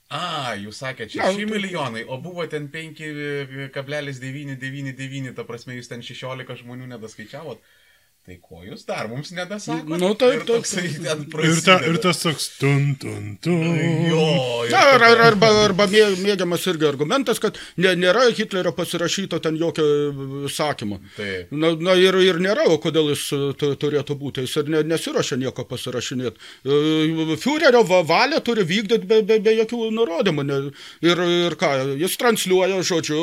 a, 0.09 0.53
jūs 0.59 0.77
sakėte, 0.83 1.15
Na, 1.17 1.23
6 1.31 1.37
tai- 1.39 1.45
milijonai, 1.53 2.03
o 2.07 2.17
buvo 2.21 2.47
ten 2.51 2.67
5,999, 2.69 5.33
ta 5.35 5.43
prasme, 5.47 5.73
jūs 5.77 5.87
ten 5.91 6.01
16 6.01 6.55
žmonių 6.63 6.87
nedaskaičiavot. 6.95 7.59
Tai 8.23 8.37
ko 8.39 8.61
jūs 8.63 8.85
dar 8.87 9.09
mums 9.11 9.33
nedasakot? 9.35 9.97
Nu, 9.99 10.13
taip, 10.15 10.37
Ir 10.39 10.45
ten 10.47 11.25
Ir, 11.43 11.57
ta, 11.65 11.73
ir 11.91 11.97
tas 11.99 12.21
toks 12.23 12.45
tun, 12.55 12.93
tun, 12.95 13.33
tun. 13.43 13.65
Jo, 14.07 14.21
Na, 14.71 14.83
ar, 14.93 15.03
ar, 15.09 15.23
arba, 15.25 15.49
arba 15.65 15.87
mė- 15.91 16.15
mėgiamas 16.23 16.63
irgi 16.71 16.87
argumentas, 16.87 17.41
kad 17.43 17.59
ne, 17.83 17.91
nėra 17.99 18.29
Hitlerio 18.31 18.71
pasirašyto 18.77 19.41
ten 19.43 19.57
jokio 19.59 19.83
sakymo. 20.47 21.01
Taip. 21.17 21.51
Na, 21.51 21.73
na 21.75 21.97
ir, 21.99 22.15
ir 22.23 22.39
nėra, 22.39 22.63
o 22.71 22.77
kodėl 22.79 23.11
jis 23.11 23.25
e, 23.35 23.41
tu- 23.59 23.73
turėtų 23.83 24.15
būti, 24.23 24.45
jis 24.47 24.55
ir 24.63 24.71
ne, 24.71 24.85
nesiuošia 24.93 25.35
nieko 25.43 25.67
pasirašinėti. 25.67 26.39
Führerio 27.43 27.83
va- 27.91 28.05
valią 28.07 28.39
turi 28.47 28.63
vykdyti 28.71 29.03
be, 29.09 29.19
be, 29.27 29.41
be 29.43 29.57
jokių 29.59 29.91
nurodymų. 29.99 30.47
Ne, 30.47 30.61
ir, 31.03 31.23
ir 31.49 31.59
ką, 31.59 31.73
jis 31.99 32.15
transliuoja 32.23 32.79
žodžiu, 32.87 33.19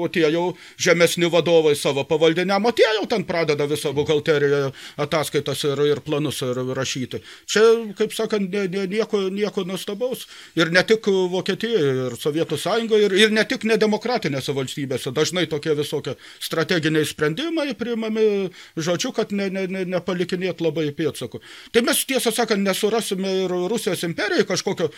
o 0.00 0.08
tie 0.08 0.24
jau 0.32 0.54
žemesni 0.80 1.28
vadovai 1.36 1.76
savo 1.76 2.08
pavaldiniam, 2.08 2.64
o 2.64 2.72
tie 2.72 2.88
jau 2.96 3.04
ten 3.12 3.28
pradeda 3.28 3.68
visą 3.68 3.89
buhalteriją 3.96 4.70
ataskaitas 5.00 5.64
ir, 5.68 5.82
ir 5.90 6.00
planus 6.04 6.40
ir 6.46 6.60
rašyti. 6.76 7.22
Čia, 7.50 7.64
kaip 7.98 8.14
sakant, 8.16 8.54
nieko, 8.90 9.22
nieko 9.32 9.64
nuostabaus. 9.68 10.26
Ir 10.58 10.72
ne 10.74 10.82
tik 10.86 11.06
Vokietijoje, 11.06 11.92
ir 12.08 12.16
Sovietų 12.20 12.58
Sąjungoje, 12.60 13.08
ir, 13.08 13.16
ir 13.26 13.34
ne 13.34 13.44
tik 13.48 13.64
nedemokratinėse 13.68 14.54
valstybėse. 14.56 15.12
Dažnai 15.16 15.46
tokie 15.50 15.74
visokie 15.78 16.16
strateginiai 16.42 17.06
sprendimai 17.08 17.72
priimami, 17.78 18.50
žodžiu, 18.76 19.12
kad 19.16 19.34
ne, 19.36 19.50
ne, 19.52 19.66
ne, 19.70 19.84
nepalikinėt 19.96 20.62
labai 20.64 20.88
pėdsakų. 20.96 21.42
Tai 21.74 21.84
mes, 21.86 22.02
tiesą 22.08 22.32
sakant, 22.34 22.62
nesurasime 22.64 23.34
ir 23.44 23.54
Rusijos 23.70 24.04
imperijai 24.06 24.46
kažkokio 24.48 24.90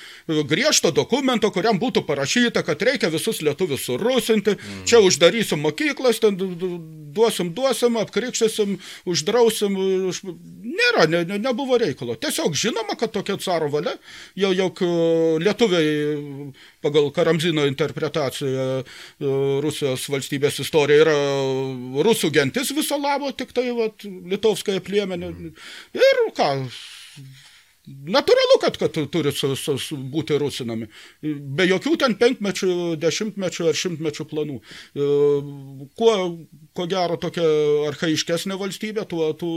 griežto 0.48 0.92
dokumento, 0.94 1.50
kuriam 1.54 1.80
būtų 1.82 2.04
parašyta, 2.08 2.64
kad 2.66 2.82
reikia 2.82 3.10
visus 3.12 3.42
lietuvius 3.44 3.86
surusinti, 3.88 4.56
mm. 4.56 4.84
čia 4.88 5.02
uždarysim 5.04 5.62
mokyklas, 5.62 6.20
ten 6.22 6.36
du- 6.38 6.54
du- 6.58 6.78
duosim, 7.12 7.52
duosim, 7.54 7.96
apkrikštysim, 8.00 8.78
uždrausim. 9.08 9.76
Už... 10.10 10.22
Nėra, 10.62 11.06
ne, 11.10 11.22
ne, 11.28 11.38
nebuvo 11.42 11.78
reikalo. 11.80 12.16
Tiesiog 12.20 12.56
žinoma, 12.58 12.96
kad 12.98 13.12
tokia 13.14 13.38
caro 13.42 13.68
valia, 13.72 13.94
jau 14.38 14.52
jau 14.56 14.70
lietuviai 15.42 16.52
pagal 16.84 17.10
Karamzino 17.14 17.66
interpretaciją 17.68 18.66
e, 18.82 18.86
Rusijos 19.64 20.08
valstybės 20.12 20.60
istorija 20.64 21.04
yra 21.06 21.18
rusų 22.06 22.32
gentis 22.34 22.72
viso 22.76 22.98
labo, 23.00 23.30
tik 23.36 23.54
tai 23.56 23.68
vat, 23.76 24.04
litovskąją 24.04 24.82
plėmenį. 24.84 25.32
Ir 25.98 26.22
ką, 26.36 26.50
Natūralu, 27.82 28.56
kad, 28.62 28.76
kad 28.78 28.94
turi 29.10 29.32
su, 29.34 29.48
su, 29.58 29.72
su 29.82 29.96
būti 30.12 30.36
rusinami. 30.38 30.86
Be 31.20 31.64
jokių 31.66 31.96
ten 31.98 32.12
penkmečių, 32.20 32.68
dešimtmečių 33.02 33.64
ar 33.66 33.78
šimtmečių 33.80 34.26
planų. 34.30 34.58
E, 34.94 35.06
Kuo, 35.98 36.12
ko 36.78 36.86
gero, 36.86 37.16
tokia 37.18 37.42
archaiškesnė 37.88 38.54
valstybė, 38.60 39.02
tuo 39.10 39.26
tų, 39.34 39.50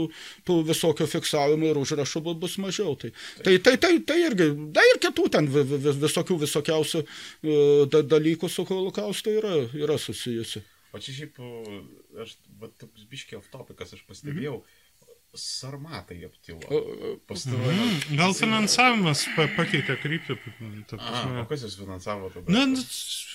tų 0.48 0.56
visokių 0.72 1.06
fiksavimų 1.12 1.70
ir 1.70 1.78
užrašų 1.84 2.24
bu- 2.26 2.34
bus 2.42 2.56
mažiau. 2.58 2.96
Tai, 2.98 3.12
tai, 3.46 3.58
tai, 3.62 3.76
tai, 3.78 3.92
tai 4.10 4.18
irgi, 4.26 4.48
da 4.74 4.82
ir 4.90 4.98
kitų 5.06 5.28
ten 5.36 5.46
vi- 5.46 5.62
vi- 5.70 5.78
vi- 5.86 5.94
visokių 6.02 6.40
visokiausių 6.42 7.04
e, 7.06 7.60
da, 7.94 8.02
dalykų 8.16 8.50
su 8.50 8.66
holokaustu 8.66 9.36
yra, 9.38 9.54
yra 9.78 10.00
susijusi. 10.02 10.64
O 10.94 10.98
čia 11.02 11.12
šiaip, 11.12 11.38
o, 11.38 11.62
aš, 12.24 12.34
va, 12.58 12.72
toks 12.80 13.06
biškiai 13.10 13.38
off 13.38 13.50
topikas, 13.52 13.94
aš 13.94 14.02
pastebėjau, 14.08 14.62
sarmatai 15.40 16.18
aptilo. 16.26 16.80
Pastaruoju. 17.28 17.76
Mm, 17.86 18.16
gal 18.18 18.34
finansavimas 18.36 19.24
pa, 19.36 19.46
pakeitė 19.56 19.96
kryptį. 20.02 20.36
ta 20.90 20.98
A, 20.98 21.02
prasme. 21.04 21.40
o 21.42 21.46
kas 21.50 21.64
jūs 21.66 21.78
finansavo 21.80 22.30
tada? 22.34 22.46
Na, 22.52 22.64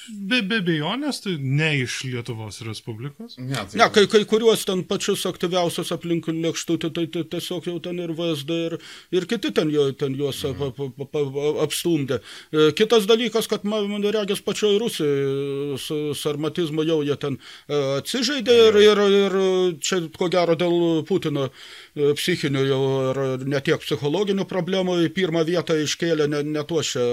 be, 0.10 0.42
be 0.46 0.60
bejonės, 0.66 1.22
tai 1.26 1.36
ne 1.42 1.70
iš 1.82 2.02
Lietuvos 2.10 2.62
Respublikos. 2.66 3.38
ne, 3.38 3.56
tai, 3.56 3.80
Ne, 3.82 3.88
kai, 3.94 4.06
kai 4.12 4.24
kuriuos 4.30 4.66
ten 4.68 4.84
pačius 4.88 5.26
aktyviausius 5.30 5.92
aplink 5.96 6.30
lėkštutį, 6.32 6.92
tai, 6.96 7.06
tai 7.14 7.24
tiesiog 7.36 7.68
jau 7.70 7.78
ten 7.84 8.00
ir 8.04 8.14
VSD 8.18 8.60
ir, 8.68 8.78
ir 9.18 9.28
kiti 9.30 9.52
ten, 9.56 9.72
jo, 9.74 9.90
ten 9.98 10.16
juos 10.18 10.42
pa, 10.60 10.72
pa, 10.78 10.90
pa, 10.98 11.08
pa, 11.12 11.46
apstumdė. 11.66 12.22
E, 12.52 12.70
Kitas 12.78 13.08
dalykas, 13.10 13.50
kad 13.52 13.66
man, 13.68 13.90
man 13.92 14.06
regis 14.14 14.44
pačioj 14.46 14.80
Rusijai 14.82 15.78
su 15.82 16.00
sarmatizmu 16.18 16.86
jau 16.88 17.02
jie 17.06 17.18
ten 17.22 17.38
e, 17.68 17.82
atsižaidė 18.00 18.58
ir, 18.70 18.80
ir, 18.86 19.04
ir 19.22 19.38
čia 19.84 20.02
ko 20.18 20.30
gero 20.32 20.56
dėl 20.60 21.04
Putino 21.08 21.50
e, 21.50 22.14
psichinių 22.18 22.66
jau 22.70 22.82
ir 23.12 23.22
ne 23.50 23.62
tiek 23.64 23.82
psichologinių 23.84 24.48
problemų 24.50 25.00
į 25.08 25.12
pirmą 25.16 25.44
vietą 25.48 25.78
iškėlė 25.82 26.30
ne, 26.32 26.44
ne 26.48 26.66
tuos 26.68 26.94
čia 26.94 27.06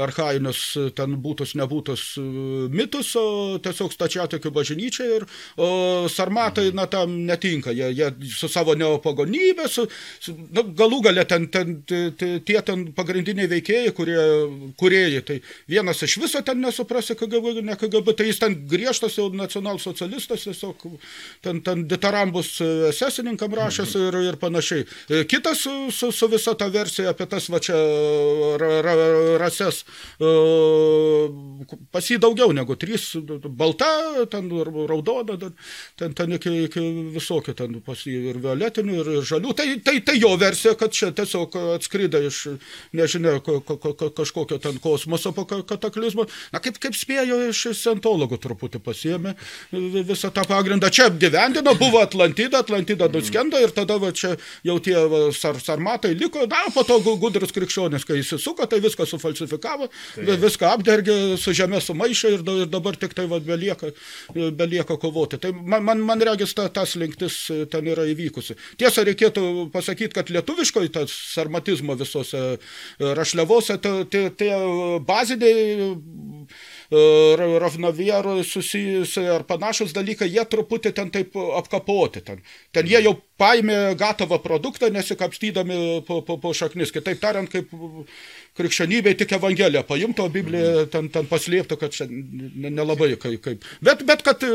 archainius 0.00 0.62
ten 0.96 1.16
būtus 1.22 1.54
nebūtus 1.58 2.04
e, 2.20 2.26
mitus, 2.72 3.12
o 3.18 3.58
tiesiog 3.62 3.92
stačiatikių 3.94 4.52
bažnyčia 4.54 5.08
ir 5.18 5.26
o 5.56 6.08
sarmatai, 6.12 6.70
na, 6.76 6.86
tam 6.90 7.14
netinka. 7.28 7.74
Jie, 7.76 7.90
jie 7.96 8.10
su 8.32 8.50
savo 8.52 8.74
neopagonybė, 8.78 9.68
su, 9.70 9.86
su 10.22 10.34
na, 10.54 10.64
galų 10.82 11.02
gale 11.08 11.24
ten, 11.28 11.48
ten, 11.52 11.78
tie 11.86 12.60
ten 12.66 12.84
pagrindiniai 12.96 13.50
veikėjai, 13.50 13.92
kurie, 13.96 14.20
kuriejai, 14.80 15.22
tai 15.28 15.38
vienas 15.70 16.02
iš 16.04 16.18
viso 16.22 16.42
ten 16.46 16.62
nesuprasi 16.62 17.16
KGB, 17.18 17.62
ne 17.66 17.76
KGB, 17.78 18.16
tai 18.18 18.28
jis 18.30 18.40
ten 18.42 18.56
griežtas 18.68 19.18
jau 19.18 19.28
nacionalsocialistas, 19.34 20.46
tiesiog 20.48 20.86
ten, 21.44 21.60
ten 21.64 21.86
ditarambus 21.90 22.54
esesininkam 22.90 23.54
rašęs 23.56 23.96
ir, 24.00 24.18
ir 24.30 24.38
panašiai. 24.40 24.86
E, 25.08 25.24
Kitas 25.28 25.64
su, 25.64 26.10
su, 26.12 26.28
visa 26.32 26.54
ta 26.58 26.68
versija 26.72 27.12
apie 27.12 27.26
tas 27.30 27.48
va 27.52 27.60
čia 27.62 27.76
ra, 28.60 28.72
ra, 28.84 28.94
rases, 29.42 29.82
e, 30.18 30.32
pas 31.94 32.10
jį 32.10 32.20
daugiau 32.22 32.52
negu 32.54 32.76
trys, 32.78 33.08
balta, 33.58 33.88
ten 34.30 34.48
raudona, 34.88 35.36
ten, 35.98 36.14
ten, 36.16 36.32
iki, 36.38 36.52
iki 36.68 36.82
visokių, 37.16 37.54
ten 37.58 37.78
pas 37.84 37.98
jį 38.06 38.16
ir 38.32 38.38
violetinių, 38.42 38.98
ir, 39.02 39.10
žalių. 39.28 39.54
Tai, 39.58 39.66
tai, 39.84 39.96
tai 40.06 40.16
jo 40.20 40.32
versija, 40.40 40.74
kad 40.78 40.94
čia 40.94 41.10
tiesiog 41.16 41.56
atskridė 41.76 42.22
iš, 42.28 42.40
nežinia, 42.96 43.36
ko, 43.44 43.58
ko, 43.66 43.76
ko, 43.80 44.10
kažkokio 44.22 44.58
ten 44.62 44.78
kosmoso 44.82 45.32
po 45.36 45.44
ka- 45.48 45.62
kataklizmo. 45.66 46.26
Na, 46.54 46.60
kaip, 46.62 46.78
kaip 46.82 46.96
spėjo 46.98 47.38
iš 47.50 47.64
scientologų 47.80 48.38
truputį 48.42 48.80
pasiemė 48.84 49.34
vi- 49.72 50.04
visą 50.12 50.30
tą 50.34 50.44
pagrindą. 50.48 50.90
Čia 50.92 51.08
apgyvendino, 51.10 51.74
buvo 51.80 52.00
Atlantida, 52.04 52.60
Atlantida 52.62 53.08
nuskendo 53.12 53.60
ir 53.62 53.72
tada 53.74 53.98
va, 54.02 54.12
čia 54.12 54.34
jau 54.66 54.78
tie 54.82 54.96
va, 55.10 55.24
sar, 55.36 55.58
sarmatai 55.62 56.14
liko, 56.18 56.46
na, 56.50 56.64
po 56.74 56.84
to 56.88 56.98
gu- 57.04 57.16
gudrus 57.22 57.52
krikščionis, 57.54 58.06
kai 58.08 58.20
įsisuko, 58.22 58.66
tai 58.70 58.80
viską 58.84 59.06
sufalsifikavo, 59.08 59.88
vi- 60.16 60.38
viską 60.42 60.70
apdergė, 60.76 61.16
su 61.40 61.54
žemė 61.56 61.80
sumaišė 62.12 62.32
ir, 62.36 62.42
da- 62.44 62.62
ir 62.62 62.70
dabar 62.70 62.96
tik 62.96 63.14
tai 63.14 63.26
va, 63.26 63.38
belieka, 63.40 63.92
belieka 64.34 64.96
kovoti. 64.98 65.38
Tai 65.38 65.52
man, 65.52 65.82
man, 65.84 66.00
man 66.00 66.20
regis 66.20 66.54
ta, 66.54 66.68
tas 66.68 66.94
linktis 66.96 67.50
e, 67.50 67.66
ten 67.66 67.86
yra 67.86 68.04
įvykusi. 68.06 68.56
Tiesa, 68.78 69.04
reikėtų 69.04 69.70
pasakyti, 69.72 70.12
kad 70.14 70.30
lietuviškoji 70.30 70.92
tas 70.92 71.10
sarmatizmo 71.34 71.96
visose 71.96 72.56
e, 72.56 72.58
rašliavose, 72.98 73.78
tie, 73.82 74.30
tie, 74.30 74.52
baziniai 75.06 75.90
Ravnavierų 76.92 78.42
susijusi 78.44 79.22
ar 79.32 79.46
panašus 79.48 79.94
dalykai, 79.96 80.28
jie 80.28 80.42
truputį 80.44 80.92
ten 80.92 81.08
taip 81.10 81.36
apkapoti. 81.36 82.20
Ten, 82.20 82.42
ten 82.72 82.88
jie 82.90 83.00
jau 83.00 83.14
paėmė 83.40 83.94
gatavą 83.96 84.36
produktą, 84.44 84.90
nesikapstydami 84.92 86.02
po, 86.04 86.20
po, 86.26 86.36
po 86.42 86.52
šaknis. 86.52 86.92
Kitaip 86.92 87.22
tariant, 87.22 87.48
kaip 87.48 87.72
krikščionybėje 88.58 89.16
tik 89.22 89.32
Evangeliją 89.38 89.82
paimto, 89.88 90.26
Bibliją 90.32 90.84
ten, 90.92 91.08
ten 91.12 91.28
paslėptų, 91.28 91.78
kad 91.80 91.94
čia 91.96 92.06
ne- 92.10 92.72
nelabai 92.72 93.14
kaip. 93.16 93.40
kaip. 93.44 93.64
Bet, 93.80 94.02
bet 94.08 94.24
kad 94.26 94.44
e, 94.44 94.50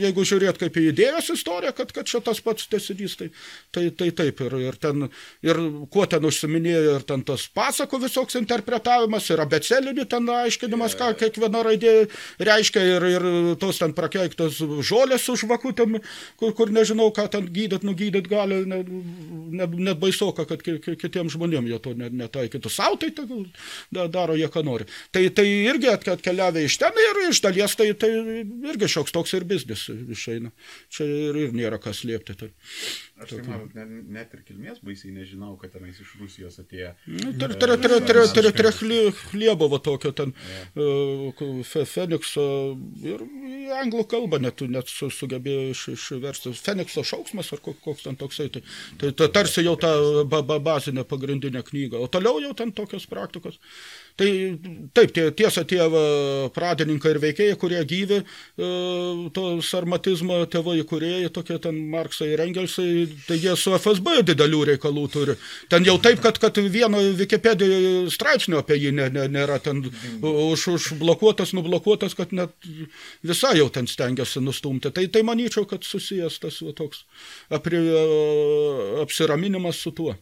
jeigu 0.00 0.24
žiūrėt 0.24 0.60
kaip 0.60 0.78
į 0.80 0.86
idėjos 0.92 1.28
istoriją, 1.34 1.74
kad, 1.76 1.92
kad 1.92 2.08
čia 2.08 2.22
tas 2.24 2.40
pats 2.44 2.68
tesinys, 2.72 3.18
tai, 3.20 3.28
tai, 3.74 3.90
tai 3.92 4.08
taip. 4.16 4.40
Ir, 4.46 4.56
ir, 4.70 4.78
ten, 4.80 5.08
ir 5.44 5.60
kuo 5.92 6.06
ten 6.08 6.24
užsiminėjo, 6.24 6.96
ir 6.98 7.04
ten 7.08 7.24
tas 7.26 7.44
pasako 7.52 8.00
visoks 8.06 8.38
interpretavimas, 8.40 9.28
ir 9.32 9.44
abecelinių 9.44 10.08
ten 10.08 10.32
aiškinimas, 10.38 10.96
ką 11.00 11.12
kiekviena 11.20 11.64
raidė 11.68 11.94
reiškia, 12.40 12.86
ir, 12.96 13.08
ir 13.12 13.28
tos 13.60 13.82
ten 13.82 13.92
prakeiktos 13.96 14.62
žolės 14.88 15.28
su 15.28 15.36
žvakutėm, 15.44 15.98
kur, 16.40 16.56
kur 16.56 16.72
nežinau, 16.72 17.10
ką 17.12 17.28
ten 17.36 17.52
gydyt, 17.52 17.84
nugydyt 17.84 18.28
gali, 18.32 18.62
ne, 18.68 18.80
ne, 18.88 19.68
net 19.90 20.00
baisoka, 20.00 20.48
kad 20.48 20.64
ki, 20.64 20.78
ki, 20.84 20.96
kitiems 21.04 21.36
žmonėms 21.36 21.68
jie 21.68 21.82
to 21.84 21.94
net, 21.98 22.16
netaikytų. 22.16 22.72
Sau 22.72 22.96
tai 23.00 23.12
tegul 23.14 23.33
da, 23.94 24.06
daro 24.12 24.36
jie, 24.38 24.48
ką 24.52 24.62
nori. 24.66 24.86
Tai, 25.14 25.22
tai 25.36 25.46
irgi 25.70 25.90
at- 25.92 26.08
atkeliavę 26.16 26.64
iš 26.66 26.78
ten 26.82 27.00
ir 27.04 27.20
iš 27.28 27.40
dalies 27.44 27.76
tai, 27.78 27.90
tai 27.98 28.10
irgi 28.70 28.90
šioks 28.96 29.14
toks 29.14 29.34
ir 29.38 29.46
biznis 29.48 29.86
išeina. 29.90 30.52
Čia 30.92 31.06
ir, 31.08 31.40
ir 31.46 31.56
nėra 31.56 31.80
kas 31.82 32.02
slėpti. 32.04 32.36
Tai. 32.40 32.50
Aš 33.14 33.30
tai 33.30 33.42
manau, 33.46 33.68
net, 33.74 33.90
net 34.10 34.32
ir 34.34 34.40
kilmės 34.42 34.80
baisiai 34.82 35.12
nežinau, 35.14 35.52
kad 35.60 35.70
tenais 35.70 36.00
iš 36.02 36.08
Rusijos 36.18 36.56
atėjo. 36.58 36.88
Nu, 37.06 37.30
Tre- 37.38 37.54
tre- 37.62 37.76
tre- 37.78 38.00
tre- 38.02 38.24
tre- 38.34 38.50
tre- 38.58 38.72
chlie- 38.74 39.12
Chliebovo 39.30 39.78
tokio 39.78 40.10
ten 40.12 40.32
fe- 40.74 41.84
Fenikso 41.86 42.44
ir 43.02 43.22
anglų 43.78 44.04
kalbą 44.10 44.40
net, 44.42 44.60
net 44.68 44.90
su, 44.90 45.06
sugebėjo 45.14 45.70
iš, 45.70 45.84
išversti. 45.94 46.52
Fenikso 46.58 47.04
šauksmas 47.06 47.52
ar 47.54 47.62
kok- 47.64 47.80
koks 47.84 48.02
ten 48.08 48.16
toksai. 48.16 48.48
Tai, 48.50 48.62
tai, 48.98 49.12
tai 49.12 49.28
tarsi 49.28 49.62
jau 49.64 49.76
ta 49.78 49.92
ba, 50.24 50.42
ba, 50.42 50.58
bazinė 50.58 51.04
pagrindinė 51.06 51.62
knyga. 51.70 52.02
O 52.02 52.08
toliau 52.08 52.40
jau 52.42 52.52
ten 52.54 52.72
tokios 52.72 53.06
praktikos. 53.06 53.60
Tai 54.14 54.28
taip, 54.94 55.10
tie, 55.10 55.24
tiesa, 55.34 55.64
tie 55.66 55.80
va, 55.90 56.00
pradininkai 56.54 57.10
ir 57.16 57.18
veikėjai, 57.18 57.54
kurie 57.58 57.80
gyvi, 57.90 58.20
e, 58.22 58.68
to 59.34 59.46
sarmatizmo 59.66 60.36
tėvai 60.52 60.76
įkūrėjai, 60.84 61.32
tokie 61.34 61.56
ten 61.58 61.80
Marksai 61.90 62.28
ir 62.30 62.44
Engelsai, 62.44 63.08
tai 63.26 63.40
jie 63.42 63.56
su 63.58 63.74
FSB 63.74 64.20
didelių 64.28 64.60
reikalų 64.70 65.04
turi. 65.10 65.34
Ten 65.72 65.82
jau 65.88 65.96
taip, 65.98 66.22
kad, 66.22 66.38
kad 66.38 66.60
vieno 66.62 67.02
Wikipedijoje 67.18 68.12
straipsnio 68.14 68.62
apie 68.62 68.78
jį 68.78 68.94
nė, 69.00 69.08
nė, 69.16 69.26
nėra 69.34 69.58
ten 69.64 69.82
už, 69.82 70.68
užblokuotas, 70.76 71.50
nublokuotas, 71.58 72.14
kad 72.14 72.30
net 72.38 72.54
visai 73.26 73.56
jau 73.58 73.66
ten 73.74 73.90
stengiasi 73.90 74.44
nustumti. 74.46 74.94
Tai, 74.94 75.08
tai 75.10 75.24
manyčiau, 75.26 75.66
kad 75.66 75.82
susijęs 75.82 76.38
tas 76.46 76.62
va, 76.62 76.70
toks 76.78 77.02
apri, 77.50 77.82
apsiraminimas 79.02 79.82
su 79.82 79.90
tuo. 79.90 80.14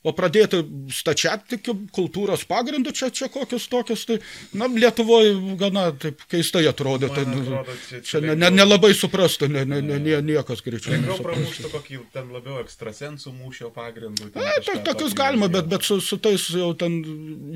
O 0.00 0.14
pradėti 0.16 0.62
stačiatikių 0.96 1.74
kultūros 1.92 2.46
pagrindų 2.48 2.92
čia, 2.96 3.10
čia 3.12 3.26
kokius 3.28 3.66
tokius, 3.68 4.06
tai, 4.08 4.14
na, 4.56 4.64
Lietuvoje 4.72 5.34
gana 5.60 5.90
taip 5.92 6.22
keistai 6.32 6.62
atrodo. 6.70 7.10
Tai, 7.12 7.26
Man 7.28 7.42
atrodo, 7.42 7.74
čia- 7.88 8.00
čia 8.08 8.20
ne- 8.24 8.32
ne- 8.40 8.48
nelabai 8.48 8.94
suprastų, 8.96 9.50
ne, 9.52 9.66
ne, 9.68 9.82
ne, 9.84 9.98
ne, 10.00 10.22
niekas 10.24 10.62
greičiau. 10.64 10.94
Lengviau 10.94 11.18
pramuštų 11.20 11.68
kokį 11.74 11.98
ten 12.16 12.32
labiau 12.32 12.62
ekstrasensų 12.64 13.34
mūšio 13.42 13.68
pagrindų. 13.76 14.30
ten 14.32 14.40
Na, 14.40 14.56
to, 14.64 14.78
tokius 14.88 15.12
galima, 15.20 15.50
bet, 15.52 15.68
bet 15.68 15.84
su, 15.84 16.00
su 16.00 16.16
tais 16.16 16.48
jau 16.48 16.72
ten, 16.80 16.96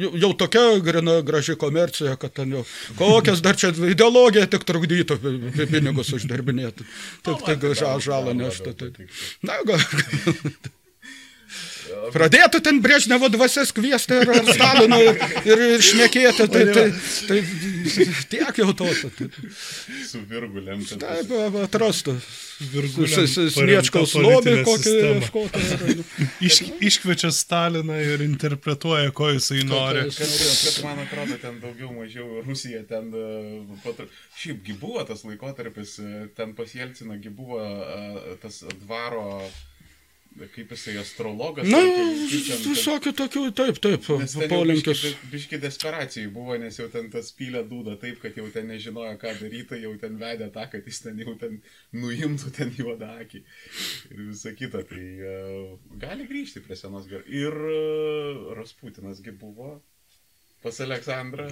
jau, 0.05 0.13
jau 0.27 0.33
tokia 0.45 0.67
grina 0.85 1.23
graži 1.25 1.57
komercija, 1.57 2.19
kad 2.21 2.35
ten 2.37 2.53
jau 2.59 2.67
kokias 3.01 3.41
dar 3.41 3.57
čia 3.57 3.73
ideologija 3.73 4.45
tik 4.53 4.69
trukdytų 4.69 5.17
pi- 5.17 5.37
pi- 5.57 5.71
pinigus 5.73 6.13
uždarbinėti. 6.13 6.85
Taip, 7.25 7.41
tai 7.41 7.57
man 7.57 7.73
ža, 7.73 7.89
gal- 7.89 8.05
žalą 8.11 8.37
neštų. 8.37 8.77
Tai. 8.77 9.09
Na, 9.43 9.63
gal. 9.65 9.81
Pradėtų 12.15 12.61
ten 12.65 12.81
Brežnevo 12.85 13.29
dvasias 13.33 13.73
kviesti 13.75 14.21
ir, 14.23 14.31
ir 14.39 14.51
Stalino 14.55 14.99
ir, 15.03 15.21
ir, 15.45 15.63
ir 15.77 15.85
šnekėti, 15.85 16.47
tai, 16.53 16.65
tai, 16.77 16.87
tai 17.29 17.39
tiek 18.33 18.61
jau 18.63 18.71
to. 18.77 18.89
Tai, 19.19 19.29
Su 20.09 20.23
virgulėm. 20.31 20.85
kad 20.89 21.05
taip, 21.05 21.35
atrastų. 21.65 22.17
Sniečkaus 22.55 24.15
lobį 24.15 24.55
kokį 24.67 24.95
ieškoti. 25.11 25.65
Iš, 26.45 26.61
iškviečia 26.91 27.33
Staliną 27.35 27.97
ir 27.99 28.23
interpretuoja, 28.25 29.11
ko 29.17 29.33
jisai 29.33 29.65
nori. 29.67 30.07
Kas, 30.15 30.37
kas 30.63 30.79
man 30.87 31.03
atrodo, 31.03 31.39
ten 31.43 31.59
daugiau 31.63 31.91
mažiau 31.97 32.43
Rusija 32.47 32.85
ten... 32.89 33.11
e, 33.11 33.79
patr- 33.85 34.09
Šiaipgi 34.39 34.77
buvo 34.81 35.03
tas 35.09 35.25
laikotarpis, 35.27 35.99
e, 35.99 36.27
ten 36.37 36.55
pas 36.59 36.75
Jelciną 36.75 37.19
gi 37.23 37.33
buvo 37.35 37.61
e, 37.63 38.37
tas 38.43 38.63
dvaro, 38.85 39.43
kaip 40.55 40.73
jisai 40.75 40.97
astrologas. 41.01 41.69
Na, 41.71 41.79
ten- 41.79 42.25
visokių 42.65 43.13
tokių, 43.21 43.43
taip, 43.55 43.79
taip, 43.85 44.09
polinkis. 44.51 45.03
biški, 45.05 45.31
biški 45.33 45.61
desperacijai 45.63 46.31
buvo, 46.35 46.57
nes 46.59 46.79
jau 46.79 46.89
ten 46.93 47.11
tas 47.13 47.31
pylė 47.39 47.63
dūda 47.71 47.95
taip, 48.03 48.19
kad 48.23 48.37
jau 48.41 48.49
ten 48.55 48.67
nežinojo, 48.73 49.15
ką 49.23 49.35
daryti, 49.41 49.79
jau 49.85 49.95
ten 50.01 50.19
vedė 50.21 50.51
tą, 50.55 50.67
kad 50.73 50.85
jis 50.91 51.01
ten 51.07 51.19
jau 51.23 51.37
ten 51.41 51.61
nuimtų 51.95 52.51
ten 52.59 52.75
juodą 52.79 53.13
akį 53.23 53.43
ir 54.11 54.25
visą 54.33 54.55
kitą. 54.59 54.83
Tai 54.91 55.05
uh, 55.31 55.79
gali 56.03 56.27
grįžti 56.31 56.65
prie 56.67 56.77
senos 56.77 57.07
gerai. 57.11 57.25
Ir 57.31 57.55
uh, 57.55 58.55
Rasputinas 58.59 59.23
gi 59.25 59.33
buvo 59.33 59.77
pas 60.65 60.79
Aleksandrą. 60.81 61.51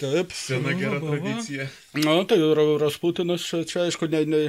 Taip. 0.00 0.32
Sena 0.34 0.72
gera 0.74 0.98
va, 0.98 1.12
tradicija. 1.12 1.68
Na, 2.02 2.16
tai 2.26 2.38
Ra- 2.40 2.78
Rasputinas 2.82 3.44
čia, 3.46 3.60
čia 3.68 3.84
aišku, 3.86 4.08
ne, 4.10 4.24
ne, 4.26 4.40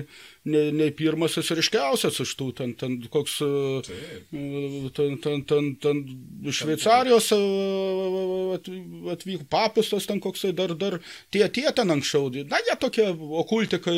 ne, 0.45 0.61
ne 0.71 0.89
pirmasis 0.93 1.49
ir 1.53 1.61
iškiausias 1.63 2.19
iš 2.21 2.33
tų, 2.37 2.51
ten, 2.57 2.73
ten 2.77 2.97
koks, 3.11 3.39
e, 3.41 3.81
ten, 4.95 5.17
ten, 5.23 5.41
ten, 5.49 5.71
ten 5.81 6.01
Šveicarijos 6.53 7.31
e, 7.33 7.39
at- 8.55 8.69
atvyko 9.15 9.47
papustas, 9.49 10.05
ten 10.09 10.21
koksai 10.23 10.53
dar, 10.57 10.75
dar 10.77 10.99
tie, 11.33 11.47
tie 11.49 11.65
ten 11.75 11.93
anksčiau, 11.95 12.29
na, 12.51 12.61
jie 12.61 12.75
tokie 12.81 13.07
okultikai, 13.41 13.97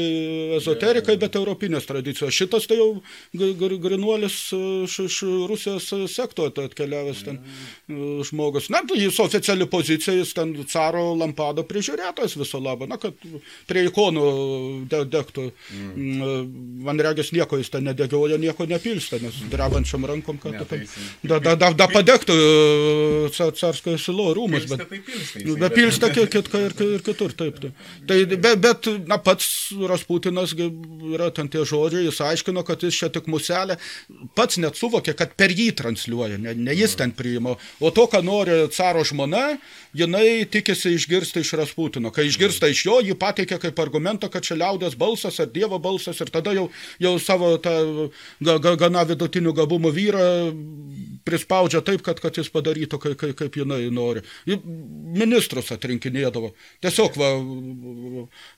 ezoterikai, 0.60 1.18
bet 1.19 1.36
europinės 1.40 1.88
tradicijos. 1.90 2.36
Šitas 2.38 2.68
tai 2.69 2.80
jau 2.80 2.90
gr- 3.36 3.56
gr- 3.60 3.80
grinuolis 3.84 4.40
e, 4.56 4.61
iš, 4.88 4.99
iš 5.07 5.19
Rusijos 5.52 5.90
sekto 6.14 6.48
atkeliavęs 6.48 7.26
ten 7.28 7.41
e, 7.41 7.99
žmogus. 8.28 8.72
Na, 8.74 8.84
tai 8.88 9.02
jis 9.03 9.19
oficiali 9.24 9.68
pozicija, 9.69 10.15
jis 10.15 10.32
ten 10.38 10.56
caro 10.72 11.10
lampado 11.19 11.68
prižiūrėtojas 11.68 12.40
viso 12.40 12.64
labo, 12.64 12.88
na, 12.88 12.99
kad 13.02 13.19
prie 13.68 13.88
ikonų 13.91 14.26
de, 14.88 15.03
degtų. 15.11 15.49
Mm. 15.76 16.36
Man 16.88 16.99
regis 17.03 17.31
nieko 17.35 17.57
jis 17.59 17.69
ten 17.73 17.84
nedegioja, 17.89 18.38
nieko 18.39 18.65
nepilsta, 18.69 19.18
nes 19.22 19.35
drebančiam 19.51 20.05
rankom, 20.07 20.38
kad 20.39 20.53
jisai- 20.53 20.85
da, 21.27 21.39
da, 21.43 21.55
da, 21.59 21.72
da 21.76 21.88
padegtų 21.91 22.35
e, 22.38 23.30
car, 23.35 23.51
carskojo 23.57 23.97
silo 23.99 24.27
rūmus. 24.38 24.68
Bet, 24.69 24.84
tai 24.89 24.99
pilstė. 25.03 25.41
Nu, 25.43 25.55
jisai, 25.55 25.59
Be 25.64 25.69
pilsta 25.76 26.09
ki- 26.14 26.27
kitka 26.31 26.61
ir, 26.68 26.76
ir 26.95 27.03
kitur, 27.05 27.34
taip. 27.38 27.59
taip. 27.64 27.73
Tai, 28.07 28.19
be, 28.35 28.53
bet, 28.68 28.89
na, 29.09 29.18
pats 29.18 29.49
Rasputinas 29.89 30.53
yra 30.57 31.31
ten 31.35 31.49
tie 31.51 31.65
žodžiai, 31.68 32.05
jis 32.07 32.22
aiškino, 32.23 32.64
kad 32.68 32.84
jis 32.85 32.95
čia 33.01 33.09
tik 33.14 33.27
muselė, 33.31 33.77
pats 34.38 34.57
net 34.61 34.80
suvokė, 34.80 35.15
kad 35.18 35.35
per 35.39 35.49
jį 35.51 35.72
transliuoja, 35.81 36.38
ne, 36.39 36.53
ne 36.55 36.76
jis 36.77 36.95
ten 36.99 37.11
priima. 37.11 37.55
O 37.84 37.91
to, 37.91 38.07
ką 38.07 38.23
nori 38.23 38.55
caro 38.72 39.03
žmona, 39.07 39.57
jinai 39.97 40.45
tikisi 40.49 40.93
išgirsti 40.95 41.41
iš 41.43 41.53
Rasputino. 41.59 42.11
Kai 42.14 42.27
išgirsta 42.30 42.69
iš 42.72 42.85
jo, 42.85 42.99
jį 43.01 43.18
pateikia 43.19 43.57
kaip 43.61 43.80
argumentą, 43.84 44.30
kad 44.31 44.45
čia 44.45 44.55
liaudės 44.59 44.95
balsas 44.99 45.39
ar 45.43 45.47
Dievo 45.51 45.80
balsas 45.81 46.19
ir 46.22 46.27
tada 46.34 46.54
jau, 46.58 46.68
jau 47.04 47.14
savo 47.22 47.56
tą 47.64 47.76
ga, 48.44 48.58
ga, 48.64 48.76
gana 48.80 49.06
vidutinių 49.08 49.54
gabumų 49.58 49.94
vyrą 49.95 50.28
prispaudžia 51.28 51.84
taip, 51.86 52.04
kad, 52.06 52.22
kad 52.24 52.40
jis 52.40 52.49
padarytų, 52.54 52.99
kaip, 53.04 53.18
kaip, 53.20 53.36
kaip 53.41 53.60
jinai 53.60 53.82
nori. 53.94 54.24
Ministrus 54.48 55.74
atrinkinėdavo. 55.76 56.54
Tiesiog 56.84 57.18
va, 57.20 57.32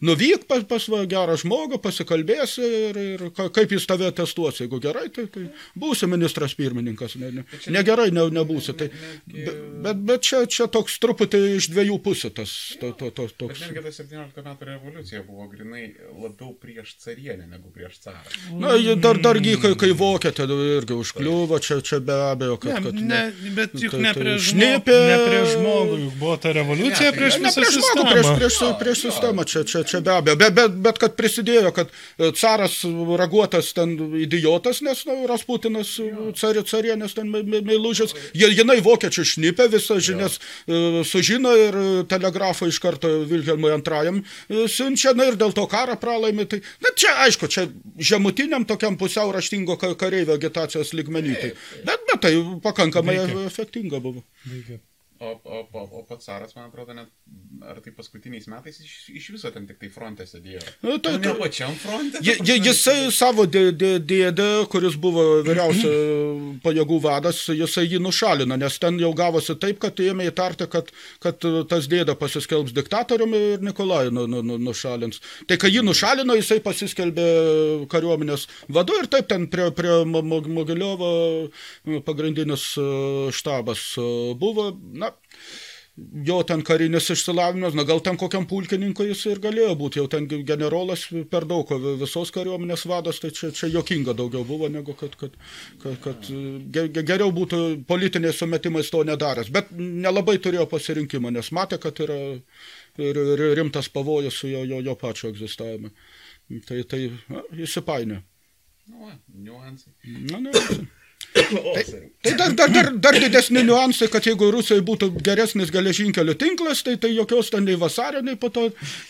nuvyk 0.05 0.45
pas, 0.49 0.63
pas 0.69 0.85
va, 0.91 1.01
gerą 1.09 1.37
žmogų, 1.41 1.79
pasikalbėsi 1.83 2.69
ir, 2.89 3.01
ir 3.15 3.25
ka- 3.35 3.49
kaip 3.55 3.73
jis 3.75 3.87
tave 3.89 4.11
testuos. 4.15 4.61
Jeigu 4.61 4.81
gerai, 4.83 5.07
tai, 5.13 5.25
tai 5.31 5.47
būsi 5.79 6.09
ministras 6.11 6.55
pirmininkas. 6.59 7.17
Ne, 7.21 7.31
ne, 7.39 7.45
negerai 7.73 8.09
ne, 8.15 8.27
nebūsi. 8.39 8.75
Tai, 8.79 8.89
bet, 9.25 10.03
bet, 10.05 10.25
čia, 10.29 10.43
čia 10.49 10.69
toks 10.71 10.99
truputį 11.01 11.41
iš 11.57 11.69
dviejų 11.73 11.99
pusių 12.05 12.33
tas 12.39 12.53
to, 12.81 12.91
to, 12.99 13.09
to, 13.15 13.27
toks. 13.39 13.63
netgi 13.65 13.83
ta 13.85 13.93
17 13.95 14.45
metų 14.45 14.69
revoliucija 14.69 15.23
buvo 15.27 15.47
grinai 15.51 15.87
labiau 16.13 16.53
prieš 16.59 16.95
carienę 17.03 17.47
negu 17.49 17.71
prieš 17.73 17.99
carą. 18.05 18.21
Na, 18.59 18.75
dar, 19.01 19.19
dargi, 19.23 19.55
kai, 19.61 19.73
kai 19.79 19.91
vokietė 19.97 20.47
irgi 20.49 20.97
užkliuvo, 20.97 21.59
čia, 21.63 21.79
čia 21.85 22.01
be 22.03 22.15
abejo, 22.29 22.58
kad... 22.59 22.71
Ne, 22.73 22.81
kad 22.83 22.95
ne, 23.09 23.21
bet 23.57 23.75
juk 23.79 23.93
tai- 23.95 24.01
ne 24.05 24.11
prieš 24.17 24.49
žmogų, 24.51 24.97
ne 25.09 25.17
prieš 25.25 25.47
žmogų, 25.55 25.97
juk 26.05 26.13
buvo 26.21 26.35
ta 26.43 26.53
revoliucija 26.57 27.09
Ne, 27.11 27.17
prieš 27.17 27.37
Ne 27.39 27.47
visą 27.49 27.61
prieš 27.61 27.77
žmogų, 27.79 28.05
prieš, 28.11 28.29
prieš, 28.39 28.57
prieš 28.83 29.03
sistemą, 29.07 29.45
čia, 29.49 29.63
čia, 29.63 29.83
čia 29.87 30.01
be 30.05 30.11
abejo. 30.15 30.35
Bet, 30.43 30.53
bet, 30.57 30.77
bet 30.87 30.99
kad 31.01 31.15
prisidėjo, 31.19 31.71
kad 31.75 31.91
e, 32.19 32.31
caras 32.39 32.79
raguotas 33.19 33.71
ten 33.77 33.95
idiotas, 34.21 34.81
nes 34.85 35.05
nu, 35.07 35.17
Rasputinas 35.29 35.95
cari, 36.39 36.63
carienės 36.67 37.15
ten 37.17 37.29
me- 37.31 37.43
me- 37.43 37.61
meilužės, 37.65 38.13
Ji- 38.37 38.51
jinai 38.59 38.79
vokiečių 38.85 39.23
šnipė, 39.33 39.69
visą 39.73 39.99
žinias 40.03 40.39
e, 40.67 41.01
sužino 41.07 41.53
ir 41.57 41.77
telegrafą 42.11 42.67
iš 42.69 42.79
karto 42.83 43.09
Vilhelmui 43.29 43.71
antrajam 43.73 44.21
e, 44.49 44.65
siunčia, 44.71 45.13
na 45.17 45.29
ir 45.31 45.37
dėl 45.39 45.53
to 45.55 45.65
karą 45.71 45.95
pralaimi. 45.99 46.45
Tai, 46.49 46.59
na 46.83 46.91
čia 46.95 47.15
aišku, 47.25 47.47
čia 47.51 47.67
žemutiniam 47.97 48.65
tokiam 48.67 48.97
pusiau 48.99 49.31
raštingo 49.35 49.77
ka- 49.79 49.95
kareivio 49.99 50.35
agitacijos 50.37 50.93
ligmenį. 50.97 51.35
Tai, 51.41 51.51
bet, 51.87 52.05
bet 52.09 52.21
tai 52.25 52.33
pakankamai 52.63 53.17
Veikia. 53.17 53.45
efektinga 53.51 53.99
buvo. 53.99 54.23
Veikia. 54.49 54.79
O, 55.19 55.33
o, 55.43 55.57
o, 55.73 55.81
o 55.99 56.03
pats 56.07 56.25
caras, 56.29 56.53
man 56.55 56.69
atrodo, 56.69 56.93
net, 56.95 57.09
ar 57.67 57.81
tai 57.83 57.91
paskutiniais 57.91 58.45
metais 58.47 58.77
iš, 58.79 58.91
iš 59.19 59.25
viso 59.33 59.49
ten 59.51 59.65
tik 59.67 59.75
tai 59.81 59.89
fronte 59.91 60.23
sėdėjo. 60.23 60.61
Nu, 60.85 60.93
tai- 61.03 61.17
ne 61.19 61.33
pačiam 61.35 61.73
fronte? 61.75 62.21
Je, 62.23 62.37
je, 62.47 62.55
jisai 62.63 63.09
savo 63.11 63.43
dė- 63.43 63.73
dė- 63.75 63.99
dėdę, 63.99 64.45
kuris 64.71 64.95
buvo 64.95 65.25
vyriausio 65.43 65.91
pajėgų 66.65 66.99
vadas, 67.03 67.41
jisai 67.51 67.83
jį 67.91 67.99
nušalino, 68.05 68.55
nes 68.61 68.77
ten 68.79 68.95
jau 69.03 69.09
gavosi 69.19 69.57
taip, 69.59 69.81
kad 69.83 69.99
ėmė 70.05 70.29
įtarti, 70.31 70.69
kad, 70.71 70.93
kad 71.19 71.43
tas 71.67 71.91
dėdė 71.91 72.15
pasiskelbs 72.15 72.71
diktatoriumi 72.79 73.43
ir 73.57 73.67
Nikolajų 73.67 74.15
nu, 74.15 74.23
nu, 74.31 74.39
nu, 74.41 74.55
nušalins. 74.69 75.19
Tai 75.51 75.59
kai 75.59 75.73
jį 75.75 75.83
nušalino, 75.89 76.39
jisai 76.39 76.61
pasiskelbė 76.63 77.27
kariuomenės 77.91 78.47
vadu 78.71 78.95
ir 79.03 79.11
taip 79.11 79.27
ten 79.35 79.49
prie, 79.51 79.67
prie 79.75 79.99
Mo- 80.07 80.23
Mo- 80.23 80.41
Mogiliovo 80.61 81.11
pagrindinis 82.07 82.69
e, 82.79 82.87
štabas 83.35 83.83
e, 83.99 84.07
buvo. 84.39 84.69
Na, 84.93 85.08
jo 86.25 86.37
ten 86.47 86.61
karinis 86.65 87.09
išsilavinimas, 87.13 87.73
na 87.77 87.83
gal 87.87 87.99
ten 88.05 88.17
kokiam 88.19 88.45
pulkininkui 88.49 89.07
jis 89.09 89.25
ir 89.31 89.41
galėjo 89.43 89.73
būti, 89.79 89.99
jau 90.01 90.07
ten 90.11 90.27
generolas 90.27 91.07
per 91.31 91.45
daug 91.49 91.69
visos 92.01 92.31
kariuomenės 92.35 92.85
vadas, 92.89 93.19
tai 93.23 93.31
čia, 93.35 93.51
čia 93.55 93.69
jokinga 93.73 94.13
daugiau 94.17 94.45
buvo, 94.47 94.69
negu 94.71 94.95
kad, 94.99 95.15
kad, 95.19 95.35
kad, 95.83 95.97
kad 96.05 96.29
ge- 96.29 96.87
ge- 96.93 97.05
geriau 97.11 97.31
būtų 97.35 97.61
politiniais 97.89 98.39
sumetimais 98.41 98.89
to 98.93 99.03
nedaręs. 99.07 99.51
Bet 99.53 99.71
nelabai 99.75 100.37
turėjo 100.41 100.67
pasirinkimą, 100.71 101.31
nes 101.35 101.51
matė, 101.55 101.79
kad 101.81 101.99
yra 102.05 102.19
rimtas 103.59 103.89
pavojus 103.89 104.41
jo, 104.43 104.63
jo, 104.67 104.81
jo 104.83 104.95
pačio 104.99 105.29
egzistavime. 105.31 105.91
Tai, 106.65 106.81
tai 106.89 107.03
įsipainė. 107.61 108.23
Nu, 108.89 109.11
niuansai. 109.45 109.93
Na, 110.31 110.39
ne, 110.41 110.51
O, 111.35 111.75
Tai, 112.21 112.35
tai 112.35 112.51
dar, 112.51 112.51
dar, 112.51 112.69
dar, 112.69 112.93
dar 112.95 113.15
didesni 113.15 113.61
niuansai, 113.63 114.09
kad 114.11 114.25
jeigu 114.27 114.49
Rusijoje 114.51 114.83
būtų 114.83 115.07
geresnis 115.23 115.69
geležinkelio 115.71 116.33
tinklas, 116.35 116.81
tai, 116.83 116.97
tai 116.99 117.13
jokios 117.13 117.47
ten 117.53 117.63
nei 117.63 117.77
vasario, 117.79 118.19
nei 118.27 118.35
po 118.35 118.49
to 118.51 118.65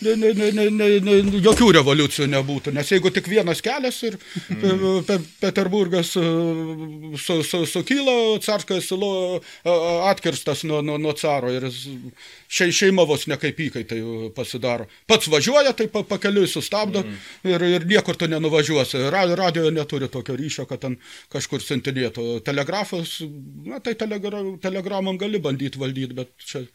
nei, 0.05 0.13
nei, 0.13 0.35
nei, 0.37 0.67
nei, 0.69 0.99
nei, 1.01 1.39
jokių 1.41 1.71
revoliucijų 1.79 2.27
nebūtų. 2.29 2.73
Nes 2.77 2.91
jeigu 2.93 3.09
tik 3.15 3.25
vienas 3.31 3.63
kelias 3.65 3.97
ir 4.05 4.17
mm. 4.19 5.07
pe, 5.07 5.17
Peterburgas 5.41 6.11
e, 6.21 6.25
su, 7.17 7.39
su, 7.47 7.63
sukilo, 7.71 8.13
carskas 8.45 8.91
e, 8.93 9.39
atkirstas 10.11 10.61
nuo, 10.69 10.83
nuo, 10.85 10.99
nuo 11.01 11.15
caro 11.17 11.49
ir 11.49 11.65
šei, 11.73 12.69
šeima 12.69 13.07
vos 13.09 13.25
ne 13.25 13.39
kaip 13.41 13.57
įkaitai 13.71 14.03
pasidaro. 14.37 14.85
Pats 15.09 15.31
važiuoja, 15.33 15.73
tai 15.73 15.89
pa, 15.89 16.05
pakeliui 16.05 16.45
sustabdo 16.45 17.01
mm. 17.01 17.17
ir, 17.55 17.67
ir 17.79 17.89
niekur 17.89 18.21
tu 18.21 18.29
nenuvažiuosi. 18.29 19.01
Ra, 19.09 19.25
radio 19.33 19.73
neturi 19.73 20.13
tokio 20.13 20.37
ryšio, 20.37 20.69
kad 20.69 20.85
ten 20.85 21.01
kažkur 21.33 21.65
sintinėtų. 22.09 22.43
Telegrafas, 22.45 23.21
na 23.65 23.79
tai 23.79 23.95
telegra, 23.95 24.41
telegramam 24.61 25.17
gali 25.17 25.39
bandyti 25.39 25.79
valdyti, 25.79 26.13
bet 26.15 26.29
čia 26.37 26.65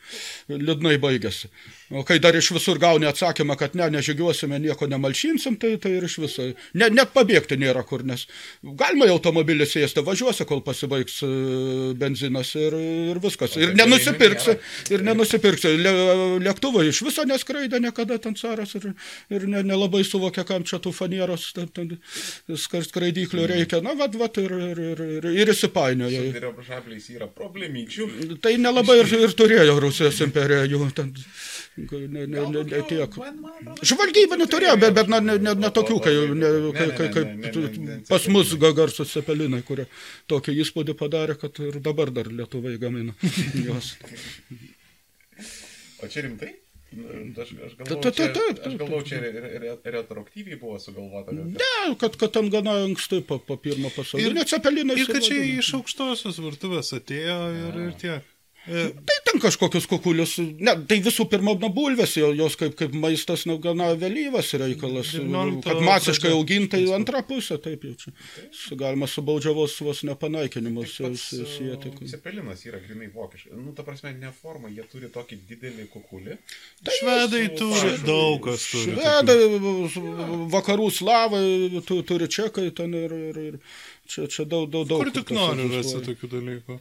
liūdnai 0.48 0.98
baigėsi. 0.98 1.48
O 1.92 2.00
kai 2.06 2.16
dar 2.22 2.32
iš 2.32 2.48
visur 2.54 2.78
gauni 2.80 3.04
atsakymą, 3.04 3.58
kad 3.60 3.74
ne, 3.76 3.90
nežygiuosime, 3.92 4.56
nieko 4.62 4.86
nemalšinsim, 4.88 5.58
tai, 5.60 5.74
tai 5.80 5.92
ir 5.98 6.06
iš 6.06 6.16
viso. 6.22 6.46
Ne, 6.80 6.88
net 6.88 7.10
pabėgti 7.12 7.58
nėra 7.60 7.82
kur, 7.84 8.00
nes 8.08 8.24
galima 8.64 9.04
į 9.04 9.12
automobilį 9.12 9.66
sėsti, 9.68 10.00
važiuosi, 10.06 10.46
kol 10.48 10.62
pasibaigs 10.64 11.18
e, 11.26 11.28
benzinas 12.00 12.54
ir, 12.56 12.76
ir 13.12 13.20
viskas. 13.20 13.58
Ir 13.60 13.74
nenusipirksi, 13.76 14.56
ir 14.96 15.04
nenusipirksi. 15.04 15.74
Le, 15.84 15.92
lėktuvai 16.46 16.86
iš 16.88 17.02
viso 17.04 17.26
neskraidė 17.28 17.82
niekada 17.84 18.16
ten 18.22 18.38
caras 18.40 18.72
ir, 18.80 18.88
ir 19.28 19.44
ne, 19.52 19.60
nelabai 19.68 20.00
suvokia, 20.08 20.46
kam 20.48 20.64
čia 20.64 20.80
tų 20.80 20.94
fanieros 20.96 21.50
ten, 21.58 21.68
ten, 21.68 21.92
skraidyklių 22.56 23.50
reikia. 23.52 23.82
Na, 23.84 23.92
vad, 23.98 24.16
vad, 24.16 24.40
ir, 24.40 24.56
ir, 24.70 24.82
ir, 24.88 25.04
ir, 25.18 25.28
ir 25.44 25.52
įsipainioja. 25.52 26.24
Tai 28.40 28.56
nelabai 28.56 29.02
ir, 29.02 29.14
ir 29.28 29.36
turėjo 29.36 29.76
Rusijos 29.84 30.24
imperija 30.24 30.64
jų 30.72 30.88
ten. 30.96 31.12
Ne, 31.92 32.24
ne, 32.26 32.44
ne, 32.54 32.62
ne 32.70 32.80
tiek. 32.88 33.16
Man, 33.20 33.36
man 33.42 33.54
atrodo, 33.60 33.88
Žvalgybinių 33.90 34.46
turėjo, 34.54 34.74
bet, 34.80 34.94
bet 34.96 35.12
na, 35.12 35.20
ne, 35.20 35.36
ne, 35.38 35.54
ne 35.64 35.70
tokių, 35.76 35.98
kai, 36.04 36.14
ne, 36.34 36.50
kai, 36.78 36.88
kai, 36.96 37.08
ne, 37.08 37.14
kai 37.14 37.24
ne, 37.24 37.34
ne, 37.34 37.68
ne, 37.68 37.84
ne, 37.92 37.98
pas 38.08 38.26
mus 38.32 38.54
ga- 38.62 38.72
garsus 38.76 39.12
cepelinai, 39.14 39.62
kurie 39.66 39.86
tokį 40.32 40.56
įspūdį 40.64 40.96
padarė, 41.00 41.38
kad 41.40 41.58
ir 41.66 41.80
dabar 41.84 42.10
dar 42.14 42.30
Lietuvai 42.32 42.76
gamina 42.82 43.14
juos. 43.66 43.94
O 46.02 46.08
čia 46.08 46.22
rimtai? 46.26 46.52
Nu, 46.94 47.10
Aš, 47.42 47.48
aš 47.66 47.72
galvoju, 47.74 48.10
čia, 48.14 48.26
aš 48.68 48.74
galvoju, 48.78 49.04
čia 49.08 49.16
re- 49.18 49.30
re- 49.34 49.58
re- 49.58 49.92
retroaktyviai 49.96 50.58
buvo 50.60 50.76
sugalvota. 50.78 51.32
Ne, 51.34 51.70
kad, 51.98 52.14
kad 52.20 52.30
ten 52.36 52.50
gana 52.52 52.76
anksti 52.84 53.18
po, 53.26 53.40
po 53.42 53.56
pirmo 53.58 53.90
pasaulinio 53.96 54.44
cepelinai. 54.46 54.94
Ir 55.02 55.10
kad 55.10 55.24
čia 55.26 55.40
iš 55.56 55.72
aukštosios 55.80 56.38
virtuvės 56.44 56.92
atėjo 56.94 57.38
ir, 57.64 57.80
ir 57.88 57.96
tiek. 57.98 58.30
E, 58.66 58.88
Tai 59.04 59.16
ten 59.24 59.40
kažkokius 59.42 59.84
kukulius, 59.90 60.38
ne, 60.40 60.72
tai 60.88 60.96
visų 61.04 61.26
pirma, 61.28 61.52
na, 61.60 61.68
bulvės, 61.68 62.14
jo- 62.16 62.32
jos 62.32 62.56
kaip, 62.56 62.74
kaip 62.78 62.94
maistas, 62.96 63.44
na, 63.46 63.56
gana 63.60 63.90
vėlyvas 63.98 64.52
reikalas, 64.56 65.10
19 65.18 65.60
kad 65.66 65.82
masiškai 65.84 66.30
augintai 66.32 66.80
antrą 66.96 67.20
pusę, 67.28 67.58
taip 67.60 67.84
jau 67.84 67.92
čia. 68.00 68.12
Su- 68.52 68.76
Galima 68.80 69.06
su 69.06 69.20
baudžiavos 69.22 69.76
vos 69.84 70.00
nepanaikinimus 70.08 70.96
Tai 70.96 71.12
sieti. 71.16 71.92
uh, 71.92 72.08
Cepelinas 72.08 72.64
yra 72.64 72.80
grinai 72.80 73.10
vokiškas. 73.12 73.52
Nu, 73.52 73.72
ta 73.76 73.82
prasme, 73.82 74.14
ne 74.18 74.32
forma, 74.32 74.68
jie 74.72 74.84
turi 74.90 75.08
tokį 75.12 75.38
didelį 75.50 75.88
kukulį. 75.92 76.38
švedai 76.98 77.44
su 77.52 77.58
turi, 77.58 77.96
daug 78.06 78.40
kas 78.44 78.64
turi. 78.70 78.96
Švedai, 78.96 79.38
vakarų 80.54 80.88
slavai 80.90 81.82
tu, 81.86 82.00
turi 82.02 82.28
čekai 82.28 82.70
ten 82.74 82.94
ir, 82.94 83.12
ir, 83.12 83.38
ir 83.48 83.58
čia, 84.08 84.26
čia 84.28 84.44
daug, 84.48 84.68
daug, 84.70 84.86
daug. 84.88 85.02
Kur 85.04 85.10
tik 85.14 85.30
nori 85.34 85.68
rasti 85.72 86.00
tokių 86.08 86.30
dalykų. 86.36 86.78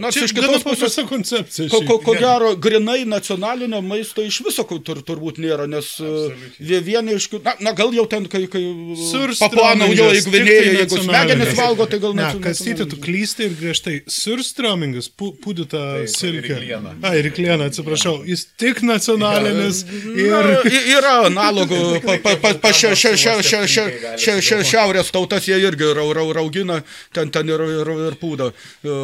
Nors 0.00 0.16
Čia 0.16 0.24
iš 0.24 0.32
kitos 0.36 0.62
pusės 0.64 0.96
koncepcija. 1.08 1.68
Ko, 1.72 1.80
ko, 1.84 1.98
ko 2.04 2.14
gero, 2.16 2.54
grinai 2.56 3.04
nacionalinio 3.08 3.82
maisto 3.84 4.24
iš 4.24 4.40
viso 4.46 4.64
tur, 4.64 5.02
turbūt 5.04 5.36
nėra, 5.42 5.66
nes 5.68 5.88
e, 6.00 6.06
Absoliučiai. 6.08 6.66
vie- 6.70 6.80
vieni 6.86 7.16
iš 7.18 7.26
kitų, 7.28 7.42
na, 7.44 7.54
na 7.60 7.72
gal 7.76 7.92
jau 7.92 8.06
ten, 8.08 8.24
kai, 8.30 8.46
kai 8.50 8.62
Surströmingas, 8.96 9.42
papua 9.42 9.74
naujoji 9.76 10.22
tik 10.22 10.30
tai 10.32 10.40
gvinėja, 10.40 10.72
jeigu 10.78 11.00
smegenis 11.04 11.52
valgo, 11.58 11.86
tai 11.90 12.00
gal 12.02 12.14
Ne, 12.16 12.28
kastyti, 12.44 12.86
tu 12.88 12.96
klysti 13.00 13.46
ir 13.50 13.56
griežtai. 13.60 13.96
Surströmingas, 14.10 15.10
pu, 15.12 15.30
pūdyta 15.44 15.82
silkė. 16.10 16.56
ir 16.56 16.64
klieną. 16.64 16.94
A, 17.04 17.12
ir 17.20 17.30
klieną, 17.36 17.68
atsiprašau. 17.70 18.16
Jis 18.28 18.46
tik 18.60 18.80
nacionalinis. 18.86 19.82
Ir... 20.14 20.30
Na, 20.32 20.62
yra 20.96 21.14
analogų, 21.28 22.00
pa, 22.04 22.16
pa, 22.24 22.34
pa, 22.40 22.54
pa 22.62 22.72
šia, 22.76 22.94
šia, 22.98 23.14
šia, 23.20 23.36
šia, 23.44 23.60
šia, 23.68 23.86
šia, 24.20 24.36
šia, 24.44 24.60
šiaurės 24.72 25.12
tautas 25.14 25.46
jie 25.48 25.58
irgi 25.60 25.92
rau, 25.96 26.08
rau, 26.16 26.26
raugina, 26.36 26.80
ten, 27.16 27.30
ten 27.34 27.48
ir, 27.52 27.62
ir, 27.80 27.92
ir 28.10 28.18
pūda 28.20 28.50
e, 28.50 28.96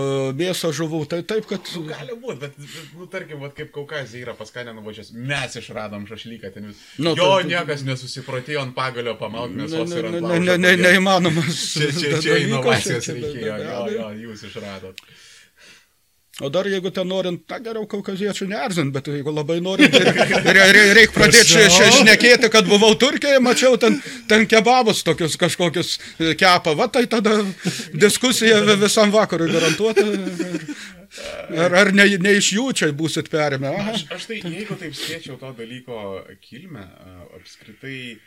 mėsą 0.56 0.72
žuvų, 0.76 1.00
tai 1.10 1.20
taip, 1.28 1.46
kad 1.50 1.60
Nu, 1.76 1.82
gali 1.90 2.16
būti, 2.16 2.38
bet, 2.40 2.56
nu, 2.96 3.06
tarkim, 3.12 3.40
vat, 3.44 3.52
kaip 3.56 3.70
Kaukazija 3.74 4.24
yra 4.24 4.34
pas 4.38 4.50
ką 4.54 4.64
nenuvažiavęs, 4.68 5.12
mes 5.12 5.56
išradom 5.60 6.06
šašlyką 6.08 6.52
ten 6.54 6.66
vis. 6.70 6.80
Nu, 6.98 7.12
jo, 7.18 7.28
tai- 7.36 7.48
niekas 7.50 7.84
nesusiprotėjo 7.86 8.62
ant 8.64 8.74
pagalio 8.76 9.16
pamaut 9.20 9.50
ne, 9.52 9.64
mėsos 9.64 9.88
ne, 9.92 9.98
ir 10.00 10.06
ant 10.06 10.26
ne, 10.26 10.38
ne, 10.40 10.56
ne, 10.56 10.74
neįmanomas. 10.86 11.60
Čia, 11.76 11.90
čia, 11.92 12.20
čia 12.22 12.38
čia- 13.04 13.16
reikėjo, 13.20 13.56
jo, 13.68 13.80
jo, 13.98 14.10
jūs 14.26 14.46
išradot. 14.50 15.00
O 16.44 16.50
dar 16.52 16.66
jeigu 16.68 16.90
ten 16.92 17.08
norint, 17.08 17.40
na 17.48 17.56
geriau 17.64 17.86
kaukaziečių 17.88 18.44
neerzint, 18.50 18.90
bet 18.92 19.06
jeigu 19.08 19.32
labai 19.32 19.54
norint, 19.64 19.94
reikia 19.96 20.40
re, 20.44 20.66
re, 20.76 20.82
reik 20.98 21.14
pradėti 21.14 21.62
šnekėti, 21.72 22.50
kad 22.52 22.68
buvau 22.68 22.90
Turkijoje, 23.00 23.38
mačiau 23.40 23.78
ten, 23.80 23.96
ten 24.28 24.44
kebabus 24.50 25.00
tokius 25.06 25.38
kažkokius 25.40 25.94
e, 26.20 26.34
kepa, 26.36 26.74
va 26.76 26.90
tai 26.92 27.06
tada 27.08 27.38
diskusija 27.96 28.58
vi- 28.66 28.76
visam 28.84 29.14
vakarui 29.14 29.48
garantuota. 29.54 30.04
Ar, 31.56 31.72
ar 31.80 31.92
ne, 31.96 32.04
ne 32.20 32.36
iš 32.36 32.50
jų 32.58 32.66
čia 32.76 32.90
būsit 32.92 33.32
perėmę? 33.32 33.72
Aš, 33.94 34.04
aš 34.18 34.28
tai, 34.28 34.42
jeigu 34.44 34.76
taip 34.76 34.92
spėčiau 34.98 35.38
to 35.40 35.54
dalyko 35.56 36.20
kilmę, 36.44 36.84
apskritai, 37.40 38.18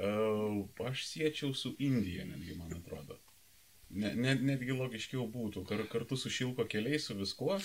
a, 0.00 0.16
aš 0.88 1.04
siečiau 1.12 1.52
su 1.52 1.76
Indija, 1.84 2.24
netgi 2.24 2.56
man 2.56 2.72
atrodo. 2.80 3.20
Ne, 3.96 4.10
net, 4.20 4.42
netgi 4.44 4.74
logiškiau 4.76 5.24
būtų, 5.32 5.62
kar, 5.68 5.78
kartu 5.88 6.18
su 6.20 6.28
šilko 6.32 6.66
keliais, 6.68 7.06
su 7.08 7.14
viskuo. 7.16 7.56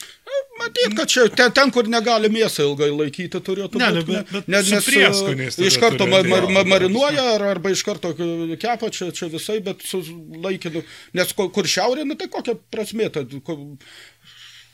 Matyt, 0.62 0.94
kad 0.96 1.10
čia 1.12 1.26
ten, 1.34 1.52
ten, 1.58 1.72
kur 1.74 1.88
negali 1.90 2.30
mėsą 2.32 2.64
ilgai 2.70 2.88
laikyti, 2.94 3.40
turėtų 3.44 3.80
Ne, 3.82 3.90
būti. 3.98 4.14
ne, 4.16 4.22
bet- 4.30 4.48
bet 4.48 4.66
su 4.70 4.80
prieskoniais 4.86 5.58
tada 5.58 5.68
Iš 5.68 5.78
karto 5.82 6.08
mar, 6.08 6.28
mar, 6.30 6.48
mar, 6.56 6.66
marinuoja 6.76 7.26
ar, 7.36 7.44
arba 7.56 7.72
iš 7.74 7.82
karto 7.84 8.14
kepa, 8.16 8.92
čia, 8.94 9.10
čia 9.12 9.28
visai, 9.34 9.60
bet 9.66 9.82
su 9.84 10.00
laikinu. 10.46 10.84
Nes 11.18 11.34
kur, 11.34 11.50
kur 11.52 11.68
šiaurė, 11.68 12.06
nu 12.08 12.16
tai 12.16 12.30
kokia 12.32 12.56
prasmė, 12.72 13.10
tad, 13.12 13.34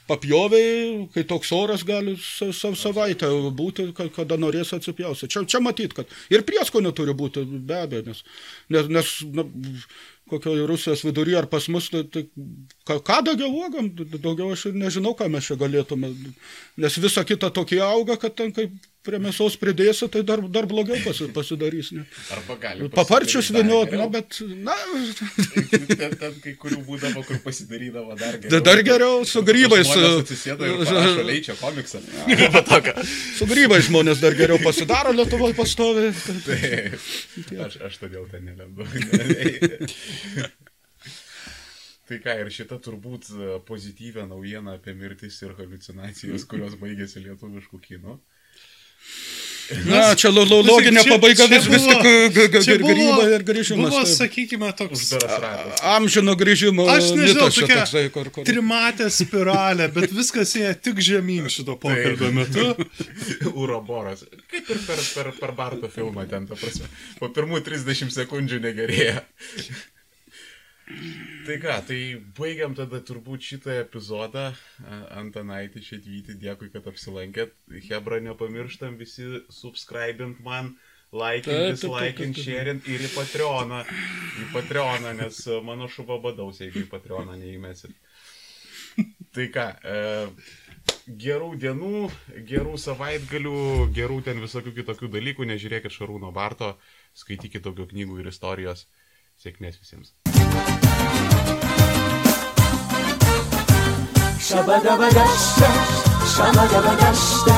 papjoviai, 0.08 1.08
kai 1.14 1.24
toks 1.28 1.50
oras 1.56 1.84
gali 1.88 2.14
sa, 2.22 2.52
sa, 2.56 2.72
savaitę 2.80 3.28
būti, 3.58 3.90
ka- 3.98 4.08
kada 4.16 4.38
norės 4.40 4.72
atsipjausti. 4.78 5.28
Čia, 5.34 5.44
čia 5.52 5.60
matyt, 5.64 5.94
kad 5.98 6.08
ir 6.32 6.46
prieskonio 6.48 6.94
turi 6.96 7.16
būti, 7.18 7.44
be 7.68 7.76
abejo, 7.82 8.06
nes, 8.12 8.24
nes, 8.72 8.88
nes 8.88 9.12
na, 9.36 9.44
kokioje 10.30 10.68
Rusijos 10.70 11.04
viduryje 11.06 11.40
ar 11.40 11.48
pas 11.52 11.68
mus, 11.74 11.90
tai, 11.94 12.04
tai 12.12 12.26
ką, 12.88 13.00
ką 13.08 13.18
daugiau 13.30 13.52
uogam, 13.54 13.90
daugiau 14.18 14.52
aš 14.56 14.68
nežinau, 14.76 15.16
ką 15.18 15.30
mes 15.32 15.48
čia 15.50 15.58
galėtume, 15.60 16.12
nes 16.84 17.00
visa 17.04 17.24
kita 17.28 17.52
tokie 17.56 17.82
auga, 17.84 18.20
kad 18.22 18.36
ten 18.38 18.54
kaip 18.56 18.76
prie 19.08 19.20
mėsos 19.24 19.56
pridėsi, 19.62 20.10
tai 20.12 20.22
dar, 20.28 20.44
dar 20.52 20.68
blogiau 20.70 21.00
pasi, 21.06 21.28
pasidarys. 21.36 21.94
Ne? 21.96 22.04
Arba 22.36 22.58
gali. 22.62 22.90
Paparčius 22.94 23.50
viniot, 23.56 23.94
na, 23.96 24.08
bet, 24.12 24.38
na, 24.68 24.76
ten, 26.02 26.16
ten 26.20 26.38
kai 26.44 26.54
kurių 26.60 26.82
būdavo, 26.88 27.24
kur 27.28 27.40
pasidarydavo 27.48 28.18
dar 28.20 28.38
Da- 28.38 28.44
geriau. 28.44 28.64
dar 28.68 28.84
geriau 28.92 29.24
su 29.30 29.44
grybais, 29.48 29.88
e, 29.96 30.06
atsisėdo 30.22 30.68
ir 30.68 30.84
parašo 30.86 31.26
leičia 31.32 31.56
komiksą. 31.62 32.04
su 33.40 33.48
grybais 33.50 33.88
žmonės 33.90 34.22
dar 34.24 34.36
geriau 34.38 34.60
pasidaro 34.64 35.16
Lietuvoje 35.16 35.56
pastovi. 35.58 36.12
Aš, 37.68 37.80
aš 37.88 38.00
todėl 38.04 38.28
ten 38.32 38.46
nelendu. 38.52 38.84
tai 42.08 42.20
ką, 42.24 42.34
ir 42.40 42.50
šita 42.54 42.78
turbūt 42.84 43.28
e, 43.36 43.48
pozityvę 43.68 44.24
naujieną 44.30 44.78
apie 44.78 44.94
mirtis 44.96 45.42
ir 45.44 45.52
halucinacijas, 45.58 46.46
kurios 46.48 46.78
baigėsi 46.80 47.24
lietuviškų 47.26 47.80
kino. 47.84 48.14
Na, 49.84 50.16
čia 50.16 50.30
lo- 50.32 50.46
lo- 50.48 50.62
loginė 50.64 51.02
čia- 51.04 51.12
pabaiga 51.12 51.44
čia 51.44 51.48
vis, 51.52 51.66
vis 51.68 51.82
buvo- 51.84 51.96
tik 52.00 52.32
g- 52.32 52.48
g- 52.54 52.62
čia 52.64 52.76
g- 52.78 52.84
buvo- 52.84 52.94
grybai 52.96 53.34
ir 53.36 53.44
grįžimas. 53.44 53.90
Buvo, 53.92 54.04
sakykime, 54.08 54.70
toks. 54.80 55.02
Amžino 55.84 56.36
grįžimo 56.40 56.86
Aš 56.88 57.10
nežinau, 57.20 57.50
čia 57.52 57.66
tokia 57.68 57.76
toksai, 57.82 58.06
kur, 58.16 58.30
kur. 58.32 58.46
trimatė 58.48 59.10
spiralė, 59.12 59.90
bet 59.92 60.16
viskas 60.16 60.56
ėjo 60.56 60.72
tik 60.88 61.04
žemyn 61.04 61.52
šito 61.52 61.76
pokalbio 61.76 62.32
metu. 62.32 62.64
Uroboras. 63.62 64.24
Kaip 64.48 64.70
ir 64.72 64.80
per, 64.88 65.04
per, 65.16 65.32
per 65.42 65.52
Barto 65.60 65.92
filmą 65.92 66.24
ten, 66.32 66.48
ta 66.48 66.56
prasme. 66.56 66.88
Po 67.20 67.28
pirmų 67.36 67.60
30 67.68 68.16
sekundžių 68.16 68.62
negerėja. 68.70 69.20
Tai 70.88 71.56
ką, 71.60 71.74
tai 71.88 72.00
baigiam 72.38 72.76
tada 72.76 73.02
turbūt 73.04 73.44
šitą 73.44 73.74
epizodą. 73.82 74.46
Antanaitį 75.20 75.82
Šetvyti, 75.84 76.36
dėkui, 76.40 76.70
kad 76.72 76.88
apsilankėt. 76.88 77.56
Hebra, 77.90 78.22
nepamirštam 78.24 78.96
visi 79.00 79.42
subscribint 79.52 80.40
man, 80.46 80.76
laikint, 81.12 81.74
dislaikint, 81.76 82.40
sharint 82.40 82.88
ir 82.88 83.04
į 83.04 83.10
Patreoną. 83.16 83.82
Į 84.44 84.48
Patreoną, 84.54 85.12
nes 85.20 85.42
mano 85.68 85.90
šuva 85.92 86.22
badaus, 86.24 86.62
jeigu 86.64 86.86
į 86.86 86.92
Patreoną 86.94 87.36
neįmesit. 87.42 87.92
Tai 89.36 89.48
ką, 89.54 89.66
gerų 91.26 91.50
dienų, 91.62 92.06
gerų 92.48 92.78
savaitgalių, 92.80 93.58
gerų 93.96 94.22
ten 94.30 94.40
visokių 94.44 94.72
kitokių 94.80 95.12
dalykų, 95.18 95.52
nežiūrėkit 95.52 95.94
Šarūno 95.94 96.32
Barto, 96.36 96.78
skaitykit 97.18 97.68
daugiau 97.68 97.92
knygų 97.92 98.24
ir 98.24 98.32
istorijos. 98.32 98.88
Sėkmės 99.38 99.76
visiems. 99.78 100.16
Shabadabadashta, 104.48 105.68
shabadabadashta, 106.34 107.56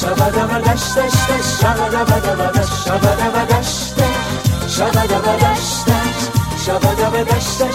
shabadabadashta, 0.00 1.04
shabadabadabadash, 1.58 2.72
shabadabadashta, 2.86 4.06
shabadabadashta, 4.76 5.96
shabadabadashta, 6.64 7.66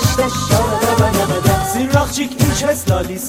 shabadabadabadash. 0.50 1.68
Zirrakçık 1.74 2.32
ilk 2.42 2.64
esladis, 2.72 3.26